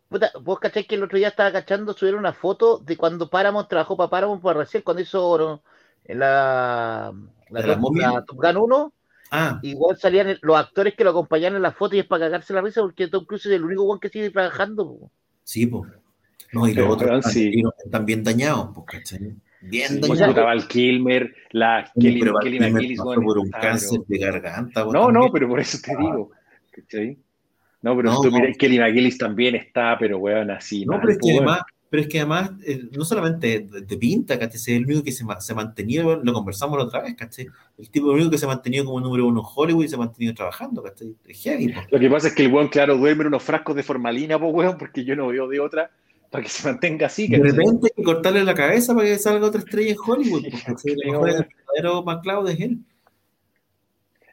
Puta, 0.09 0.31
vos 0.41 0.59
cachai 0.59 0.85
que 0.87 0.95
el 0.95 1.03
otro 1.03 1.19
día 1.19 1.27
estaba 1.27 1.51
cachando, 1.51 1.93
subieron 1.93 2.19
una 2.19 2.33
foto 2.33 2.79
de 2.79 2.97
cuando 2.97 3.29
Paramount 3.29 3.69
trabajó 3.69 3.95
para 3.95 4.09
Paramount 4.09 4.41
para 4.41 4.61
recién, 4.61 4.81
cuando 4.81 5.03
hizo 5.03 5.37
¿no? 5.37 5.61
la, 6.15 7.13
la, 7.49 7.61
¿De 7.61 7.67
la 7.67 7.75
la 7.75 8.25
Top 8.25 8.37
Gun 8.37 8.57
1, 8.57 8.93
Ah, 9.31 9.59
igual 9.61 9.97
salían 9.97 10.27
el- 10.29 10.39
los 10.41 10.57
actores 10.57 10.95
que 10.95 11.03
lo 11.03 11.11
acompañaban 11.11 11.55
en 11.57 11.61
la 11.61 11.71
foto 11.71 11.95
y 11.95 11.99
es 11.99 12.05
para 12.05 12.25
cagarse 12.25 12.53
la 12.53 12.61
risa 12.61 12.81
porque 12.81 13.07
Tom 13.07 13.25
Cruise 13.25 13.45
es 13.45 13.51
el 13.53 13.63
único 13.63 13.83
weón 13.83 13.99
que 13.99 14.09
sigue 14.09 14.29
trabajando. 14.31 14.85
po. 14.87 15.11
sí, 15.43 15.65
pues. 15.67 15.91
No, 16.51 16.67
y 16.67 16.73
Pero, 16.73 16.87
los 16.87 16.95
otros 16.95 17.17
están, 17.19 17.31
sí. 17.31 17.61
están 17.85 18.05
bien 18.07 18.23
dañados, 18.23 18.69
pues, 18.73 18.87
¿cachai? 18.87 19.33
Bien 19.61 19.87
Sí, 19.87 19.99
dañados. 19.99 20.27
puta, 20.33 20.43
Val 20.43 20.67
Kilmer, 20.67 21.31
la 21.51 21.85
Sí, 21.85 21.91
Kelly, 22.01 22.19
pero 22.21 22.33
Kelly 22.39 22.57
Val 22.57 22.67
Kilmer 22.67 22.71
McGillis, 22.73 22.97
pasó 22.97 23.09
weón, 23.09 23.23
por 23.23 23.37
un 23.37 23.49
cáncer 23.51 23.89
pero- 23.89 24.03
de 24.07 24.17
garganta. 24.25 24.85
No, 24.85 25.11
no, 25.11 25.31
pero 25.31 25.47
por 25.47 25.59
eso 25.59 25.77
te 25.83 25.95
digo. 25.95 26.31
¿cachai? 26.71 27.17
No, 27.83 27.95
pero 27.95 28.09
No, 28.09 28.15
si 28.17 28.21
tú 28.29 28.31
no. 28.35 28.39
miras, 28.39 28.57
Kelly 28.57 28.79
McGillis 28.79 29.17
también 29.19 29.55
está, 29.55 29.95
pero 29.99 30.17
weón, 30.17 30.49
así. 30.49 30.85
No, 30.85 30.93
mal, 30.93 31.01
pero 31.01 31.11
es 31.11 31.17
que 31.17 31.21
pues, 31.21 31.35
además, 31.37 31.61
pero 31.89 32.03
es 32.03 32.09
que 32.09 32.19
además, 32.19 32.51
eh, 32.65 32.83
no 32.95 33.03
solamente 33.03 33.61
de, 33.61 33.81
de 33.81 33.97
pinta, 33.97 34.37
¿cachai? 34.37 34.57
Es 34.57 34.67
el 34.67 34.85
único 34.85 35.03
que 35.03 35.11
se, 35.11 35.25
se 35.39 35.51
ha 35.51 35.55
mantenido, 35.55 36.17
lo 36.23 36.33
conversamos 36.33 36.77
la 36.77 36.85
otra 36.85 37.01
vez, 37.01 37.15
¿cachai? 37.15 37.47
El 37.77 37.89
tipo 37.89 38.11
único 38.11 38.29
que 38.29 38.37
se 38.37 38.45
ha 38.45 38.47
mantenido 38.47 38.85
como 38.85 38.99
número 38.99 39.25
uno 39.27 39.39
en 39.41 39.45
Hollywood 39.55 39.85
y 39.85 39.87
se 39.87 39.95
ha 39.95 39.99
mantenido 39.99 40.35
trabajando, 40.35 40.83
¿cachai? 40.83 41.15
Es 41.25 41.41
heavy, 41.41 41.73
po. 41.73 41.81
Lo 41.89 41.99
que 41.99 42.09
pasa 42.09 42.27
es 42.27 42.35
que 42.35 42.45
el 42.45 42.53
weón, 42.53 42.67
claro, 42.67 42.95
duerme 42.97 43.23
en 43.23 43.27
unos 43.27 43.43
frascos 43.43 43.75
de 43.75 43.83
formalina, 43.83 44.39
pues 44.39 44.53
weón, 44.53 44.77
porque 44.77 45.03
yo 45.03 45.15
no 45.15 45.27
veo 45.27 45.47
de 45.47 45.59
otra. 45.59 45.89
para 46.29 46.43
que 46.43 46.49
se 46.49 46.67
mantenga 46.67 47.07
así. 47.07 47.27
De 47.27 47.37
¿cachai? 47.37 47.51
repente 47.51 47.87
hay 47.87 47.95
que 47.95 48.03
cortarle 48.03 48.43
la 48.43 48.53
cabeza 48.53 48.93
para 48.93 49.07
que 49.07 49.17
salga 49.17 49.47
otra 49.47 49.59
estrella 49.61 49.91
en 49.91 49.97
Hollywood. 50.05 50.43
Porque 50.67 50.91
el 51.03 51.19
verdadero 51.19 52.03
McCloud 52.03 52.49
es 52.49 52.59
él. 52.59 52.79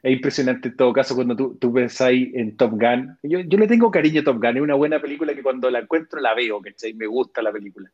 Es 0.03 0.13
impresionante 0.13 0.69
en 0.69 0.77
todo 0.77 0.93
caso 0.93 1.15
cuando 1.15 1.35
tú, 1.35 1.57
tú 1.59 1.73
pensáis 1.73 2.29
en 2.35 2.55
Top 2.55 2.71
Gun. 2.71 3.17
Yo, 3.23 3.39
yo 3.39 3.57
le 3.57 3.67
tengo 3.67 3.89
cariño 3.91 4.21
a 4.21 4.23
Top 4.23 4.37
Gun, 4.37 4.57
es 4.57 4.61
una 4.63 4.75
buena 4.75 4.99
película 5.01 5.33
que 5.33 5.41
cuando 5.43 5.69
la 5.71 5.79
encuentro 5.79 6.19
la 6.21 6.33
veo, 6.35 6.61
¿cachai? 6.61 6.93
Me 6.93 7.07
gusta 7.07 7.41
la 7.41 7.51
película. 7.51 7.89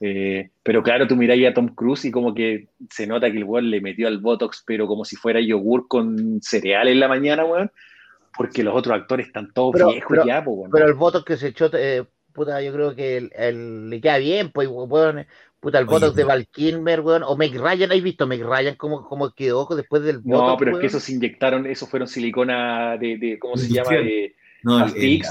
Eh, 0.00 0.50
pero 0.62 0.82
claro, 0.82 1.06
tú 1.06 1.16
miráis 1.16 1.46
a 1.48 1.54
Tom 1.54 1.68
Cruise 1.74 2.04
y 2.04 2.10
como 2.10 2.34
que 2.34 2.66
se 2.90 3.06
nota 3.06 3.30
que 3.30 3.38
el 3.38 3.44
weón 3.44 3.70
le 3.70 3.80
metió 3.80 4.08
al 4.08 4.18
Botox, 4.18 4.62
pero 4.66 4.86
como 4.86 5.04
si 5.06 5.16
fuera 5.16 5.40
yogur 5.40 5.88
con 5.88 6.40
cereal 6.42 6.88
en 6.88 7.00
la 7.00 7.08
mañana, 7.08 7.44
weón. 7.44 7.70
Porque 8.36 8.62
los 8.62 8.74
otros 8.74 8.94
actores 8.94 9.28
están 9.28 9.50
todos 9.54 9.72
Pero- 9.72 9.88
viejos 9.92 10.10
pero- 10.10 10.26
ya, 10.26 10.40
weón. 10.40 10.70
Pero 10.70 10.86
el 10.86 10.94
voto 10.94 11.24
que 11.24 11.36
se 11.38 11.48
echó, 11.48 11.70
eh, 11.72 12.04
puta, 12.34 12.60
yo 12.60 12.70
creo 12.74 12.94
que 12.94 13.16
el, 13.16 13.30
el- 13.34 13.88
le 13.88 14.00
queda 14.02 14.18
bien, 14.18 14.50
pues, 14.52 14.68
weón. 14.68 15.24
Puta, 15.60 15.78
el 15.78 15.88
Oye, 15.88 15.92
voto 15.94 16.12
de 16.12 16.24
Val 16.24 16.46
Kilmer, 16.48 17.00
weón. 17.00 17.22
O 17.22 17.36
Meg 17.36 17.54
Ryan, 17.54 17.92
¿has 17.92 18.02
visto 18.02 18.26
Meg 18.26 18.42
Ryan 18.44 18.76
cómo, 18.76 19.04
cómo 19.08 19.32
quedó 19.32 19.66
después 19.74 20.02
del 20.02 20.20
No, 20.24 20.40
Botox, 20.40 20.58
pero 20.58 20.72
es 20.72 20.78
que 20.80 20.86
eso 20.86 21.00
se 21.00 21.12
inyectaron, 21.12 21.66
eso 21.66 21.86
fueron 21.86 22.08
silicona 22.08 22.96
de, 22.98 23.16
de 23.18 23.38
¿cómo 23.38 23.56
se 23.56 23.72
llama? 23.72 23.90
De, 23.90 24.34
No, 24.62 24.86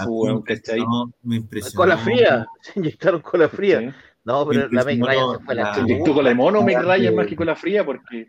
weón, 0.08 0.42
¿cachai? 0.42 0.80
no, 0.80 1.14
me 1.24 1.38
impresionó. 1.38 1.78
Cola 1.78 1.98
fría, 1.98 2.46
se 2.62 2.80
inyectaron 2.80 3.22
cola 3.22 3.50
fría. 3.50 3.80
¿sí? 3.80 3.88
No, 4.26 4.48
pero 4.48 4.68
la 4.72 4.84
Meg 4.84 5.04
Ryan 5.04 5.38
se 5.38 5.46
fue 5.46 5.54
a 5.54 5.58
la 5.58 5.74
Se 5.76 5.82
inyectó 5.82 6.14
con 6.14 6.24
la 6.24 6.30
de 6.32 6.36
mono, 6.36 6.64
Meg 6.64 6.82
Ryan, 6.82 7.16
más 7.16 7.28
que 7.28 7.36
con 7.36 7.46
la 7.46 7.56
fría, 7.56 7.86
porque 7.86 8.28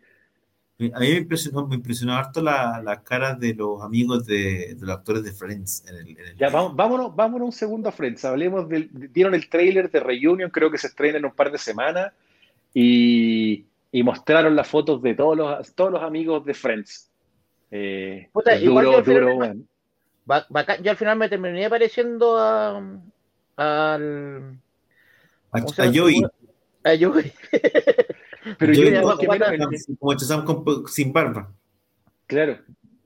A 0.78 1.00
mí 1.00 1.08
me 1.10 1.16
impresionó, 1.18 1.66
me 1.66 1.76
impresionó 1.76 2.14
harto 2.14 2.42
la- 2.42 2.82
las 2.84 3.00
caras 3.00 3.40
de 3.40 3.54
los 3.54 3.80
amigos 3.82 4.26
de, 4.26 4.74
de 4.74 4.86
los 4.86 4.90
actores 4.96 5.24
de 5.24 5.32
Friends. 5.32 5.84
En 5.88 5.94
el, 5.96 6.08
en 6.10 6.18
el- 6.18 6.36
Ya, 6.36 6.50
vamos- 6.50 6.76
vámonos, 6.76 7.16
vámonos 7.16 7.46
un 7.46 7.52
segundo 7.52 7.88
a 7.88 7.92
Friends. 7.92 8.24
Hablemos 8.26 8.68
del. 8.68 8.90
Dieron 9.12 9.34
el 9.34 9.48
trailer 9.48 9.90
de 9.90 10.00
Reunion, 10.00 10.50
creo 10.50 10.70
que 10.70 10.76
se 10.78 10.88
estrena 10.88 11.16
en 11.18 11.24
un 11.24 11.32
par 11.32 11.50
de 11.50 11.56
semanas. 11.58 12.12
Y, 12.74 13.64
y 13.90 14.02
mostraron 14.02 14.54
las 14.54 14.68
fotos 14.68 15.00
de 15.00 15.14
todos 15.14 15.34
los, 15.34 15.74
todos 15.74 15.90
los 15.92 16.02
amigos 16.02 16.44
de 16.44 16.52
Friends. 16.52 17.10
Eh, 17.70 18.28
Puta, 18.32 18.58
duro, 18.58 18.98
al 18.98 19.04
final 19.04 19.22
duro, 19.22 19.38
bacán. 20.50 20.82
Yo 20.82 20.90
al 20.90 20.96
final 20.98 21.16
me 21.16 21.28
terminé 21.30 21.70
pareciendo 21.70 22.36
a, 22.38 22.76
al. 23.56 24.58
a, 25.52 25.60
¿cómo 25.60 25.68
se 25.72 25.82
a? 25.82 25.86
Joey. 25.86 26.22
A 26.84 26.90
Joey. 27.00 27.32
Pero 28.58 28.74
Joey 28.74 28.92
yo, 28.94 29.00
no, 29.02 29.18
que 29.18 29.28
menos- 29.28 29.48
el- 29.88 29.98
como 29.98 30.12
Shazam 30.14 30.44
con- 30.44 30.86
sin 30.88 31.12
barba. 31.12 31.52
claro, 32.26 32.58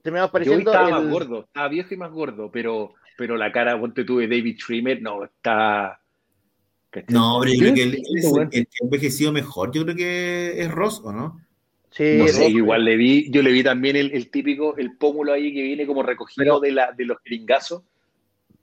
Terminamos 0.03 0.29
yo 0.29 0.33
pareciendo. 0.33 0.71
estaba 0.73 0.89
el- 0.89 0.95
más 1.05 1.13
gordo, 1.13 1.41
estaba 1.45 1.69
viejo 1.69 1.95
y 1.95 1.97
más 1.97 2.11
gordo, 2.11 2.51
pero, 2.51 2.95
pero 3.17 3.37
la 3.37 3.53
cara, 3.53 3.79
ponte 3.79 4.05
tú, 4.05 4.19
de 4.19 4.29
David 4.29 4.57
Schwimmer, 4.59 5.01
no, 5.03 5.25
está. 5.25 6.01
No, 7.09 7.39
pero 7.41 7.53
yo 7.55 7.59
Yo 7.59 7.61
creo 7.61 7.75
que 7.75 7.83
él, 7.85 8.03
es 8.17 8.25
el, 8.25 8.43
el 8.43 8.49
que 8.51 8.59
ha 8.81 8.85
envejecido 8.85 9.31
mejor. 9.33 9.71
Yo 9.73 9.85
creo 9.85 9.95
que 9.95 10.61
es 10.61 10.71
Ross, 10.73 11.01
¿o 11.05 11.13
no? 11.13 11.41
Sí, 11.91 12.17
No 12.19 12.27
sé, 12.29 12.45
Ross- 12.45 12.53
yo 12.53 12.59
igual 12.59 12.85
le 12.85 12.97
vi, 12.97 13.31
yo 13.31 13.43
le 13.43 13.53
vi 13.53 13.63
también 13.63 13.95
el, 13.97 14.11
el 14.13 14.31
típico, 14.31 14.77
el 14.77 14.97
pómulo 14.97 15.33
ahí 15.33 15.55
que 15.55 15.63
viene 15.63 15.87
como 15.87 16.03
recogido 16.03 16.45
Pero- 16.45 16.61
de, 16.61 16.73
la, 16.73 16.93
de 16.93 17.05
los 17.05 17.19
jeringazos. 17.23 17.83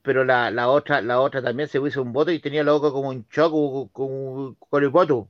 pero 0.01 0.23
la, 0.25 0.49
la 0.51 0.69
otra 0.69 1.01
la 1.01 1.19
otra 1.19 1.41
también 1.41 1.67
se 1.69 1.79
hizo 1.85 2.01
un 2.01 2.13
voto 2.13 2.31
y 2.31 2.39
tenía 2.39 2.63
loco 2.63 2.91
como 2.93 3.09
un 3.09 3.27
choco 3.29 3.89
con, 3.91 4.55
con 4.55 4.83
el 4.83 4.89
voto. 4.89 5.29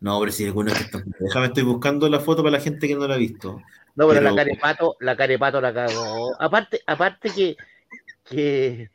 No, 0.00 0.18
pero 0.20 0.32
si 0.32 0.46
alguno 0.46 0.72
que 0.72 0.80
está. 0.80 1.02
Déjame, 1.18 1.46
estoy 1.46 1.62
buscando 1.62 2.08
la 2.08 2.20
foto 2.20 2.42
para 2.42 2.56
la 2.56 2.60
gente 2.62 2.88
que 2.88 2.94
no 2.94 3.06
la 3.06 3.14
ha 3.14 3.18
visto. 3.18 3.60
No, 3.96 4.08
pero, 4.08 4.20
Pero- 4.20 4.30
la 4.30 4.36
carepato, 4.36 4.96
la 5.00 5.16
carepato 5.16 5.60
la 5.60 5.74
cagó. 5.74 6.40
Aparte, 6.40 6.80
aparte 6.86 7.30
que, 7.30 7.56
que, 8.24 8.90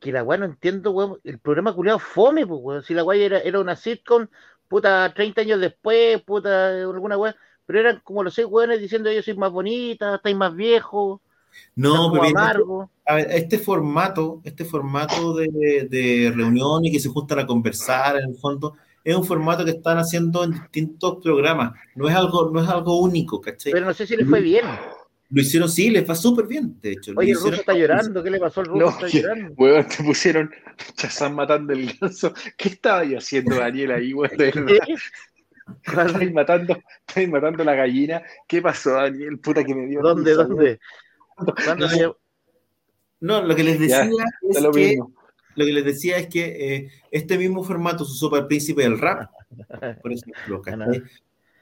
que 0.00 0.12
la 0.12 0.22
weá 0.22 0.38
no 0.38 0.46
entiendo, 0.46 0.92
weón, 0.92 1.18
el 1.24 1.38
programa 1.38 1.74
culiado 1.74 1.98
fome, 1.98 2.46
pues, 2.46 2.60
weón. 2.62 2.82
Si 2.82 2.94
la 2.94 3.04
weá 3.04 3.22
era, 3.22 3.38
era 3.40 3.60
una 3.60 3.76
sitcom, 3.76 4.26
puta, 4.68 5.12
30 5.14 5.42
años 5.42 5.60
después, 5.60 6.22
puta, 6.22 6.68
alguna 6.80 7.18
weá, 7.18 7.36
pero 7.66 7.80
eran 7.80 8.00
como 8.04 8.22
los 8.22 8.34
seis 8.34 8.46
weones 8.48 8.80
diciendo 8.80 9.10
yo 9.12 9.22
soy 9.22 9.34
más 9.36 9.50
bonita, 9.50 10.14
estáis 10.16 10.36
más 10.36 10.54
viejos, 10.54 11.20
No, 11.74 12.10
pero 12.12 12.24
amargo. 12.26 12.90
a 13.04 13.16
ver, 13.16 13.26
este 13.30 13.58
formato, 13.58 14.40
este 14.44 14.64
formato 14.64 15.34
de, 15.34 15.48
de 15.90 16.32
reunión 16.34 16.84
y 16.84 16.92
que 16.92 17.00
se 17.00 17.08
juntan 17.08 17.40
a 17.40 17.46
conversar 17.46 18.16
en 18.18 18.30
el 18.30 18.36
fondo, 18.36 18.76
es 19.06 19.14
un 19.14 19.24
formato 19.24 19.64
que 19.64 19.70
están 19.70 19.98
haciendo 19.98 20.42
en 20.42 20.50
distintos 20.50 21.18
programas. 21.22 21.78
No 21.94 22.08
es 22.08 22.16
algo, 22.16 22.50
no 22.50 22.60
es 22.60 22.68
algo 22.68 22.98
único, 23.00 23.40
¿cachai? 23.40 23.70
Pero 23.70 23.86
no 23.86 23.94
sé 23.94 24.04
si 24.04 24.16
le 24.16 24.24
fue 24.24 24.40
bien. 24.40 24.66
Lo 25.30 25.42
hicieron, 25.42 25.68
sí, 25.68 25.90
les 25.90 26.10
va 26.10 26.16
súper 26.16 26.48
bien, 26.48 26.76
de 26.80 26.90
hecho. 26.90 27.12
Oye, 27.14 27.30
el 27.30 27.36
ruso 27.36 27.54
está 27.54 27.72
llorando, 27.72 28.20
¿qué 28.20 28.30
le 28.30 28.40
pasó 28.40 28.62
al 28.62 28.66
ruso? 28.66 28.80
No, 28.80 28.88
está 28.90 29.06
que- 29.06 29.22
llorando. 29.22 29.54
Weón, 29.58 29.86
te 29.86 30.02
pusieron 30.02 30.50
Chazán 30.96 31.36
matando 31.36 31.72
el 31.72 31.96
ganso. 32.00 32.34
¿Qué 32.56 32.70
estaba 32.70 32.98
ahí 33.00 33.14
haciendo 33.14 33.54
Daniel 33.54 33.92
ahí, 33.92 34.12
weón? 34.12 34.36
De 34.36 34.50
verdad. 34.50 34.86
Matando, 36.32 36.76
estáis 37.06 37.28
matando 37.28 37.62
la 37.62 37.74
gallina. 37.76 38.22
¿Qué 38.48 38.60
pasó, 38.60 38.90
Daniel? 38.90 39.38
Puta 39.38 39.62
que 39.62 39.72
me 39.74 39.86
dio. 39.86 40.02
¿Dónde, 40.02 40.30
risa, 40.32 40.44
dónde? 40.44 40.80
¿Cuándo 41.64 41.88
se 41.88 42.00
llama? 42.00 42.14
No, 43.20 43.42
lo 43.42 43.54
que 43.54 43.62
les 43.62 43.78
decía 43.78 44.04
Ya, 44.04 44.10
es 44.50 44.58
que 44.58 44.68
mismo. 44.88 45.12
Lo 45.56 45.64
que 45.64 45.72
les 45.72 45.84
decía 45.84 46.16
es 46.18 46.28
que 46.28 46.44
eh, 46.76 46.88
este 47.10 47.36
mismo 47.38 47.64
formato 47.64 48.04
se 48.04 48.12
usó 48.12 48.30
para 48.30 48.42
el 48.42 48.48
príncipe 48.48 48.82
del 48.82 48.98
rap, 48.98 49.30
por 50.02 50.12
ejemplo, 50.12 50.62
¿cachai? 50.62 51.02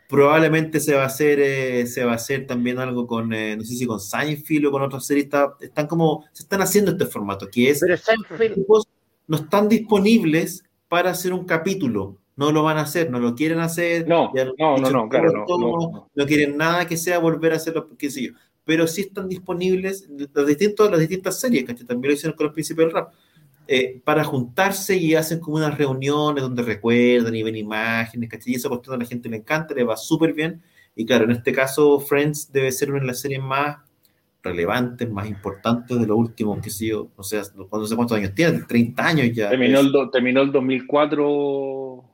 Probablemente 0.06 0.80
se 0.80 0.94
va 0.94 1.04
a 1.04 1.06
hacer, 1.06 1.40
eh, 1.40 1.86
se 1.86 2.04
va 2.04 2.12
a 2.12 2.16
hacer 2.16 2.46
también 2.46 2.78
algo 2.78 3.06
con, 3.06 3.32
eh, 3.32 3.56
no 3.56 3.64
sé 3.64 3.74
si 3.74 3.86
con 3.86 3.98
Seinfeld 3.98 4.66
o 4.66 4.70
con 4.70 4.82
otras 4.82 5.06
series, 5.06 5.24
está- 5.24 5.54
están 5.60 5.86
como, 5.86 6.24
se 6.32 6.42
están 6.42 6.60
haciendo 6.60 6.90
este 6.90 7.06
formato, 7.06 7.48
que 7.50 7.70
es, 7.70 7.80
Pero 7.80 7.96
Seinfeld, 7.96 8.64
no 9.26 9.36
están 9.38 9.68
disponibles 9.68 10.62
para 10.88 11.10
hacer 11.10 11.32
un 11.32 11.46
capítulo, 11.46 12.18
no 12.36 12.52
lo 12.52 12.62
van 12.62 12.76
a 12.76 12.82
hacer, 12.82 13.10
no 13.10 13.18
lo 13.18 13.34
quieren 13.34 13.60
hacer, 13.60 14.06
No, 14.06 14.30
no, 14.58 14.76
no, 14.78 14.90
no, 14.90 15.08
claro, 15.08 15.32
no, 15.48 15.58
no, 15.58 16.08
no. 16.14 16.26
quieren 16.26 16.58
nada 16.58 16.86
que 16.86 16.96
sea 16.98 17.18
volver 17.18 17.52
a 17.54 17.56
hacerlo, 17.56 17.88
qué 17.96 18.10
sé 18.10 18.24
yo. 18.24 18.32
Pero 18.66 18.86
sí 18.86 19.02
están 19.02 19.28
disponibles 19.28 20.08
los 20.34 20.46
distintos, 20.46 20.90
las 20.90 21.00
distintas 21.00 21.40
series, 21.40 21.64
que 21.64 21.74
también 21.74 22.10
lo 22.10 22.14
hicieron 22.14 22.36
con 22.36 22.46
los 22.46 22.52
príncipes 22.54 22.84
del 22.84 22.94
rap, 22.94 23.12
eh, 23.68 24.00
para 24.04 24.24
juntarse 24.24 24.96
y 24.96 25.14
hacen 25.14 25.40
como 25.40 25.56
unas 25.56 25.76
reuniones 25.78 26.42
donde 26.42 26.62
recuerdan 26.62 27.34
y 27.34 27.42
ven 27.42 27.56
imágenes, 27.56 28.28
¿cachai? 28.30 28.52
Y 28.52 28.56
esa 28.56 28.68
cuestión 28.68 28.94
a 28.94 28.98
la 28.98 29.04
gente 29.06 29.28
le 29.28 29.38
encanta, 29.38 29.74
le 29.74 29.84
va 29.84 29.96
súper 29.96 30.32
bien. 30.34 30.62
Y 30.96 31.04
claro, 31.06 31.24
en 31.24 31.32
este 31.32 31.52
caso, 31.52 31.98
Friends 32.00 32.52
debe 32.52 32.70
ser 32.72 32.90
una 32.90 33.00
de 33.00 33.06
las 33.06 33.20
series 33.20 33.42
más 33.42 33.78
relevantes, 34.42 35.10
más 35.10 35.26
importantes 35.28 35.98
de 35.98 36.06
los 36.06 36.16
últimos, 36.18 36.60
qué 36.62 36.68
sé 36.70 36.86
yo, 36.88 37.08
no 37.16 37.24
sé, 37.24 37.40
no 37.56 37.86
sé 37.86 37.96
cuántos 37.96 38.16
años 38.18 38.34
tiene, 38.34 38.60
30 38.68 39.06
años 39.06 39.30
ya. 39.34 39.48
Terminó 39.48 39.80
el, 39.80 39.90
do- 39.90 40.10
terminó 40.10 40.42
el 40.42 40.52
2004, 40.52 42.04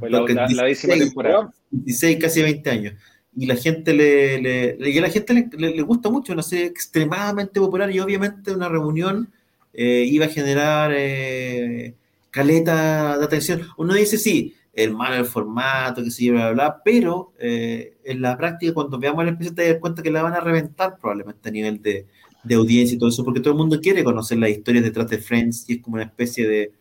fue 0.00 0.10
la, 0.10 0.18
Lo 0.20 0.24
que 0.26 0.34
la- 0.34 0.48
la 0.48 0.64
décima 0.64 0.94
16, 0.94 1.04
temporada. 1.04 1.52
16, 1.70 2.18
casi 2.20 2.42
20 2.42 2.70
años. 2.70 2.94
Y 3.36 3.46
la 3.46 3.54
gente 3.54 3.94
le, 3.94 4.40
le- 4.42 4.76
le- 4.76 4.90
y 4.90 4.98
a 4.98 5.02
la 5.02 5.08
gente 5.10 5.32
le, 5.34 5.48
le- 5.56 5.76
le 5.76 5.82
gusta 5.82 6.10
mucho, 6.10 6.32
una 6.32 6.42
serie 6.42 6.66
extremadamente 6.66 7.60
popular 7.60 7.90
y 7.90 8.00
obviamente 8.00 8.52
una 8.52 8.68
reunión 8.68 9.30
eh, 9.72 10.04
iba 10.06 10.26
a 10.26 10.28
generar 10.28 10.92
eh, 10.94 11.94
caleta 12.30 13.18
de 13.18 13.24
atención. 13.24 13.62
Uno 13.76 13.94
dice, 13.94 14.18
sí, 14.18 14.54
el 14.72 14.94
malo 14.94 15.16
el 15.16 15.24
formato, 15.24 16.02
que 16.04 16.10
se 16.10 16.24
yo, 16.24 16.32
bla, 16.32 16.80
pero 16.84 17.32
eh, 17.38 17.96
en 18.04 18.22
la 18.22 18.36
práctica 18.36 18.74
cuando 18.74 18.98
veamos 18.98 19.22
el 19.24 19.30
episodio 19.30 19.54
te 19.56 19.72
das 19.72 19.80
cuenta 19.80 20.02
que 20.02 20.10
la 20.10 20.22
van 20.22 20.34
a 20.34 20.40
reventar 20.40 20.98
probablemente 20.98 21.48
a 21.48 21.52
nivel 21.52 21.82
de, 21.82 22.06
de 22.44 22.54
audiencia 22.54 22.94
y 22.94 22.98
todo 22.98 23.08
eso, 23.08 23.24
porque 23.24 23.40
todo 23.40 23.52
el 23.54 23.58
mundo 23.58 23.80
quiere 23.80 24.04
conocer 24.04 24.38
las 24.38 24.50
historias 24.50 24.84
detrás 24.84 25.08
de 25.08 25.18
Friends 25.18 25.64
y 25.68 25.74
es 25.74 25.82
como 25.82 25.94
una 25.94 26.04
especie 26.04 26.46
de, 26.46 26.72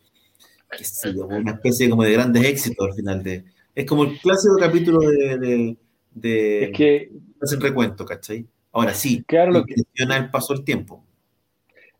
qué 0.77 0.83
sé 0.83 1.13
yo, 1.13 1.25
una 1.25 1.53
especie 1.53 1.89
como 1.89 2.03
de 2.03 2.13
grandes 2.13 2.45
éxitos 2.45 2.87
al 2.87 2.93
final 2.93 3.23
de... 3.23 3.45
Es 3.73 3.85
como 3.85 4.03
el 4.03 4.19
clásico 4.19 4.57
capítulo 4.59 4.99
de, 4.99 5.37
de, 5.37 5.77
de 6.13 6.63
Es 6.65 6.71
que, 6.71 7.11
hacen 7.41 7.61
recuento, 7.61 8.05
¿cachai? 8.05 8.47
Ahora 8.71 8.93
sí, 8.93 9.23
claro, 9.27 9.51
lo 9.51 9.65
que, 9.65 9.75
el 9.75 10.29
paso 10.29 10.53
del 10.53 10.63
tiempo. 10.63 11.03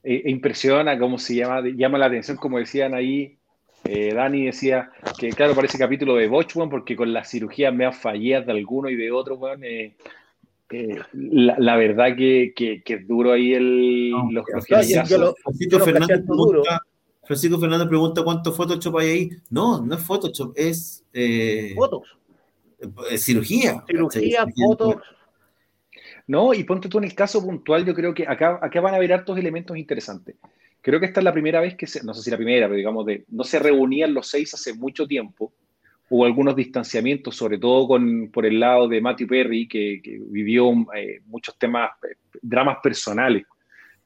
Eh, 0.10 0.24
impresiona, 0.30 0.98
cómo 0.98 1.18
se 1.20 1.36
llama, 1.36 1.62
llama 1.76 1.98
la 1.98 2.06
atención, 2.06 2.38
como 2.38 2.58
decían 2.60 2.94
ahí, 2.94 3.38
eh, 3.84 4.14
Dani 4.14 4.46
decía 4.46 4.90
que, 5.20 5.30
claro, 5.30 5.54
parece 5.54 5.78
capítulo 5.78 6.16
de 6.16 6.28
Botch, 6.28 6.56
weón, 6.56 6.70
porque 6.70 6.96
con 6.96 7.12
las 7.14 7.30
cirugías 7.30 7.74
me 7.74 7.92
fallidas 7.92 8.46
de 8.46 8.52
alguno 8.54 8.90
y 8.90 8.96
de 8.96 9.12
otro, 9.12 9.40
eh, 9.62 9.96
eh, 10.70 11.00
la, 11.14 11.56
la 11.60 11.76
verdad 11.78 12.16
que, 12.18 12.54
que, 12.56 12.82
que 12.84 12.94
es 12.96 13.08
duro 13.08 13.32
ahí 13.34 13.54
el, 13.54 14.12
No, 14.12 14.32
los, 14.32 14.46
los 14.54 14.70
no, 14.70 14.78
yo- 14.78 14.84
jeringazos. 14.84 15.10
yo 15.10 15.18
lo- 15.18 15.36
Francisco 15.44 15.80
Fernández 15.80 16.22
pregunta, 16.26 16.82
Francisco 17.24 17.60
Fernández 17.60 17.88
pregunta 17.88 18.24
cuánto 18.24 18.52
Photoshop 18.54 18.98
hay 18.98 19.10
ahí. 19.10 19.30
No, 19.50 19.82
no 19.82 19.96
es 19.96 20.02
Photoshop, 20.02 20.54
es 20.56 21.04
eh, 21.14 21.74
fotos, 21.76 22.18
eh, 23.12 23.18
cirugía. 23.18 23.84
cirugía, 23.88 24.46
¿cachai? 24.46 24.66
fotos. 24.66 24.96
No, 26.28 26.54
y 26.54 26.64
ponte 26.64 26.90
tú 26.90 26.98
en 26.98 27.06
el 27.06 27.16
caso 27.16 27.42
puntual, 27.42 27.86
yo 27.86 27.94
creo 27.94 28.14
que 28.14 28.28
acá, 28.28 28.60
acá 28.62 28.82
van 28.82 28.94
a 28.94 28.98
haber 28.98 29.14
hartos 29.14 29.38
elementos 29.38 29.78
interesantes. 29.78 30.36
Creo 30.82 31.00
que 31.00 31.06
esta 31.06 31.20
es 31.22 31.24
la 31.24 31.34
primera 31.34 31.60
vez 31.62 31.76
que 31.76 31.88
se, 31.88 32.04
no 32.04 32.14
sé 32.14 32.22
si 32.22 32.30
la 32.32 32.38
primera, 32.38 32.68
pero 32.68 32.78
digamos, 32.78 33.06
de, 33.06 33.26
no 33.30 33.44
se 33.44 33.60
reunían 33.60 34.14
los 34.14 34.28
seis 34.28 34.54
hace 34.54 34.74
mucho 34.74 35.08
tiempo. 35.08 35.54
Hubo 36.10 36.26
algunos 36.26 36.56
distanciamientos, 36.56 37.36
sobre 37.36 37.58
todo 37.58 37.88
con, 37.88 38.30
por 38.32 38.46
el 38.46 38.60
lado 38.60 38.88
de 38.88 39.02
Matthew 39.02 39.28
Perry, 39.28 39.68
que, 39.68 40.00
que 40.02 40.20
vivió 40.22 40.72
eh, 40.96 41.20
muchos 41.26 41.58
temas, 41.58 41.92
eh, 42.10 42.16
dramas 42.42 42.78
personales. 42.82 43.44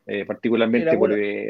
eh, 0.08 0.26
particularmente 0.26 0.90
Era 0.90 0.98
por 0.98 1.10
bueno, 1.10 1.16
eh. 1.24 1.50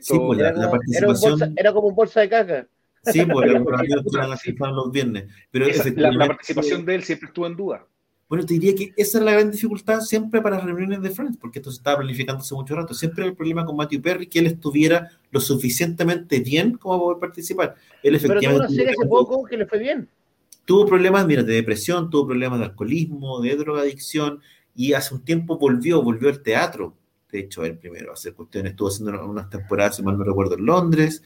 Sí, 0.00 0.16
pues, 0.18 0.38
la- 0.38 0.48
Era, 0.50 0.54
como, 0.54 0.66
era 0.66 0.68
un 0.68 0.78
participación- 0.78 1.30
bolsa- 1.38 1.52
era 1.56 1.72
como 1.72 1.88
un 1.88 1.94
bolsa 1.94 2.20
de 2.20 2.28
caca. 2.28 2.66
Sí, 3.02 3.24
porque 3.24 3.48
los 3.52 4.38
sí. 4.40 4.42
triunfar 4.42 4.72
los 4.72 4.92
viernes. 4.92 5.24
Pero 5.50 5.66
Esa- 5.66 5.90
la, 5.96 6.10
la 6.12 6.26
participación 6.28 6.84
de 6.84 6.94
él 6.94 7.02
siempre 7.02 7.26
estuvo 7.28 7.46
en 7.46 7.56
duda. 7.56 7.86
Bueno, 8.28 8.44
te 8.44 8.54
diría 8.54 8.74
que 8.74 8.92
esa 8.96 9.18
es 9.18 9.24
la 9.24 9.32
gran 9.32 9.50
dificultad 9.50 10.00
siempre 10.00 10.42
para 10.42 10.60
reuniones 10.60 11.00
de 11.02 11.10
Friends, 11.10 11.38
porque 11.38 11.60
esto 11.60 11.70
se 11.70 11.78
estaba 11.78 11.98
planificando 11.98 12.42
hace 12.42 12.54
mucho 12.54 12.74
rato. 12.76 12.92
Siempre 12.94 13.24
el 13.26 13.34
problema 13.34 13.64
con 13.64 13.76
Matthew 13.76 14.02
Perry 14.02 14.26
que 14.28 14.40
él 14.40 14.46
estuviera 14.46 15.08
lo 15.30 15.40
suficientemente 15.40 16.40
bien 16.40 16.76
como 16.76 16.94
para 16.96 17.04
poder 17.04 17.20
participar. 17.20 17.74
Él 18.02 18.14
Pero 18.24 18.42
tuvo 18.44 18.56
efectivamente 18.56 18.58
una 18.58 18.68
serie 18.68 18.92
hace 18.92 19.06
poco 19.06 19.44
que 19.44 19.56
le 19.56 19.66
fue 19.66 19.78
bien. 19.78 20.08
tuvo 20.64 20.86
problemas, 20.86 21.26
mira, 21.26 21.42
de 21.42 21.54
depresión, 21.54 22.10
tuvo 22.10 22.28
problemas 22.28 22.58
de 22.60 22.66
alcoholismo, 22.66 23.40
de 23.40 23.56
drogadicción, 23.56 24.40
y 24.74 24.92
hace 24.92 25.14
un 25.14 25.24
tiempo 25.24 25.58
volvió, 25.58 26.02
volvió 26.02 26.28
al 26.28 26.42
teatro. 26.42 26.96
De 27.30 27.40
hecho, 27.40 27.64
él 27.64 27.78
primero 27.78 28.10
a 28.10 28.14
hacer 28.14 28.34
cuestiones, 28.34 28.70
estuvo 28.72 28.88
haciendo 28.88 29.24
unas 29.26 29.50
temporadas, 29.50 29.96
si 29.96 30.02
mal 30.02 30.18
no 30.18 30.24
recuerdo, 30.24 30.54
en 30.56 30.66
Londres, 30.66 31.22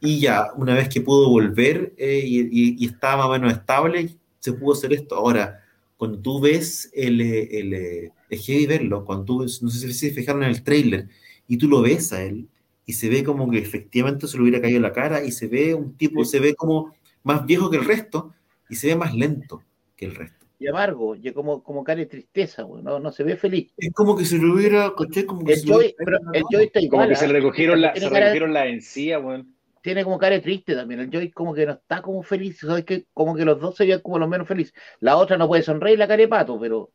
y 0.00 0.20
ya, 0.20 0.48
una 0.56 0.74
vez 0.74 0.88
que 0.88 1.00
pudo 1.02 1.30
volver 1.30 1.94
eh, 1.98 2.22
y, 2.24 2.40
y- 2.42 2.76
y 2.78 2.86
estaba 2.86 3.18
más 3.18 3.26
o 3.28 3.32
menos 3.40 3.52
estable, 3.52 4.16
se 4.40 4.52
pudo 4.54 4.74
hacer 4.74 4.92
esto. 4.94 5.16
Ahora, 5.16 5.62
cuando 5.96 6.18
tú 6.18 6.40
ves 6.40 6.90
el, 6.94 7.20
eh, 7.20 7.48
el, 7.58 7.72
eh, 7.74 8.10
es 8.28 8.46
heavy 8.46 8.66
verlo, 8.66 9.04
cuando 9.04 9.24
tú, 9.24 9.38
ves- 9.40 9.62
no 9.62 9.70
sé 9.70 9.92
si 9.92 10.08
se 10.10 10.14
fijaron 10.14 10.42
en 10.42 10.50
el 10.50 10.62
trailer, 10.62 11.08
y 11.48 11.56
tú 11.56 11.68
lo 11.68 11.82
ves 11.82 12.12
a 12.12 12.22
él, 12.22 12.48
y 12.84 12.92
se 12.92 13.08
ve 13.08 13.24
como 13.24 13.50
que 13.50 13.58
efectivamente 13.58 14.28
se 14.28 14.36
le 14.36 14.42
hubiera 14.44 14.60
caído 14.60 14.80
la 14.80 14.92
cara, 14.92 15.24
y 15.24 15.32
se 15.32 15.46
ve 15.46 15.74
un 15.74 15.96
tipo, 15.96 16.24
se 16.24 16.40
ve 16.40 16.54
como 16.54 16.94
más 17.22 17.46
viejo 17.46 17.70
que 17.70 17.78
el 17.78 17.84
resto, 17.84 18.34
y 18.68 18.76
se 18.76 18.88
ve 18.88 18.96
más 18.96 19.14
lento 19.14 19.62
que 19.96 20.06
el 20.06 20.14
resto. 20.14 20.46
Y 20.58 20.68
amargo, 20.68 21.14
y 21.14 21.32
como, 21.32 21.62
como 21.62 21.84
cara 21.84 22.00
de 22.00 22.06
tristeza, 22.06 22.62
güey, 22.62 22.82
no, 22.82 22.98
no 22.98 23.12
se 23.12 23.22
ve 23.24 23.36
feliz. 23.36 23.72
Es 23.76 23.92
como 23.92 24.16
que 24.16 24.24
se 24.24 24.38
le 24.38 24.46
hubiera, 24.46 24.92
¿cachai? 24.96 25.24
Como 25.24 25.44
que 25.44 25.52
El 25.52 25.60
se 25.60 25.66
le 25.66 25.76
hubiera 25.76 25.94
pero 25.98 26.18
el 26.32 26.42
Joy 26.50 26.64
está 26.64 26.80
Como 26.88 27.08
que 27.08 27.16
se 27.16 27.24
¿ah? 27.24 27.28
le 27.28 27.34
recogieron 27.34 27.80
la, 27.80 27.94
se 27.94 28.08
recogieron 28.08 28.52
la 28.52 28.66
encía, 28.66 29.18
weón. 29.18 29.55
Tiene 29.86 30.02
como 30.04 30.18
cara 30.18 30.40
triste 30.42 30.74
también. 30.74 31.00
El 31.00 31.10
Joy 31.10 31.30
como 31.30 31.54
que 31.54 31.64
no 31.64 31.72
está 31.72 32.02
como 32.02 32.22
feliz, 32.22 32.58
¿sabes 32.58 32.84
qué? 32.84 33.06
Como 33.14 33.36
que 33.36 33.44
los 33.44 33.60
dos 33.60 33.76
serían 33.76 34.00
como 34.00 34.18
los 34.18 34.28
menos 34.28 34.48
felices. 34.48 34.74
La 35.00 35.16
otra 35.16 35.38
no 35.38 35.46
puede 35.46 35.62
sonreír 35.62 35.98
la 35.98 36.08
cara 36.08 36.20
de 36.22 36.28
pato, 36.28 36.58
pero, 36.58 36.90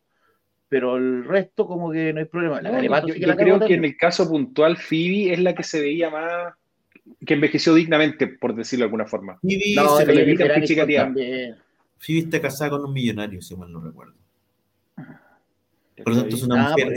pero 0.68 0.98
el 0.98 1.24
resto 1.24 1.66
como 1.66 1.92
que 1.92 2.12
no 2.12 2.20
hay 2.20 2.26
problema. 2.26 2.62
La 2.62 2.70
No, 2.70 2.70
cara 2.72 2.82
de 2.84 2.90
pato 2.90 3.08
yo 3.08 3.14
sí 3.14 3.20
que 3.20 3.26
yo 3.26 3.28
la 3.28 3.36
creo 3.38 3.60
que 3.60 3.74
en 3.76 3.86
el 3.86 3.98
caso 3.98 4.28
puntual, 4.28 4.78
Phoebe 4.78 5.32
es 5.34 5.40
la 5.40 5.56
que 5.56 5.64
se 5.64 5.82
veía 5.82 6.10
más, 6.10 6.54
que 7.26 7.34
envejeció 7.34 7.74
dignamente, 7.74 8.28
por 8.28 8.56
decirlo 8.56 8.84
de 8.84 8.88
alguna 8.88 9.06
forma. 9.06 9.40
Phoebe, 9.42 9.74
No, 9.76 9.98
se 9.98 10.06
se 10.06 10.14
le. 10.14 11.56
Phoebe 12.00 12.20
está 12.20 12.42
casada 12.42 12.72
con 12.72 12.86
un 12.86 12.94
millonario, 12.94 13.42
si 13.42 13.56
mal 13.56 13.72
no 13.72 13.80
recuerdo. 13.80 14.14
Por 16.04 16.14
lo 16.14 16.22
tanto, 16.22 16.36
es 16.36 16.44
una 16.44 16.68
Ah, 16.68 16.70
mujer 16.72 16.94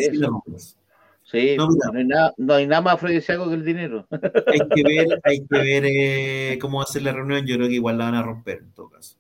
Sí, 1.25 1.57
No, 1.57 1.69
mira. 1.69 1.87
no, 1.91 1.99
hay 1.99 2.05
nada, 2.05 2.35
no 2.37 2.55
hay 2.55 2.67
nada 2.67 2.83
más 2.83 2.95
afrodisíaco 2.95 3.49
que 3.49 3.55
el 3.55 3.65
dinero. 3.65 4.07
Hay 4.47 4.61
que 4.75 4.83
ver, 4.83 5.21
hay 5.25 5.39
que 5.39 5.59
ver 5.59 5.85
eh, 5.87 6.59
cómo 6.61 6.79
va 6.79 6.85
a 6.85 6.87
ser 6.87 7.03
la 7.03 7.13
reunión. 7.13 7.47
Yo 7.47 7.57
creo 7.57 7.67
que 7.69 7.75
igual 7.75 7.97
la 7.99 8.05
van 8.05 8.15
a 8.15 8.23
romper 8.23 8.59
en 8.59 8.73
todo 8.73 8.91
caso. 8.91 9.17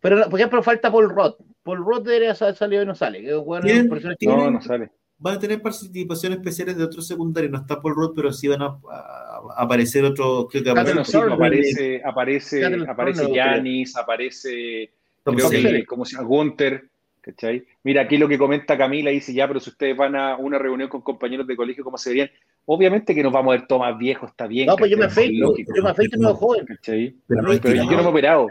Pero, 0.00 0.28
por 0.28 0.38
ejemplo, 0.38 0.62
falta 0.64 0.90
Paul 0.90 1.10
Roth. 1.10 1.38
Paul 1.62 1.78
Roth 1.84 2.04
debería 2.04 2.32
haber 2.32 2.54
salido 2.56 2.82
y 2.82 2.86
no 2.86 2.94
sale. 2.96 3.20
Bien. 3.62 3.88
No, 4.22 4.50
no 4.50 4.60
sale. 4.60 4.90
Van 5.20 5.36
a 5.36 5.38
tener 5.40 5.60
participaciones 5.62 6.38
especiales 6.38 6.76
de 6.76 6.84
otros 6.84 7.06
secundarios. 7.06 7.50
No 7.52 7.58
está 7.58 7.80
Paul 7.80 7.94
Rudd, 7.96 8.12
pero 8.14 8.32
sí 8.32 8.46
van 8.48 8.62
a, 8.62 8.66
a- 8.66 9.40
a 9.56 9.62
aparecer 9.62 10.04
otros. 10.04 10.46
Creo 10.50 10.62
que 10.64 10.70
aparece- 10.70 11.00
aparece, 11.32 12.02
aparece, 12.04 12.64
aparece 12.88 13.32
Yanis, 13.34 13.96
aparece 13.96 14.92
creo 15.24 15.50
que, 15.50 15.60
Selleck. 15.62 15.86
¿cómo 15.86 16.04
se 16.04 16.16
llama? 16.16 16.28
Gunther, 16.28 16.88
¿cachai? 17.28 17.64
Mira, 17.84 18.02
aquí 18.02 18.16
lo 18.16 18.26
que 18.26 18.38
comenta 18.38 18.78
Camila, 18.78 19.10
dice, 19.10 19.34
ya, 19.34 19.46
pero 19.46 19.60
si 19.60 19.68
ustedes 19.70 19.94
van 19.96 20.16
a 20.16 20.36
una 20.36 20.58
reunión 20.58 20.88
con 20.88 21.02
compañeros 21.02 21.46
de 21.46 21.56
colegio, 21.56 21.84
¿cómo 21.84 21.98
se 21.98 22.10
verían? 22.10 22.30
Obviamente 22.64 23.14
que 23.14 23.22
nos 23.22 23.32
vamos 23.32 23.52
a 23.54 23.58
ver 23.58 23.66
todos 23.66 23.80
más 23.82 23.98
viejos, 23.98 24.30
está 24.30 24.46
bien. 24.46 24.66
No, 24.66 24.76
pues 24.76 24.90
yo 24.90 24.96
me 24.96 25.04
afeito. 25.04 25.54
Yo 25.56 25.82
me 25.82 25.90
afeito 25.90 26.16
y 26.16 26.20
me 26.20 26.26
veo 26.26 26.34
joven. 26.34 26.64
¿cachai? 26.66 27.14
Pero 27.26 27.42
no 27.42 27.48
Pero 27.60 27.74
yo 27.74 27.84
no 27.84 27.96
me 27.98 28.02
he 28.02 28.06
operado. 28.06 28.46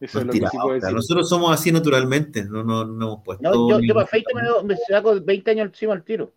Eso 0.00 0.20
es 0.20 0.26
lo 0.26 0.32
que 0.32 0.38
sí 0.38 0.58
puedo 0.62 0.74
decir. 0.74 0.94
Nosotros 0.94 1.28
somos 1.28 1.52
así 1.52 1.70
naturalmente. 1.72 2.44
No, 2.44 2.62
no, 2.64 2.84
no 2.84 3.06
hemos 3.06 3.24
puesto. 3.24 3.42
No, 3.42 3.68
yo, 3.68 3.80
yo 3.80 3.94
me 3.94 4.02
afeito 4.02 4.30
y 4.30 4.64
me, 4.66 4.76
saco 4.88 5.20
20 5.20 5.50
años 5.50 5.66
encima 5.66 5.92
al 5.92 6.04
tiro. 6.04 6.32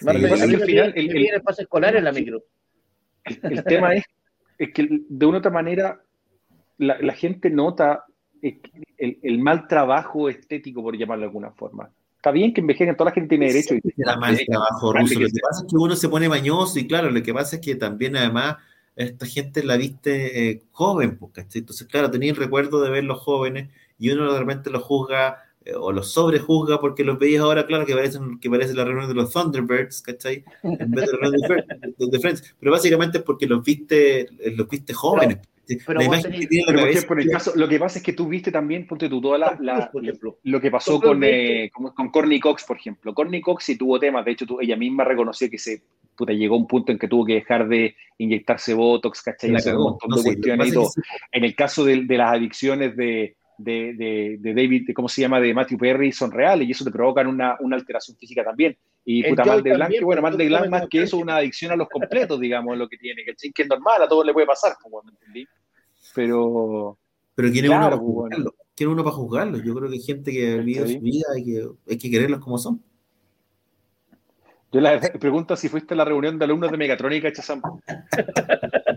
Sí, 0.00 0.06
Me 0.06 0.20
que 0.20 0.28
pasa 0.28 0.44
al 0.44 0.50
final 0.60 0.86
el- 0.88 0.94
me 0.94 1.00
el- 1.00 1.08
piden 1.08 1.34
el 1.34 1.42
pase 1.42 1.62
escolar 1.62 1.94
en 1.96 2.04
la 2.04 2.12
micro. 2.12 2.42
El 3.24 3.62
tema 3.64 3.94
es, 3.94 4.04
es 4.58 4.72
que 4.72 4.88
de 5.08 5.26
una 5.26 5.38
otra 5.38 5.50
manera 5.52 6.02
la, 6.78 6.98
la 7.00 7.12
gente 7.14 7.48
nota 7.48 8.04
el, 8.98 9.18
el- 9.22 9.38
mal 9.38 9.66
trabajo 9.68 10.28
estético, 10.28 10.82
por 10.82 10.96
llamarlo 10.96 11.22
de 11.22 11.26
alguna 11.28 11.50
forma. 11.50 11.90
Está 12.16 12.30
bien 12.30 12.54
que 12.54 12.60
envejezcan, 12.62 12.96
toda 12.96 13.10
la 13.10 13.14
gente 13.14 13.28
tiene 13.30 13.46
derecho. 13.48 13.68
Siempre 13.70 13.92
será 13.96 14.16
mal 14.16 14.36
Sí, 14.36 14.46
trabajo 14.46 14.92
mal 14.94 15.02
ruso. 15.02 15.20
Lo 15.20 15.26
que 15.26 15.40
pasa 15.46 15.62
es 15.66 15.70
que 15.70 15.76
uno 15.76 15.94
se 15.96 16.08
pone 16.08 16.28
mañoso 16.28 16.78
y 16.78 16.86
claro, 16.86 17.10
lo 17.10 17.22
que 17.22 17.34
pasa 17.34 17.56
es 17.56 17.62
que 17.62 17.74
también 17.76 18.16
además 18.16 18.56
esta 18.96 19.26
gente 19.26 19.62
la 19.62 19.76
viste 19.76 20.50
eh, 20.50 20.62
joven, 20.70 21.18
pues, 21.18 21.32
¿cachai? 21.32 21.60
Entonces, 21.60 21.86
claro, 21.86 22.10
tenía 22.10 22.30
el 22.30 22.36
recuerdo 22.36 22.80
de 22.80 22.90
verlos 22.90 23.18
jóvenes 23.20 23.68
y 23.98 24.10
uno 24.10 24.32
de 24.32 24.38
repente 24.38 24.70
los 24.70 24.82
juzga 24.84 25.42
eh, 25.66 25.74
o 25.74 25.92
los 25.92 26.12
sobrejuzga 26.12 26.80
porque 26.80 27.04
los 27.04 27.18
veías 27.18 27.42
ahora, 27.42 27.66
claro, 27.66 27.84
que 27.84 27.94
parecen 27.94 28.38
que 28.38 28.48
parece 28.48 28.72
la 28.72 28.84
reunión 28.84 29.08
de 29.08 29.14
los 29.14 29.30
Thunderbirds, 29.32 30.00
¿cachai? 30.00 30.44
En 30.62 30.90
vez 30.92 31.06
de 31.06 31.12
la 31.12 31.18
reunión 31.18 31.40
de, 31.42 31.48
Fre- 31.48 31.94
de- 31.98 32.06
de 32.06 32.18
Friends. 32.20 32.54
Pero 32.58 32.72
básicamente 32.72 33.18
es 33.18 33.24
porque 33.24 33.46
los 33.46 33.62
viste, 33.64 34.28
los 34.56 34.66
viste 34.68 34.94
jóvenes. 34.94 35.38
Pero 35.86 36.00
la 36.00 36.06
tenés- 36.06 36.22
que 36.40 36.46
tiene 36.46 36.64
en 36.68 36.74
Pero 36.76 36.86
la 36.86 37.02
por 37.06 37.20
el 37.20 37.30
caso, 37.30 37.52
lo 37.56 37.68
que 37.68 37.78
pasa 37.78 37.98
es 37.98 38.04
que 38.04 38.12
tú 38.12 38.28
viste 38.28 38.50
también, 38.52 38.86
ponte 38.86 39.08
tú, 39.08 39.20
toda 39.20 39.38
la, 39.38 39.56
Tom 39.56 39.58
la- 39.66 39.74
Cruise, 39.74 39.90
por 39.92 40.02
ejemplo. 40.04 40.38
lo 40.42 40.60
que 40.60 40.70
pasó 40.70 41.00
con, 41.00 41.22
eh, 41.24 41.70
con, 41.72 41.92
con 41.94 42.10
Courtney 42.10 42.40
Cox, 42.40 42.64
por 42.64 42.76
ejemplo. 42.76 43.14
Courtney 43.14 43.40
Cox 43.40 43.64
sí 43.64 43.76
tuvo 43.78 43.98
temas, 43.98 44.24
de 44.24 44.32
hecho, 44.32 44.46
tú- 44.46 44.60
ella 44.60 44.76
misma 44.76 45.04
reconoció 45.04 45.48
que 45.50 45.58
se 45.58 45.82
puta, 46.16 46.32
llegó 46.32 46.54
a 46.54 46.58
un 46.58 46.66
punto 46.68 46.92
en 46.92 46.98
que 46.98 47.08
tuvo 47.08 47.24
que 47.26 47.34
dejar 47.34 47.66
de 47.66 47.96
inyectarse 48.18 48.72
Botox, 48.74 49.20
¿cachai? 49.22 49.50
La 49.50 49.60
un 49.76 49.82
montón 49.82 50.10
No 50.10 50.16
de 50.16 50.22
sé, 50.22 50.28
que 50.30 50.34
cuestiones 50.36 50.68
y 50.68 50.72
todo. 50.72 50.84
es 50.84 50.94
que 50.94 51.00
sí, 51.02 51.08
En 51.32 51.44
el 51.44 51.54
caso 51.56 51.84
de, 51.84 52.02
de 52.04 52.16
las 52.18 52.32
adicciones 52.34 52.96
de, 52.96 53.36
de, 53.58 53.94
de- 53.94 54.36
de 54.38 54.54
David, 54.54 54.86
de 54.86 54.94
¿cómo 54.94 55.08
se 55.08 55.22
llama? 55.22 55.40
De 55.40 55.52
Matthew 55.52 55.78
Perry, 55.78 56.12
son 56.12 56.30
reales 56.30 56.68
y 56.68 56.70
eso 56.70 56.84
te 56.84 56.90
provocan 56.92 57.26
una, 57.26 57.56
una 57.60 57.74
alteración 57.76 58.16
física 58.16 58.44
también. 58.44 58.76
Y 59.04 59.24
El 59.24 59.30
puta, 59.30 59.44
mal 59.44 59.62
de 59.62 59.74
Blanc, 59.74 59.94
bueno, 60.02 60.22
mal 60.22 60.36
de 60.36 60.46
Blanc 60.46 60.68
más 60.68 60.88
que 60.88 61.02
eso, 61.02 61.18
una 61.18 61.36
adicción 61.36 61.72
a 61.72 61.76
los 61.76 61.88
completos, 61.88 62.40
digamos, 62.40 62.76
lo 62.78 62.88
que 62.88 62.96
tiene. 62.96 63.22
Que 63.24 63.62
es 63.62 63.68
normal, 63.68 64.02
a 64.02 64.08
todos 64.08 64.24
le 64.24 64.32
puede 64.32 64.46
pasar, 64.46 64.74
como 64.82 65.02
me 65.02 65.10
entendí. 65.12 65.46
Pero, 66.14 66.98
Pero 67.34 67.50
¿quién 67.50 67.64
es 67.66 67.70
Claro, 67.70 67.86
uno 67.86 67.90
para 67.90 68.00
pues, 68.00 68.14
bueno. 68.14 68.36
juzgarlo? 68.36 68.54
¿Quién 68.74 68.88
es 68.88 68.92
uno 68.92 69.04
para 69.04 69.16
juzgarlo? 69.16 69.58
Yo 69.58 69.74
creo 69.74 69.88
que 69.88 69.94
hay 69.96 70.02
gente 70.02 70.32
que 70.32 70.52
ha 70.52 70.56
vivido 70.56 70.82
¿Cachai? 70.82 70.96
su 70.98 71.02
vida 71.02 71.26
y 71.36 71.44
que 71.44 71.68
hay 71.90 71.98
que 71.98 72.10
quererlos 72.10 72.40
como 72.40 72.58
son. 72.58 72.82
Yo 74.72 74.80
la 74.80 74.98
pregunto 75.20 75.56
si 75.56 75.68
fuiste 75.68 75.94
a 75.94 75.96
la 75.96 76.04
reunión 76.04 76.38
de 76.38 76.44
alumnos 76.46 76.70
de 76.70 76.76
mecatrónica, 76.78 77.32
Chazam. 77.32 77.60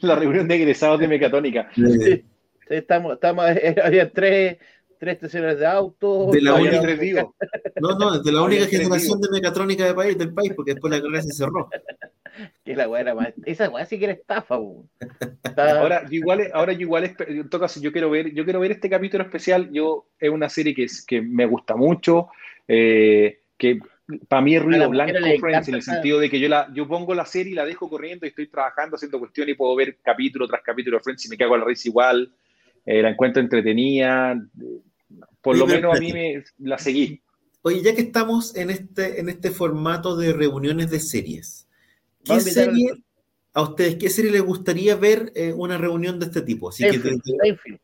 la 0.00 0.16
reunión 0.16 0.48
de 0.48 0.56
egresados 0.56 1.00
de 1.00 1.08
mecatrónica. 1.08 1.70
Sí, 1.74 2.24
Estamos, 2.68 3.14
estamos, 3.14 3.44
había 3.84 4.12
tres, 4.12 4.58
tres 5.00 5.14
estaciones 5.14 5.58
de 5.58 5.66
auto. 5.66 6.28
De 6.30 6.40
la 6.42 6.54
única- 6.54 6.76
no, 7.80 7.98
no, 7.98 8.18
desde 8.18 8.30
la 8.32 8.42
única 8.44 8.66
generación 8.66 9.20
de 9.20 9.28
mecatrónica 9.32 9.86
de 9.86 9.94
país, 9.94 10.16
del 10.18 10.32
país, 10.34 10.52
porque 10.54 10.74
después 10.74 10.92
la 10.92 11.00
carrera 11.00 11.22
se 11.22 11.32
cerró. 11.32 11.68
Que 12.64 12.76
la 12.76 12.88
weá 12.88 13.00
era 13.02 13.14
más. 13.14 13.34
Esa 13.44 13.68
weá 13.68 13.84
sí 13.84 13.98
que 13.98 14.04
era 14.04 14.14
estafa. 14.14 14.56
Está- 15.42 15.80
Ahora, 15.80 16.04
yo 16.04 16.14
igual, 16.14 16.48
ahora 16.54 16.72
yo 16.72 16.82
igual, 16.82 17.12
en 17.26 17.48
todo 17.50 17.60
caso, 17.62 17.80
yo 17.80 17.90
quiero 17.92 18.08
ver, 18.08 18.32
yo 18.32 18.44
quiero 18.44 18.60
ver 18.60 18.70
este 18.70 18.88
capítulo 18.88 19.24
especial. 19.24 19.68
Yo 19.72 20.06
es 20.18 20.30
una 20.30 20.48
serie 20.48 20.72
que, 20.74 20.84
es- 20.84 21.04
que 21.04 21.20
me 21.20 21.44
gusta 21.44 21.74
mucho, 21.74 22.28
eh, 22.68 23.40
que 23.58 23.80
para 24.28 24.42
mí 24.42 24.54
es 24.54 24.62
ruido 24.62 24.78
la 24.78 24.86
blanco 24.88 25.18
Friends, 25.40 25.68
en 25.68 25.74
el 25.74 25.82
sentido 25.82 26.18
de 26.20 26.30
que 26.30 26.38
yo 26.40 26.48
la, 26.48 26.68
yo 26.72 26.86
pongo 26.86 27.12
la 27.14 27.26
serie 27.26 27.52
y 27.52 27.56
la 27.56 27.64
dejo 27.66 27.90
corriendo 27.90 28.24
y 28.24 28.30
estoy 28.30 28.46
trabajando, 28.46 28.96
haciendo 28.96 29.18
cuestiones 29.18 29.54
y 29.54 29.56
puedo 29.58 29.74
ver 29.74 29.98
capítulo 30.02 30.46
tras 30.46 30.62
capítulo 30.62 30.98
de 30.98 31.02
Friends 31.02 31.26
y 31.26 31.28
me 31.30 31.36
cago 31.36 31.56
a 31.56 31.58
la 31.58 31.64
risa 31.64 31.88
igual. 31.88 32.32
Eh, 32.86 33.02
la 33.02 33.10
encuentro 33.10 33.42
entretenida. 33.42 34.40
Por 35.42 35.56
lo 35.56 35.66
menos 35.66 35.96
a 35.96 36.00
mí 36.00 36.12
me 36.12 36.44
la 36.58 36.78
seguí. 36.78 37.22
Oye, 37.62 37.82
ya 37.82 37.94
que 37.94 38.02
estamos 38.02 38.56
en 38.56 38.70
este, 38.70 39.20
en 39.20 39.28
este 39.28 39.50
formato 39.50 40.16
de 40.16 40.32
reuniones 40.32 40.90
de 40.90 41.00
series, 41.00 41.68
¿qué 42.24 42.40
serie, 42.40 42.92
a 43.52 43.62
ustedes, 43.62 43.96
qué 43.96 44.08
serie 44.08 44.30
les 44.30 44.42
gustaría 44.42 44.96
ver 44.96 45.32
eh, 45.34 45.52
una 45.54 45.76
reunión 45.76 46.18
de 46.18 46.26
este 46.26 46.42
tipo? 46.42 46.70
Así 46.70 46.84
que 46.84 46.92
Seinfeld, 46.92 47.22
desde- 47.22 47.38
Seinfeld. 47.42 47.78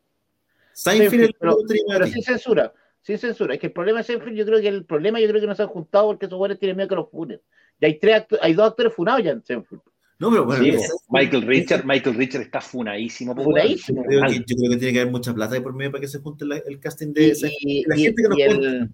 Seinfeld 0.73 1.27
que 1.28 1.37
pero- 1.39 2.07
sin 2.07 2.23
censura, 2.23 2.73
sin 3.03 3.19
censura. 3.19 3.55
Es 3.55 3.61
que 3.61 3.66
el 3.66 3.73
problema 3.73 3.99
de 3.99 4.05
Seinfeld, 4.05 4.37
yo 4.37 4.47
creo 4.47 4.61
que 4.61 4.69
el 4.69 4.85
problema, 4.85 5.20
yo 5.20 5.28
creo 5.28 5.41
que 5.41 5.47
no 5.47 5.55
se 5.55 5.62
han 5.62 5.69
juntado 5.69 6.07
porque 6.07 6.27
esos 6.27 6.39
güeyes 6.39 6.59
tienen 6.59 6.77
miedo 6.77 6.89
que 6.89 6.95
los 6.97 7.11
funen. 7.11 7.41
Y 7.78 7.85
hay 7.87 7.99
tres 7.99 8.24
hay 8.41 8.55
dos 8.55 8.69
actores 8.70 8.95
funados 8.95 9.23
ya 9.23 9.31
en 9.33 9.45
Seinfeld. 9.45 9.83
No, 10.18 10.30
pero 10.30 10.44
bueno, 10.47 10.64
Sí, 10.64 10.72
po. 10.72 10.78
Seinfeld- 10.78 11.01
Michael 11.10 11.43
Richard, 11.43 11.84
Michael 11.84 12.16
Richard 12.16 12.43
está 12.43 12.60
funadísimo. 12.60 13.34
po, 13.34 13.44
Funadísimo. 13.44 14.02
Yo 14.02 14.09
creo, 14.09 14.22
que, 14.22 14.34
yo 14.47 14.56
creo 14.56 14.70
que 14.70 14.76
tiene 14.78 14.93
que 14.94 15.01
haber 15.01 15.12
mucha 15.12 15.34
plata 15.34 15.55
ahí 15.55 15.60
por 15.60 15.74
medio 15.74 15.90
para 15.93 16.01
que 16.01 16.09
se 16.09 16.20
junte 16.20 16.44
la- 16.47 16.56
el 16.59 16.78
casting 16.80 17.09
Y, 17.09 17.12
de 17.12 17.34
Seinfeld. 17.34 17.60
y- 17.62 17.84
La 17.86 17.97
y- 17.98 18.02
gente 18.02 18.22
que 18.22 18.28
nos 18.28 18.38
y 18.38 18.43
el, 18.43 18.90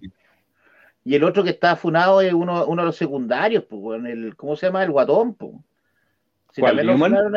y 1.05 1.15
el 1.15 1.23
otro 1.23 1.43
que 1.43 1.49
está 1.51 1.75
funado 1.75 2.19
es 2.21 2.33
uno, 2.33 2.65
uno 2.65 2.81
de 2.81 2.85
los 2.87 2.95
secundarios, 2.97 3.63
pues, 3.69 3.81
weón, 3.81 4.05
el, 4.07 4.35
¿cómo 4.35 4.55
se 4.55 4.65
llama? 4.67 4.83
El 4.83 4.91
guatón, 4.91 5.35
pues. 5.35 5.51
Si 6.51 6.61
¿Cuál, 6.61 6.77
también 6.77 6.87
lo 6.87 7.03
funaron. 7.05 7.33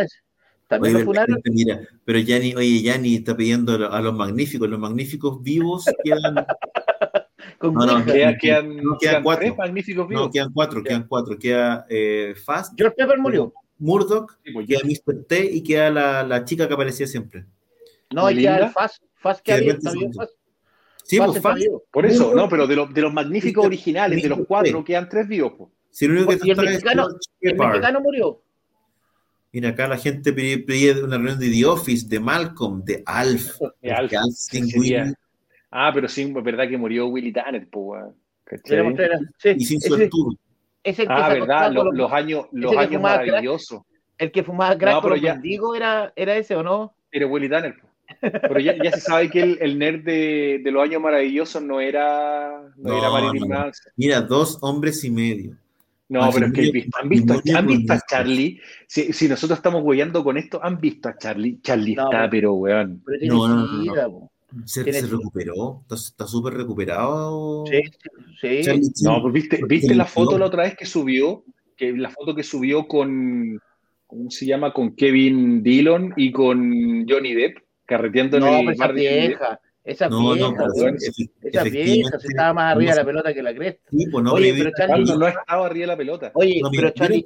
También 0.68 0.96
Oye, 0.96 1.04
lo 1.04 1.12
pero 1.12 1.24
funaron. 1.24 1.42
mira, 1.54 1.80
pero 2.04 2.18
Yanni, 2.18 2.54
oye, 2.56 2.82
Yanni 2.82 3.14
está 3.14 3.36
pidiendo 3.36 3.88
a 3.92 4.00
los 4.00 4.12
magníficos, 4.14 4.68
los 4.68 4.80
magníficos 4.80 5.40
vivos 5.40 5.84
quedan 6.02 6.34
Con 7.58 7.72
No, 7.74 7.86
no, 7.86 7.94
Ouija. 7.94 8.12
Queda- 8.12 8.36
quedan, 8.38 8.68
no, 8.76 8.82
quedan 8.82 8.98
quedan 8.98 9.22
cuatro. 9.22 9.40
tres 9.46 9.56
magníficos 9.56 10.08
vivos. 10.08 10.24
No, 10.24 10.30
quedan 10.30 10.52
cuatro, 10.52 10.82
quedan 10.82 11.06
cuatro. 11.06 11.38
Queda 11.38 11.86
eh, 11.88 12.34
Fast, 12.44 12.74
George 12.76 12.96
Pepper 12.96 13.18
murió. 13.18 13.52
Murdoch, 13.78 14.39
Sí, 14.44 14.53
pues, 14.53 14.66
queda 14.66 14.81
Mr. 14.85 15.24
T 15.27 15.44
y 15.53 15.62
queda 15.62 15.90
la, 15.90 16.23
la 16.23 16.44
chica 16.44 16.66
que 16.69 16.74
aparecía 16.74 17.07
siempre. 17.07 17.44
No, 18.11 18.27
hay 18.27 18.35
que 18.36 18.43
¿Melinda? 18.43 18.61
dar 18.61 18.73
Fast. 18.73 19.03
Fast 19.15 19.40
que 19.43 19.53
había, 19.53 19.74
se- 19.81 20.12
Fast. 20.15 20.32
Sí, 21.05 21.19
Fast 21.19 21.39
pues 21.40 21.55
vivo. 21.57 21.85
Por 21.90 22.07
eso, 22.07 22.24
Murdoch, 22.28 22.36
no, 22.36 22.48
pero 22.48 22.66
de, 22.66 22.77
los 22.77 22.93
de 22.94 23.01
los 23.03 23.12
magníficos 23.12 23.65
Mr. 23.65 23.66
originales, 23.66 24.23
de 24.23 24.28
los 24.28 24.40
cuatro, 24.47 24.85
quedan 24.85 25.09
tres 25.09 25.28
vivos. 25.28 25.53
po. 25.53 25.70
Si 25.90 26.07
lo 26.07 26.15
único 26.15 26.31
que 26.31 26.39
Y 26.44 26.51
el 26.51 26.57
mexicano- 26.57 27.09
El 27.40 27.57
mexicano 27.57 28.01
murió. 28.01 28.43
Mira, 29.53 29.70
acá 29.70 29.89
la 29.89 29.97
gente 29.97 30.32
pide, 30.32 31.03
una 31.03 31.16
reunión 31.16 31.39
de 31.39 31.48
The 31.48 31.65
Office, 31.65 32.07
de 32.09 32.20
Malcolm, 32.20 32.85
de 32.85 33.03
Alf. 33.07 33.59
De 33.82 33.93
Alf, 33.93 34.12
Willy 34.77 35.15
Ah, 35.70 35.90
pero 35.94 36.09
sí, 36.09 36.23
es 36.23 36.43
verdad 36.44 36.69
que 36.69 36.77
murió 36.77 37.07
Willy 37.07 37.32
Tanner, 37.32 37.69
po, 37.69 37.81
weón. 37.81 38.15
¿Cachai? 38.44 38.94
Sí, 39.39 39.48
y 39.59 39.65
sin 39.65 39.81
suertudo. 39.81 40.36
Es 40.86 40.98
el 41.00 41.06
que 41.08 41.12
Ah, 41.12 41.28
se 41.32 41.40
verdad, 41.40 41.72
los, 41.72 41.84
con 41.84 41.96
los 41.96 42.12
años, 42.12 42.46
los 42.52 42.70
que 42.72 42.78
años 42.78 42.90
crack. 42.90 43.02
maravillosos. 43.02 43.82
El 44.18 44.30
que 44.30 44.42
fumaba 44.44 44.78
crack 44.78 44.94
No, 44.94 45.00
con 45.00 45.10
pero 45.10 45.14
los 45.16 45.22
ya- 45.22 45.32
mendigos 45.34 45.76
era, 45.76 46.12
era 46.16 46.36
ese, 46.36 46.54
¿o 46.56 46.62
no? 46.62 46.94
Era 47.10 47.26
Willy 47.26 47.48
Tanner. 47.48 47.74
Pero 48.20 48.60
ya, 48.60 48.74
ya 48.82 48.92
se 48.92 49.00
sabe 49.00 49.28
que 49.28 49.42
el, 49.42 49.58
el 49.60 49.78
nerd 49.78 50.04
de, 50.04 50.60
de 50.62 50.70
los 50.70 50.82
años 50.84 51.02
maravillosos 51.02 51.60
no 51.62 51.80
era, 51.80 52.50
no, 52.76 52.90
No, 52.90 52.98
era 52.98 53.10
Marilyn 53.10 53.48
no. 53.48 53.48
Manson. 53.48 53.92
Mira, 53.96 54.20
dos 54.20 54.58
hombres 54.62 55.02
y 55.04 55.10
medio. 55.10 55.56
No, 56.08 56.30
pero 56.32 56.46
es 56.46 56.52
que 56.52 56.60
han 56.66 56.70
visto, 56.72 56.98
han 57.02 57.08
visto, 57.08 57.34
matrimonio 57.34 57.58
han 57.58 57.66
visto 57.66 57.92
a 57.92 57.96
con- 57.98 58.06
Charlie. 58.08 58.60
Si, 58.86 59.12
si 59.12 59.28
nosotros 59.28 59.58
estamos 59.58 59.82
huellando 59.82 60.22
con 60.22 60.36
esto, 60.36 60.60
han 60.62 60.78
visto 60.80 61.08
a 61.08 61.18
Charlie. 61.18 61.58
Charlie 61.62 61.96
No, 61.96 62.04
está, 62.04 62.18
pero- 62.30 62.30
pero 62.30 62.54
weón. 62.54 63.02
Pero 63.04 63.18
tiene 63.18 63.34
No, 63.34 63.48
no, 63.48 63.66
no. 63.66 64.30
Se, 64.64 64.85
Tiene- 64.85 65.01
se 65.01 65.06
recuperó, 65.09 65.82
está- 65.90 66.27
súper 66.27 66.55
recuperado. 66.55 67.64
Sí, 67.66 67.81
sí. 68.40 68.60
Charlie. 68.62 68.90
No, 69.02 69.20
pues 69.23 69.35
viste, 69.35 69.60
viste 69.68 69.94
la 69.94 70.05
foto 70.06 70.39
la 70.39 70.47
otra 70.47 70.62
vez 70.62 70.77
que 70.77 70.86
subió, 70.86 71.44
que 71.77 71.93
la 71.93 72.10
foto 72.10 72.35
que 72.35 72.43
subió 72.43 72.86
con, 72.86 73.60
¿cómo 74.06 74.31
se 74.31 74.47
llama? 74.47 74.73
Con 74.73 74.94
Kevin 74.94 75.62
Dillon 75.62 76.14
y 76.16 76.31
con 76.32 77.06
Johnny 77.09 77.35
Depp, 77.35 77.59
carreteando 77.85 78.39
No, 78.40 78.47
en 78.48 78.68
el 78.68 78.74
esa 78.74 78.89
vieja. 78.93 79.60
Esa 79.85 80.09
No, 80.09 80.32
vieja, 80.32 80.51
no, 80.51 80.64
Esa 81.43 81.62
vieja, 81.64 82.18
se 82.18 82.27
estaba 82.28 82.52
más 82.55 82.74
arriba 82.74 82.90
de 82.90 82.97
no 82.97 83.02
la 83.02 83.06
pelota 83.06 83.35
que 83.35 83.43
la 83.43 83.55
cresta. 83.55 83.89
Sí, 83.90 84.06
pues 84.10 84.24
no, 84.24 84.32
Oye, 84.32 84.55
pero 84.59 84.70
Charlie- 84.77 84.86
Cuando 85.06 85.16
no 85.18 85.28
estaba 85.28 85.66
arriba 85.66 85.82
de 85.82 85.86
la 85.86 85.97
pelota. 85.97 86.31
Oye, 86.35 86.60
No, 86.60 86.70
pero 86.70 86.90
Charlie. 86.90 87.24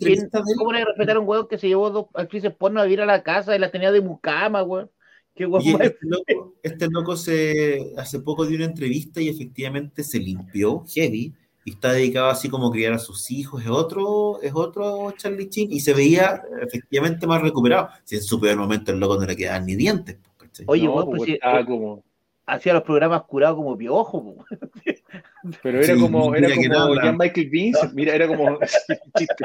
¿cómo 0.58 0.72
le 0.72 0.78
voy 0.78 0.82
a 0.82 0.84
respetar 0.86 1.16
a 1.16 1.20
un 1.20 1.28
weón 1.28 1.48
que 1.48 1.56
se 1.58 1.68
llevó 1.68 1.90
dos 1.90 2.06
actrices 2.14 2.52
porno 2.54 2.80
a 2.80 2.84
vivir 2.84 3.00
a 3.00 3.06
la 3.06 3.22
casa 3.22 3.56
y 3.56 3.58
las 3.58 3.72
tenía 3.72 3.92
de 3.92 4.00
mucama, 4.02 4.62
weón? 4.62 4.90
Qué 5.34 5.44
este 5.44 5.98
loco, 6.02 6.54
este 6.62 6.88
loco 6.90 7.16
se, 7.16 7.92
hace 7.96 8.20
poco 8.20 8.44
dio 8.46 8.56
una 8.56 8.66
entrevista 8.66 9.20
y 9.20 9.28
efectivamente 9.28 10.02
se 10.02 10.18
limpió 10.18 10.84
heavy 10.86 11.32
y 11.64 11.70
está 11.72 11.92
dedicado 11.92 12.28
así 12.28 12.48
como 12.48 12.68
a 12.68 12.72
criar 12.72 12.92
a 12.92 12.98
sus 12.98 13.30
hijos. 13.30 13.62
Es 13.62 13.70
otro, 13.70 14.40
es 14.42 14.52
otro 14.54 15.12
Charlie 15.16 15.48
Chin 15.48 15.72
y 15.72 15.80
se 15.80 15.94
veía 15.94 16.42
efectivamente 16.60 17.26
más 17.26 17.42
recuperado. 17.42 17.88
Si 18.04 18.16
en 18.16 18.22
su 18.22 18.40
peor 18.40 18.56
momento 18.56 18.92
el 18.92 19.00
loco 19.00 19.18
no 19.18 19.26
le 19.26 19.36
quedaban 19.36 19.66
ni 19.66 19.76
dientes. 19.76 20.18
pues, 20.36 20.50
¿cachai? 20.50 20.66
Oye, 20.68 20.84
No, 20.84 20.94
weón, 20.94 21.06
pues, 21.06 21.18
pues 21.18 21.30
estaba 21.30 21.64
como, 21.64 22.04
hacía 22.46 22.72
los 22.74 22.82
programas 22.82 23.22
curados 23.22 23.56
como 23.56 23.76
piojo, 23.76 24.22
po. 24.22 24.44
pero 25.62 25.78
era 25.78 25.94
Sí, 25.94 26.00
como, 26.00 26.34
era 26.34 26.48
como. 26.54 26.94
Jean 27.00 27.16
Michael 27.16 27.48
Vincent. 27.50 27.92
Mira, 27.94 28.14
era 28.14 28.26
como, 28.26 28.58
sí, 28.66 28.94
chiste. 29.16 29.44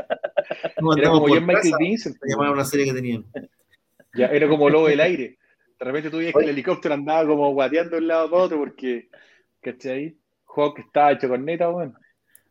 No 0.82 0.96
Era 0.96 1.10
como 1.10 1.28
Jean 1.28 1.46
Michael 1.46 1.64
casa, 1.72 1.78
Vincent. 1.78 2.18
se 2.22 2.30
llamaba 2.30 2.52
una 2.52 2.66
serie 2.66 2.86
que 2.86 2.94
tenían. 2.94 3.26
Ya, 4.16 4.28
era 4.28 4.48
como 4.48 4.70
lobo 4.70 4.88
del 4.88 5.02
aire. 5.02 5.38
De 5.80 5.86
repente 5.86 6.10
tú 6.10 6.18
veías 6.18 6.34
que 6.34 6.44
el 6.44 6.50
helicóptero 6.50 6.94
andaba 6.94 7.28
como 7.28 7.52
guateando 7.54 7.92
de 7.92 8.02
un 8.02 8.08
lado 8.08 8.30
para 8.30 8.44
otro 8.44 8.58
porque, 8.60 9.10
¿cachai? 9.62 10.18
Hawk 10.56 10.80
estaba 10.80 11.12
hecho 11.12 11.28
con 11.28 11.44
neta, 11.44 11.70
weón. 11.70 11.94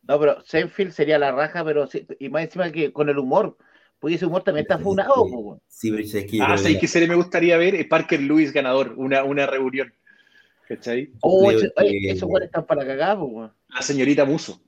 No, 0.06 0.20
pero 0.20 0.42
Seinfeld 0.42 0.92
sería 0.92 1.18
la 1.18 1.32
raja, 1.32 1.64
pero 1.64 1.86
sí- 1.86 2.06
y 2.18 2.28
más 2.28 2.44
encima 2.44 2.70
que 2.70 2.92
con 2.92 3.08
el 3.08 3.18
humor, 3.18 3.56
porque 3.98 4.16
ese 4.16 4.26
humor 4.26 4.42
también 4.42 4.64
está 4.64 4.78
funado, 4.78 5.14
po, 5.14 5.38
weón. 5.38 5.60
Sí, 5.66 5.90
pero 5.90 6.02
es 6.02 6.12
que 6.12 6.38
Ah, 6.42 6.58
¿sabes 6.58 6.74
que 6.74 6.80
qué 6.80 6.88
serie 6.88 7.08
me 7.08 7.14
gustaría 7.14 7.56
ver? 7.56 7.74
Es 7.74 7.86
Parker 7.86 8.20
Lewis 8.20 8.52
ganador, 8.52 8.92
una, 8.96 9.24
una 9.24 9.46
reunión. 9.46 9.92
¿Cachai? 10.68 11.10
Oh, 11.20 11.46
oye, 11.46 11.70
que- 11.76 12.10
esos 12.10 12.28
weones 12.28 12.48
están 12.48 12.66
para 12.66 12.86
cagar, 12.86 13.16
po, 13.16 13.24
weón. 13.24 13.52
La 13.68 13.80
señorita 13.80 14.24
Muso. 14.26 14.60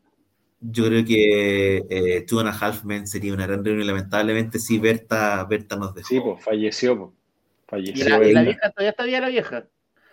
Yo 0.60 0.86
creo 0.86 1.04
que 1.04 1.84
eh, 1.90 2.22
Two 2.22 2.40
and 2.40 2.48
a 2.48 2.52
Half 2.52 2.84
Men 2.84 3.06
sería 3.06 3.34
una 3.34 3.46
gran 3.46 3.62
reunión. 3.62 3.86
Lamentablemente, 3.86 4.58
sí, 4.58 4.78
Berta, 4.78 5.44
Berta 5.44 5.76
nos 5.76 5.94
dejó. 5.94 6.08
Sí, 6.08 6.18
pues 6.20 6.42
falleció, 6.42 7.12
Y 7.66 7.70
Falleció. 7.70 8.08
la, 8.18 8.28
y 8.28 8.32
la 8.32 8.42
vieja 8.42 8.70
todavía 8.70 8.90
está 8.90 9.04
bien, 9.04 9.20
la 9.22 9.28
vieja. 9.28 9.66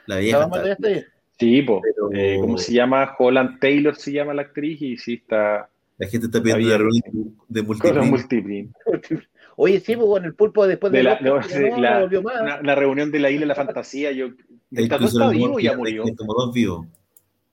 La 0.08 0.16
La 0.16 0.22
vieja. 0.22 0.38
mamá 0.40 0.50
todavía 0.52 0.74
está- 0.74 0.88
está 0.90 1.02
bien. 1.02 1.14
Sí, 1.40 1.62
pues. 1.64 1.82
Pero- 1.84 2.10
eh, 2.14 2.38
¿Cómo 2.42 2.58
se 2.58 2.74
llama? 2.74 3.16
Holland 3.18 3.60
Taylor 3.60 3.96
se 3.96 4.12
llama 4.12 4.34
la 4.34 4.44
actriz 4.44 4.82
y 4.82 4.98
sí 4.98 5.14
está 5.16 5.70
La 5.98 6.08
gente 6.08 6.28
está 6.28 6.42
pidiendo 6.42 6.68
la 6.70 6.78
reunión 6.78 7.36
de 7.48 7.62
multiprint. 7.62 8.76
Oye, 9.56 9.80
sí, 9.80 9.96
pues 9.96 10.08
bueno, 10.08 10.26
el 10.26 10.34
pulpo 10.34 10.66
después 10.66 10.92
de, 10.92 10.98
De 11.00 11.04
la, 11.04 11.20
no, 11.20 11.36
no, 11.40 11.78
la- 11.80 11.94
no 11.96 12.02
volvió 12.02 12.22
más. 12.24 12.42
una- 12.42 12.62
la 12.62 12.76
reunión 12.76 13.12
de 13.12 13.20
la 13.20 13.30
isla 13.30 13.42
de 13.42 13.46
la 13.48 13.56
fantasía. 13.56 14.12
Yo, 14.12 14.30
¿El 14.72 14.90
Tatú 14.90 15.06
está 15.06 15.30
vivo 15.30 15.60
ya 15.60 15.78
murió? 15.78 16.04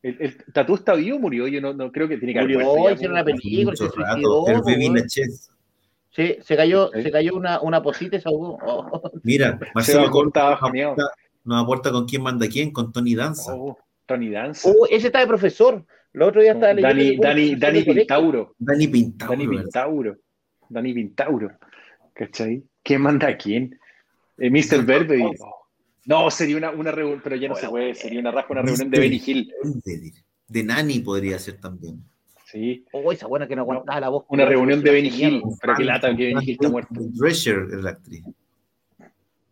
¿El, 0.02 0.16
el 0.20 0.36
Tatú 0.52 0.74
está 0.76 0.94
vivo 0.94 1.16
o 1.16 1.20
murió? 1.20 1.46
Yo 1.46 1.60
no, 1.60 1.74
no 1.74 1.92
creo 1.92 2.08
que 2.08 2.16
tiene 2.16 2.32
que 2.32 2.38
haber 2.38 2.56
Murió, 2.56 2.90
hicieron 2.94 3.16
una 3.16 3.24
película, 3.24 3.76
se 3.76 3.88
suicidó, 3.90 4.46
El 4.48 4.60
Baby 4.62 4.88
weón. 4.88 4.94
Sí, 6.10 6.36
se 6.42 6.56
cayó, 6.56 6.90
Sí. 6.92 7.02
se 7.02 7.10
cayó 7.10 7.34
una, 7.34 7.60
una 7.60 7.82
posita 7.82 8.16
y 8.16 8.20
se 8.20 8.28
ahogó. 8.28 8.58
Oh. 8.66 9.10
Mira, 9.22 9.58
Se 9.58 9.66
Marcelo 9.74 10.04
va 10.04 10.10
cortado, 10.10 10.58
nos 11.44 11.62
aporta, 11.62 11.90
con 11.90 12.06
quién 12.06 12.22
manda 12.22 12.46
quién, 12.48 12.70
con 12.72 12.92
Tony 12.92 13.14
Danza. 13.14 13.54
Oh, 13.54 13.78
Tony 14.06 14.28
Danza. 14.30 14.68
Oh, 14.68 14.86
ese 14.90 15.06
está 15.06 15.20
de 15.20 15.26
profesor. 15.26 15.84
El 16.12 16.22
otro 16.22 16.42
día 16.42 16.52
estaba 16.52 16.72
leyendo. 16.74 17.22
Dani, 17.22 17.54
Dani, 17.56 17.82
Dani. 17.82 17.82
Pintauro. 17.94 18.54
Dani 18.58 18.88
Pintado. 18.88 19.30
Dani 19.32 19.48
Pintauro. 19.48 20.16
Dani 20.68 20.92
Pintauro. 20.92 21.50
¿Cachai? 22.12 22.62
¿Quién 22.82 23.00
manda 23.02 23.28
a 23.28 23.36
quién? 23.36 23.78
Eh, 24.36 24.50
Mr. 24.50 24.84
Verde. 24.84 25.22
Oh. 25.24 25.66
No, 26.06 26.30
sería 26.30 26.56
una, 26.56 26.70
una 26.70 26.90
reunión, 26.90 27.20
pero 27.22 27.36
ya 27.36 27.48
no 27.48 27.54
se 27.54 27.68
puede. 27.68 27.94
Sería 27.94 28.20
una 28.20 28.32
raja, 28.32 28.48
una 28.50 28.62
reunión 28.62 28.90
de 28.90 28.98
Benny 29.00 29.22
Hill. 29.24 29.52
De, 29.84 30.12
de 30.48 30.64
Nani 30.64 30.98
podría 31.00 31.38
ser 31.38 31.60
también. 31.60 32.02
Sí. 32.50 32.84
Oh, 32.92 33.12
esa 33.12 33.26
buena 33.26 33.46
que 33.46 33.54
no 33.54 33.62
aguantaba 33.62 34.00
la 34.00 34.08
voz. 34.08 34.24
Una 34.28 34.44
reunión 34.44 34.82
de 34.82 34.90
Benny. 34.90 35.08
Hill. 35.08 35.42
Pero 35.60 35.74
qué 35.76 35.84
lata 35.84 36.16
que 36.16 36.26
Benny 36.26 36.44
Hill 36.44 36.52
está 36.60 36.68
muerto. 36.68 36.94
Drescher 36.96 37.66
es 37.72 37.82
la 37.82 37.90
actriz. 37.90 38.24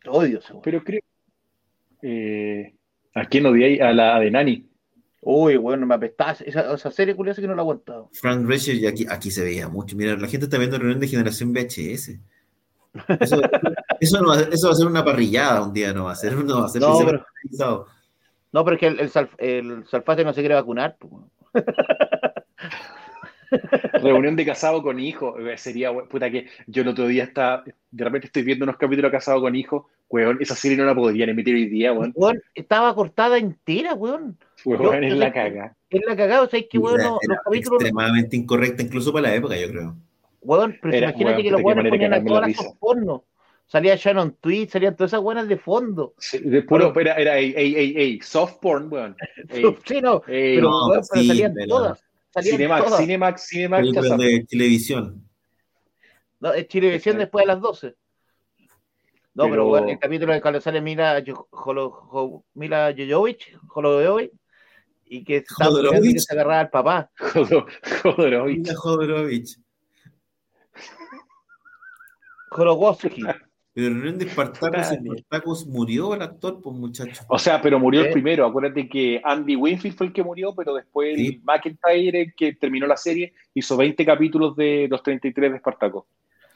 Odio 0.06 0.38
esa. 0.38 0.54
Pero 0.62 0.82
creo. 0.82 1.00
Eh, 2.02 2.74
¿A 3.14 3.24
quién 3.26 3.46
odiáis? 3.46 3.80
A 3.80 3.92
la 3.92 4.18
de 4.18 4.30
Nani. 4.30 4.64
Uy, 5.20 5.56
bueno, 5.56 5.86
me 5.86 5.94
apestaba. 5.94 6.32
Esa, 6.32 6.72
esa 6.74 6.90
serie 6.90 7.14
curiosa 7.14 7.40
que 7.40 7.46
no 7.48 7.54
la 7.54 7.62
aguantaba. 7.62 8.08
Frank 8.12 8.46
Drescher, 8.46 8.76
y 8.76 8.86
aquí, 8.86 9.06
aquí 9.08 9.30
se 9.30 9.44
veía 9.44 9.68
mucho. 9.68 9.96
Mira, 9.96 10.16
la 10.16 10.28
gente 10.28 10.46
está 10.46 10.58
viendo 10.58 10.78
reunión 10.78 11.00
de 11.00 11.08
generación 11.08 11.52
VHS. 11.52 12.18
Eso, 13.20 13.40
eso, 14.00 14.22
no 14.22 14.28
va, 14.28 14.40
eso 14.40 14.68
va 14.68 14.72
a 14.72 14.76
ser 14.76 14.86
una 14.86 15.04
parrillada 15.04 15.62
un 15.62 15.72
día, 15.72 15.92
no 15.92 16.04
va 16.04 16.12
a 16.12 16.16
ser, 16.16 16.34
no 16.36 16.60
va 16.60 16.66
a 16.66 16.68
ser 16.68 16.80
No, 16.80 16.98
que 16.98 17.04
pero-. 17.04 17.86
No, 18.50 18.64
pero 18.64 18.74
es 18.76 18.80
que 18.80 18.86
el, 18.86 19.00
el, 19.00 19.10
Salf- 19.12 19.36
el 19.38 19.86
Salfate 19.86 20.24
no 20.24 20.32
se 20.32 20.40
quiere 20.40 20.54
vacunar. 20.54 20.96
Reunión 24.02 24.36
de 24.36 24.44
casado 24.46 24.82
con 24.82 24.98
hijo. 25.00 25.38
Eh, 25.38 25.56
Sería, 25.56 25.92
puta 25.92 26.30
que 26.30 26.46
yo 26.66 26.82
el 26.82 26.88
otro 26.88 27.06
día 27.06 27.24
está, 27.24 27.64
de 27.90 28.04
repente 28.04 28.26
estoy 28.26 28.42
viendo 28.42 28.64
unos 28.64 28.76
capítulos 28.76 29.10
de 29.10 29.16
casado 29.16 29.40
con 29.40 29.54
hijo. 29.56 29.88
Weón, 30.10 30.38
esa 30.40 30.54
serie 30.54 30.76
no 30.76 30.84
la 30.86 30.94
podrían 30.94 31.28
emitir 31.28 31.54
hoy 31.54 31.66
día, 31.66 31.92
weón. 31.92 32.12
Weón, 32.14 32.40
estaba 32.54 32.94
cortada 32.94 33.36
entera, 33.38 33.92
weón. 33.94 34.38
Weón, 34.64 35.04
es 35.04 35.14
la 35.16 35.32
caga. 35.32 35.74
Es 35.90 36.00
la 36.06 36.16
cagada, 36.16 36.42
o 36.42 36.48
sea, 36.48 36.60
es 36.60 36.66
que, 36.70 36.78
weón, 36.78 37.00
Era- 37.00 37.08
no- 37.10 37.18
era 37.22 37.34
los 37.34 37.44
capítulos. 37.44 37.80
extremadamente 37.80 38.36
incorrecta, 38.36 38.82
incluso 38.82 39.12
para 39.12 39.28
la 39.28 39.34
época, 39.34 39.56
yo 39.58 39.68
creo. 39.68 39.96
Weón, 40.40 40.78
pero 40.80 40.94
Era, 40.94 41.08
imagínate 41.10 41.34
weón, 41.34 41.42
que 41.42 41.50
los 41.50 41.62
weones 41.62 41.90
ponían 41.90 42.14
a 42.14 42.24
todas 42.24 42.48
las 42.56 42.76
porno. 42.78 43.24
Salía 43.66 43.96
Shannon 43.96 44.34
Tweet, 44.40 44.68
salían 44.68 44.96
todas 44.96 45.10
esas 45.10 45.20
buenas 45.20 45.46
de 45.46 45.58
fondo. 45.58 46.14
Sí, 46.16 46.38
de 46.38 46.62
puro, 46.62 46.90
era, 46.98 47.16
era, 47.16 47.36
ey, 47.36 47.52
ey, 47.54 47.74
ey, 47.76 47.94
ey, 47.98 48.20
soft 48.22 48.60
porn, 48.62 48.90
weón. 48.90 49.14
Ey, 49.50 49.62
Sí, 49.84 50.00
no, 50.00 50.22
ey, 50.26 50.56
pero, 50.56 50.70
no, 50.70 50.88
weón, 50.88 51.02
pero 51.10 51.20
sí, 51.22 51.28
salían 51.28 51.52
pero- 51.54 51.68
todas. 51.68 52.04
Salían 52.42 52.56
Cinemax, 52.58 52.84
todas. 52.84 53.00
Cinemax, 53.00 53.46
Cinemax, 53.48 53.80
Películas 53.82 54.18
de 54.18 54.46
televisión. 54.48 55.28
No, 56.40 56.52
es 56.52 56.68
Chilevisión 56.68 57.16
Exacto. 57.16 57.18
después 57.20 57.42
de 57.42 57.46
las 57.46 57.60
12. 57.60 57.94
No, 59.34 59.48
pero, 59.50 59.78
el 59.78 59.98
capítulo 59.98 60.32
de 60.32 60.40
cuando 60.40 60.60
sale 60.60 60.80
Mila, 60.80 61.22
Jo- 61.24 61.48
Jolo- 61.50 61.90
Jo- 61.90 62.44
Mila 62.54 62.92
Jojovic, 62.96 63.56
y 65.04 65.24
que 65.24 65.36
y 65.36 66.12
que 66.14 66.20
se 66.20 66.32
agarraba 66.34 66.60
al 66.60 66.70
papá. 66.70 67.10
Jodo- 67.18 67.66
Jodorowsky. 68.02 68.58
Mila 68.58 68.74
Jodorowsky. 68.74 69.62
Jologowski. 72.50 73.22
Pero 73.80 74.12
de 74.12 74.28
Spartacus, 74.28 74.90
Dani. 74.90 75.18
Spartacus 75.20 75.66
murió 75.68 76.12
el 76.14 76.22
actor, 76.22 76.60
pues 76.60 76.74
muchacho. 76.76 77.22
O 77.28 77.38
sea, 77.38 77.62
pero 77.62 77.78
murió 77.78 78.00
el 78.02 78.10
primero. 78.10 78.44
Acuérdate 78.44 78.88
que 78.88 79.20
Andy 79.22 79.54
Winfield 79.54 79.96
fue 79.96 80.06
el 80.08 80.12
que 80.12 80.24
murió, 80.24 80.52
pero 80.52 80.74
después 80.74 81.16
Sí. 81.16 81.26
el 81.28 81.42
McIntyre, 81.44 82.22
el 82.22 82.34
que 82.34 82.54
terminó 82.54 82.88
la 82.88 82.96
serie, 82.96 83.34
hizo 83.54 83.76
20 83.76 84.04
capítulos 84.04 84.56
de 84.56 84.88
los 84.90 85.00
33 85.02 85.50
de 85.52 85.56
Espartaco. 85.58 86.06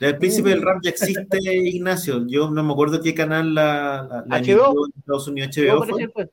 Ya, 0.00 0.08
El 0.08 0.18
príncipe 0.18 0.48
del 0.48 0.62
rap 0.62 0.78
ya 0.82 0.90
existe, 0.90 1.38
Ignacio. 1.44 2.26
Yo 2.26 2.50
no 2.50 2.64
me 2.64 2.72
acuerdo 2.72 3.00
qué 3.00 3.14
canal 3.14 3.54
la, 3.54 4.02
la, 4.10 4.24
la 4.26 4.38
HBO. 4.38 4.38
emitió 4.38 4.86
en 4.86 4.92
Estados 4.98 5.28
Unidos. 5.28 5.56
HBO 5.56 5.84
fue. 5.84 6.30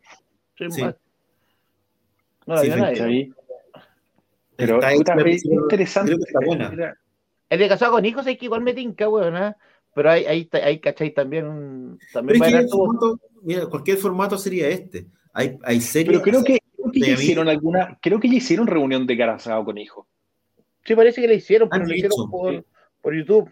Sí, 0.58 0.66
Sí. 0.72 0.82
mal. 0.82 0.98
No 2.48 2.56
la 2.56 2.62
Sí, 2.62 2.70
nadie. 2.70 2.82
¿Cachai? 2.82 3.34
Pero 4.56 4.76
Está 4.76 4.92
es 4.92 5.46
interesante. 5.46 6.08
creo 6.14 6.18
que 6.18 6.24
está 6.32 6.40
buena. 6.44 6.96
El 7.50 7.60
de 7.60 7.68
casado 7.68 7.92
con 7.92 8.06
hijos 8.06 8.26
hay 8.26 8.38
que 8.38 8.46
igual 8.46 8.62
me 8.62 8.74
tinca, 8.74 9.08
weón, 9.08 9.36
¿ah? 9.36 9.56
Pero 10.00 10.12
ahí, 10.12 10.24
ahí, 10.28 10.50
ahí, 10.64 10.80
¿cachai? 10.80 11.14
También, 11.14 12.00
también 12.14 12.40
Pero 12.40 12.40
va 12.40 12.48
es 12.48 12.54
a 12.56 12.60
que 12.62 12.68
formato- 12.72 13.20
mira, 13.42 13.66
cualquier 13.66 13.98
formato 13.98 14.38
sería 14.38 14.70
este. 14.70 15.08
Hay, 15.34 15.58
hay 15.62 15.82
series. 15.82 16.08
Pero 16.08 16.22
creo 16.22 16.42
que, 16.42 16.58
creo 16.78 16.90
que 16.90 17.00
ya 17.02 17.08
mí- 17.08 17.14
hicieron 17.16 17.50
alguna, 17.50 18.00
creo 18.02 18.18
que 18.18 18.30
ya 18.30 18.36
hicieron 18.36 18.66
reunión 18.68 19.06
de 19.06 19.18
casado 19.18 19.66
con 19.66 19.78
hijos. 19.78 20.06
Sí, 20.86 20.96
parece 20.96 21.20
que 21.20 21.28
le 21.28 21.36
hicieron, 21.36 21.68
pero 21.68 21.84
lo 21.86 21.94
hicieron 21.94 22.32
por, 22.32 22.54
sí. 22.56 22.62
por 23.02 23.14
YouTube. 23.14 23.52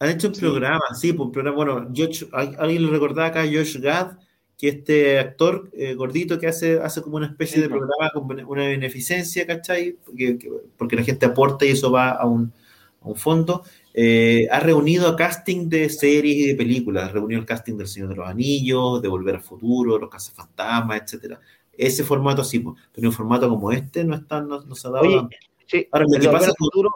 Han 0.00 0.10
hecho 0.10 0.26
un 0.26 0.34
Sí. 0.34 0.40
programa, 0.40 0.80
sí, 0.98 1.12
pues 1.12 1.26
un 1.26 1.32
programa. 1.32 1.56
Bueno, 1.56 1.88
Josh, 1.96 2.24
¿al- 2.32 2.56
alguien 2.58 2.82
lo 2.82 2.90
recordaba 2.90 3.28
acá, 3.28 3.42
Josh 3.44 3.78
Gad, 3.78 4.18
que 4.58 4.66
este 4.70 5.20
actor 5.20 5.70
eh, 5.74 5.94
gordito 5.94 6.40
que 6.40 6.48
hace, 6.48 6.80
hace 6.80 7.02
como 7.02 7.18
una 7.18 7.26
especie 7.28 7.54
Sí, 7.58 7.60
de 7.62 7.68
programa 7.68 8.10
con 8.12 8.24
una 8.48 8.66
beneficencia, 8.66 9.46
¿cachai? 9.46 9.96
Porque, 10.04 10.38
que- 10.38 10.50
porque 10.76 10.96
la 10.96 11.04
gente 11.04 11.24
aporta 11.24 11.64
y 11.64 11.68
eso 11.70 11.92
va 11.92 12.10
a 12.10 12.26
un, 12.26 12.52
a 13.00 13.06
un 13.10 13.14
fondo. 13.14 13.62
Eh, 13.94 14.46
ha 14.50 14.60
reunido 14.60 15.08
a 15.08 15.16
casting 15.16 15.68
de 15.68 15.88
series 15.88 16.36
y 16.36 16.46
de 16.46 16.54
películas. 16.54 17.12
Reunió 17.12 17.38
el 17.38 17.46
casting 17.46 17.76
del 17.76 17.88
Señor 17.88 18.10
de 18.10 18.16
los 18.16 18.28
Anillos, 18.28 19.02
de 19.02 19.08
Volver 19.08 19.36
al 19.36 19.42
Futuro, 19.42 19.98
Los 19.98 20.10
Cazafantasmas, 20.10 21.02
etcétera. 21.02 21.40
Ese 21.76 22.04
formato 22.04 22.42
sí, 22.44 22.58
pues. 22.58 22.76
pero 22.92 23.08
un 23.08 23.14
formato 23.14 23.48
como 23.48 23.70
este 23.72 24.04
no, 24.04 24.16
está, 24.16 24.40
no, 24.40 24.60
no 24.62 24.74
se 24.74 24.88
ha 24.88 24.90
dado. 24.90 25.04
Oye, 25.06 25.28
sí, 25.66 25.86
Ahora, 25.92 26.06
lo 26.08 26.12
que 26.12 26.26
de 26.26 26.32
pasa 26.32 26.52
futuro, 26.58 26.90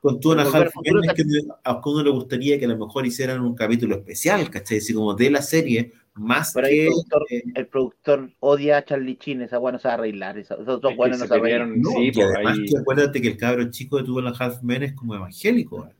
con 0.00 0.18
Men 0.24 0.40
es 0.40 1.14
que 1.14 1.22
a 1.64 1.80
uno 1.84 2.02
le 2.02 2.10
gustaría 2.10 2.58
que 2.58 2.64
a 2.64 2.68
lo 2.68 2.78
mejor 2.78 3.06
hicieran 3.06 3.40
un 3.40 3.54
capítulo 3.54 3.96
especial, 3.96 4.48
¿cachai? 4.50 4.78
Así 4.78 4.94
como 4.94 5.14
de 5.14 5.30
la 5.30 5.42
serie, 5.42 5.92
más 6.14 6.52
Pero 6.52 6.66
que. 6.68 6.86
el 6.86 6.92
productor- 6.92 7.24
eh, 7.30 7.42
el 7.54 7.66
productor 7.66 8.30
odia 8.40 8.76
a 8.78 8.84
Charlie 8.84 9.16
Chin, 9.18 9.42
esa 9.42 9.58
weá 9.58 9.72
no 9.72 9.78
se 9.78 9.88
va 9.88 9.94
a 9.94 9.96
arreglar, 9.98 10.38
esos 10.38 10.64
dos 10.64 10.80
Es 10.92 10.98
weones 10.98 11.18
no 11.20 11.26
se 11.26 11.40
pelearon, 11.40 11.80
no, 11.80 11.90
sí, 11.90 12.10
y 12.14 12.20
además 12.20 12.58
ahí- 12.58 12.66
que 12.66 12.78
acuérdate 12.78 13.20
que 13.22 13.28
el 13.28 13.36
cabro 13.36 13.70
chico 13.70 13.96
que 13.98 14.02
tuvo 14.04 14.20
la 14.20 14.30
Half 14.30 14.62
Men 14.62 14.82
es 14.82 14.92
como 14.94 15.14
evangélico. 15.14 15.86
¿eh? 15.86 15.90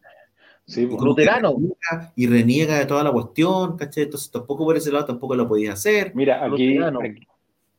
sí, 0.67 0.83
Y 0.83 0.87
pues. 0.87 1.01
Luterano. 1.03 1.55
reniega- 1.55 2.13
Y 2.17 2.27
reniega 2.27 2.79
de 2.79 2.87
toda 2.87 3.03
la 3.05 3.13
cuestión, 3.13 3.77
¿cachai? 3.77 4.05
Entonces 4.05 4.31
tampoco 4.31 4.65
por 4.65 4.77
ese 4.77 4.91
lado 4.93 5.05
tampoco 5.07 5.35
lo 5.35 5.47
podías 5.49 5.75
hacer. 5.75 6.13
Mira, 6.15 6.45
aquí, 6.45 6.79
aquí, 6.79 7.27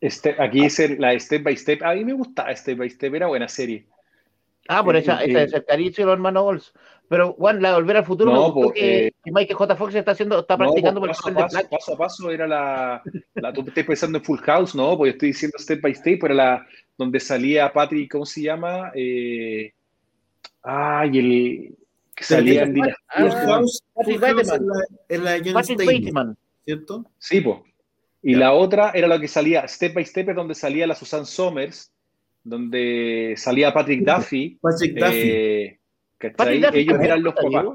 este, 0.02 0.36
aquí 0.42 0.62
dice 0.62 0.96
la 0.98 1.18
Step 1.20 1.44
by 1.44 1.56
Step. 1.58 1.84
A 1.84 1.94
mí 1.94 2.04
me 2.06 2.14
gustaba 2.14 2.56
Step 2.56 2.78
by 2.78 2.90
Step, 2.90 3.14
era 3.16 3.28
buena 3.28 3.48
serie. 3.48 3.86
Ah, 4.72 4.84
por 4.84 4.96
esa, 4.96 5.24
eh, 5.24 5.32
esa 5.32 5.42
es 5.42 5.54
el 5.54 5.66
cariño 5.66 5.92
de 5.98 6.04
los 6.06 6.14
hermanos 6.14 6.44
Olds. 6.46 6.74
Pero, 7.08 7.34
Juan, 7.34 7.60
la 7.60 7.70
de 7.70 7.76
Volver 7.76 7.98
al 7.98 8.06
Futuro 8.06 8.32
No, 8.32 8.72
que, 8.72 9.08
eh, 9.08 9.14
que 9.24 9.32
Michael 9.32 9.56
J. 9.58 9.76
Fox 9.76 9.96
está 9.96 10.12
haciendo, 10.12 10.40
está 10.42 10.54
No, 10.56 10.66
practicando 10.66 11.00
pues, 11.02 11.18
por 11.20 11.32
el 11.32 11.36
paso, 11.38 11.56
paso, 11.58 11.70
paso 11.70 11.94
a 11.94 11.98
paso 11.98 12.30
era 12.32 12.46
la, 12.48 13.02
la. 13.34 13.52
Tú 13.52 13.62
estás 13.68 13.84
pensando 13.84 14.20
en 14.20 14.24
Full 14.24 14.38
House, 14.42 14.76
¿no? 14.76 14.96
Pues 14.96 15.10
yo 15.10 15.14
estoy 15.14 15.30
diciendo 15.30 15.58
Step 15.58 15.82
by 15.82 15.96
Step, 15.96 16.20
pero 16.22 16.36
la 16.36 16.68
donde 16.96 17.20
salía 17.20 17.74
Patrick, 17.74 18.12
¿cómo 18.12 18.28
se 18.28 18.44
llama? 18.44 18.92
Eh, 18.94 19.74
ay, 20.62 21.18
el. 21.18 21.76
que 22.16 22.24
salía 22.24 22.62
en 22.64 22.74
Dina- 22.76 22.96
Ah, 23.08 23.22
Full 23.24 23.32
House, 23.32 23.84
Patrick 23.96 24.20
Full 24.20 24.28
House 24.28 24.48
Bateman. 25.10 25.54
Patrick 25.54 25.78
Bateman. 25.86 26.38
¿cierto? 26.66 27.06
Sí, 27.18 27.42
pues. 27.42 27.58
Y 28.22 28.36
la 28.36 28.54
otra 28.54 28.92
era 28.94 29.08
la 29.08 29.20
que 29.20 29.28
salía, 29.28 29.68
Step 29.68 29.94
by 29.96 30.06
Step, 30.06 30.30
es 30.30 30.36
donde 30.36 30.54
salía 30.54 30.86
la 30.86 30.94
Susan 30.94 31.26
Somers, 31.26 31.92
donde 32.50 33.34
salía 33.38 33.74
Patrick 33.74 34.02
Duffy. 34.06 34.58
Patrick 34.62 34.96
Duffy. 34.98 35.14
eh, 35.24 35.80
¿cachai? 36.18 36.36
Patrick 36.36 36.66
Duffy 36.66 36.80
Ellos 36.80 37.00
eran 37.02 37.24
los 37.24 37.34
papás. 37.34 37.66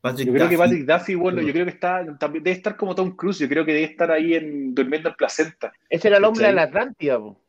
Patrick 0.00 0.26
Yo 0.28 0.32
creo 0.34 0.48
que. 0.50 0.58
Patrick 0.58 0.84
Duffy, 0.86 1.14
bueno, 1.14 1.40
yo 1.40 1.52
creo 1.52 1.64
que 1.64 1.70
está, 1.70 2.04
también 2.18 2.44
debe 2.44 2.56
estar 2.56 2.76
como 2.76 2.94
Tom 2.94 3.16
Cruise, 3.16 3.38
yo 3.38 3.48
creo 3.48 3.64
que 3.64 3.72
debe 3.72 3.84
estar 3.86 4.10
ahí 4.10 4.34
en, 4.34 4.74
durmiendo 4.74 5.08
en 5.08 5.14
placenta. 5.14 5.72
Ese 5.88 6.08
era 6.08 6.18
el 6.18 6.24
hombre 6.24 6.46
de 6.48 6.52
la 6.52 6.62
Atlántida. 6.64 7.18
po. 7.18 7.40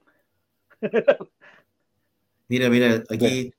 Mira, 2.48 2.70
mira, 2.70 3.04
aquí 3.10 3.52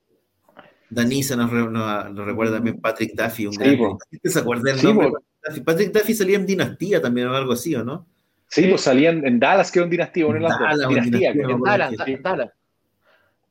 Danisa 0.89 1.35
nos, 1.35 1.51
re- 1.51 1.69
nos- 1.71 2.13
nos 2.13 2.25
recuerda 2.27 2.55
también 2.57 2.81
Patrick 2.81 3.13
Duffy, 3.15 3.47
un 3.49 3.53
Sí, 3.55 3.59
gran. 3.59 3.77
po. 3.79 3.99
¿Quién 4.09 4.21
se 4.33 4.39
acuerda 4.39 4.63
del 4.71 4.79
Sí, 4.79 4.87
nombre? 4.87 5.09
po. 5.09 5.13
Patrick 5.15 5.43
Duffy? 5.43 5.61
Patrick 5.65 5.93
Duffy 5.93 6.15
salía 6.15 6.37
en 6.37 6.47
Dinastía 6.47 7.01
también 7.03 7.27
o 7.27 7.35
algo 7.35 7.53
así, 7.53 7.75
¿o 7.75 7.83
no? 7.85 8.07
Sí, 8.49 8.67
pues 8.69 8.81
salían 8.83 9.27
en 9.27 9.39
Dallas, 9.41 9.71
que 9.73 9.79
era 9.81 9.85
un 9.85 9.91
dinastía, 9.91 10.25
dos. 10.25 10.35
Dallas, 10.41 10.87
un 10.87 10.95
Dinastía, 10.95 11.35
me 11.35 11.55
Dallas, 11.65 11.91
sí. 12.05 12.15
Da- 12.17 12.31
Dallas. 12.31 12.51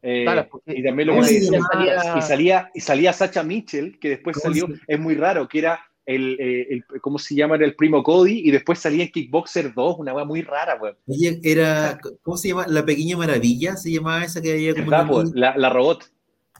Eh, 0.02 0.24
Dallas, 0.26 0.48
y 0.68 0.84
también 0.84 1.08
lo 1.08 1.14
¿Cómo 1.16 1.26
que 1.28 1.34
decía- 1.34 1.60
salía- 1.74 2.18
y 2.18 2.22
salía 2.22 2.72
y 2.76 2.80
salía 2.80 3.14
Sacha 3.14 3.44
Mitchell 3.44 3.98
que 4.00 4.10
después 4.10 4.38
¿Cómo 4.38 4.54
salió 4.54 4.68
es 4.88 5.00
muy 5.00 5.16
raro 5.16 5.48
que 5.48 5.60
era 5.60 5.80
el, 6.06 6.38
eh, 6.40 6.68
el- 6.70 6.86
cómo 7.02 7.18
se 7.18 7.34
llama 7.34 7.56
era 7.56 7.66
el 7.66 7.76
primo 7.76 8.04
Cody 8.04 8.40
y 8.46 8.52
después 8.52 8.78
salía 8.78 9.04
en 9.06 9.12
Kickboxer 9.12 9.74
2 9.74 9.98
una 9.98 10.14
weá 10.14 10.24
muy 10.24 10.44
rara 10.44 10.76
weón 10.80 10.96
era, 11.44 12.00
¿cómo 12.22 12.38
se 12.38 12.50
llama? 12.50 12.66
La 12.68 12.86
Pequeña 12.86 13.18
Maravilla, 13.18 13.76
se 13.76 13.92
llamaba 13.92 14.24
esa 14.24 14.40
que 14.42 14.52
había 14.54 14.74
como 14.76 14.92
niña, 15.24 15.32
la, 15.34 15.58
la 15.58 15.70
robot 15.70 16.06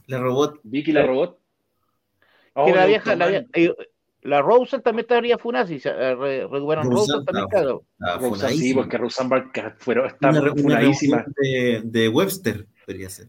la 0.08 0.18
robot. 0.18 0.60
Vicky 0.64 0.92
la 0.92 1.06
robot 1.06 1.38
Que 1.38 2.60
Oh, 2.72 2.74
la 2.74 2.86
vieja, 2.86 3.14
la, 3.16 3.24
Automan. 3.26 3.46
vieja- 3.52 3.72
eh, 3.80 3.86
la 4.26 4.42
Rosen 4.42 4.82
también 4.82 5.04
estaría 5.04 5.38
funazi, 5.38 5.78
se 5.80 5.88
eh, 5.90 6.14
re- 6.14 6.46
recuperan 6.46 6.90
Rosen, 6.90 7.14
Rosen 7.20 7.24
también, 7.24 7.46
claro. 7.48 7.84
sí, 8.48 8.74
porque 8.74 8.98
Roseanne 8.98 9.30
Barr 9.30 9.74
fueron, 9.78 10.06
está 10.06 10.30
Una, 10.30 10.40
una 10.42 10.54
funadísima. 10.54 11.24
reunión 11.36 11.82
de, 11.84 12.00
de 12.00 12.08
Webster, 12.08 12.66
podría 12.84 13.08
ser. 13.08 13.28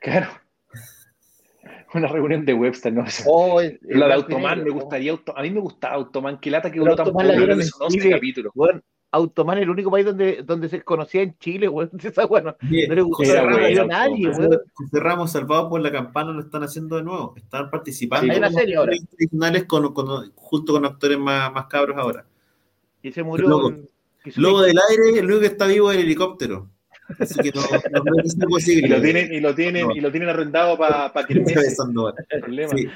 Claro. 0.00 0.28
Una 1.94 2.08
reunión 2.08 2.44
de 2.46 2.54
Webster, 2.54 2.92
¿no? 2.92 3.04
Oh, 3.26 3.60
el- 3.60 3.78
el 3.86 4.00
la 4.00 4.08
de 4.08 4.14
Automan, 4.14 4.64
me 4.64 4.70
gustaría, 4.70 5.12
Auto- 5.12 5.36
a 5.36 5.42
mí 5.42 5.50
me 5.50 5.60
gustaba 5.60 5.94
Automan, 5.96 6.40
que 6.40 6.50
lata 6.50 6.70
que 6.70 6.80
Pero 6.80 6.96
duró 6.96 7.04
que 7.04 7.52
en 7.52 7.62
son 7.64 7.82
11 7.86 7.98
Chile. 7.98 8.10
capítulos. 8.14 8.52
Bueno, 8.54 8.80
Automan 9.12 9.58
es 9.58 9.62
el 9.64 9.70
único 9.70 9.90
país 9.90 10.06
donde, 10.06 10.42
donde 10.42 10.68
se 10.70 10.82
conocía 10.82 11.22
en 11.22 11.36
Chile, 11.38 11.68
weón. 11.68 11.90
Esa 12.02 12.24
weá 12.26 12.42
no, 12.42 12.56
Bien, 12.62 12.88
no 12.88 12.94
le 12.94 13.02
gustó 13.02 13.18
José 13.18 13.32
Era 13.32 13.40
a 13.42 13.44
Ramos, 13.44 13.60
bueno, 13.60 13.86
nadie, 13.86 14.28
weón. 14.28 14.60
José 14.72 15.00
Ramos, 15.00 15.32
salvado 15.32 15.68
por 15.68 15.80
la 15.80 15.92
campana, 15.92 16.32
lo 16.32 16.40
están 16.40 16.62
haciendo 16.62 16.96
de 16.96 17.02
nuevo. 17.02 17.34
Están 17.36 17.70
participando 17.70 18.32
Hay 18.32 18.38
una 18.38 18.48
como 18.48 18.58
serie 18.58 18.76
ahora. 18.76 18.92
con, 19.68 19.92
con- 19.92 20.32
junto 20.34 20.72
con 20.72 20.84
actores 20.86 21.18
más, 21.18 21.52
más 21.52 21.66
cabros 21.66 21.96
ahora. 21.98 22.24
Y 23.02 23.12
se 23.12 23.22
murió. 23.22 23.48
Lobo. 23.48 23.68
en- 23.68 23.88
Lobo 24.36 24.62
del 24.62 24.78
aire, 24.88 25.18
el 25.18 25.24
único 25.26 25.40
que 25.40 25.46
está 25.46 25.66
vivo 25.66 25.90
es 25.90 25.98
el 25.98 26.04
helicóptero. 26.04 26.68
Así 27.18 27.34
que 27.40 27.50
no, 27.54 27.60
no 27.60 28.02
creo 28.02 28.14
que 28.22 28.28
sea 28.30 28.46
posible. 28.48 28.86
Y 28.86 28.90
lo 28.90 29.00
tienen, 29.02 29.32
y 29.34 29.40
lo 29.40 29.54
tienen, 29.54 29.90
y 29.90 30.00
lo 30.00 30.10
tienen 30.10 30.28
arrendado 30.30 30.78
para 30.78 31.12
pa 31.12 31.26
que. 31.26 31.32
El 31.34 31.42
problema, 32.40 32.68
Sí, 32.76 32.84
el 32.84 32.90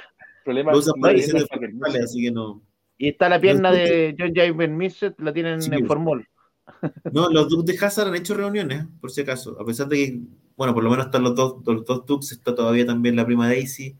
problema 0.44 0.72
lo 0.72 0.78
usan 0.78 0.94
no 0.96 1.02
para 1.02 1.14
es 1.18 1.32
musicales, 1.34 2.04
así 2.04 2.22
que 2.22 2.30
no. 2.30 2.62
Y 2.98 3.08
está 3.08 3.28
la 3.28 3.40
pierna 3.40 3.70
de 3.72 4.14
John 4.18 4.32
James 4.34 4.70
Misset, 4.70 5.18
la 5.20 5.32
tienen 5.32 5.60
Sí, 5.62 5.70
en 5.72 5.78
pues. 5.80 5.88
Formol. 5.88 6.26
No, 7.12 7.28
los 7.30 7.48
Dukes 7.48 7.78
de 7.78 7.86
Hazard 7.86 8.08
han 8.08 8.16
hecho 8.16 8.34
reuniones, 8.34 8.84
por 9.00 9.10
si 9.10 9.20
acaso. 9.20 9.56
A 9.60 9.64
pesar 9.64 9.86
de 9.88 9.96
que, 9.96 10.18
bueno, 10.56 10.74
por 10.74 10.82
lo 10.82 10.90
menos 10.90 11.06
están 11.06 11.22
los 11.22 11.34
dos, 11.34 11.56
los 11.64 11.84
dos 11.84 12.04
Dukes, 12.06 12.32
está 12.32 12.54
todavía 12.54 12.84
también 12.86 13.16
la 13.16 13.24
prima 13.26 13.46
Daisy. 13.48 13.94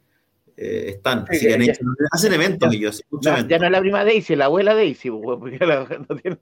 eh, 0.58 0.86
están, 0.88 1.26
Sí, 1.30 1.52
han 1.52 1.60
hecho- 1.62 1.84
hacen 2.10 2.32
eventos 2.32 2.72
ellos, 2.72 2.94
hacen 2.96 3.06
muchos 3.10 3.24
Ya, 3.26 3.30
ya 3.32 3.38
eventos. 3.40 3.60
no 3.60 3.66
es 3.66 3.72
la 3.72 3.80
prima 3.80 4.04
Daisy, 4.04 4.32
es 4.32 4.38
la 4.38 4.44
abuela 4.46 4.74
Daisy, 4.74 5.10
weón, 5.10 5.38
porque 5.38 5.58
la- 5.66 5.84
no 6.08 6.16
tiene- 6.16 6.38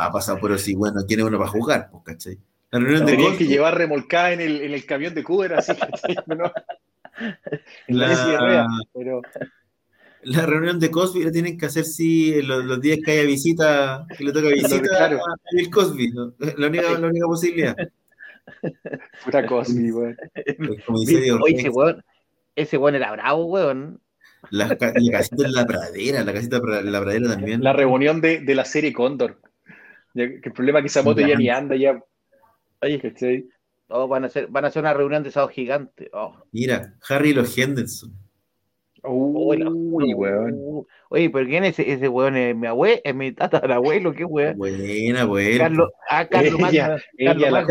Ha 0.00 0.10
pasado, 0.10 0.38
pero 0.40 0.56
sí, 0.56 0.74
bueno, 0.74 1.04
tiene 1.06 1.24
uno 1.24 1.36
para 1.38 1.50
jugar, 1.50 1.88
pues, 1.92 2.02
¿cachai? 2.04 2.38
La 2.70 2.78
reunión 2.80 3.04
de 3.04 3.12
Tenían 3.12 3.36
que 3.36 3.46
llevar 3.46 3.76
remolcada 3.76 4.32
en 4.32 4.40
el, 4.40 4.62
en 4.62 4.72
el 4.72 4.86
camión 4.86 5.14
de 5.14 5.22
Cooper, 5.24 5.54
así 5.54 5.72
que 6.26 6.34
no, 6.36 6.50
en 7.88 7.98
la, 7.98 8.08
La- 8.08 8.66
pero 8.94 9.20
la 10.22 10.46
reunión 10.46 10.78
de 10.78 10.90
Cosby 10.90 11.24
la 11.24 11.32
tienen 11.32 11.56
que 11.58 11.66
hacer 11.66 11.84
si 11.84 12.42
los, 12.42 12.64
los 12.64 12.80
días 12.80 12.98
que 13.04 13.12
haya 13.12 13.24
visita, 13.24 14.06
que 14.16 14.24
le 14.24 14.32
toca 14.32 14.48
visita 14.48 14.80
claro. 14.80 15.18
a 15.18 15.34
Bill 15.52 15.70
Cosby, 15.70 16.10
¿no? 16.10 16.34
la, 16.38 16.66
única, 16.66 16.98
la 16.98 17.08
única 17.08 17.26
posibilidad. 17.26 17.76
puta 19.24 19.46
cosa, 19.46 19.72
mi 19.72 19.90
weón. 19.90 20.16
Oye, 21.42 21.68
weón, 21.70 22.02
ese 22.56 22.76
weón 22.76 22.94
era 22.94 23.12
bravo, 23.12 23.46
weón. 23.46 24.00
la, 24.50 24.76
ca- 24.76 24.92
la 24.96 25.12
casita 25.12 25.46
en 25.46 25.52
la 25.52 25.66
pradera, 25.66 26.24
la 26.24 26.32
casita 26.32 26.56
en 26.56 26.92
la 26.92 27.00
pradera 27.00 27.28
también. 27.30 27.62
La 27.62 27.72
reunión 27.72 28.20
de, 28.20 28.40
de 28.40 28.54
la 28.54 28.64
serie 28.64 28.92
Cóndor. 28.92 29.40
Que 30.14 30.40
el 30.42 30.52
problema 30.52 30.80
es 30.80 30.82
que 30.82 30.88
esa 30.88 31.02
moto 31.02 31.20
ya 31.20 31.36
ni 31.36 31.48
anda, 31.48 31.76
ya. 31.76 32.02
Oye, 32.82 33.00
¿cachai? 33.00 33.48
oh, 33.88 34.08
van, 34.08 34.24
a 34.24 34.26
hacer, 34.26 34.48
van 34.48 34.64
a 34.64 34.68
hacer 34.68 34.80
una 34.82 34.94
reunión 34.94 35.22
de 35.22 35.30
sábado 35.30 35.52
gigante. 35.52 36.10
Oh. 36.12 36.34
Mira, 36.52 36.94
Harry 37.08 37.30
y 37.30 37.34
los 37.34 37.56
Henderson. 37.56 38.12
Uy, 39.04 39.64
Uy, 39.64 40.14
weón. 40.14 40.86
Oye, 41.08 41.30
pero 41.30 41.46
¿quién 41.46 41.64
es 41.64 41.78
ese, 41.78 41.92
ese 41.92 42.08
weón? 42.08 42.36
¿Es 42.36 42.54
mi 42.54 42.66
abuelo? 42.66 43.00
¿Es 43.04 43.14
mi 43.14 43.32
tatarabuelo? 43.32 44.12
¿Qué 44.12 44.24
weón? 44.24 44.56
Buena, 44.58 45.24
buena. 45.24 45.58
Carlos, 45.58 45.90
ah, 46.08 46.26
Carlos 46.30 46.60
Ella, 46.70 46.96
ella, 47.16 47.50
la 47.50 47.66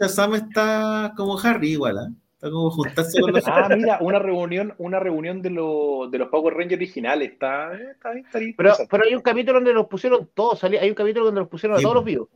Shazam 0.00 0.34
está 0.34 1.12
como 1.16 1.38
Harry 1.38 1.72
igual, 1.72 1.98
¿ah? 1.98 2.08
Está 2.34 2.50
como 2.50 2.70
juntarse 2.70 3.20
con 3.20 3.32
los 3.32 3.48
Ah, 3.48 3.68
mira, 3.76 3.98
una 4.02 4.18
reunión, 4.18 4.74
una 4.78 5.00
reunión 5.00 5.40
de, 5.42 5.50
los 5.50 6.10
de 6.10 6.18
los 6.18 6.28
Power 6.28 6.54
Rangers 6.54 6.78
originales. 6.78 7.32
Está, 7.32 7.74
eh, 7.74 7.92
está, 7.92 8.10
bien, 8.12 8.24
está 8.26 8.38
bien 8.38 8.54
Pero, 8.56 8.74
pero 8.90 9.04
hay 9.04 9.14
un 9.14 9.22
capítulo 9.22 9.58
donde 9.58 9.72
los 9.72 9.86
pusieron 9.86 10.28
todos, 10.34 10.62
hay 10.64 10.88
un 10.88 10.94
capítulo 10.94 11.24
donde 11.26 11.40
los 11.40 11.48
pusieron 11.48 11.76
a 11.76 11.78
Sí, 11.78 11.82
todos 11.84 11.94
po. 11.94 11.98
los 12.00 12.04
vivos. 12.04 12.28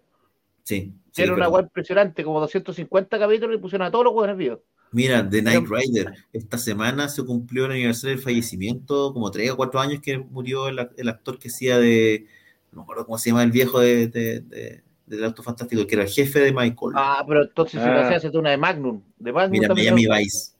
Sí, 0.63 0.93
sí, 1.13 1.23
Era 1.23 1.35
una 1.35 1.47
pero- 1.51 1.61
impresionante, 1.63 2.25
como 2.25 2.41
250 2.41 3.19
capítulos 3.19 3.57
y 3.57 3.59
pusieron 3.61 3.87
a 3.87 3.91
todos 3.91 4.05
los 4.05 4.15
weones 4.15 4.37
vivos. 4.37 4.61
Mira, 4.93 5.29
The 5.29 5.43
Night 5.43 5.67
Rider. 5.69 6.13
Esta 6.33 6.57
semana 6.59 7.09
se 7.09 7.25
cumplió 7.25 7.67
el 7.67 7.73
aniversario 7.73 8.17
del 8.17 8.25
fallecimiento, 8.25 9.13
como 9.13 9.31
tres 9.31 9.51
o 9.51 9.57
cuatro 9.57 9.81
años 9.81 10.01
que 10.03 10.19
murió 10.19 10.69
el, 10.69 10.89
el 10.97 11.09
actor 11.09 11.39
que 11.39 11.49
hacía 11.49 11.79
de. 11.79 12.27
No 12.73 12.79
me 12.79 12.83
acuerdo 12.85 13.05
cómo 13.07 13.19
se 13.19 13.31
llama 13.31 13.43
el 13.43 13.51
viejo 13.51 13.81
de, 13.81 14.09
de, 14.09 14.41
de, 14.41 14.83
del 15.07 15.25
Auto 15.25 15.43
Fantástico, 15.43 15.87
que 15.87 15.95
era 15.95 16.05
el 16.05 16.11
jefe 16.11 16.41
de 16.41 16.53
Michael. 16.53 16.93
Ah, 16.95 17.25
pero 17.27 17.43
entonces 17.45 17.81
si 17.81 17.87
lo 17.87 17.93
Ah. 17.95 18.05
hacía 18.07 18.17
hacer 18.19 18.37
una 18.37 18.51
de 18.51 18.57
Magnum. 18.59 19.03
De 19.19 19.33
Magnum 19.33 19.53
Mira, 19.53 19.69
también 19.69 19.95
Miami 19.95 20.05
lo- 20.07 20.17
Vice. 20.17 20.53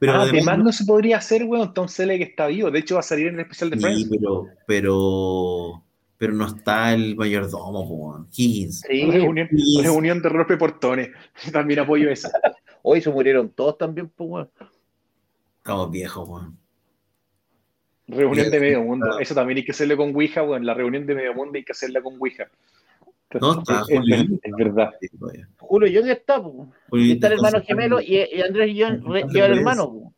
Pero 0.00 0.12
ah, 0.14 0.22
además, 0.22 0.48
además 0.48 0.64
no 0.64 0.72
se 0.72 0.84
podría 0.84 1.18
hacer, 1.18 1.44
weón, 1.44 1.72
Tom 1.74 1.86
Selleck 1.88 2.22
está 2.22 2.48
vivo. 2.48 2.70
De 2.70 2.80
hecho, 2.80 2.94
va 2.96 3.00
a 3.00 3.04
salir 3.04 3.28
en 3.28 3.34
el 3.34 3.40
especial 3.42 3.70
de 3.70 3.76
sí, 3.76 3.82
Friends. 3.82 4.08
pero, 4.10 4.46
pero, 4.66 5.84
pero 6.18 6.32
no 6.32 6.46
está 6.48 6.92
el 6.92 7.14
mayordomo, 7.16 7.82
weón. 7.82 8.28
Higgins. 8.36 8.80
Sí, 8.80 9.04
Reunión, 9.10 9.48
Sí. 9.56 9.80
reunión 9.82 10.20
de 10.20 10.28
rompe 10.28 10.56
portones. 10.56 11.10
También 11.52 11.80
apoyo 11.80 12.10
esa. 12.10 12.30
Hoy 12.82 13.00
se 13.00 13.10
murieron 13.10 13.48
todos 13.50 13.78
también, 13.78 14.08
pues, 14.08 14.28
weón. 14.30 14.50
Estamos 15.58 15.90
viejos, 15.90 16.28
weón. 16.28 16.58
Reunión 18.08 18.50
de 18.50 18.60
medio 18.60 18.82
mundo. 18.82 19.18
Eso 19.18 19.34
también 19.34 19.58
hay 19.58 19.64
que 19.64 19.70
hacerlo 19.72 19.96
con 19.96 20.14
Ouija, 20.14 20.42
weón. 20.42 20.66
La 20.66 20.74
reunión 20.74 21.06
de 21.06 21.14
medio 21.14 21.34
mundo 21.34 21.52
hay 21.56 21.64
que 21.64 21.72
hacerla 21.72 22.02
con 22.02 22.16
Ouija. 22.20 22.48
No, 23.40 23.58
está 23.60 23.80
es, 23.80 23.88
es 23.88 23.98
Julio. 23.98 24.16
ver- 24.16 24.40
es 24.42 24.52
verdad. 24.58 24.90
Sí, 25.00 25.08
todavía. 25.08 25.48
Julio 25.58 25.88
Young 25.88 26.08
está, 26.10 26.42
pues. 26.42 26.68
Julio 26.90 27.14
está 27.14 27.26
el 27.28 27.32
hermano 27.34 27.62
gemelo 27.62 28.00
y, 28.00 28.16
y 28.30 28.42
Andrés 28.42 28.70
y 28.74 28.82
John 28.82 29.00
lleva 29.30 29.46
el 29.46 29.58
hermano, 29.58 29.90
pues. 29.90 30.14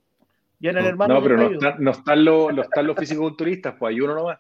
Llevan 0.58 0.78
el 0.78 0.82
No, 0.84 0.88
hermano. 0.88 1.14
No, 1.14 1.22
pero 1.22 1.36
no, 1.36 1.42
está 1.44 1.68
están, 1.68 1.84
no 1.84 1.90
están 1.92 2.24
los, 2.24 2.54
no 2.54 2.62
están 2.62 2.86
los 2.86 2.96
fisiculturistas, 2.96 3.74
pues 3.78 3.90
hay 3.94 4.00
uno 4.00 4.14
nomás. 4.14 4.38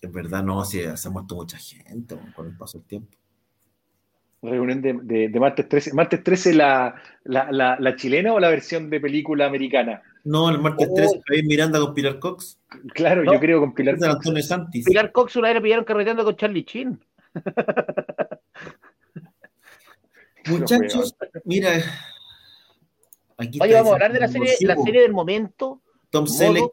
Es 0.00 0.10
verdad, 0.12 0.42
no, 0.42 0.64
sí, 0.64 0.80
se 0.94 1.08
ha 1.08 1.10
muerto 1.10 1.34
mucha 1.34 1.58
gente 1.58 2.16
con 2.34 2.46
el 2.46 2.56
paso 2.56 2.78
del 2.78 2.86
tiempo. 2.86 3.18
Reunión 4.40 4.80
de, 4.82 4.96
de, 5.02 5.28
de 5.28 5.40
martes 5.40 5.68
13. 5.68 5.92
¿Martes 5.94 6.22
13 6.22 6.54
la, 6.54 6.94
la, 7.24 7.50
la, 7.50 7.76
la 7.80 7.96
chilena 7.96 8.32
o 8.32 8.38
la 8.40 8.50
versión 8.50 8.88
de 8.88 9.00
película 9.00 9.46
americana? 9.46 10.02
No, 10.24 10.48
el 10.50 10.58
martes 10.58 10.88
Oh. 10.90 10.94
13, 10.94 11.20
Javier 11.26 11.44
Miranda 11.46 11.80
con 11.80 11.94
Pilar 11.94 12.18
Cox. 12.18 12.58
Claro, 12.94 13.24
No. 13.24 13.32
yo 13.32 13.40
creo 13.40 13.60
con 13.60 13.74
Pilar. 13.74 13.98
San 13.98 14.10
Antonio 14.10 14.42
Santis. 14.42 14.84
Pilar 14.84 15.10
Cox 15.12 15.36
una 15.36 15.48
vez 15.48 15.56
le 15.56 15.60
pillaron 15.62 15.84
carreteando 15.84 16.24
con 16.24 16.36
Charlie 16.36 16.64
Chin. 16.64 17.00
Muchachos, 20.46 21.14
mira. 21.44 21.70
Aquí 23.36 23.58
Oye, 23.60 23.74
vamos 23.74 23.90
a 23.90 23.94
hablar 23.94 24.12
de 24.12 24.20
la 24.20 24.28
serie, 24.28 24.54
la 24.60 24.76
serie 24.76 25.02
del 25.02 25.12
momento. 25.12 25.80
Tom 26.10 26.24
Modo. 26.24 26.32
Selleck 26.32 26.72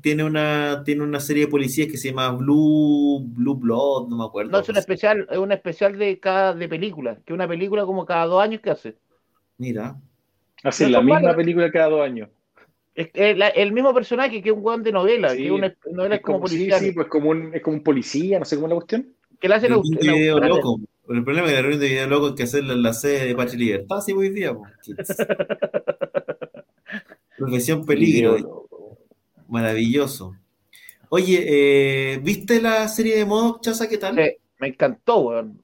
tiene 0.00 0.22
una, 0.24 0.82
tiene 0.84 1.02
una 1.02 1.18
serie 1.20 1.46
de 1.46 1.50
policías 1.50 1.88
que 1.88 1.96
se 1.96 2.08
llama 2.10 2.30
Blue, 2.30 3.20
Blue 3.24 3.56
Blood, 3.56 4.08
no 4.08 4.16
me 4.18 4.24
acuerdo. 4.24 4.50
No 4.52 4.60
es 4.60 4.68
un 4.68 4.76
especial, 4.76 5.26
es 5.30 5.38
un 5.38 5.50
especial 5.52 5.98
de 5.98 6.18
cada 6.20 6.54
de 6.54 6.68
película, 6.68 7.16
que 7.16 7.32
es 7.32 7.34
una 7.34 7.48
película 7.48 7.84
como 7.84 8.06
cada 8.06 8.26
dos 8.26 8.40
años 8.42 8.60
que 8.60 8.70
hace. 8.70 8.94
Mira, 9.58 9.96
Hacen 10.64 10.90
No 10.90 10.98
la 10.98 11.02
misma 11.04 11.20
malas. 11.20 11.36
película 11.36 11.70
cada 11.70 11.88
dos 11.88 12.00
años. 12.02 12.28
Es, 12.94 13.10
es 13.14 13.36
la- 13.38 13.48
el 13.48 13.72
mismo 13.72 13.94
personaje 13.94 14.42
que 14.42 14.48
es 14.48 14.54
un 14.54 14.64
weón 14.64 14.82
de 14.82 14.90
novela, 14.92 15.30
Sí. 15.30 15.36
que 15.38 15.44
es 15.46 15.50
una 15.52 15.74
novela 15.92 16.14
Es 16.16 16.20
como, 16.22 16.38
como, 16.38 16.48
sí, 16.48 16.68
sí, 16.72 16.92
pues 16.92 17.06
como 17.08 17.30
un, 17.30 17.54
es 17.54 17.62
como 17.62 17.76
un 17.76 17.82
policía, 17.84 18.38
no 18.40 18.44
sé 18.44 18.56
cómo 18.56 18.66
es 18.66 18.70
la 18.70 18.74
cuestión. 18.76 19.06
que 19.40 19.48
la 19.48 19.56
hace 19.56 19.66
el 19.68 19.74
en 19.74 19.82
video 20.00 20.40
loco. 20.40 20.80
El 21.08 21.22
problema 21.24 21.46
es 21.46 21.52
que 21.52 21.56
la 21.56 21.62
reunión 21.62 21.80
de 21.80 21.88
video 21.88 22.06
loco 22.08 22.26
hay 22.26 22.34
que 22.34 22.42
hacerla 22.42 22.72
en 22.74 22.82
la 22.82 22.92
sede 22.92 23.26
de 23.26 23.34
Pache 23.36 23.56
Libertad, 23.56 24.00
sí, 24.00 24.12
hoy 24.12 24.30
día. 24.30 24.52
Profesión 27.38 27.86
peligro, 27.86 28.34
Video- 28.34 28.68
maravilloso. 29.48 30.34
Oye, 31.08 31.44
eh, 32.14 32.18
¿viste 32.18 32.60
la 32.60 32.86
serie 32.88 33.16
de 33.16 33.24
modo, 33.24 33.60
Chaza? 33.62 33.88
¿Qué 33.88 33.96
tal? 33.96 34.14
Sí, 34.16 34.36
me 34.58 34.68
encantó, 34.68 35.18
weón. 35.20 35.62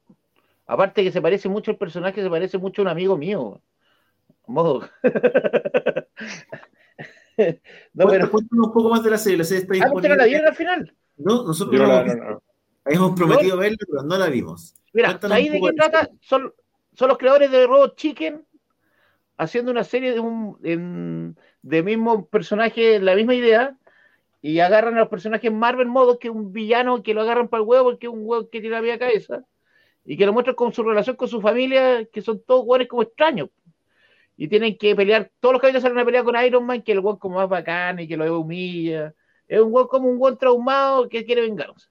Aparte 0.66 1.02
que 1.05 1.12
se 1.12 1.20
parece 1.20 1.48
mucho 1.48 1.70
el 1.72 1.76
personaje, 1.76 2.22
se 2.22 2.30
parece 2.30 2.56
mucho 2.59 2.80
a 2.80 2.84
un 2.84 2.88
amigo 2.88 3.16
mío. 3.18 3.42
weón. 3.42 3.60
Modo. 4.46 4.88
no, 7.94 8.06
pero. 8.09 8.30
Cuéntanos 8.30 8.66
un 8.68 8.72
poco 8.72 8.88
más 8.90 9.02
de 9.02 9.10
la 9.10 9.18
serie. 9.18 9.38
La 9.38 9.44
serie 9.44 9.62
está 9.64 9.74
Ah, 9.86 9.92
¿usted 9.92 10.09
no 10.09 10.14
la 10.16 10.24
disponible. 10.24 10.28
vieron 10.28 10.46
al 10.48 10.55
final? 10.56 10.94
No, 11.16 11.42
nosotros 11.44 11.80
no 11.80 11.86
la- 11.88 12.01
hemos, 12.02 12.16
no, 12.16 12.30
no. 12.30 12.42
habíamos 12.84 13.18
prometido 13.18 13.56
verla, 13.56 13.76
pero 13.90 14.02
no 14.02 14.16
la 14.18 14.28
vimos. 14.28 14.74
Mira, 14.92 15.09
Cuéntanos 15.09 15.36
¿ahí 15.36 15.48
de 15.48 15.60
qué 15.60 15.72
trata? 15.72 16.10
Son, 16.20 16.52
son 16.92 17.09
los 17.09 17.18
creadores 17.18 17.51
de 17.51 17.66
Robot 17.66 17.96
Chicken 17.96 18.44
haciendo 19.36 19.70
una 19.72 19.82
serie 19.84 20.12
de 20.12 20.20
un 20.20 20.56
en- 20.62 21.36
de 21.65 21.82
mismo 21.82 22.27
personaje, 22.27 22.99
la 23.01 23.15
misma 23.15 23.35
idea, 23.35 23.77
y 24.43 24.61
agarran 24.61 24.97
a 24.97 25.01
los 25.01 25.09
personajes 25.09 25.51
Marvel 25.51 25.86
modo 25.89 26.19
que 26.19 26.28
es 26.28 26.35
un 26.35 26.53
villano 26.53 27.03
que 27.03 27.15
lo 27.15 27.23
agarran 27.23 27.49
para 27.49 27.62
el 27.62 27.66
huevo, 27.69 27.85
porque 27.91 28.07
es 28.07 28.12
un 28.12 28.20
huevo 28.23 28.51
que 28.51 28.61
tiene 28.61 28.77
la 28.77 28.82
vida 28.82 28.99
cabeza, 28.99 29.43
y 30.05 30.19
que 30.19 30.27
lo 30.27 30.35
muestran 30.35 30.55
con 30.57 30.74
su 30.74 30.82
relación 30.82 31.16
con 31.16 31.28
su 31.28 31.41
familia, 31.41 32.05
que 32.12 32.20
son 32.20 32.43
todos 32.47 32.65
hueones 32.66 32.86
como 32.89 33.03
extraños. 33.03 33.49
Y 34.36 34.49
tienen 34.49 34.77
que 34.77 34.95
pelear, 34.95 35.31
todos 35.41 35.55
los 35.55 35.62
capítulos 35.62 35.82
salen 35.82 35.99
a 35.99 36.05
pelear 36.05 36.24
con 36.24 36.36
Iron 36.45 36.66
Man, 36.66 36.82
que 36.82 36.93
el 36.93 36.99
hueón 37.01 37.16
como 37.19 37.36
más 37.36 37.49
bacán 37.49 38.01
y 38.01 38.07
que 38.09 38.16
lo 38.19 38.41
humilla. 38.41 39.15
Es 39.49 39.61
un 39.61 39.73
hueón 39.73 39.89
como 39.89 40.09
un 40.11 40.16
hueón 40.20 40.36
traumado 40.36 41.09
que 41.09 41.24
quiere 41.24 41.41
vengarse. 41.41 41.89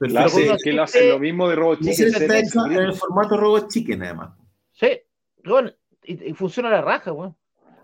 Pero 0.00 0.12
La 0.12 0.24
hace- 0.24 0.56
que 0.64 0.72
lo 0.72 0.82
hacen 0.82 1.08
lo 1.10 1.18
mismo 1.20 1.48
de 1.48 1.54
Robot 1.54 1.80
Chicken. 1.80 2.08
está 2.08 2.38
en 2.66 2.72
el 2.72 2.92
formato 2.94 3.36
Robot 3.36 3.68
Chicken, 3.68 4.02
además. 4.02 4.30
Sí, 4.72 4.88
bueno, 5.44 5.70
y, 6.02 6.30
y 6.30 6.34
funciona 6.34 6.70
la 6.70 6.80
raja, 6.80 7.12
weón. 7.12 7.36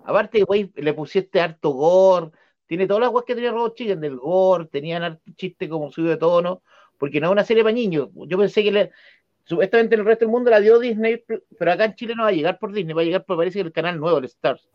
Aparte, 0.04 0.42
güey, 0.42 0.72
le 0.74 0.94
pusiste 0.94 1.40
harto 1.40 1.70
gore, 1.70 2.30
tiene 2.66 2.86
todas 2.86 3.02
las 3.02 3.10
weas 3.10 3.24
que 3.24 3.34
tenía 3.34 3.50
Robot 3.50 3.74
Chicken, 3.74 4.00
del 4.00 4.16
gore, 4.16 4.66
tenían 4.66 5.02
harto 5.02 5.32
chiste 5.36 5.68
como 5.68 5.90
subido 5.90 6.10
de 6.10 6.16
tono, 6.16 6.62
porque 6.98 7.20
no 7.20 7.26
es 7.26 7.32
una 7.32 7.44
serie 7.44 7.62
para 7.62 7.74
niños. 7.74 8.08
Yo 8.14 8.38
pensé 8.38 8.62
que 8.62 8.72
le, 8.72 8.90
supuestamente 9.44 9.94
en 9.94 10.02
el 10.02 10.06
resto 10.06 10.24
del 10.24 10.32
mundo 10.32 10.50
la 10.50 10.60
dio 10.60 10.78
Disney, 10.78 11.24
pero 11.58 11.72
acá 11.72 11.84
en 11.84 11.94
Chile 11.94 12.14
no 12.14 12.22
va 12.22 12.28
a 12.28 12.32
llegar 12.32 12.58
por 12.58 12.72
Disney, 12.72 12.94
va 12.94 13.02
a 13.02 13.04
llegar 13.04 13.24
por 13.24 13.36
parece 13.36 13.58
que 13.58 13.66
el 13.66 13.72
canal 13.72 13.98
nuevo, 13.98 14.18
el 14.18 14.24
Stars. 14.26 14.68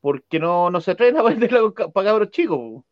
Porque 0.00 0.40
no, 0.40 0.70
no 0.70 0.80
se 0.80 0.92
atreven 0.92 1.18
a 1.18 1.22
venderla 1.22 1.70
para 1.92 2.08
cabros 2.08 2.30
chicos. 2.30 2.82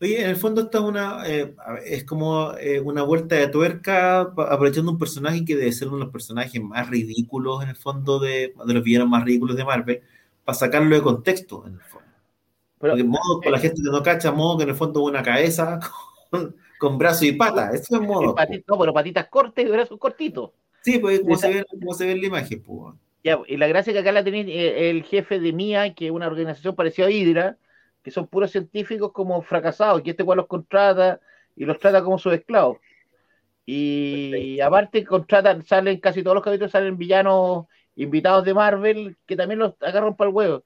Oye, 0.00 0.22
en 0.22 0.30
el 0.30 0.36
fondo 0.36 0.62
esta 0.62 0.78
es 0.78 0.84
una 0.84 1.22
eh, 1.26 1.54
es 1.86 2.04
como 2.04 2.52
eh, 2.58 2.80
una 2.80 3.02
vuelta 3.02 3.36
de 3.36 3.48
tuerca 3.48 4.20
aprovechando 4.20 4.90
un 4.90 4.98
personaje 4.98 5.44
que 5.44 5.56
debe 5.56 5.72
ser 5.72 5.88
uno 5.88 5.98
de 5.98 6.04
los 6.04 6.12
personajes 6.12 6.60
más 6.62 6.88
ridículos 6.88 7.62
en 7.62 7.70
el 7.70 7.76
fondo 7.76 8.18
de, 8.18 8.54
de 8.66 8.74
los 8.74 8.82
villanos 8.82 9.08
más 9.08 9.24
ridículos 9.24 9.56
de 9.56 9.64
Marvel, 9.64 10.02
para 10.44 10.56
sacarlo 10.58 10.94
de 10.96 11.02
contexto 11.02 11.66
en 11.66 11.74
el 11.74 11.80
fondo. 11.80 12.06
Pero, 12.78 12.92
Porque 12.92 13.04
modo, 13.04 13.40
con 13.42 13.52
la 13.52 13.58
gente 13.58 13.82
que 13.82 13.90
no 13.90 14.02
cacha, 14.02 14.32
modo 14.32 14.58
que 14.58 14.64
en 14.64 14.70
el 14.70 14.74
fondo 14.76 15.00
es 15.00 15.06
una 15.08 15.22
cabeza 15.22 15.80
con, 16.30 16.56
con 16.78 16.98
brazo 16.98 17.24
y 17.24 17.32
pata, 17.32 17.70
eso 17.72 17.96
es 17.96 18.00
modo. 18.02 18.34
no, 18.66 18.78
pero 18.78 18.92
patitas 18.92 19.28
cortas 19.28 19.64
y 19.64 19.68
brazos 19.68 19.98
cortitos. 19.98 20.50
Sí, 20.82 20.98
pues 20.98 21.20
como 21.20 21.34
Esa- 21.34 21.48
se 21.48 21.54
ve, 21.54 21.64
como 21.64 21.94
se 21.94 22.06
ve 22.06 22.12
en 22.12 22.20
la 22.20 22.26
imagen, 22.26 22.62
pues. 22.62 22.94
Ya, 23.22 23.38
y 23.46 23.56
la 23.56 23.66
gracia 23.68 23.90
es 23.90 23.94
que 23.94 24.00
acá 24.00 24.12
la 24.12 24.22
tenéis 24.22 24.46
eh, 24.48 24.90
el 24.90 25.02
jefe 25.04 25.40
de 25.40 25.48
MIA, 25.52 25.94
que 25.94 26.06
es 26.06 26.10
una 26.12 26.26
organización 26.26 26.76
parecida 26.76 27.06
a 27.06 27.10
Hydra, 27.10 27.58
que 28.02 28.10
son 28.10 28.26
puros 28.26 28.50
científicos 28.50 29.12
como 29.12 29.40
fracasados, 29.42 30.02
que 30.02 30.10
este 30.10 30.24
cual 30.24 30.36
los 30.38 30.46
contrata 30.46 31.20
y 31.56 31.64
los 31.64 31.78
trata 31.78 32.04
como 32.04 32.18
sus 32.18 32.34
esclavos. 32.34 32.78
Y 33.66 34.60
aparte 34.60 35.04
contratan, 35.04 35.64
salen 35.64 36.00
casi 36.00 36.22
todos 36.22 36.34
los 36.36 36.44
capítulos, 36.44 36.72
salen 36.72 36.98
villanos 36.98 37.66
invitados 37.96 38.44
de 38.44 38.54
Marvel 38.54 39.16
que 39.26 39.36
también 39.36 39.58
los 39.60 39.74
agarran 39.80 40.16
para 40.16 40.30
el 40.30 40.36
huevo. 40.36 40.64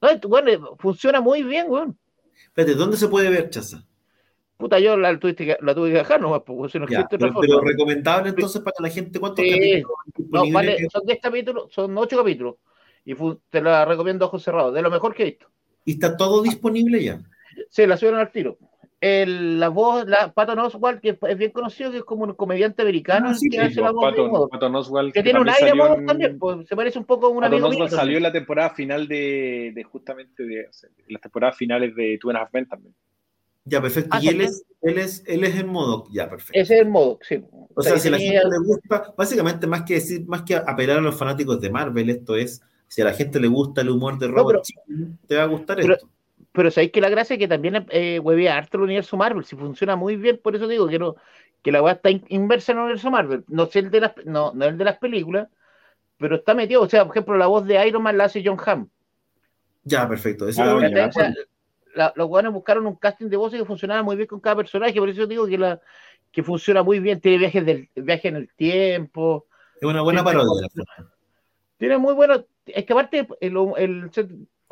No, 0.00 0.08
bueno, 0.28 0.76
funciona 0.78 1.20
muy 1.20 1.42
bien, 1.42 1.66
weón. 1.68 1.98
Espérate, 2.46 2.74
¿dónde 2.74 2.96
se 2.96 3.08
puede 3.08 3.30
ver, 3.30 3.50
Chaza? 3.50 3.84
Puta, 4.56 4.78
yo 4.78 4.96
la, 4.96 5.18
tuviste 5.18 5.44
que- 5.44 5.58
la 5.60 5.74
tuve 5.74 5.90
que 5.90 5.98
dejar 5.98 6.20
nomás, 6.20 6.42
pues, 6.46 6.72
si 6.72 6.78
no 6.78 6.86
Ya, 6.86 7.00
existe 7.00 7.16
otra 7.16 7.32
pero, 7.40 7.60
recomendable 7.60 8.30
entonces 8.30 8.62
para 8.62 8.76
la 8.80 8.88
gente, 8.88 9.18
¿cuántos 9.18 9.44
Sí. 9.44 9.50
capítulos 9.82 9.92
No, 10.30 10.52
vale, 10.52 10.88
son 10.90 11.04
10 11.04 11.18
capítulos, 11.20 11.72
son 11.72 11.96
8 11.98 12.16
capítulos. 12.18 12.56
Y 13.04 13.14
te 13.50 13.60
la 13.60 13.84
recomiendo 13.84 14.24
a 14.24 14.28
ojos 14.28 14.42
cerrados, 14.42 14.72
de 14.74 14.82
lo 14.82 14.90
mejor 14.90 15.14
que 15.14 15.22
he 15.22 15.26
visto. 15.26 15.46
¿Y 15.84 15.92
está 15.92 16.16
todo 16.16 16.42
disponible 16.42 17.02
ya? 17.02 17.20
Sí, 17.68 17.86
la 17.86 17.96
subieron 17.96 18.20
al 18.20 18.30
tiro. 18.30 18.56
El, 19.04 19.58
la 19.58 19.68
voz, 19.68 20.06
la 20.06 20.32
Patton 20.32 20.60
Oswalt, 20.60 21.00
que 21.00 21.18
es 21.20 21.36
bien 21.36 21.50
conocido, 21.50 21.90
que 21.90 21.98
es 21.98 22.04
como 22.04 22.22
un 22.22 22.34
comediante 22.34 22.82
americano, 22.82 23.30
Ah, 23.30 23.34
sí, 23.34 23.48
que 23.48 23.56
sí, 23.56 23.62
hace 23.64 23.80
la 23.80 23.90
voz 23.90 24.04
de 24.04 24.10
Patton, 24.12 24.30
Modoc, 24.30 24.50
Patton 24.52 24.76
Oswalt, 24.76 25.12
que 25.12 25.22
tiene 25.24 25.40
un 25.40 25.48
aire 25.48 25.74
Modoc 25.74 25.98
en- 25.98 26.06
también, 26.06 26.38
pues 26.38 26.68
se 26.68 26.76
parece 26.76 27.00
un 27.00 27.04
poco 27.04 27.26
a 27.26 27.30
un 27.30 27.40
Patton 27.40 27.52
amigo 27.52 27.68
mío. 27.70 27.84
Oswalt 27.84 28.00
salió 28.00 28.16
en 28.18 28.22
la 28.22 28.30
temporada 28.30 28.70
final 28.70 29.08
de, 29.08 29.72
de 29.74 29.82
justamente 29.82 30.44
de, 30.44 30.66
o 30.68 30.72
sea, 30.72 30.88
en 30.96 31.12
las 31.14 31.20
temporadas 31.20 31.56
finales 31.56 31.96
de 31.96 32.16
Two 32.20 32.30
and 32.30 32.38
a 32.38 32.42
Half 32.42 32.52
Men 32.52 32.68
también. 32.68 32.94
Ya, 33.64 33.80
perfecto. 33.82 34.10
Ah, 34.12 34.20
y 34.22 34.28
él 34.28 34.40
es, 34.40 34.64
él 34.82 34.98
es, 34.98 35.24
él 35.26 35.42
es 35.42 35.56
en 35.56 35.66
modo, 35.66 36.04
ya, 36.12 36.30
perfecto. 36.30 36.60
Ese 36.60 36.74
es 36.76 36.80
el 36.82 36.88
Modoc, 36.88 37.24
sí. 37.24 37.42
O 37.74 37.82
sea, 37.82 37.94
ahí 37.94 37.98
si 38.00 38.06
a 38.06 38.10
la 38.12 38.18
gente 38.18 38.38
le 38.50 38.58
gusta, 38.64 39.14
básicamente 39.18 39.66
más 39.66 39.82
que 39.82 39.94
decir, 39.94 40.24
más 40.28 40.42
que 40.42 40.54
apelar 40.54 40.98
a 40.98 41.00
los 41.00 41.16
fanáticos 41.18 41.60
de 41.60 41.70
Marvel, 41.70 42.08
esto 42.08 42.36
es, 42.36 42.62
si 42.86 43.02
a 43.02 43.06
la 43.06 43.12
gente 43.14 43.40
le 43.40 43.48
gusta 43.48 43.80
el 43.80 43.90
humor 43.90 44.16
de 44.16 44.28
Robot 44.28 44.46
pero- 44.52 44.62
Chicken, 44.62 45.18
te 45.26 45.34
va 45.36 45.42
a 45.42 45.46
gustar 45.46 45.76
pero- 45.80 45.94
esto. 45.94 46.08
Pero 46.52 46.70
sabéis 46.70 46.92
que 46.92 47.00
la 47.00 47.08
gracia 47.08 47.34
es 47.34 47.38
que 47.38 47.48
también 47.48 47.86
eh, 47.90 48.18
huevea 48.18 48.56
harto 48.58 48.76
el 48.76 48.84
universo 48.84 49.16
Marvel, 49.16 49.44
si 49.44 49.56
funciona 49.56 49.96
muy 49.96 50.16
bien, 50.16 50.38
por 50.42 50.54
eso 50.54 50.68
digo 50.68 50.86
que 50.86 50.98
no, 50.98 51.16
que 51.62 51.72
la 51.72 51.82
weá 51.82 51.94
está 51.94 52.10
in- 52.10 52.24
inversa 52.28 52.72
en 52.72 52.78
el 52.78 52.84
universo 52.84 53.10
Marvel. 53.10 53.44
No 53.48 53.66
sé 53.66 53.78
el 53.80 53.90
de 53.90 54.00
las, 54.00 54.12
no, 54.26 54.52
no 54.54 54.66
el 54.66 54.76
de 54.76 54.84
las 54.84 54.98
películas, 54.98 55.48
pero 56.18 56.36
está 56.36 56.54
metido. 56.54 56.82
O 56.82 56.88
sea, 56.88 57.04
por 57.06 57.16
ejemplo, 57.16 57.36
la 57.36 57.46
voz 57.46 57.66
de 57.66 57.86
Iron 57.86 58.02
Man 58.02 58.18
la 58.18 58.24
hace 58.24 58.42
John 58.44 58.58
Hamm. 58.64 58.88
Ya, 59.84 60.08
perfecto. 60.08 60.46
Eso 60.46 60.62
Ah, 60.62 60.86
es 60.86 60.92
ya, 60.94 61.06
O 61.06 61.12
sea, 61.12 61.32
la- 61.94 62.12
los 62.16 62.28
weones 62.28 62.52
buscaron 62.52 62.86
un 62.86 62.96
casting 62.96 63.28
de 63.28 63.36
voces 63.36 63.58
que 63.60 63.66
funcionaba 63.66 64.02
muy 64.02 64.16
bien 64.16 64.28
con 64.28 64.40
cada 64.40 64.56
personaje, 64.56 64.98
por 64.98 65.08
eso 65.08 65.26
digo 65.26 65.46
que 65.46 65.58
la 65.58 65.80
que 66.30 66.42
funciona 66.42 66.82
muy 66.82 66.98
bien, 66.98 67.20
tiene 67.20 67.38
viajes 67.38 67.64
del 67.66 67.88
viaje 67.94 68.28
en 68.28 68.36
el 68.36 68.48
tiempo, 68.54 69.46
es 69.76 69.82
una 69.82 70.00
buena 70.00 70.24
parodia. 70.24 70.66
tiene 71.76 71.98
muy 71.98 72.14
bueno, 72.14 72.44
es 72.66 72.84
que 72.86 72.92
aparte 72.92 73.26
el, 73.40 73.56
el- 73.76 74.10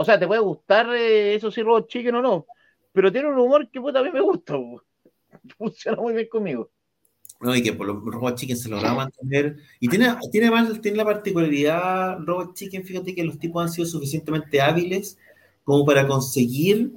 o 0.01 0.05
sea, 0.05 0.18
te 0.18 0.27
puede 0.27 0.40
gustar 0.40 0.89
eh, 0.94 1.35
eso 1.35 1.51
sí 1.51 1.62
Robot 1.62 1.86
Chicken 1.86 2.14
o 2.14 2.22
no, 2.22 2.47
pero 2.90 3.12
tiene 3.12 3.28
un 3.28 3.39
humor 3.39 3.70
que 3.70 3.82
puta, 3.82 3.98
a 3.98 4.02
mí 4.02 4.10
me 4.10 4.22
gusta, 4.22 4.55
funciona 5.59 6.01
muy 6.01 6.14
bien 6.14 6.27
conmigo. 6.27 6.70
No, 7.39 7.55
y 7.55 7.62
que 7.62 7.74
por 7.74 7.86
los 7.86 8.02
Robot 8.02 8.35
Chicken 8.36 8.56
se 8.56 8.70
lograba 8.70 8.94
mantener. 8.94 9.56
Y 9.78 9.89
tiene, 9.89 10.14
tiene, 10.32 10.51
más, 10.51 10.81
tiene 10.81 10.97
la 10.97 11.05
particularidad, 11.05 12.18
Robot 12.20 12.55
Chicken, 12.55 12.82
fíjate 12.82 13.14
que 13.14 13.24
los 13.24 13.39
tipos 13.39 13.62
han 13.62 13.70
sido 13.70 13.86
suficientemente 13.86 14.62
hábiles 14.62 15.18
como 15.64 15.85
para 15.85 16.06
conseguir 16.06 16.93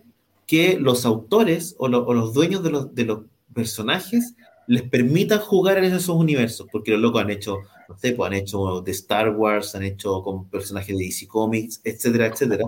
que 0.48 0.80
los 0.80 1.06
autores 1.06 1.76
o, 1.80 1.88
o 1.88 2.14
los 2.14 2.34
dueños 2.34 2.64
de 2.64 2.72
los, 2.72 2.96
de 2.96 3.04
los 3.04 3.20
personajes 3.54 4.34
les 4.68 4.84
permitan 4.84 5.40
jugar 5.40 5.78
en 5.78 5.86
esos 5.86 6.16
universos, 6.16 6.68
porque 6.72 6.92
los 6.92 7.02
locos 7.02 7.22
han 7.22 7.32
hecho, 7.32 7.58
no 7.90 7.98
sé, 7.98 8.14
pues 8.14 8.28
han 8.28 8.34
hecho 8.34 8.82
de 8.82 8.92
Star 8.92 9.36
Wars, 9.36 9.76
han 9.76 9.84
hecho 9.84 10.22
con 10.24 10.50
personajes 10.50 10.98
de 10.98 11.04
DC 11.04 11.28
Comics, 11.28 11.82
etcétera, 11.84 12.28
etcétera. 12.28 12.64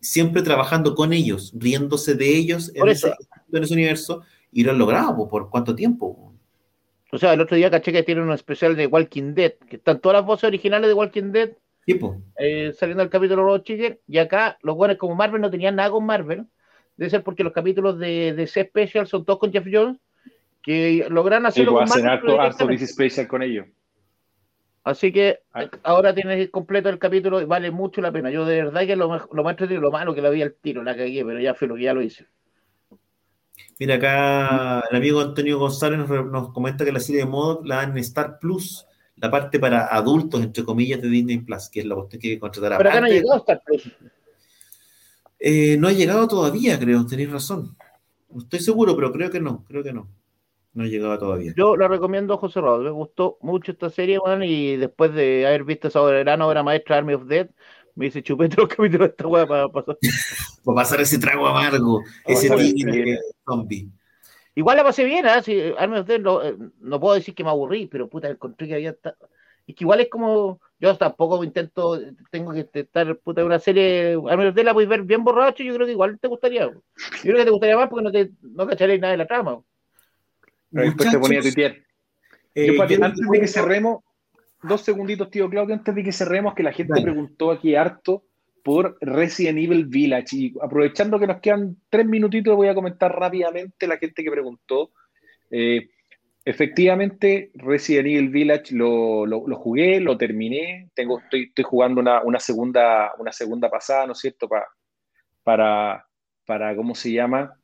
Siempre 0.00 0.42
trabajando 0.42 0.94
con 0.94 1.12
ellos, 1.12 1.52
riéndose 1.56 2.14
de 2.14 2.36
ellos 2.36 2.72
en 2.74 2.88
ese, 2.88 3.12
en 3.52 3.62
ese, 3.62 3.74
universo, 3.74 4.22
y 4.50 4.64
lo 4.64 4.72
han 4.72 4.78
logrado, 4.78 5.28
¿por 5.28 5.50
cuánto 5.50 5.74
tiempo? 5.74 6.34
O 7.12 7.18
sea, 7.18 7.34
el 7.34 7.40
otro 7.40 7.56
día 7.56 7.70
caché 7.70 7.92
que 7.92 8.02
tiene 8.02 8.22
un 8.22 8.32
especial 8.32 8.76
de 8.76 8.86
Walking 8.86 9.34
Dead, 9.34 9.54
que 9.68 9.76
están 9.76 10.00
todas 10.00 10.18
las 10.18 10.26
voces 10.26 10.44
originales 10.44 10.88
de 10.88 10.94
Walking 10.94 11.32
Dead 11.32 11.50
eh, 12.36 12.72
saliendo 12.76 13.02
del 13.02 13.10
capítulo 13.10 13.58
Chicken, 13.58 13.98
y 14.06 14.18
acá 14.18 14.58
los 14.62 14.76
buenos 14.76 14.96
como 14.96 15.14
Marvel 15.14 15.40
no 15.40 15.50
tenían 15.50 15.76
nada 15.76 15.90
con 15.90 16.04
Marvel, 16.04 16.46
debe 16.96 17.10
ser 17.10 17.22
porque 17.22 17.44
los 17.44 17.52
capítulos 17.52 17.98
de, 17.98 18.32
de 18.34 18.46
C 18.46 18.64
Special 18.64 19.06
son 19.06 19.24
todos 19.24 19.38
con 19.38 19.52
Jeff 19.52 19.66
Jones, 19.70 19.98
que 20.62 21.06
logran 21.08 21.46
hacerlo 21.46 21.74
con 21.74 21.88
Marvel. 21.88 22.06
harto, 22.06 22.40
harto 22.40 22.66
DC 22.66 22.86
Special 22.86 23.26
con 23.26 23.42
ellos. 23.42 23.66
Así 24.82 25.12
que 25.12 25.40
ah. 25.52 25.68
ahora 25.82 26.14
tienes 26.14 26.50
completo 26.50 26.88
el 26.88 26.98
capítulo 26.98 27.40
y 27.40 27.44
vale 27.44 27.70
mucho 27.70 28.00
la 28.00 28.12
pena. 28.12 28.30
Yo 28.30 28.44
de 28.44 28.64
verdad 28.64 28.86
que 28.86 28.96
lo, 28.96 29.08
lo 29.32 29.44
más 29.44 29.52
entretenido, 29.52 29.82
lo 29.82 29.90
malo 29.90 30.14
que 30.14 30.22
la 30.22 30.30
vi 30.30 30.42
al 30.42 30.54
tiro, 30.54 30.82
la 30.82 30.96
cagué, 30.96 31.24
pero 31.24 31.40
ya 31.40 31.54
fue 31.54 31.68
lo 31.68 31.76
que 31.76 31.82
ya 31.82 31.94
lo 31.94 32.02
hice. 32.02 32.26
Mira, 33.78 33.94
acá 33.94 34.84
el 34.90 34.96
amigo 34.96 35.20
Antonio 35.20 35.58
González 35.58 35.98
nos, 35.98 36.52
comenta 36.52 36.84
que 36.84 36.92
la 36.92 37.00
serie 37.00 37.22
de 37.22 37.26
modo 37.26 37.62
la 37.64 37.76
dan 37.76 37.92
en 37.92 37.98
Star 37.98 38.38
Plus, 38.38 38.86
la 39.16 39.30
parte 39.30 39.58
para 39.58 39.86
adultos, 39.86 40.42
entre 40.42 40.64
comillas, 40.64 41.00
de 41.00 41.08
Disney 41.08 41.38
Plus, 41.38 41.68
que 41.70 41.80
es 41.80 41.86
la 41.86 41.94
cuestión 41.94 42.20
que 42.20 42.38
contratará. 42.38 42.76
Pero 42.76 42.90
acá 42.90 43.00
no 43.00 43.06
ha 43.06 43.10
llegado 43.10 43.38
Star 43.38 43.62
Plus. 43.64 43.90
Eh, 45.38 45.78
no 45.78 45.88
ha 45.88 45.92
llegado 45.92 46.28
todavía, 46.28 46.78
creo, 46.78 47.06
tenéis 47.06 47.30
razón. 47.30 47.74
No 48.28 48.42
estoy 48.42 48.60
seguro, 48.60 48.94
pero 48.94 49.10
creo 49.12 49.30
que 49.30 49.40
no, 49.40 49.64
creo 49.64 49.82
que 49.82 49.92
no. 49.92 50.08
No 50.72 50.84
ha 50.84 50.86
llegado 50.86 51.18
todavía. 51.18 51.52
Yo 51.56 51.76
la 51.76 51.88
recomiendo 51.88 52.34
a 52.34 52.38
José 52.38 52.60
Rodo. 52.60 52.82
Me 52.82 52.90
gustó 52.90 53.38
mucho 53.40 53.72
esta 53.72 53.90
serie, 53.90 54.18
Juan, 54.18 54.42
y 54.44 54.76
después 54.76 55.12
de 55.12 55.46
haber 55.46 55.64
visto 55.64 55.88
esa 55.88 56.00
verano 56.02 56.46
obra 56.46 56.62
maestra 56.62 56.98
Army 56.98 57.14
of 57.14 57.26
Dead, 57.26 57.50
me 57.96 58.06
dice 58.06 58.22
chupete 58.22 58.56
los 58.56 58.68
capítulos 58.68 59.08
de 59.08 59.10
esta 59.10 59.26
weá 59.26 59.46
para 59.46 59.68
pasar. 59.68 59.98
para 60.64 60.74
pasar 60.76 61.00
ese 61.00 61.18
trago 61.18 61.46
amargo, 61.46 62.02
ese 62.26 62.48
tigre 62.56 63.18
zombie. 63.44 63.90
Igual 64.54 64.76
la 64.76 64.84
pasé 64.84 65.04
bien, 65.04 65.26
¿eh? 65.26 65.42
Si, 65.42 65.54
lo, 66.18 66.44
eh, 66.44 66.56
no 66.80 67.00
puedo 67.00 67.14
decir 67.14 67.34
que 67.34 67.44
me 67.44 67.50
aburrí, 67.50 67.86
pero 67.86 68.08
puta, 68.08 68.28
encontré 68.28 68.68
que 68.68 68.74
había. 68.74 68.96
Y 69.66 69.74
que 69.74 69.84
igual 69.84 70.00
es 70.00 70.08
como. 70.08 70.60
Yo 70.78 70.96
tampoco 70.96 71.44
intento, 71.44 72.00
tengo 72.30 72.52
que 72.52 72.68
estar 72.72 73.16
puta 73.18 73.44
una 73.44 73.58
serie. 73.58 74.18
Army 74.28 74.46
of 74.46 74.56
la 74.56 74.72
puedes 74.72 74.88
ver 74.88 75.02
bien 75.02 75.22
borracho, 75.24 75.62
yo 75.62 75.74
creo 75.74 75.86
que 75.86 75.92
igual 75.92 76.18
te 76.18 76.28
gustaría. 76.28 76.66
Yo 76.66 76.80
creo 77.22 77.36
que 77.36 77.44
te 77.44 77.50
gustaría 77.50 77.76
más 77.76 77.88
porque 77.88 78.04
no 78.04 78.12
te 78.12 78.30
no 78.42 78.66
cacharéis 78.66 79.00
nada 79.00 79.12
de 79.12 79.18
la 79.18 79.26
trama. 79.26 79.60
Después 80.70 81.10
te 81.10 81.18
ponía 81.18 81.38
a 81.40 81.42
tuitear. 81.42 81.76
Eh, 82.54 82.76
antes 82.80 83.28
de 83.28 83.40
que 83.40 83.46
cerremos, 83.46 84.02
dos 84.62 84.82
segunditos, 84.82 85.30
tío 85.30 85.48
Claudio, 85.48 85.74
antes 85.74 85.94
de 85.94 86.02
que 86.02 86.12
cerremos, 86.12 86.54
que 86.54 86.62
la 86.62 86.72
gente 86.72 87.00
preguntó 87.00 87.50
aquí 87.50 87.74
harto 87.74 88.24
por 88.62 88.96
Resident 89.00 89.58
Evil 89.58 89.86
Village. 89.86 90.36
Y 90.36 90.54
aprovechando 90.60 91.18
que 91.18 91.26
nos 91.26 91.40
quedan 91.40 91.76
tres 91.88 92.06
minutitos, 92.06 92.56
voy 92.56 92.68
a 92.68 92.74
comentar 92.74 93.14
rápidamente 93.14 93.86
la 93.86 93.98
gente 93.98 94.22
que 94.22 94.30
preguntó. 94.30 94.90
Eh, 95.50 95.88
efectivamente, 96.44 97.50
Resident 97.54 98.06
Evil 98.06 98.28
Village 98.28 98.74
lo, 98.74 99.26
jugué, 99.56 100.00
lo 100.00 100.16
terminé. 100.16 100.90
Tengo, 100.94 101.20
estoy, 101.20 101.44
estoy 101.44 101.64
jugando 101.64 102.00
una, 102.00 102.40
segunda, 102.40 103.12
una 103.18 103.32
segunda 103.32 103.70
pasada, 103.70 104.06
¿no 104.06 104.12
es 104.12 104.18
cierto? 104.18 104.48
para, 105.42 106.06
para, 106.44 106.76
¿cómo 106.76 106.94
se 106.94 107.12
llama? 107.12 107.59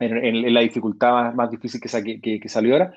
En, 0.00 0.54
la 0.54 0.60
dificultad 0.60 1.32
más, 1.34 1.50
difícil 1.50 1.80
que, 1.80 2.20
que, 2.20 2.40
que 2.40 2.48
salió 2.48 2.72
ahora. 2.72 2.94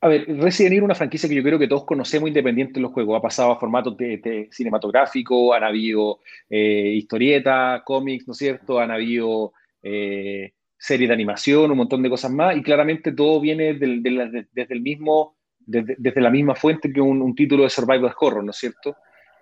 A 0.00 0.08
ver, 0.08 0.26
Resident 0.28 0.72
Evil 0.72 0.78
es 0.78 0.84
una 0.84 0.94
franquicia 0.94 1.28
que 1.28 1.34
yo 1.34 1.42
creo 1.42 1.58
que 1.58 1.68
todos 1.68 1.84
conocemos 1.84 2.28
independiente 2.28 2.74
de 2.74 2.80
los 2.80 2.92
juegos. 2.92 3.16
Ha 3.18 3.22
pasado 3.22 3.52
a 3.52 3.58
formatos 3.58 3.96
de, 3.96 4.48
cinematográfico, 4.52 5.54
han 5.54 5.64
habido 5.64 6.20
eh, 6.50 6.92
historietas, 6.94 7.82
cómics, 7.82 8.26
¿no 8.26 8.32
es 8.32 8.38
cierto? 8.38 8.78
Han 8.78 8.90
habido 8.90 9.52
eh, 9.82 10.52
series 10.76 11.08
de 11.08 11.14
animación, 11.14 11.70
un 11.70 11.78
montón 11.78 12.02
de 12.02 12.10
cosas 12.10 12.30
más, 12.30 12.56
y 12.56 12.62
claramente 12.62 13.12
todo 13.12 13.40
viene 13.40 13.74
desde 13.74 14.74
el 14.74 14.80
mismo, 14.82 15.36
desde, 15.58 16.20
la 16.20 16.30
misma 16.30 16.54
fuente 16.54 16.92
que 16.92 17.00
un, 17.00 17.34
título 17.34 17.64
de 17.64 17.70
survival 17.70 18.14
horror, 18.20 18.44
¿no 18.44 18.50
es 18.50 18.58
cierto? 18.58 18.96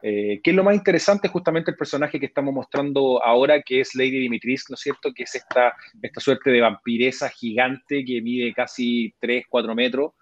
Eh, 0.06 0.42
¿Qué 0.44 0.50
es 0.50 0.56
lo 0.56 0.62
más 0.62 0.74
interesante? 0.74 1.28
Justamente 1.28 1.70
el 1.70 1.78
personaje 1.78 2.20
que 2.20 2.26
estamos 2.26 2.52
mostrando 2.52 3.24
ahora, 3.24 3.62
que 3.62 3.80
es 3.80 3.94
Lady 3.94 4.18
Dimitris, 4.18 4.66
¿no 4.68 4.74
es 4.74 4.80
cierto? 4.80 5.14
Que 5.14 5.22
es 5.22 5.34
esta, 5.34 5.72
esta 6.02 6.20
suerte 6.20 6.50
de 6.50 6.60
vampiresa 6.60 7.30
gigante 7.30 8.04
que 8.04 8.20
mide 8.20 8.52
casi 8.52 9.14
3, 9.18 9.46
4 9.48 9.74
metros, 9.74 10.12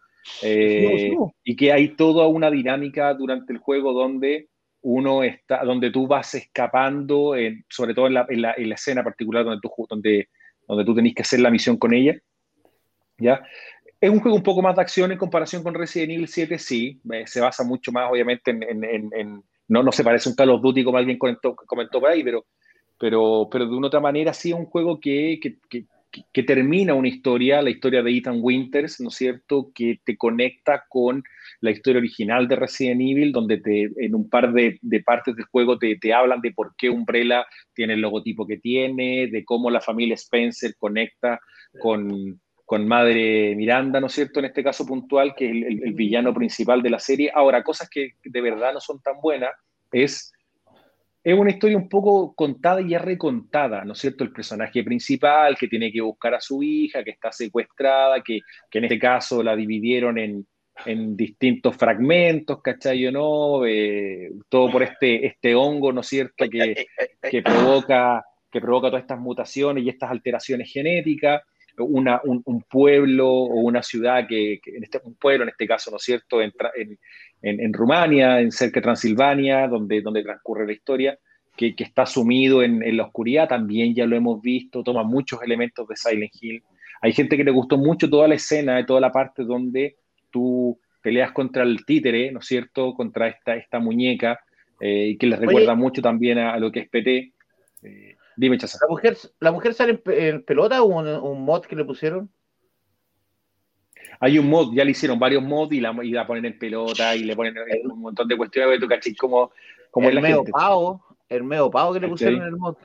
eh, 0.43 1.11
y 1.43 1.57
que 1.57 1.73
hay 1.73 1.97
toda 1.97 2.29
una 2.29 2.49
dinámica 2.49 3.13
durante 3.15 3.53
el 3.53 3.59
juego 3.59 3.93
donde 3.93 4.51
uno 4.83 5.25
está, 5.25 5.65
donde 5.65 5.91
tú 5.91 6.07
vas 6.07 6.33
escapando, 6.37 7.35
sobre 7.69 7.93
todo 7.93 8.07
en 8.07 8.15
la, 8.15 8.27
en, 8.29 8.41
la, 8.41 8.75
escena 8.77 9.03
particular 9.03 9.45
donde 9.45 9.61
tú, 9.61 9.69
donde, 9.89 10.29
donde 10.69 10.85
tú 10.85 10.95
tenés 10.95 11.13
que 11.13 11.23
hacer 11.23 11.41
la 11.41 11.51
misión 11.51 11.77
con 11.77 11.93
ella. 11.93 12.17
¿ya? 13.19 13.43
Es 14.01 14.11
un 14.11 14.21
juego 14.21 14.37
un 14.37 14.45
poco 14.45 14.63
más 14.63 14.77
de 14.77 14.83
acción 14.83 15.11
en 15.11 15.19
comparación 15.19 15.65
con 15.65 15.75
Resident 15.75 16.13
Evil 16.13 16.29
7, 16.29 16.57
sí, 16.61 17.01
eh, 17.13 17.25
se 17.27 17.41
basa 17.41 17.65
mucho 17.65 17.91
más 17.91 18.09
obviamente 18.09 18.53
en, 18.53 18.85
en, 18.85 19.43
no, 19.69 19.83
no 19.83 19.93
se 19.93 20.05
parece 20.05 20.29
un 20.29 20.35
Call 20.35 20.51
of 20.51 20.63
Duty 20.63 20.85
como 20.85 20.99
alguien 20.99 21.19
comentó, 21.19 21.55
comentó 21.55 22.01
por 22.01 22.11
ahí, 22.11 22.23
pero, 22.23 22.47
pero, 22.99 23.49
pero 23.51 23.67
de 23.67 23.75
una 23.75 23.89
otra 23.89 24.01
manera 24.01 24.33
sí 24.33 24.51
es 24.51 24.57
un 24.57 24.67
juego 24.67 25.01
que, 25.01 25.39
que, 25.41 25.87
que, 26.33 26.43
termina 26.43 26.95
una 26.95 27.09
historia, 27.09 27.63
la 27.63 27.71
historia 27.71 28.03
de 28.03 28.17
Ethan 28.17 28.39
Winters, 28.41 29.01
¿no 29.01 29.09
es 29.09 29.15
cierto?, 29.15 29.71
que 29.75 30.01
te 30.05 30.17
conecta 30.17 30.85
con 30.89 31.23
la 31.61 31.71
historia 31.71 31.99
original 31.99 32.47
de 32.49 32.57
Resident 32.57 33.01
Evil, 33.01 33.33
donde 33.33 33.59
te, 33.59 33.91
en 33.97 34.15
un 34.15 34.29
par 34.29 34.53
de, 34.53 34.79
partes 35.05 35.35
del 35.37 35.47
juego 35.47 35.79
te, 35.79 35.97
te, 35.97 36.13
hablan 36.13 36.41
de 36.41 36.53
por 36.53 36.75
qué 36.77 36.91
Umbrella 36.91 37.47
tiene 37.73 37.95
el 37.95 38.01
logotipo 38.01 38.47
que 38.47 38.59
tiene, 38.59 39.29
de 39.29 39.45
cómo 39.45 39.71
la 39.71 39.81
familia 39.81 40.15
Spencer 40.15 40.75
conecta 40.77 41.41
con, 41.81 42.41
con 42.65 42.87
Madre 42.87 43.55
Miranda, 43.57 44.01
¿no 44.01 44.07
es 44.07 44.13
cierto?, 44.13 44.41
en 44.41 44.47
este 44.47 44.65
caso 44.65 44.87
puntual, 44.87 45.35
que 45.35 45.47
es 45.47 45.51
el, 45.53 45.83
el 45.85 45.95
villano 45.95 46.33
principal 46.33 46.83
de 46.83 46.91
la 46.91 46.99
serie. 46.99 47.31
Ahora, 47.35 47.63
cosas 47.63 47.89
que 47.91 48.13
de 48.25 48.41
verdad 48.41 48.73
no 48.73 48.81
son 48.81 49.01
tan 49.01 49.21
buenas 49.21 49.51
es 49.91 50.33
es 51.25 51.39
una 51.39 51.51
historia 51.51 51.77
un 51.77 51.89
poco 51.89 52.35
contada 52.35 52.81
y 52.81 52.91
ya 52.91 52.99
recontada, 52.99 53.85
¿no 53.85 53.93
es 53.93 53.99
cierto? 54.01 54.25
El 54.25 54.33
personaje 54.33 54.83
principal 54.83 55.57
que 55.57 55.69
tiene 55.69 55.93
que 55.93 56.01
buscar 56.01 56.35
a 56.35 56.41
su 56.41 56.63
hija, 56.63 57.05
que 57.05 57.13
está 57.13 57.31
secuestrada, 57.31 58.21
que, 58.23 58.41
en 58.73 58.85
este 58.85 58.99
caso 58.99 59.43
la 59.43 59.55
dividieron 59.55 60.19
en, 60.19 60.47
distintos 61.15 61.77
fragmentos, 61.77 62.61
¿cachai 62.63 63.07
o 63.07 63.13
no? 63.13 63.67
Eh, 63.67 64.33
todo 64.49 64.73
por 64.73 64.83
este, 64.83 65.27
este 65.27 65.55
hongo, 65.55 65.93
¿no 65.93 66.01
es 66.01 66.09
cierto? 66.09 66.49
Que, 66.51 66.87
que, 67.31 67.43
provoca, 67.43 68.25
que 68.51 68.61
provoca 68.61 68.89
todas 68.89 69.03
estas 69.03 69.21
mutaciones 69.21 69.85
y 69.85 69.91
estas 69.91 70.11
alteraciones 70.11 70.73
genéticas. 70.73 71.43
Una, 71.79 72.21
un, 72.25 72.63
pueblo 72.63 73.29
o 73.29 73.61
una 73.61 73.83
ciudad 73.83 74.27
que, 74.29 74.61
en 74.65 74.85
este 74.85 75.01
un 75.05 75.15
pueblo 75.15 75.45
en 75.45 75.51
este 75.51 75.67
caso 75.67 75.91
no 75.91 75.97
es 75.97 76.03
cierto 76.03 76.43
en, 76.43 76.53
en, 77.43 77.73
Rumania, 77.73 78.41
en 78.41 78.53
cerca 78.53 78.81
de 78.81 78.85
Transilvania, 78.85 79.69
donde, 79.69 80.03
donde 80.03 80.23
transcurre 80.23 80.67
la 80.67 80.73
historia, 80.73 81.19
que, 81.57 81.75
está 81.79 82.07
sumido 82.07 82.63
en, 82.63 82.97
la 82.97 83.05
oscuridad, 83.05 83.49
también 83.49 83.95
ya 83.95 84.07
lo 84.07 84.17
hemos 84.17 84.41
visto, 84.43 84.83
toma 84.83 85.03
muchos 85.03 85.43
elementos 85.43 85.87
de 85.89 85.97
Silent 85.97 86.33
Hill. 86.41 86.63
Hay 87.01 87.13
gente 87.13 87.37
que 87.37 87.45
le 87.45 87.51
gustó 87.51 87.79
mucho 87.79 88.09
toda 88.09 88.29
la 88.29 88.35
escena, 88.35 88.85
toda 88.87 89.01
la 89.01 89.13
parte 89.13 89.45
donde 89.45 89.97
tú 90.31 90.79
peleas 91.03 91.33
contra 91.33 91.65
el 91.65 91.85
títere, 91.85 92.31
¿no 92.31 92.39
es 92.39 92.47
cierto?, 92.47 92.95
contra 92.95 93.29
esta, 93.29 93.57
esta 93.57 93.81
muñeca, 93.81 94.41
eh, 94.81 95.09
y 95.09 95.17
que 95.17 95.27
les 95.27 95.39
recuerda 95.39 95.75
mucho 95.75 96.01
también 96.01 96.39
a, 96.39 96.59
lo 96.59 96.71
que 96.71 96.81
es 96.81 96.89
PT. 96.89 97.33
Eh, 97.83 98.17
dime, 98.37 98.59
Chaza. 98.59 98.79
¿La 98.83 98.89
mujer, 98.89 99.17
¿La 99.41 99.53
mujer 99.53 99.75
sale 99.75 100.03
en, 100.07 100.43
pelota 100.45 100.83
o 100.83 100.87
un 100.87 101.45
mod 101.45 101.63
que 101.63 101.77
le 101.77 101.85
pusieron? 101.85 102.31
Hay 104.21 104.39
un 104.39 104.49
mod, 104.49 104.73
ya 104.75 104.85
le 104.85 104.93
hicieron 104.93 105.19
varios 105.19 105.43
mods 105.43 105.73
y 105.73 105.81
la, 105.81 105.93
y 106.03 106.11
la 106.11 106.27
ponen 106.27 106.45
en 106.45 106.59
pelota 106.59 107.17
y 107.17 107.25
le 107.25 107.35
ponen 107.35 107.57
un 107.85 108.01
montón 108.01 108.29
de 108.29 108.37
cuestiones, 108.37 108.79
tú 108.79 108.87
cachis 108.87 109.17
como, 109.17 109.51
como 109.91 110.09
el 110.09 110.21
medio 110.21 110.45
pavo, 110.45 111.05
el 111.29 111.43
medio 111.43 111.71
pavo 111.71 111.93
que 111.93 112.01
le 112.01 112.09
pusieron 112.09 112.41
en 112.41 112.47
el 112.47 112.57
mod. 112.57 112.77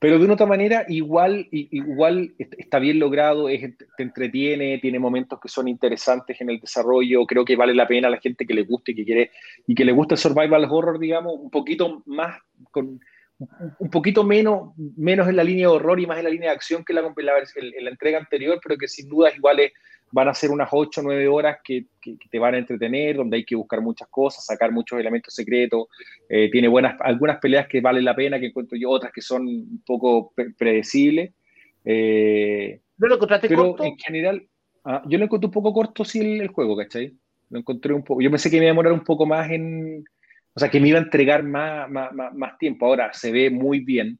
Pero 0.00 0.18
de 0.18 0.24
una 0.24 0.32
otra 0.32 0.46
manera, 0.46 0.86
igual, 0.88 1.46
igual 1.50 2.32
está 2.38 2.78
bien 2.78 2.98
logrado, 2.98 3.48
te 3.48 4.02
entretiene, 4.02 4.78
tiene 4.78 4.98
momentos 4.98 5.38
que 5.38 5.48
son 5.50 5.68
interesantes 5.68 6.40
en 6.40 6.48
el 6.48 6.58
desarrollo. 6.58 7.26
Creo 7.26 7.44
que 7.44 7.54
vale 7.54 7.74
la 7.74 7.86
pena 7.86 8.08
a 8.08 8.10
la 8.10 8.16
gente 8.16 8.46
que 8.46 8.54
le 8.54 8.62
guste 8.62 8.92
y 8.92 8.94
que 8.94 9.04
quiere 9.04 9.30
y 9.66 9.74
que 9.74 9.84
le 9.84 9.92
gusta 9.92 10.14
el 10.14 10.18
survival 10.18 10.66
horror, 10.70 10.98
digamos, 10.98 11.34
un 11.38 11.50
poquito 11.50 12.02
más 12.06 12.40
con, 12.70 12.98
un 13.78 13.90
poquito 13.90 14.24
menos, 14.24 14.72
menos 14.96 15.28
en 15.28 15.36
la 15.36 15.44
línea 15.44 15.68
de 15.68 15.74
horror 15.74 15.98
y 15.98 16.06
más 16.06 16.18
en 16.18 16.24
la 16.24 16.30
línea 16.30 16.50
de 16.50 16.56
acción 16.56 16.84
que 16.84 16.92
la, 16.92 17.02
la, 17.02 17.32
la 17.80 17.90
entrega 17.90 18.18
anterior, 18.18 18.60
pero 18.62 18.76
que 18.76 18.88
sin 18.88 19.08
duda 19.08 19.34
igual 19.34 19.60
van 20.12 20.28
a 20.28 20.34
ser 20.34 20.50
unas 20.50 20.68
8 20.70 21.00
o 21.00 21.04
9 21.04 21.28
horas 21.28 21.58
que, 21.62 21.86
que, 22.00 22.16
te 22.30 22.38
van 22.38 22.54
a 22.54 22.58
entretener, 22.58 23.16
donde 23.16 23.38
hay 23.38 23.44
que 23.44 23.54
buscar 23.54 23.80
muchas 23.80 24.08
cosas, 24.08 24.44
sacar 24.44 24.72
muchos 24.72 24.98
elementos 24.98 25.34
secretos. 25.34 25.86
Eh, 26.28 26.50
tiene 26.50 26.68
buenas, 26.68 26.96
algunas 27.00 27.38
peleas 27.38 27.68
que 27.68 27.80
valen 27.80 28.04
la 28.04 28.16
pena, 28.16 28.38
que 28.40 28.46
encuentro 28.46 28.76
yo, 28.76 28.90
otras 28.90 29.12
que 29.12 29.20
son 29.20 29.46
un 29.46 29.82
poco 29.86 30.32
predecibles. 30.58 31.32
Eh, 31.84 32.80
¿No 32.98 33.08
lo 33.08 33.14
encontraste 33.14 33.48
pero 33.48 33.68
corto? 33.68 33.84
en 33.84 33.96
general, 33.96 34.46
ah, 34.84 35.02
yo 35.06 35.18
lo 35.18 35.24
encontré 35.24 35.46
un 35.46 35.52
poco 35.52 35.72
corto 35.72 36.04
sí 36.04 36.20
el, 36.20 36.40
el, 36.40 36.48
juego, 36.48 36.76
¿cachai? 36.76 37.14
Lo 37.48 37.58
encontré 37.58 37.94
un 37.94 38.02
poco. 38.02 38.20
Yo 38.20 38.30
pensé 38.30 38.50
que 38.50 38.56
me 38.56 38.64
iba 38.64 38.70
a 38.70 38.74
demorar 38.74 38.92
un 38.92 39.04
poco 39.04 39.26
más 39.26 39.50
en. 39.50 40.04
O 40.54 40.60
sea, 40.60 40.70
que 40.70 40.80
me 40.80 40.88
iba 40.88 40.98
a 40.98 41.02
entregar 41.02 41.42
más, 41.42 41.88
más, 41.90 42.12
más, 42.12 42.34
más 42.34 42.58
tiempo. 42.58 42.86
Ahora 42.86 43.12
se 43.12 43.30
ve 43.30 43.50
muy 43.50 43.80
bien, 43.80 44.18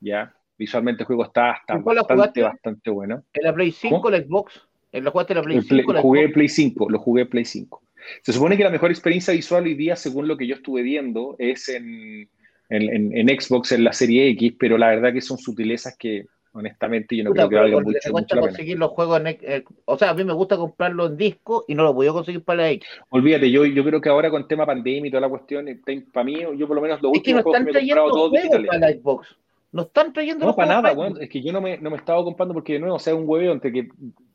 ¿ya? 0.00 0.34
Visualmente 0.56 1.02
el 1.02 1.06
juego 1.06 1.24
está, 1.24 1.52
está 1.52 1.76
bastante, 1.76 2.42
bastante 2.42 2.90
bueno. 2.90 3.24
¿En 3.32 3.44
la 3.44 3.54
Play 3.54 3.70
5 3.70 4.00
o 4.02 4.10
la 4.10 4.18
Xbox? 4.18 4.68
¿En 4.90 5.04
lo 5.04 5.12
jugaste 5.12 5.34
la 5.34 5.42
Play 5.42 5.62
5? 5.62 5.68
Play, 5.68 6.02
jugué 6.02 6.22
Xbox? 6.22 6.34
Play 6.34 6.48
5, 6.48 6.90
lo 6.90 6.98
jugué 6.98 7.26
Play 7.26 7.44
5. 7.44 7.82
Se 8.22 8.32
supone 8.32 8.56
que 8.56 8.64
la 8.64 8.70
mejor 8.70 8.90
experiencia 8.90 9.32
visual 9.34 9.64
hoy 9.64 9.74
día, 9.74 9.94
según 9.94 10.26
lo 10.26 10.36
que 10.36 10.46
yo 10.46 10.56
estuve 10.56 10.82
viendo, 10.82 11.36
es 11.38 11.68
en, 11.68 12.28
en, 12.70 12.82
en, 12.82 13.16
en 13.16 13.40
Xbox, 13.40 13.72
en 13.72 13.84
la 13.84 13.92
serie 13.92 14.28
X, 14.30 14.54
pero 14.58 14.78
la 14.78 14.88
verdad 14.88 15.12
que 15.12 15.20
son 15.20 15.38
sutilezas 15.38 15.96
que, 15.96 16.26
honestamente, 16.58 17.16
yo 17.16 17.24
no 17.24 17.30
Puta, 17.30 17.48
creo 17.48 17.50
que 17.50 17.56
valgan 17.56 17.84
mucho, 17.84 18.12
mucho 18.12 18.40
conseguir 18.40 18.78
los 18.78 18.90
juegos 18.90 19.20
en, 19.20 19.26
eh, 19.26 19.64
o 19.84 19.96
sea, 19.96 20.10
a 20.10 20.14
mí 20.14 20.24
me 20.24 20.32
gusta 20.32 20.56
comprarlo 20.56 21.06
en 21.06 21.16
disco 21.16 21.64
y 21.68 21.74
no 21.74 21.84
lo 21.84 21.94
podía 21.94 22.12
conseguir 22.12 22.42
para 22.42 22.62
la 22.62 22.70
X. 22.70 22.88
Olvídate, 23.10 23.50
yo, 23.50 23.64
yo 23.64 23.84
creo 23.84 24.00
que 24.00 24.08
ahora 24.08 24.30
con 24.30 24.46
tema 24.48 24.66
pandemia 24.66 25.08
y 25.08 25.10
toda 25.10 25.20
la 25.22 25.28
cuestión, 25.28 25.66
para 26.12 26.24
mí, 26.24 26.40
yo 26.56 26.66
por 26.66 26.76
lo 26.76 26.82
menos 26.82 27.00
los 27.02 27.12
es 27.14 27.22
que 27.22 27.32
no 27.32 27.38
están 27.38 27.66
que 27.66 27.72
me 27.72 27.78
he 27.80 27.88
comprado 27.88 28.10
todos 28.10 28.32
digitales. 28.32 28.66
para 28.68 28.78
la 28.80 28.92
Xbox. 28.92 29.36
No 29.70 29.82
están 29.82 30.12
trayendo 30.12 30.46
No, 30.46 30.56
para 30.56 30.68
nada, 30.68 30.92
weón. 30.92 31.20
Es 31.20 31.28
que 31.28 31.42
yo 31.42 31.52
no 31.52 31.60
me, 31.60 31.76
no 31.78 31.90
me 31.90 31.96
estaba 31.96 32.24
comprando 32.24 32.54
porque, 32.54 32.74
de 32.74 32.78
nuevo, 32.78 32.96
o 32.96 32.98
sea, 32.98 33.14
un 33.14 33.24
hueveo 33.28 33.52
entre 33.52 33.70
que, 33.70 33.88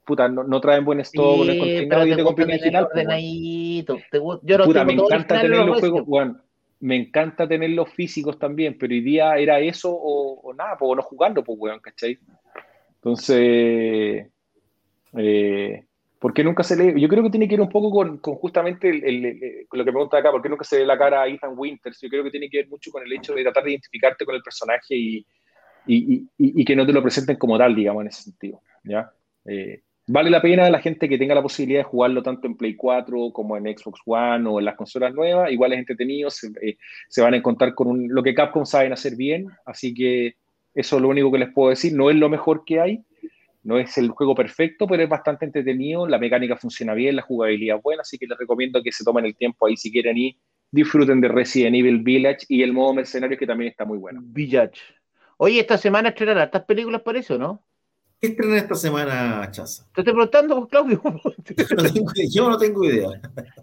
puta, 0.06 0.30
no, 0.30 0.44
no 0.44 0.62
traen 0.62 0.86
buen 0.86 1.00
stock, 1.00 1.38
no 1.38 1.44
es 1.44 1.50
Sí, 1.50 1.58
y 1.58 1.86
te 2.72 2.78
ordenadito. 2.78 3.98
Te 4.12 4.20
gu- 4.20 4.40
Yo 4.44 4.58
no 4.60 4.66
Puta, 4.66 4.86
tengo 4.86 5.10
me 5.10 5.16
encanta 5.16 5.42
tener 5.42 5.60
en 5.60 5.68
los 5.68 5.80
juegos, 5.80 6.04
weón. 6.06 6.42
Me 6.84 6.98
encanta 6.98 7.48
tener 7.48 7.70
los 7.70 7.90
físicos 7.94 8.38
también, 8.38 8.78
pero 8.78 8.92
hoy 8.94 9.00
día 9.02 9.36
era 9.38 9.58
eso 9.60 9.90
o, 9.90 10.42
o 10.42 10.54
nada, 10.54 10.76
o 10.82 10.94
no 10.96 11.02
jugando, 11.02 11.42
pues, 11.44 11.58
weón, 11.58 11.80
¿cachai? 11.80 12.18
Entonces, 12.96 14.28
eh, 15.18 15.84
¿por 16.20 16.34
qué 16.34 16.44
nunca 16.44 16.64
se 16.64 16.76
le.? 16.76 17.00
Yo 17.00 17.08
creo 17.08 17.24
que 17.24 17.30
tiene 17.30 17.48
que 17.48 17.56
ver 17.56 17.62
un 17.62 17.70
poco 17.70 17.90
con, 17.90 18.18
con 18.18 18.36
justamente 18.36 18.90
el- 18.90 19.04
el- 19.04 19.26
el- 19.26 19.68
con 19.68 19.78
lo 19.80 19.86
que 19.86 19.92
pregunta 19.92 20.18
acá, 20.18 20.32
¿por 20.32 20.42
qué 20.42 20.50
nunca 20.50 20.64
se 20.66 20.80
ve 20.80 20.86
la 20.86 20.98
cara 20.98 21.22
a 21.22 21.28
Ethan 21.28 21.54
Winters? 21.56 22.00
Yo 22.02 22.10
creo 22.10 22.24
que 22.24 22.32
tiene 22.32 22.50
que 22.50 22.58
ver 22.58 22.68
mucho 22.68 22.92
con 22.92 23.04
el 23.04 23.14
hecho 23.14 23.34
de 23.34 23.44
tratar 23.44 23.64
de 23.64 23.72
identificarte 23.72 24.26
con 24.26 24.36
el 24.36 24.42
personaje 24.42 24.96
y, 24.96 25.26
y, 25.88 26.14
y- 26.14 26.28
y 26.38 26.66
que 26.66 26.76
no 26.76 26.86
te 26.86 26.94
lo 26.94 27.02
presenten 27.02 27.38
como 27.38 27.58
tal, 27.58 27.74
digamos, 27.76 28.02
en 28.02 28.08
ese 28.08 28.24
sentido. 28.24 28.62
¿ya? 28.84 29.10
Eh, 29.46 29.82
vale 30.08 30.30
la 30.30 30.42
pena 30.42 30.70
la 30.70 30.80
gente 30.80 31.08
que 31.08 31.18
tenga 31.18 31.36
la 31.36 31.42
posibilidad 31.42 31.80
de 31.80 31.84
jugarlo 31.86 32.22
tanto 32.24 32.48
en 32.48 32.56
Play 32.58 32.76
4 32.76 33.32
como 33.32 33.58
en 33.58 33.66
Xbox 33.66 34.02
One 34.06 34.48
o 34.50 34.60
en 34.60 34.66
las 34.66 34.76
consolas 34.76 35.14
nuevas. 35.14 35.52
Igual 35.52 35.74
es 35.74 35.80
entretenido, 35.80 36.30
se, 36.30 36.48
eh, 36.62 36.78
se 37.10 37.22
van 37.22 37.34
a 37.34 37.38
encontrar 37.38 37.74
con 37.74 37.88
un- 37.88 38.08
lo 38.14 38.22
que 38.24 38.34
Capcom 38.34 38.66
saben 38.66 38.94
hacer 38.94 39.16
bien, 39.16 39.48
así 39.66 39.94
que 39.94 40.36
eso 40.74 40.96
es 40.96 41.02
lo 41.02 41.10
único 41.10 41.32
que 41.32 41.40
les 41.40 41.54
puedo 41.54 41.70
decir. 41.70 41.94
No 41.94 42.10
es 42.10 42.16
lo 42.16 42.30
mejor 42.30 42.64
que 42.66 42.80
hay, 42.82 43.04
no 43.64 43.78
es 43.80 43.98
el 43.98 44.10
juego 44.10 44.36
perfecto, 44.36 44.88
pero 44.88 45.04
es 45.04 45.10
bastante 45.10 45.46
entretenido, 45.46 46.06
la 46.08 46.18
mecánica 46.20 46.58
funciona 46.58 46.94
bien, 46.94 47.16
la 47.16 47.22
jugabilidad 47.22 47.78
es 47.78 47.84
buena, 47.84 48.02
así 48.02 48.18
que 48.18 48.28
les 48.28 48.38
recomiendo 48.38 48.84
que 48.84 48.92
se 48.92 49.04
tomen 49.06 49.26
el 49.26 49.36
tiempo 49.36 49.66
ahí 49.66 49.78
si 49.78 49.92
quieren 49.92 50.18
y 50.18 50.38
disfruten 50.70 51.22
de 51.22 51.30
Resident 51.30 51.76
Evil 51.76 52.00
Village 52.00 52.46
y 52.50 52.62
el 52.64 52.74
modo 52.74 52.94
mercenario 52.94 53.38
que 53.38 53.48
también 53.48 53.72
está 53.72 53.86
muy 53.86 53.98
bueno. 54.00 54.20
Village. 54.24 54.82
Oye, 55.38 55.60
esta 55.62 55.78
semana 55.78 56.10
estrenan 56.10 56.40
hartas 56.40 56.66
películas, 56.66 57.02
parece, 57.04 57.36
¿o 57.36 57.38
no? 57.38 57.64
¿Qué 58.24 58.30
estrena 58.30 58.56
esta 58.56 58.76
semana, 58.76 59.52
Chaza? 59.52 59.84
Te 59.94 60.00
estoy 60.00 60.14
preguntando, 60.14 60.56
pues, 60.56 60.70
Claudio. 60.70 61.02
Yo 61.04 61.76
no 61.76 61.92
tengo, 61.92 62.12
yo 62.32 62.50
no 62.50 62.58
tengo 62.58 62.86
idea. 62.86 63.10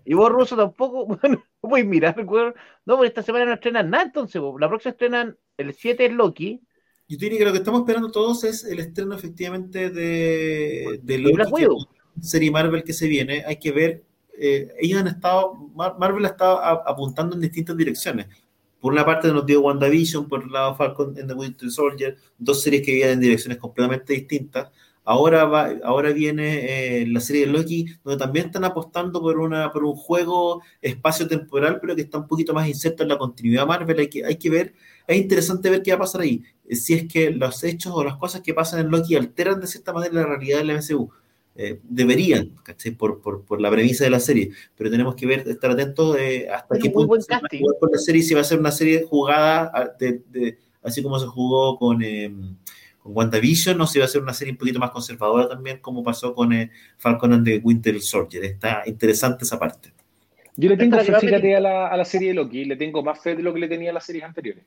y 0.05 0.13
vos, 0.13 0.31
Ruso, 0.31 0.55
tampoco. 0.55 1.07
Bueno, 1.23 1.43
voy 1.63 1.81
a 1.81 1.85
mirar, 1.85 2.15
weón. 2.27 2.53
No, 2.85 2.97
pero 2.97 3.05
esta 3.05 3.23
semana 3.23 3.47
no 3.47 3.55
estrenan 3.55 3.89
nada, 3.89 4.05
entonces. 4.05 4.43
La 4.59 4.69
próxima 4.69 4.91
estrenan 4.91 5.39
el 5.57 5.73
7 5.73 6.05
es 6.05 6.13
Loki. 6.13 6.61
Yo 7.09 7.17
diría 7.17 7.39
que 7.39 7.45
lo 7.47 7.53
que 7.53 7.59
estamos 7.59 7.81
esperando 7.81 8.11
todos 8.11 8.45
es 8.45 8.63
el 8.65 8.81
estreno 8.81 9.15
efectivamente 9.15 9.89
de, 9.89 11.01
de 11.03 11.17
Black 11.19 11.39
Loki, 11.39 11.63
que 11.63 11.67
Widow. 11.69 11.79
serie 12.21 12.51
Marvel 12.51 12.85
que 12.85 12.93
se 12.93 13.09
viene. 13.09 13.43
Hay 13.47 13.57
que 13.59 13.73
ver, 13.73 14.05
eh, 14.39 14.75
ellos 14.79 15.01
han 15.01 15.07
estado, 15.09 15.55
Mar- 15.75 15.97
Marvel 15.99 16.27
ha 16.27 16.29
estado 16.29 16.63
apuntando 16.63 17.35
en 17.35 17.41
distintas 17.41 17.79
direcciones. 17.79 18.27
Por 18.81 18.93
una 18.93 19.05
parte 19.05 19.29
nos 19.29 19.45
dio 19.45 19.61
WandaVision, 19.61 20.29
por 20.29 20.43
el 20.43 20.51
lado 20.51 20.75
Falcon 20.75 21.15
and 21.19 21.29
the 21.29 21.35
Winter 21.35 21.71
Soldier, 21.71 22.17
dos 22.39 22.63
series 22.63 22.83
que 22.83 22.93
vienen 22.93 23.15
en 23.15 23.21
direcciones 23.21 23.59
completamente 23.59 24.13
distintas. 24.13 24.71
Ahora, 25.05 25.45
va, 25.45 25.71
ahora 25.83 26.13
viene 26.13 27.01
eh, 27.01 27.07
la 27.07 27.21
serie 27.21 27.47
de 27.47 27.53
Loki, 27.53 27.87
donde 28.05 28.19
también 28.19 28.47
están 28.47 28.65
apostando 28.65 29.21
por, 29.21 29.39
una, 29.39 29.73
por 29.73 29.85
un 29.85 29.97
juego 29.97 30.63
espacio-temporal, 30.81 31.79
pero 31.81 31.97
que 31.97 32.03
está 32.03 32.19
un 32.19 32.29
poquito 32.29 32.55
más 32.55 32.69
inserto 32.69 33.03
en 33.03 33.09
la 33.09 33.19
continuidad 33.19 33.67
Marvel. 33.67 33.99
Hay 33.99 34.09
que, 34.09 34.25
hay 34.25 34.37
que 34.37 34.51
ver, 34.51 34.75
es 35.07 35.17
interesante 35.17 35.71
ver 35.71 35.83
qué 35.83 35.91
va 35.93 35.97
a 35.97 36.01
pasar 36.01 36.21
ahí. 36.21 36.45
Si 36.71 36.95
es 36.95 37.09
que 37.09 37.31
los 37.31 37.65
hechos 37.65 37.93
o 37.95 38.05
las 38.05 38.17
cosas 38.17 38.43
que 38.43 38.55
pasan 38.55 38.81
en 38.81 38.91
Loki 38.91 39.17
alteran 39.17 39.61
de 39.61 39.67
cierta 39.67 39.93
manera 39.93 40.15
la 40.15 40.27
realidad 40.27 40.59
del 40.59 40.77
MCU. 40.77 41.11
Eh, 41.57 41.81
deberían, 41.83 42.51
¿cachai? 42.63 42.93
Por, 42.93 43.21
por, 43.21 43.45
por 43.45 43.61
la 43.61 43.71
premisa 43.71 44.05
de 44.05 44.11
la 44.11 44.21
serie, 44.21 44.51
pero 44.77 44.89
tenemos 44.91 45.15
que 45.17 45.27
ver, 45.27 45.47
estar 45.49 45.71
atentos 45.71 46.15
de 46.17 46.49
hasta 46.49 46.79
qué 46.79 46.91
punto 46.91 47.21
se 47.21 47.33
va 47.33 47.39
a 47.39 47.41
jugar 47.59 47.77
con 47.81 47.91
la 47.93 47.99
serie, 47.99 48.23
si 48.23 48.35
va 48.35 48.41
a 48.41 48.45
ser 48.45 48.59
una 48.61 48.71
serie 48.71 49.03
jugada 49.03 49.71
a- 49.75 49.89
de- 49.99 50.23
de- 50.31 50.59
así 50.83 51.03
como 51.03 51.19
se 51.19 51.27
jugó 51.27 51.77
con, 51.77 52.03
eh, 52.03 52.33
con 53.03 53.17
WandaVision, 53.17 53.81
o 53.81 53.87
si 53.87 53.99
va 53.99 54.05
a 54.05 54.09
ser 54.09 54.23
una 54.23 54.33
serie 54.33 54.53
un 54.53 54.59
poquito 54.59 54.79
más 54.79 54.91
conservadora 54.91 55.49
también, 55.49 55.79
como 55.79 56.03
pasó 56.05 56.35
con 56.35 56.53
eh, 56.53 56.71
Falcon 56.97 57.33
and 57.33 57.45
the 57.45 57.59
Winter 57.63 58.01
Soldier. 58.01 58.45
Está 58.45 58.83
interesante 58.87 59.45
esa 59.45 59.59
parte. 59.59 59.93
Yo 60.57 60.69
le 60.69 60.77
tengo 60.77 60.99
fe, 60.99 61.13
fíjate, 61.19 61.57
a 61.57 61.61
la, 61.61 61.89
a 61.89 61.97
la 61.97 62.05
serie 62.05 62.29
de 62.29 62.35
Loki, 62.35 62.65
le 62.65 62.77
tengo 62.77 63.03
más 63.03 63.21
fe 63.21 63.35
de 63.35 63.43
lo 63.43 63.53
que 63.53 63.61
le 63.61 63.69
tenía 63.69 63.91
a 63.91 63.95
las 63.95 64.05
series 64.07 64.25
anteriores. 64.25 64.65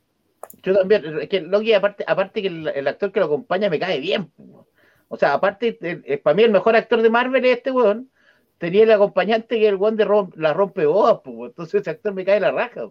Yo 0.61 0.77
también, 0.77 1.03
es 1.22 1.30
que 1.30 1.41
Loki, 1.41 1.73
aparte, 1.73 2.03
aparte 2.05 2.41
que 2.41 2.47
el, 2.49 2.68
el 2.68 2.88
actor 2.88 3.11
que 3.11 3.19
lo 3.19 3.27
acompaña 3.27 3.69
me 3.69 3.80
cae 3.80 3.99
bien. 3.99 4.26
po. 4.26 4.68
O 5.14 5.18
sea, 5.18 5.34
aparte, 5.35 5.77
el- 5.81 6.02
el- 6.07 6.19
para 6.22 6.35
mí 6.35 6.41
el 6.41 6.52
mejor 6.52 6.76
actor 6.76 7.03
de 7.03 7.10
Marvel 7.11 7.45
es 7.45 7.57
este 7.57 7.69
weón. 7.69 8.10
Tenía 8.57 8.81
el 8.81 8.91
acompañante 8.91 9.60
que 9.60 9.68
el 9.68 9.76
weón 9.76 9.95
de 9.95 10.06
rom- 10.07 10.34
la 10.35 10.53
rompe 10.53 10.88
bodas, 10.88 11.19
po. 11.23 11.45
entonces 11.45 11.81
ese 11.81 11.91
actor 11.91 12.15
me 12.15 12.26
cae 12.26 12.40
la 12.40 12.49
raja. 12.52 12.90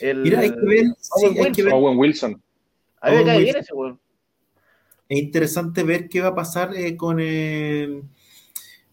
El- 0.00 0.18
Mira, 0.18 0.40
hay 0.40 0.50
que 0.50 0.60
ver, 0.66 0.84
sí, 0.98 1.26
Owen 1.26 1.44
hay 1.46 1.52
que 1.52 1.62
ver 1.62 1.72
Owen 1.72 1.96
Wilson. 1.98 2.42
a 3.00 3.08
mí 3.10 3.16
me 3.16 3.22
Owen 3.22 3.26
cae 3.28 3.38
bien 3.38 3.46
Wilson. 3.46 3.60
ese 3.62 3.74
weón. 3.74 4.00
es 5.08 5.18
interesante 5.22 5.82
ver 5.84 6.08
qué 6.10 6.20
va 6.20 6.28
a 6.28 6.34
pasar 6.34 6.74
eh, 6.76 6.96
con, 6.98 7.16
eh, 7.20 8.02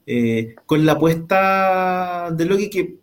eh, 0.05 0.55
con 0.65 0.85
la 0.85 0.93
apuesta 0.93 2.29
de 2.31 2.45
Loki, 2.45 2.69
que 2.69 2.95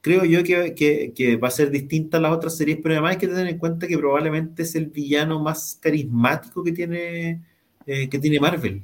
creo 0.00 0.24
yo 0.24 0.42
que, 0.42 0.74
que- 0.74 1.12
que 1.14 1.36
va 1.36 1.48
a 1.48 1.50
ser 1.50 1.70
distinta 1.70 2.16
a 2.16 2.20
las 2.20 2.32
otras 2.32 2.56
series, 2.56 2.78
pero 2.82 2.94
además 2.94 3.12
hay 3.12 3.18
que 3.18 3.28
tener 3.28 3.46
en 3.46 3.58
cuenta 3.58 3.86
que 3.86 3.98
probablemente 3.98 4.62
es 4.62 4.74
el 4.74 4.86
villano 4.86 5.38
más 5.42 5.78
carismático 5.82 6.62
que 6.64 6.72
tiene, 6.72 7.42
eh, 7.92 8.08
que 8.08 8.18
tiene 8.18 8.38
Marvel. 8.40 8.82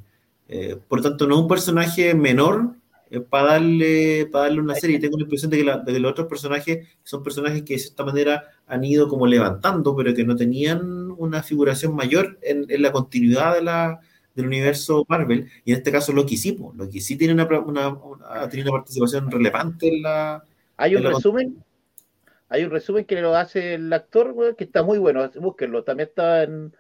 Eh, 0.48 0.76
por 0.88 1.00
tanto, 1.02 1.26
no 1.26 1.34
es 1.36 1.40
un 1.42 1.48
personaje 1.48 2.14
menor 2.14 2.74
para 3.30 3.52
darle, 3.52 4.26
para 4.32 4.44
darle 4.46 4.60
una 4.60 4.74
serie. 4.74 4.98
Tengo 4.98 5.16
la 5.16 5.22
impresión 5.24 5.50
de 5.50 5.58
que, 5.58 5.64
la- 5.64 5.78
de 5.78 5.92
que 5.92 6.00
los 6.00 6.10
otros 6.10 6.26
personajes 6.26 6.88
son 7.04 7.22
personajes 7.22 7.62
que 7.62 7.74
de 7.74 7.78
cierta 7.78 8.04
manera 8.04 8.42
han 8.66 8.82
ido 8.84 9.08
como 9.08 9.26
levantando, 9.26 9.94
pero 9.94 10.12
que 10.12 10.24
no 10.24 10.34
tenían 10.34 11.12
una 11.16 11.42
figuración 11.42 11.94
mayor 11.94 12.36
en, 12.42 12.66
en 12.68 12.82
la 12.82 12.90
continuidad 12.90 13.54
de 13.54 13.62
la, 13.62 14.00
del 14.34 14.46
universo 14.46 15.04
Marvel. 15.08 15.48
Y 15.64 15.70
en 15.72 15.78
este 15.78 15.92
caso 15.92 16.12
Loki 16.12 16.36
sí, 16.36 16.52
po. 16.52 16.72
Loki 16.76 17.00
sí 17.00 17.16
tiene 17.16 17.34
una, 17.34 17.46
una, 17.60 17.88
una- 17.88 18.48
una 18.52 18.70
participación 18.70 19.30
relevante 19.30 19.88
en 19.88 20.02
la... 20.02 20.42
Hay 20.76 20.96
un 20.96 20.98
en 20.98 21.04
la- 21.04 21.10
resumen, 21.14 21.56
hay 22.48 22.64
un 22.64 22.70
resumen 22.70 23.04
que 23.04 23.20
lo 23.20 23.34
hace 23.36 23.74
el 23.74 23.92
actor, 23.92 24.54
que 24.56 24.64
está 24.64 24.82
muy 24.82 24.98
bueno, 24.98 25.30
búsquenlo. 25.40 25.84
También 25.84 26.08
está 26.08 26.42
en. 26.42 26.72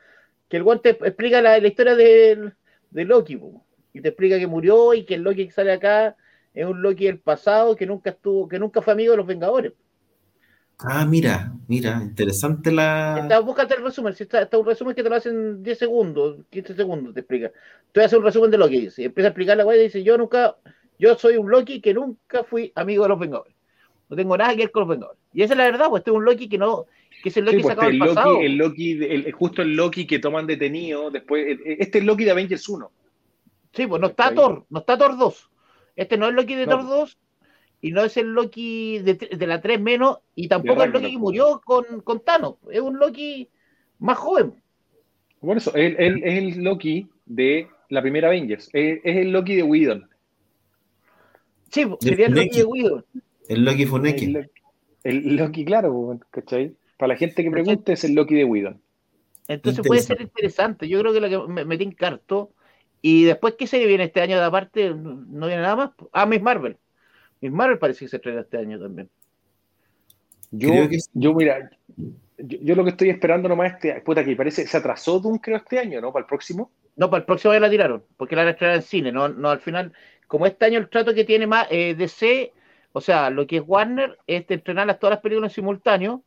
Que 0.48 0.58
el 0.58 0.62
guante 0.62 0.90
explica 0.90 1.42
la, 1.42 1.58
la 1.58 1.68
historia 1.68 1.94
de, 1.94 2.52
de 2.90 3.04
Loki, 3.04 3.36
po, 3.36 3.64
y 3.92 4.00
te 4.00 4.08
explica 4.08 4.38
que 4.38 4.46
murió 4.46 4.94
y 4.94 5.04
que 5.04 5.14
el 5.14 5.22
Loki 5.22 5.46
que 5.46 5.52
sale 5.52 5.72
acá 5.72 6.16
es 6.54 6.66
un 6.66 6.82
Loki 6.82 7.06
del 7.06 7.18
pasado 7.18 7.76
que 7.76 7.86
nunca 7.86 8.10
estuvo, 8.10 8.48
que 8.48 8.58
nunca 8.58 8.82
fue 8.82 8.92
amigo 8.92 9.12
de 9.12 9.16
los 9.18 9.26
Vengadores. 9.26 9.72
Ah, 10.78 11.06
mira, 11.06 11.54
mira, 11.68 12.00
interesante 12.02 12.70
la... 12.70 13.20
Está, 13.22 13.40
búscate 13.40 13.74
el 13.74 13.82
resumen, 13.82 14.14
si 14.14 14.24
está, 14.24 14.42
está 14.42 14.58
un 14.58 14.66
resumen 14.66 14.94
que 14.94 15.02
te 15.02 15.08
lo 15.08 15.14
hacen 15.14 15.62
10 15.62 15.78
segundos, 15.78 16.38
15 16.50 16.74
segundos, 16.74 17.14
te 17.14 17.20
explica. 17.20 17.50
Tú 17.92 18.00
haces 18.00 18.18
un 18.18 18.24
resumen 18.24 18.50
de 18.50 18.58
Loki, 18.58 18.80
dice, 18.82 19.02
y 19.02 19.04
empieza 19.06 19.28
a 19.28 19.30
explicar 19.30 19.56
la 19.56 19.64
weá 19.64 19.78
y 19.78 19.84
dice, 19.84 20.02
yo 20.02 20.18
nunca, 20.18 20.56
yo 20.98 21.16
soy 21.16 21.38
un 21.38 21.50
Loki 21.50 21.80
que 21.80 21.94
nunca 21.94 22.44
fui 22.44 22.72
amigo 22.74 23.04
de 23.04 23.08
los 23.08 23.18
Vengadores. 23.18 23.54
No 24.10 24.16
tengo 24.16 24.36
nada 24.36 24.50
que 24.50 24.58
ver 24.58 24.70
con 24.70 24.82
los 24.82 24.90
Vengadores. 24.90 25.20
Y 25.32 25.42
esa 25.42 25.54
es 25.54 25.58
la 25.58 25.64
verdad, 25.64 25.88
pues 25.88 26.00
este 26.00 26.10
es 26.10 26.16
un 26.16 26.24
Loki 26.26 26.46
que 26.48 26.58
no, 26.58 26.84
que 27.26 27.30
es 27.30 27.36
el 27.38 27.44
Loki 27.46 27.56
Sí, 27.56 27.62
pues, 27.64 27.74
sacado 27.74 27.90
este, 27.90 27.98
del 27.98 28.08
el 28.08 28.14
pasado. 28.14 28.32
Loki, 28.34 28.46
el 28.46 28.56
Loki, 28.56 28.90
el- 29.26 29.32
justo 29.32 29.62
el 29.62 29.74
Loki 29.74 30.06
que 30.06 30.18
toman 30.20 30.46
detenido 30.46 31.10
después. 31.10 31.58
Este 31.64 31.98
es 31.98 32.04
Loki 32.04 32.24
de 32.24 32.30
Avengers 32.30 32.68
1. 32.68 32.90
Sí, 33.72 33.86
pues 33.88 34.00
no 34.00 34.06
está. 34.06 34.32
Thor, 34.32 34.64
no 34.70 34.78
está 34.78 34.96
Thor 34.96 35.18
2. 35.18 35.50
Este 35.96 36.16
no 36.16 36.28
es 36.28 36.34
Loki 36.34 36.54
de 36.54 36.66
No. 36.66 36.78
Thor 36.78 36.86
2 36.88 37.18
y 37.80 37.90
no 37.90 38.04
es 38.04 38.16
el 38.16 38.28
Loki 38.32 39.00
de, 39.00 39.14
de 39.14 39.46
la 39.48 39.60
3 39.60 39.80
menos 39.80 40.18
y 40.36 40.46
tampoco 40.46 40.84
es. 40.84 40.90
Loki 40.92 41.10
que 41.10 41.18
murió 41.18 41.60
con, 41.64 42.00
con 42.02 42.20
Thanos. 42.20 42.54
Es 42.70 42.80
un 42.80 42.96
Loki 42.98 43.48
Más 43.98 44.18
joven. 44.18 44.54
Por 45.40 45.56
eso, 45.56 45.74
él, 45.74 45.96
él 45.98 46.20
es 46.24 46.38
el 46.56 46.62
Loki 46.64 47.08
de 47.24 47.68
la 47.88 48.02
primera 48.02 48.28
Avengers. 48.28 48.70
Es, 48.72 49.00
es 49.02 49.16
el 49.16 49.32
Loki 49.32 49.56
de 49.56 49.62
Whedon. 49.64 50.08
Sí, 51.70 51.84
sería 52.00 52.26
el 52.26 52.32
Loki 52.34 52.58
de 52.58 52.64
Whedon. 52.64 53.04
El 53.48 53.64
Loki 53.64 53.84
Funeki. 53.86 54.24
El, 54.26 54.32
Loki- 54.32 54.50
el 55.04 55.36
Loki, 55.36 55.64
claro, 55.64 56.18
¿cachai? 56.30 56.72
Para 56.96 57.14
la 57.14 57.16
gente 57.16 57.42
que 57.42 57.50
pregunte, 57.50 57.92
es 57.92 58.04
el 58.04 58.14
Loki 58.14 58.34
de 58.34 58.44
Whedon. 58.44 58.80
Entonces 59.48 59.86
puede 59.86 60.00
ser 60.00 60.20
interesante. 60.20 60.88
Yo 60.88 61.00
creo 61.00 61.12
que 61.12 61.20
lo 61.20 61.28
que 61.28 61.52
me 61.52 61.64
metí 61.64 61.84
en 61.84 61.92
carto. 61.92 62.50
Y 63.02 63.24
después, 63.24 63.54
¿qué 63.54 63.66
serie 63.66 63.86
viene 63.86 64.04
este 64.04 64.20
año 64.20 64.36
de 64.36 64.44
aparte? 64.44 64.90
No 64.90 65.46
viene 65.46 65.62
nada 65.62 65.76
más. 65.76 65.90
Ah, 66.12 66.26
Miss 66.26 66.42
Marvel. 66.42 66.76
Miss 67.40 67.52
Marvel 67.52 67.78
parece 67.78 68.04
que 68.04 68.08
se 68.08 68.16
estrena 68.16 68.40
este 68.40 68.58
año 68.58 68.80
también. 68.80 69.08
Yo, 70.50 70.70
Creo 70.70 70.88
que 70.88 71.00
sí. 71.00 71.10
yo 71.14 71.34
mira, 71.34 71.70
yo, 72.38 72.58
yo 72.60 72.74
lo 72.74 72.84
que 72.84 72.90
estoy 72.90 73.10
esperando 73.10 73.48
nomás 73.48 73.74
este, 73.74 74.00
puta 74.00 74.24
que 74.24 74.36
parece, 74.36 74.66
se 74.66 74.76
atrasó 74.76 75.20
Doom 75.20 75.38
creo 75.38 75.56
este 75.56 75.78
año, 75.78 76.00
¿no? 76.00 76.12
Para 76.12 76.22
el 76.22 76.26
próximo. 76.26 76.70
No, 76.96 77.10
para 77.10 77.20
el 77.20 77.26
próximo 77.26 77.52
año 77.52 77.60
la 77.60 77.70
tiraron, 77.70 78.02
porque 78.16 78.36
la 78.36 78.42
van 78.42 78.48
a 78.48 78.52
estrenar 78.52 78.76
en 78.76 78.82
cine. 78.82 79.12
No, 79.12 79.28
no, 79.28 79.50
al 79.50 79.60
final, 79.60 79.92
como 80.26 80.46
este 80.46 80.64
año 80.64 80.78
el 80.78 80.88
trato 80.88 81.14
que 81.14 81.24
tiene 81.24 81.46
más 81.46 81.66
eh, 81.70 81.94
DC, 81.94 82.52
o 82.92 83.00
sea, 83.00 83.30
lo 83.30 83.46
que 83.46 83.58
es 83.58 83.62
Warner, 83.66 84.18
es 84.26 84.46
de 84.46 84.54
estrenar 84.56 84.98
todas 84.98 85.14
las 85.14 85.20
películas 85.20 85.52
en 85.52 85.54
simultáneo, 85.54 86.22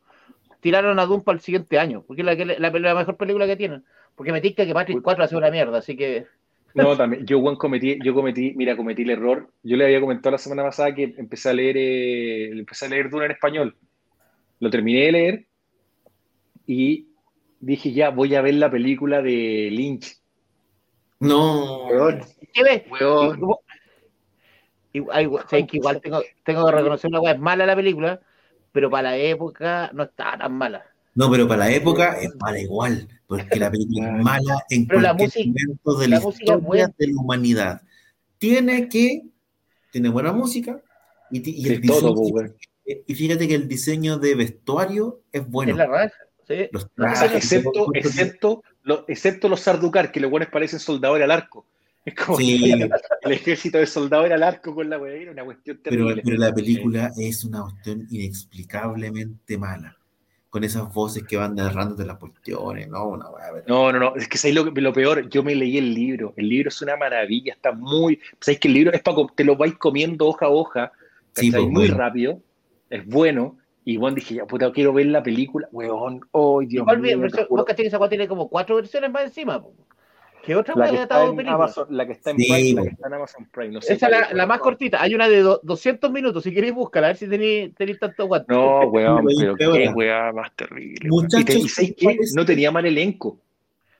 tiraron 0.59 0.99
a 0.99 1.05
Doom 1.05 1.23
para 1.23 1.37
el 1.37 1.41
siguiente 1.41 1.79
año, 1.79 2.03
porque 2.05 2.21
es 2.21 2.25
la, 2.25 2.35
que- 2.35 2.45
la, 2.45 2.69
la 2.69 2.95
mejor 2.95 3.17
película 3.17 3.47
que 3.47 3.55
tienen. 3.55 3.83
Porque 4.15 4.31
me 4.31 4.41
tinca 4.41 4.65
que 4.65 4.73
Matrix 4.73 5.01
4 5.01 5.23
hace 5.23 5.35
una 5.35 5.49
mierda, 5.51 5.77
así 5.77 5.95
que. 5.95 6.25
No, 6.73 6.95
también. 6.95 7.25
Yo, 7.25 7.39
Juan, 7.41 7.55
cometí, 7.55 7.97
yo 8.03 8.13
cometí, 8.13 8.53
mira, 8.55 8.75
cometí 8.77 9.01
el 9.01 9.09
error. 9.11 9.49
Yo 9.63 9.77
le 9.77 9.85
había 9.85 10.01
comentado 10.01 10.31
la 10.31 10.37
semana 10.37 10.63
pasada 10.63 10.93
que 10.93 11.15
empecé 11.17 11.49
a 11.49 11.53
leer, 11.53 11.77
eh, 11.77 12.49
empecé 12.51 12.85
a 12.85 12.89
leer 12.89 13.09
Duna 13.09 13.25
en 13.25 13.31
español. 13.31 13.77
Lo 14.59 14.69
terminé 14.69 15.05
de 15.05 15.11
leer 15.11 15.45
y 16.67 17.07
dije, 17.59 17.91
ya, 17.91 18.09
voy 18.09 18.35
a 18.35 18.41
ver 18.41 18.55
la 18.55 18.69
película 18.69 19.21
de 19.21 19.69
Lynch. 19.71 20.17
No. 21.19 21.87
¿Qué 22.53 22.63
ves? 22.63 22.83
Weón. 22.89 23.39
Igual 24.91 26.01
tengo, 26.01 26.21
tengo 26.43 26.65
que 26.65 26.71
reconocer 26.71 27.09
una 27.09 27.21
weá, 27.21 27.33
es 27.33 27.39
mala 27.39 27.65
la 27.65 27.75
película, 27.75 28.19
pero 28.71 28.89
para 28.89 29.11
la 29.11 29.17
época 29.17 29.89
no 29.93 30.03
está 30.03 30.37
tan 30.37 30.53
mala. 30.53 30.83
No, 31.15 31.29
pero 31.29 31.47
para 31.47 31.65
la 31.65 31.71
época 31.71 32.13
es 32.21 32.29
mala 32.39 32.59
igual, 32.59 33.07
porque 33.27 33.59
la 33.59 33.69
película 33.71 34.15
es 34.17 34.23
mala 34.23 34.63
en 34.69 34.87
Pero 34.87 35.01
la 35.01 35.15
cualquier 35.15 35.47
música- 35.47 35.61
momento 35.67 35.99
de 35.99 36.07
la 36.07 36.17
historia 36.17 36.55
buena. 36.57 36.93
de 36.97 37.07
la 37.07 37.13
humanidad. 37.21 37.81
Tiene 38.37 38.87
que, 38.87 39.23
tiene 39.91 40.09
buena 40.09 40.31
música 40.31 40.81
y, 41.31 41.37
y 41.49 41.67
el 41.67 41.81
diseño- 41.81 42.13
weón. 42.13 42.55
y 42.85 43.15
fíjate 43.15 43.47
que 43.47 43.55
el 43.55 43.67
diseño 43.67 44.17
de 44.17 44.35
vestuario 44.35 45.21
es 45.31 45.47
bueno. 45.49 45.71
Es 45.73 45.77
la 45.77 45.87
raja, 45.87 46.15
sí. 46.47 46.69
Los 46.71 46.89
trajes, 46.93 47.33
excepto, 47.33 47.87
excepto, 47.93 48.63
lo- 48.83 49.03
excepto 49.07 49.49
los 49.49 49.59
Sarducar, 49.59 50.11
que 50.11 50.19
los 50.21 50.31
buenos 50.31 50.49
parecen 50.49 50.79
soldadores 50.79 51.23
al 51.25 51.31
arco. 51.31 51.65
Es 52.05 52.15
como 52.15 52.37
Sí. 52.37 52.59
que 52.63 52.89
el 53.23 53.31
ejército 53.31 53.77
de 53.77 53.85
soldadores 53.85 54.31
al 54.33 54.43
arco 54.43 54.73
con 54.73 54.89
la 54.89 54.97
weá, 54.97 55.13
era 55.13 55.31
una 55.31 55.43
cuestión 55.43 55.79
pero, 55.83 56.05
terrible. 56.07 56.21
pero 56.25 56.37
la 56.37 56.53
película 56.53 57.11
es 57.17 57.43
una 57.43 57.61
cuestión 57.63 58.07
inexplicablemente 58.09 59.57
mala. 59.57 59.95
Con 60.49 60.63
esas 60.63 60.91
voces 60.91 61.23
que 61.27 61.37
van 61.37 61.53
narrándote 61.53 62.03
las 62.05 62.17
cuestiones, 62.17 62.87
no, 62.87 63.09
una 63.09 63.29
weá, 63.29 63.45
pero- 63.53 63.65
No, 63.67 63.91
no, 63.91 63.99
no, 63.99 64.15
es 64.15 64.27
que 64.27 64.37
¿sabes 64.39 64.55
lo, 64.55 64.63
lo 64.65 64.93
peor? 64.93 65.29
Yo 65.29 65.43
me 65.43 65.53
leí 65.53 65.77
el 65.77 65.93
libro. 65.93 66.33
El 66.37 66.49
libro 66.49 66.69
es 66.69 66.81
una 66.81 66.95
maravilla, 66.97 67.53
está 67.53 67.71
muy. 67.71 68.19
¿Sabes 68.39 68.59
que 68.59 68.67
el 68.67 68.73
libro 68.73 68.91
es 68.91 69.01
para 69.03 69.17
te 69.35 69.43
lo 69.43 69.55
vais 69.55 69.75
comiendo 69.75 70.25
hoja 70.25 70.47
a 70.47 70.49
hoja? 70.49 70.91
Sí, 71.35 71.51
pues, 71.51 71.63
muy 71.63 71.73
bueno. 71.87 71.97
rápido, 71.97 72.41
es 72.89 73.05
bueno. 73.05 73.57
Y 73.85 73.97
bueno, 73.97 74.15
dije, 74.15 74.35
ya 74.35 74.45
puta, 74.45 74.71
quiero 74.71 74.91
ver 74.93 75.05
la 75.07 75.21
película, 75.21 75.67
weón. 75.71 76.21
Oh, 76.31 76.61
Dios 76.61 76.85
mío, 76.97 77.25
esa 77.25 78.09
tiene 78.09 78.27
como 78.27 78.49
cuatro 78.49 78.75
versiones 78.77 79.11
más 79.11 79.23
encima. 79.25 79.61
po. 79.61 79.73
¿Qué 80.49 80.55
otra 80.55 80.73
La 80.75 80.85
que, 80.85 80.91
que 80.93 80.97
ha 80.97 81.03
está 81.03 81.15
dado 81.19 81.29
en 81.29 81.35
película? 81.35 81.55
Amazon, 81.63 81.85
la 81.91 82.05
que 82.07 82.11
está 82.13 82.31
en 82.31 82.37
Sí, 82.37 82.47
Prime, 82.51 82.73
la 82.73 82.81
que 82.81 82.89
está 82.89 83.07
en 83.07 83.13
Amazon 83.13 83.47
Prime. 83.51 83.69
No 83.69 83.81
sé 83.81 83.93
Esa 83.93 84.07
es 84.07 84.33
la, 84.33 84.47
más 84.47 84.59
cortita. 84.59 84.99
Hay 84.99 85.13
una 85.13 85.29
de 85.29 85.41
do- 85.41 85.59
200 85.61 86.11
minutos. 86.11 86.43
Si 86.43 86.51
queréis 86.51 86.73
buscarla, 86.73 87.09
a 87.09 87.11
ver 87.11 87.17
si 87.17 87.27
tenéis 87.27 87.75
tenéis 87.75 87.99
tanto 87.99 88.23
aguante. 88.23 88.51
No, 88.51 88.79
weón, 88.89 89.27
pero 89.37 89.55
qué 89.55 89.89
weá 89.89 90.33
más 90.33 90.55
terrible. 90.55 91.07
Muchachos, 91.07 91.79
No 92.33 92.45
tenía 92.47 92.71
mal 92.71 92.83
elenco. 92.87 93.39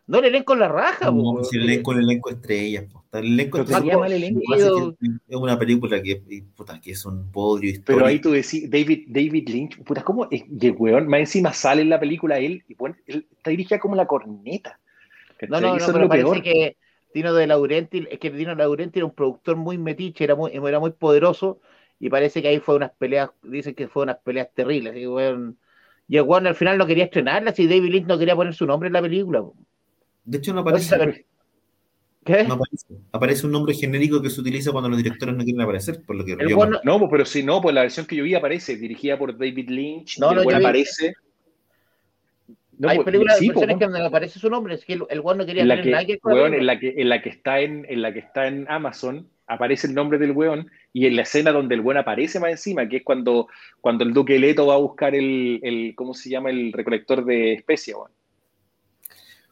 No 0.08 0.20
le 0.22 0.32
leen 0.32 0.44
con 0.44 0.58
la 0.58 0.68
raja, 0.68 1.12
No, 1.12 1.12
weón. 1.22 1.46
si 1.46 1.58
el 1.58 1.66
elenco, 1.66 1.92
el 1.92 2.00
elenco. 2.00 2.32
Está 2.32 3.20
El 3.20 3.26
elenco 3.28 3.64
tenía 3.64 3.96
mal 3.96 4.12
elenco. 4.12 4.42
Que 4.50 4.56
es 4.56 5.12
que 5.30 5.36
una 5.36 5.60
película 5.60 6.02
que, 6.02 6.44
puta, 6.56 6.82
que 6.82 6.94
es 6.94 7.06
un 7.06 7.32
podrio 7.32 7.70
histórico. 7.70 7.94
Pero 8.00 8.08
ahí 8.08 8.18
tú 8.20 8.32
decís, 8.32 8.68
David, 8.72 9.04
David 9.08 9.48
Lynch, 9.50 9.78
puta, 9.84 10.02
¿cómo 10.04 10.28
es? 10.32 10.46
El 10.60 10.72
weón, 10.80 11.08
más 11.08 11.20
encima 11.20 11.54
sale 11.54 11.84
en 11.84 11.90
la 11.90 12.00
película 12.00 12.40
él, 12.40 12.64
y 12.68 12.74
bueno, 12.74 12.96
él 13.06 13.28
está 13.38 13.52
dirigida 13.52 13.80
como 13.80 13.96
la 13.96 14.08
corneta. 14.08 14.80
No, 15.48 15.60
no, 15.62 15.76
no, 15.78 15.86
pero 15.88 16.00
lo 16.00 16.10
parece 16.10 16.30
peor. 16.32 16.44
que 16.44 16.78
Dino 17.14 17.34
de 17.34 17.48
Laurenti, 17.48 18.08
es 18.10 18.20
que 18.20 18.30
Dino 18.32 18.52
de 18.52 18.58
Laurenti 18.58 19.00
era 19.00 19.06
un 19.06 19.14
productor 19.16 19.56
muy 19.56 19.78
metiche, 19.78 20.24
era 20.24 20.36
muy, 20.36 20.52
era 20.54 20.80
muy 20.80 20.92
poderoso, 20.92 21.60
y 22.00 22.10
parece 22.10 22.42
que 22.42 22.50
ahí 22.50 22.60
fue 22.60 22.76
unas 22.76 22.92
peleas, 22.92 23.30
dicen 23.44 23.76
que 23.76 23.88
fue 23.88 24.04
unas 24.04 24.18
peleas 24.18 24.50
terribles. 24.54 24.92
así 24.92 25.02
que, 25.02 25.08
weón, 25.08 25.58
y 26.08 26.18
el 26.18 26.24
weón 26.24 26.48
al 26.48 26.56
final 26.56 26.78
no 26.78 26.86
quería 26.88 27.06
estrenarla, 27.06 27.54
si 27.54 27.68
David 27.68 27.90
Lynch 27.92 28.08
no 28.08 28.18
quería 28.18 28.36
poner 28.36 28.54
su 28.54 28.66
nombre 28.66 28.88
en 28.88 28.94
la 28.94 29.02
película. 29.02 29.44
De 30.24 30.38
hecho, 30.38 30.54
no 30.54 30.62
aparece, 30.62 31.26
¿Qué? 32.26 32.44
no 32.46 32.54
aparece. 32.56 32.86
Aparece 33.12 33.46
un 33.46 33.52
nombre 33.52 33.74
genérico 33.74 34.22
que 34.22 34.30
se 34.30 34.42
utiliza 34.42 34.72
cuando 34.72 34.90
los 34.90 34.98
directores 34.98 35.36
no 35.36 35.44
quieren 35.44 35.62
aparecer, 35.62 36.02
por 36.06 36.16
lo 36.16 36.26
que 36.26 36.34
El 36.34 36.50
yo 36.50 36.58
me- 36.58 36.78
no- 36.84 37.00
pues, 37.00 37.10
pero 37.12 37.26
si 37.26 37.44
no, 37.44 37.62
pues 37.62 37.74
la 37.74 37.82
versión 37.82 38.06
que 38.06 38.16
yo 38.16 38.24
vi 38.24 38.36
aparece, 38.36 38.78
dirigida 38.78 39.18
por 39.18 39.38
David 39.38 39.70
Lynch, 39.70 40.20
No, 40.20 40.30
y 40.30 40.36
el 40.36 40.36
no, 40.38 40.46
vi- 40.46 40.54
aparece. 40.54 41.14
No, 42.80 42.88
hay 42.88 42.96
pues, 42.96 43.06
películas 43.06 43.38
sí, 43.38 43.48
versiones 43.50 43.76
pues, 43.76 43.88
que 43.88 43.92
donde 43.92 44.08
aparece 44.08 44.40
su 44.40 44.50
nombre, 44.50 44.74
es 44.74 44.86
que 44.86 44.94
el, 44.94 45.04
el 45.10 45.20
weón 45.20 45.38
no 45.38 45.46
quería 45.46 45.64
en 45.64 45.68
la 45.68 45.76
tener 45.76 45.92
nada 45.92 46.06
que 46.06 46.20
la 46.24 46.34
weón, 46.34 46.54
en 46.54 46.66
la 46.66 46.80
que, 46.80 46.94
en 46.98 47.10
la 47.10 47.22
que 47.22 47.30
está 47.30 47.60
en, 47.60 47.86
en 47.90 48.02
la 48.02 48.14
que 48.14 48.20
está 48.20 48.48
en 48.48 48.66
Amazon, 48.70 49.28
aparece 49.48 49.88
el 49.88 49.94
nombre 49.94 50.18
del 50.18 50.32
weón, 50.32 50.72
y 50.94 51.06
en 51.06 51.18
la 51.18 51.24
escena 51.24 51.52
donde 51.52 51.76
el 51.76 51.82
weón 51.82 51.98
aparece 51.98 52.40
más 52.40 52.52
encima, 52.52 52.88
que 52.88 52.98
es 52.98 53.04
cuando, 53.04 53.50
cuando 53.82 54.06
el 54.06 54.14
Duque 54.14 54.40
Leto 54.40 54.66
va 54.66 54.76
a 54.76 54.78
buscar 54.78 55.14
el, 55.14 55.60
el 55.62 55.94
¿cómo 55.94 56.14
se 56.14 56.30
llama? 56.30 56.52
el 56.52 56.72
recolector 56.72 57.26
de 57.26 57.54
especias, 57.54 57.98
weón. 57.98 58.12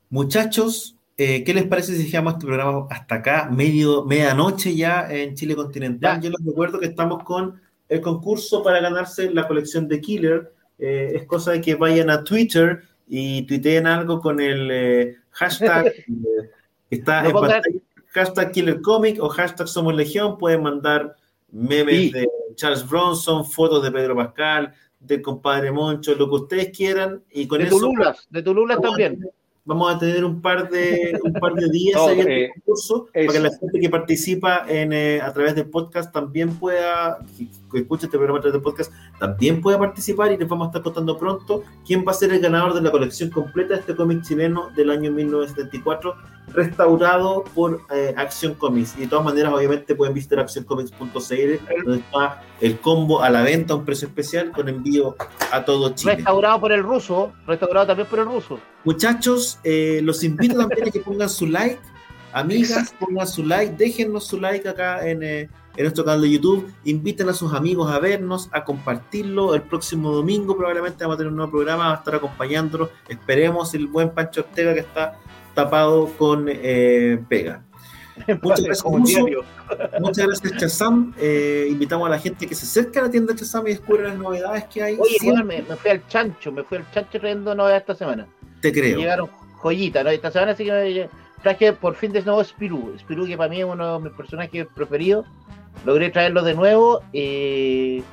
Muchachos, 0.10 0.96
eh, 1.18 1.44
¿qué 1.44 1.54
les 1.54 1.66
parece 1.66 1.98
si 1.98 2.04
dejamos 2.04 2.36
este 2.36 2.46
programa 2.46 2.88
hasta 2.90 3.16
acá, 3.16 3.50
medio, 3.52 4.06
medianoche 4.06 4.74
ya 4.74 5.06
en 5.12 5.36
Chile 5.36 5.54
continental? 5.54 6.22
Ya. 6.22 6.30
Yo 6.30 6.30
les 6.30 6.46
recuerdo 6.46 6.80
que 6.80 6.86
estamos 6.86 7.26
con 7.26 7.60
el 7.90 8.00
concurso 8.00 8.64
para 8.64 8.80
ganarse 8.80 9.30
la 9.34 9.50
colección 9.50 9.90
de 9.90 10.00
Killer. 10.00 10.54
Eh, 10.80 11.12
es 11.16 11.24
cosa 11.26 11.52
de 11.52 11.60
que 11.60 11.76
vayan 11.76 12.10
a 12.10 12.24
Twitter 12.24 12.84
y 13.08 13.44
tuiteen 13.44 13.88
algo 13.88 14.20
con 14.20 14.40
el 14.40 14.70
eh, 14.72 15.18
hashtag 15.32 15.88
eh, 15.98 16.04
que 16.90 16.96
está 16.96 17.24
No 17.24 17.30
en 17.30 17.36
pantalla, 17.36 17.64
hashtag 18.10 18.52
Killer 18.52 18.82
Comic 18.82 19.22
o 19.22 19.30
hashtag 19.30 19.68
Somos 19.68 19.96
Legión. 19.96 20.38
Pueden 20.38 20.64
mandar 20.64 21.16
memes 21.52 21.96
Sí. 21.96 22.12
de 22.12 22.28
Charles 22.56 22.88
Bronson, 22.88 23.46
fotos 23.46 23.84
de 23.84 23.92
Pedro 23.92 24.16
Pascal, 24.16 24.74
del 25.00 25.22
compadre 25.22 25.72
Moncho, 25.72 26.16
lo 26.16 26.28
que 26.28 26.36
ustedes 26.36 26.76
quieran. 26.76 27.24
Y 27.32 27.48
con 27.48 27.60
De 27.60 27.68
eso 27.68 27.80
Tululas, 27.80 28.28
de 28.30 28.42
Tululas 28.42 28.82
también. 28.82 29.30
Vamos 29.68 29.94
a 29.94 30.00
tener 30.00 30.24
un 30.24 30.42
par 30.42 30.70
de, 30.70 31.20
un 31.22 31.34
par 31.34 31.54
de 31.54 31.70
días 31.70 31.98
No, 31.98 32.08
ahí 32.08 32.22
en 32.22 32.28
eh, 32.30 32.46
el 32.46 32.52
concurso 32.54 33.10
eso. 33.14 33.28
para 33.28 33.34
que 33.34 33.40
la 33.42 33.50
gente 33.50 33.80
que 33.82 33.90
participa 33.90 34.66
en, 34.66 34.94
eh, 34.94 35.20
a 35.22 35.34
través 35.34 35.56
del 35.56 35.70
podcast 35.70 36.14
también 36.14 36.58
pueda, 36.58 37.20
que 37.70 37.80
escuche 37.80 38.06
este 38.06 38.18
programa 38.18 38.40
a 38.40 38.42
través 38.42 38.54
del 38.54 38.62
podcast, 38.62 38.94
también 39.20 39.60
pueda 39.60 39.78
participar 39.78 40.32
y 40.32 40.38
les 40.38 40.48
vamos 40.48 40.68
a 40.68 40.70
estar 40.70 40.82
contando 40.84 41.18
pronto 41.18 41.64
quién 41.86 42.06
va 42.08 42.12
a 42.12 42.16
ser 42.16 42.32
el 42.32 42.40
ganador 42.40 42.76
de 42.76 42.82
la 42.82 42.92
colección 42.92 43.30
completa 43.30 43.74
de 43.74 43.82
este 43.82 43.94
cómic 43.94 44.22
chileno 44.24 44.70
del 44.74 44.90
año 44.90 45.12
1974, 45.12 46.16
restaurado 46.54 47.44
por 47.56 47.82
eh, 47.92 48.14
Action 48.18 48.54
Comics. 48.54 48.96
Y 48.98 49.02
de 49.02 49.08
todas 49.08 49.26
maneras, 49.26 49.54
obviamente, 49.54 49.96
pueden 49.96 50.14
visitar 50.14 50.40
actioncomics.cl, 50.40 51.84
donde 51.86 52.00
está 52.00 52.44
el 52.62 52.80
combo 52.80 53.22
a 53.22 53.30
la 53.30 53.42
venta 53.42 53.74
a 53.74 53.78
un 53.78 53.86
precio 53.86 54.08
especial 54.08 54.52
con 54.52 54.70
envío 54.70 55.16
a 55.52 55.64
todo 55.66 55.94
Chile. 55.94 56.16
Restaurado 56.16 56.60
por 56.60 56.72
el 56.72 56.84
ruso, 56.84 57.34
restaurado 57.46 57.88
también 57.88 58.08
por 58.08 58.20
el 58.20 58.26
ruso. 58.26 58.60
Muchachos, 58.84 59.60
eh, 59.64 60.00
los 60.04 60.24
invito 60.24 60.58
también 60.58 60.88
a 60.88 60.92
que 60.92 61.00
pongan 61.00 61.30
su 61.30 61.46
like. 61.48 61.80
Amigas, 62.34 62.94
pongan 63.00 63.28
su 63.28 63.44
like, 63.44 63.76
déjennos 63.78 64.28
su 64.28 64.40
like 64.40 64.68
acá 64.68 65.08
en, 65.08 65.24
eh, 65.24 65.50
en 65.76 65.84
nuestro 65.84 66.04
canal 66.06 66.22
de 66.22 66.30
YouTube. 66.30 66.72
Inviten 66.84 67.30
a 67.30 67.34
sus 67.34 67.54
amigos 67.54 67.92
a 67.92 68.00
vernos, 68.00 68.50
a 68.52 68.64
compartirlo. 68.64 69.56
El 69.56 69.64
próximo 69.64 70.12
domingo 70.12 70.56
probablemente 70.56 71.04
vamos 71.04 71.16
a 71.16 71.18
tener 71.18 71.32
un 71.32 71.38
nuevo 71.38 71.52
programa, 71.52 71.88
va 71.88 71.94
a 71.94 71.98
estar 71.98 72.16
acompañándonos. 72.16 72.90
Esperemos 73.08 73.74
el 73.74 73.88
buen 73.88 74.10
Pancho 74.12 74.42
Ortega 74.42 74.74
que 74.74 74.82
está 74.82 75.18
tapado 75.58 76.06
con 76.18 76.46
eh, 76.50 77.20
pega. 77.28 77.64
Muchas 78.44 78.62
gracias, 78.64 78.86
Muso. 78.86 79.26
Muchas 80.00 80.26
gracias, 80.28 80.58
Chazam. 80.58 81.14
Eh, 81.20 81.68
invitamos 81.70 82.08
a 82.08 82.12
la 82.12 82.20
gente 82.20 82.46
que 82.48 82.54
se 82.56 82.66
acerque 82.66 83.00
a 83.00 83.04
la 83.04 83.10
tienda 83.10 83.36
Chazam 83.36 83.66
y 83.68 83.72
descubra 83.72 84.10
las 84.10 84.18
novedades 84.18 84.66
que 84.66 84.84
hay. 84.84 84.98
Oye, 85.00 85.44
me, 85.44 85.62
me 85.64 85.76
fui 85.76 85.90
al 85.92 86.08
chancho, 86.08 86.52
me 86.52 86.64
fui 86.64 86.78
al 86.78 86.92
chancho 86.92 87.20
trayendo 87.20 87.54
novedades 87.56 87.82
esta 87.82 87.96
semana. 87.96 88.28
te 88.62 88.72
creo. 88.72 88.98
Llegaron 89.00 89.30
joyitas, 89.62 90.04
¿no? 90.04 90.12
Esta 90.12 90.32
semana 90.32 90.56
sí 90.56 90.64
que 90.66 90.72
me 90.72 91.10
traje 91.44 91.74
por 91.74 91.96
fin 91.96 92.12
de 92.12 92.22
nuevo 92.22 92.44
Spirú. 92.44 92.94
Spirú, 93.00 93.26
que 93.26 93.36
para 93.38 93.50
mí 93.50 93.60
es 93.60 93.66
uno 93.66 93.98
de 94.00 94.04
mis 94.10 94.14
personajes 94.18 94.68
preferidos. 94.76 95.26
Logré 95.86 96.10
traerlo 96.12 96.44
de 96.44 96.54
nuevo. 96.54 97.02
eh, 97.14 98.04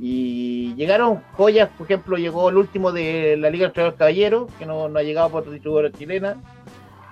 Y 0.00 0.74
llegaron 0.76 1.20
joyas, 1.32 1.68
por 1.76 1.86
ejemplo, 1.86 2.16
llegó 2.16 2.48
el 2.50 2.56
último 2.56 2.92
de 2.92 3.36
la 3.36 3.50
Liga 3.50 3.68
de 3.70 3.82
los 3.82 3.94
Caballeros, 3.94 4.52
que 4.58 4.64
no, 4.66 4.88
no 4.88 4.98
ha 4.98 5.02
llegado 5.02 5.28
por 5.30 5.50
distribuidora 5.50 5.90
chilena. 5.90 6.36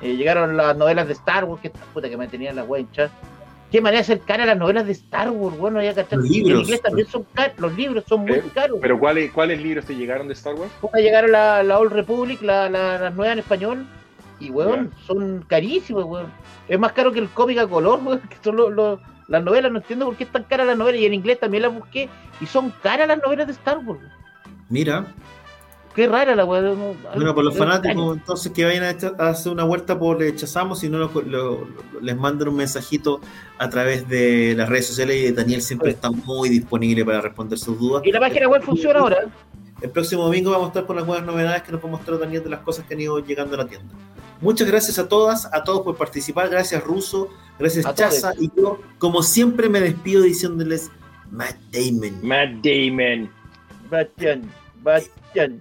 Eh, 0.01 0.17
llegaron 0.17 0.57
las 0.57 0.77
novelas 0.77 1.07
de 1.07 1.15
Star 1.15 1.45
Wars, 1.45 1.61
que 1.63 1.71
puta 1.71 2.09
que 2.09 2.17
me 2.17 2.29
tenían 2.29 2.57
la 2.57 2.65
wea 2.65 2.81
hinchada. 2.83 3.11
Qué 3.73 3.81
manera 3.81 3.99
de 3.99 4.03
hacer 4.03 4.21
cara 4.21 4.45
a 4.45 4.47
las 4.47 4.57
novelas 4.59 4.87
de 4.87 4.93
Star 4.93 5.31
Wars, 5.31 5.57
bueno, 5.59 5.83
ya 5.83 5.93
cachar. 5.95 6.19
Los 6.19 6.29
libros. 6.31 6.53
En 6.53 6.61
inglés 6.65 6.83
también 6.83 7.09
son 7.09 7.25
caros, 7.35 7.59
los 7.59 7.77
libros 7.77 8.05
son 8.07 8.21
muy 8.21 8.33
Eh, 8.33 8.43
caros. 8.55 8.79
Pero 8.81 8.99
¿cuáles, 8.99 9.33
¿cuáles 9.33 9.61
libros 9.61 9.85
te 9.87 9.97
llegaron 9.97 10.29
de 10.29 10.35
Star 10.35 10.55
Wars? 10.55 10.71
Puta, 10.81 10.99
llegaron 10.99 11.33
la, 11.33 11.63
la 11.63 11.79
Old 11.79 11.93
Republic, 11.93 12.41
la, 12.43 12.69
la, 12.71 12.99
las 12.99 13.15
nuevas 13.15 13.33
en 13.33 13.39
español, 13.41 13.87
y 14.39 14.51
weón, 14.51 14.93
son 15.07 15.45
carísimos, 15.49 16.05
weón. 16.05 16.33
Es 16.69 16.79
más 16.79 16.93
caro 16.93 17.11
que 17.11 17.19
el 17.19 17.29
cómic 17.31 17.59
a 17.59 17.67
color, 17.67 18.01
weón, 18.05 18.21
que 18.21 18.37
son 18.43 18.57
los- 18.57 18.73
los- 18.73 19.01
las 19.29 19.43
novelas, 19.43 19.73
no 19.73 19.79
entiendo 19.79 20.07
por 20.07 20.15
qué 20.17 20.23
es 20.25 20.31
tan 20.31 20.45
cara 20.45 20.65
las 20.65 20.79
novelas, 20.79 21.01
y 21.01 21.07
en 21.07 21.15
inglés 21.15 21.41
también 21.41 21.65
las 21.65 21.75
busqué, 21.75 22.09
y 22.41 22.47
son 22.47 22.73
caras 22.83 23.09
las 23.09 23.19
novelas 23.21 23.49
de 23.49 23.53
Star 23.55 23.79
Wars. 23.79 24.01
weón. 24.01 24.13
Mira, 24.69 25.07
Qué 25.97 26.07
rara 26.07 26.37
la 26.37 26.45
no- 26.45 26.95
bueno, 27.15 27.35
por 27.35 27.43
los 27.43 27.57
fanáticos, 27.57 28.19
entonces 28.19 28.53
que 28.53 28.67
vayan 28.67 28.85
a, 28.85 29.29
hacer 29.31 29.51
una 29.51 29.65
vuelta 29.65 29.99
por 29.99 30.19
Rechazamos, 30.19 30.81
si 30.81 30.91
no 30.91 30.99
lo- 30.99 31.11
lo- 31.23 31.23
lo- 31.23 32.01
les 32.03 32.15
mandan 32.15 32.49
un 32.49 32.57
mensajito 32.57 33.21
a 33.57 33.71
través 33.71 34.07
de 34.07 34.55
las 34.55 34.69
redes 34.69 34.87
sociales 34.89 35.17
y 35.17 35.33
Daniel 35.33 35.63
siempre 35.63 35.91
está 35.93 36.11
muy 36.11 36.51
disponible 36.51 37.03
para 37.03 37.23
responder 37.23 37.59
sus 37.59 37.79
dudas. 37.81 38.03
Y 38.05 38.13
la 38.13 38.21
página 38.21 38.47
web 38.47 38.63
funciona 38.63 39.01
ahora. 39.01 39.25
El 39.81 39.89
próximo 39.91 40.25
domingo 40.25 40.51
vamos 40.51 40.67
a 40.67 40.69
estar 40.69 40.85
con 40.87 40.97
las 40.97 41.07
buenas 41.07 41.27
novedades 41.27 41.63
que 41.63 41.73
nos 41.73 41.83
va 41.83 41.89
a 41.89 41.91
mostrar 41.93 42.19
Daniel 42.19 42.43
de 42.45 42.51
las 42.51 42.61
cosas 42.61 42.85
que 42.85 42.93
han 42.93 43.01
ido 43.01 43.19
llegando 43.19 43.55
a 43.55 43.59
la 43.59 43.67
tienda. 43.67 43.95
Muchas 44.43 44.69
gracias 44.69 44.99
a 44.99 45.09
todas, 45.09 45.47
a 45.51 45.65
todos 45.65 45.81
por 45.81 45.97
participar. 45.97 46.51
Gracias 46.51 46.85
Russo, 46.85 47.31
gracias 47.59 47.87
A 47.87 47.95
Chaza. 47.95 48.33
Y 48.39 48.51
yo, 48.55 48.81
como 48.99 49.23
siempre, 49.23 49.71
me 49.71 49.81
despido 49.81 50.25
diciéndoles 50.25 50.91
Matt 51.31 51.57
Damon. 51.73 52.19
Matt 52.23 52.51
Damon. 52.63 53.31
Bachan, 53.91 54.43
bachan, 54.83 55.61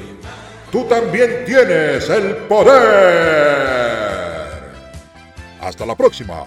tú 0.71 0.85
también 0.85 1.43
tienes 1.45 2.09
el 2.09 2.35
poder. 2.47 2.71
Hasta 5.59 5.85
la 5.85 5.95
próxima. 5.95 6.45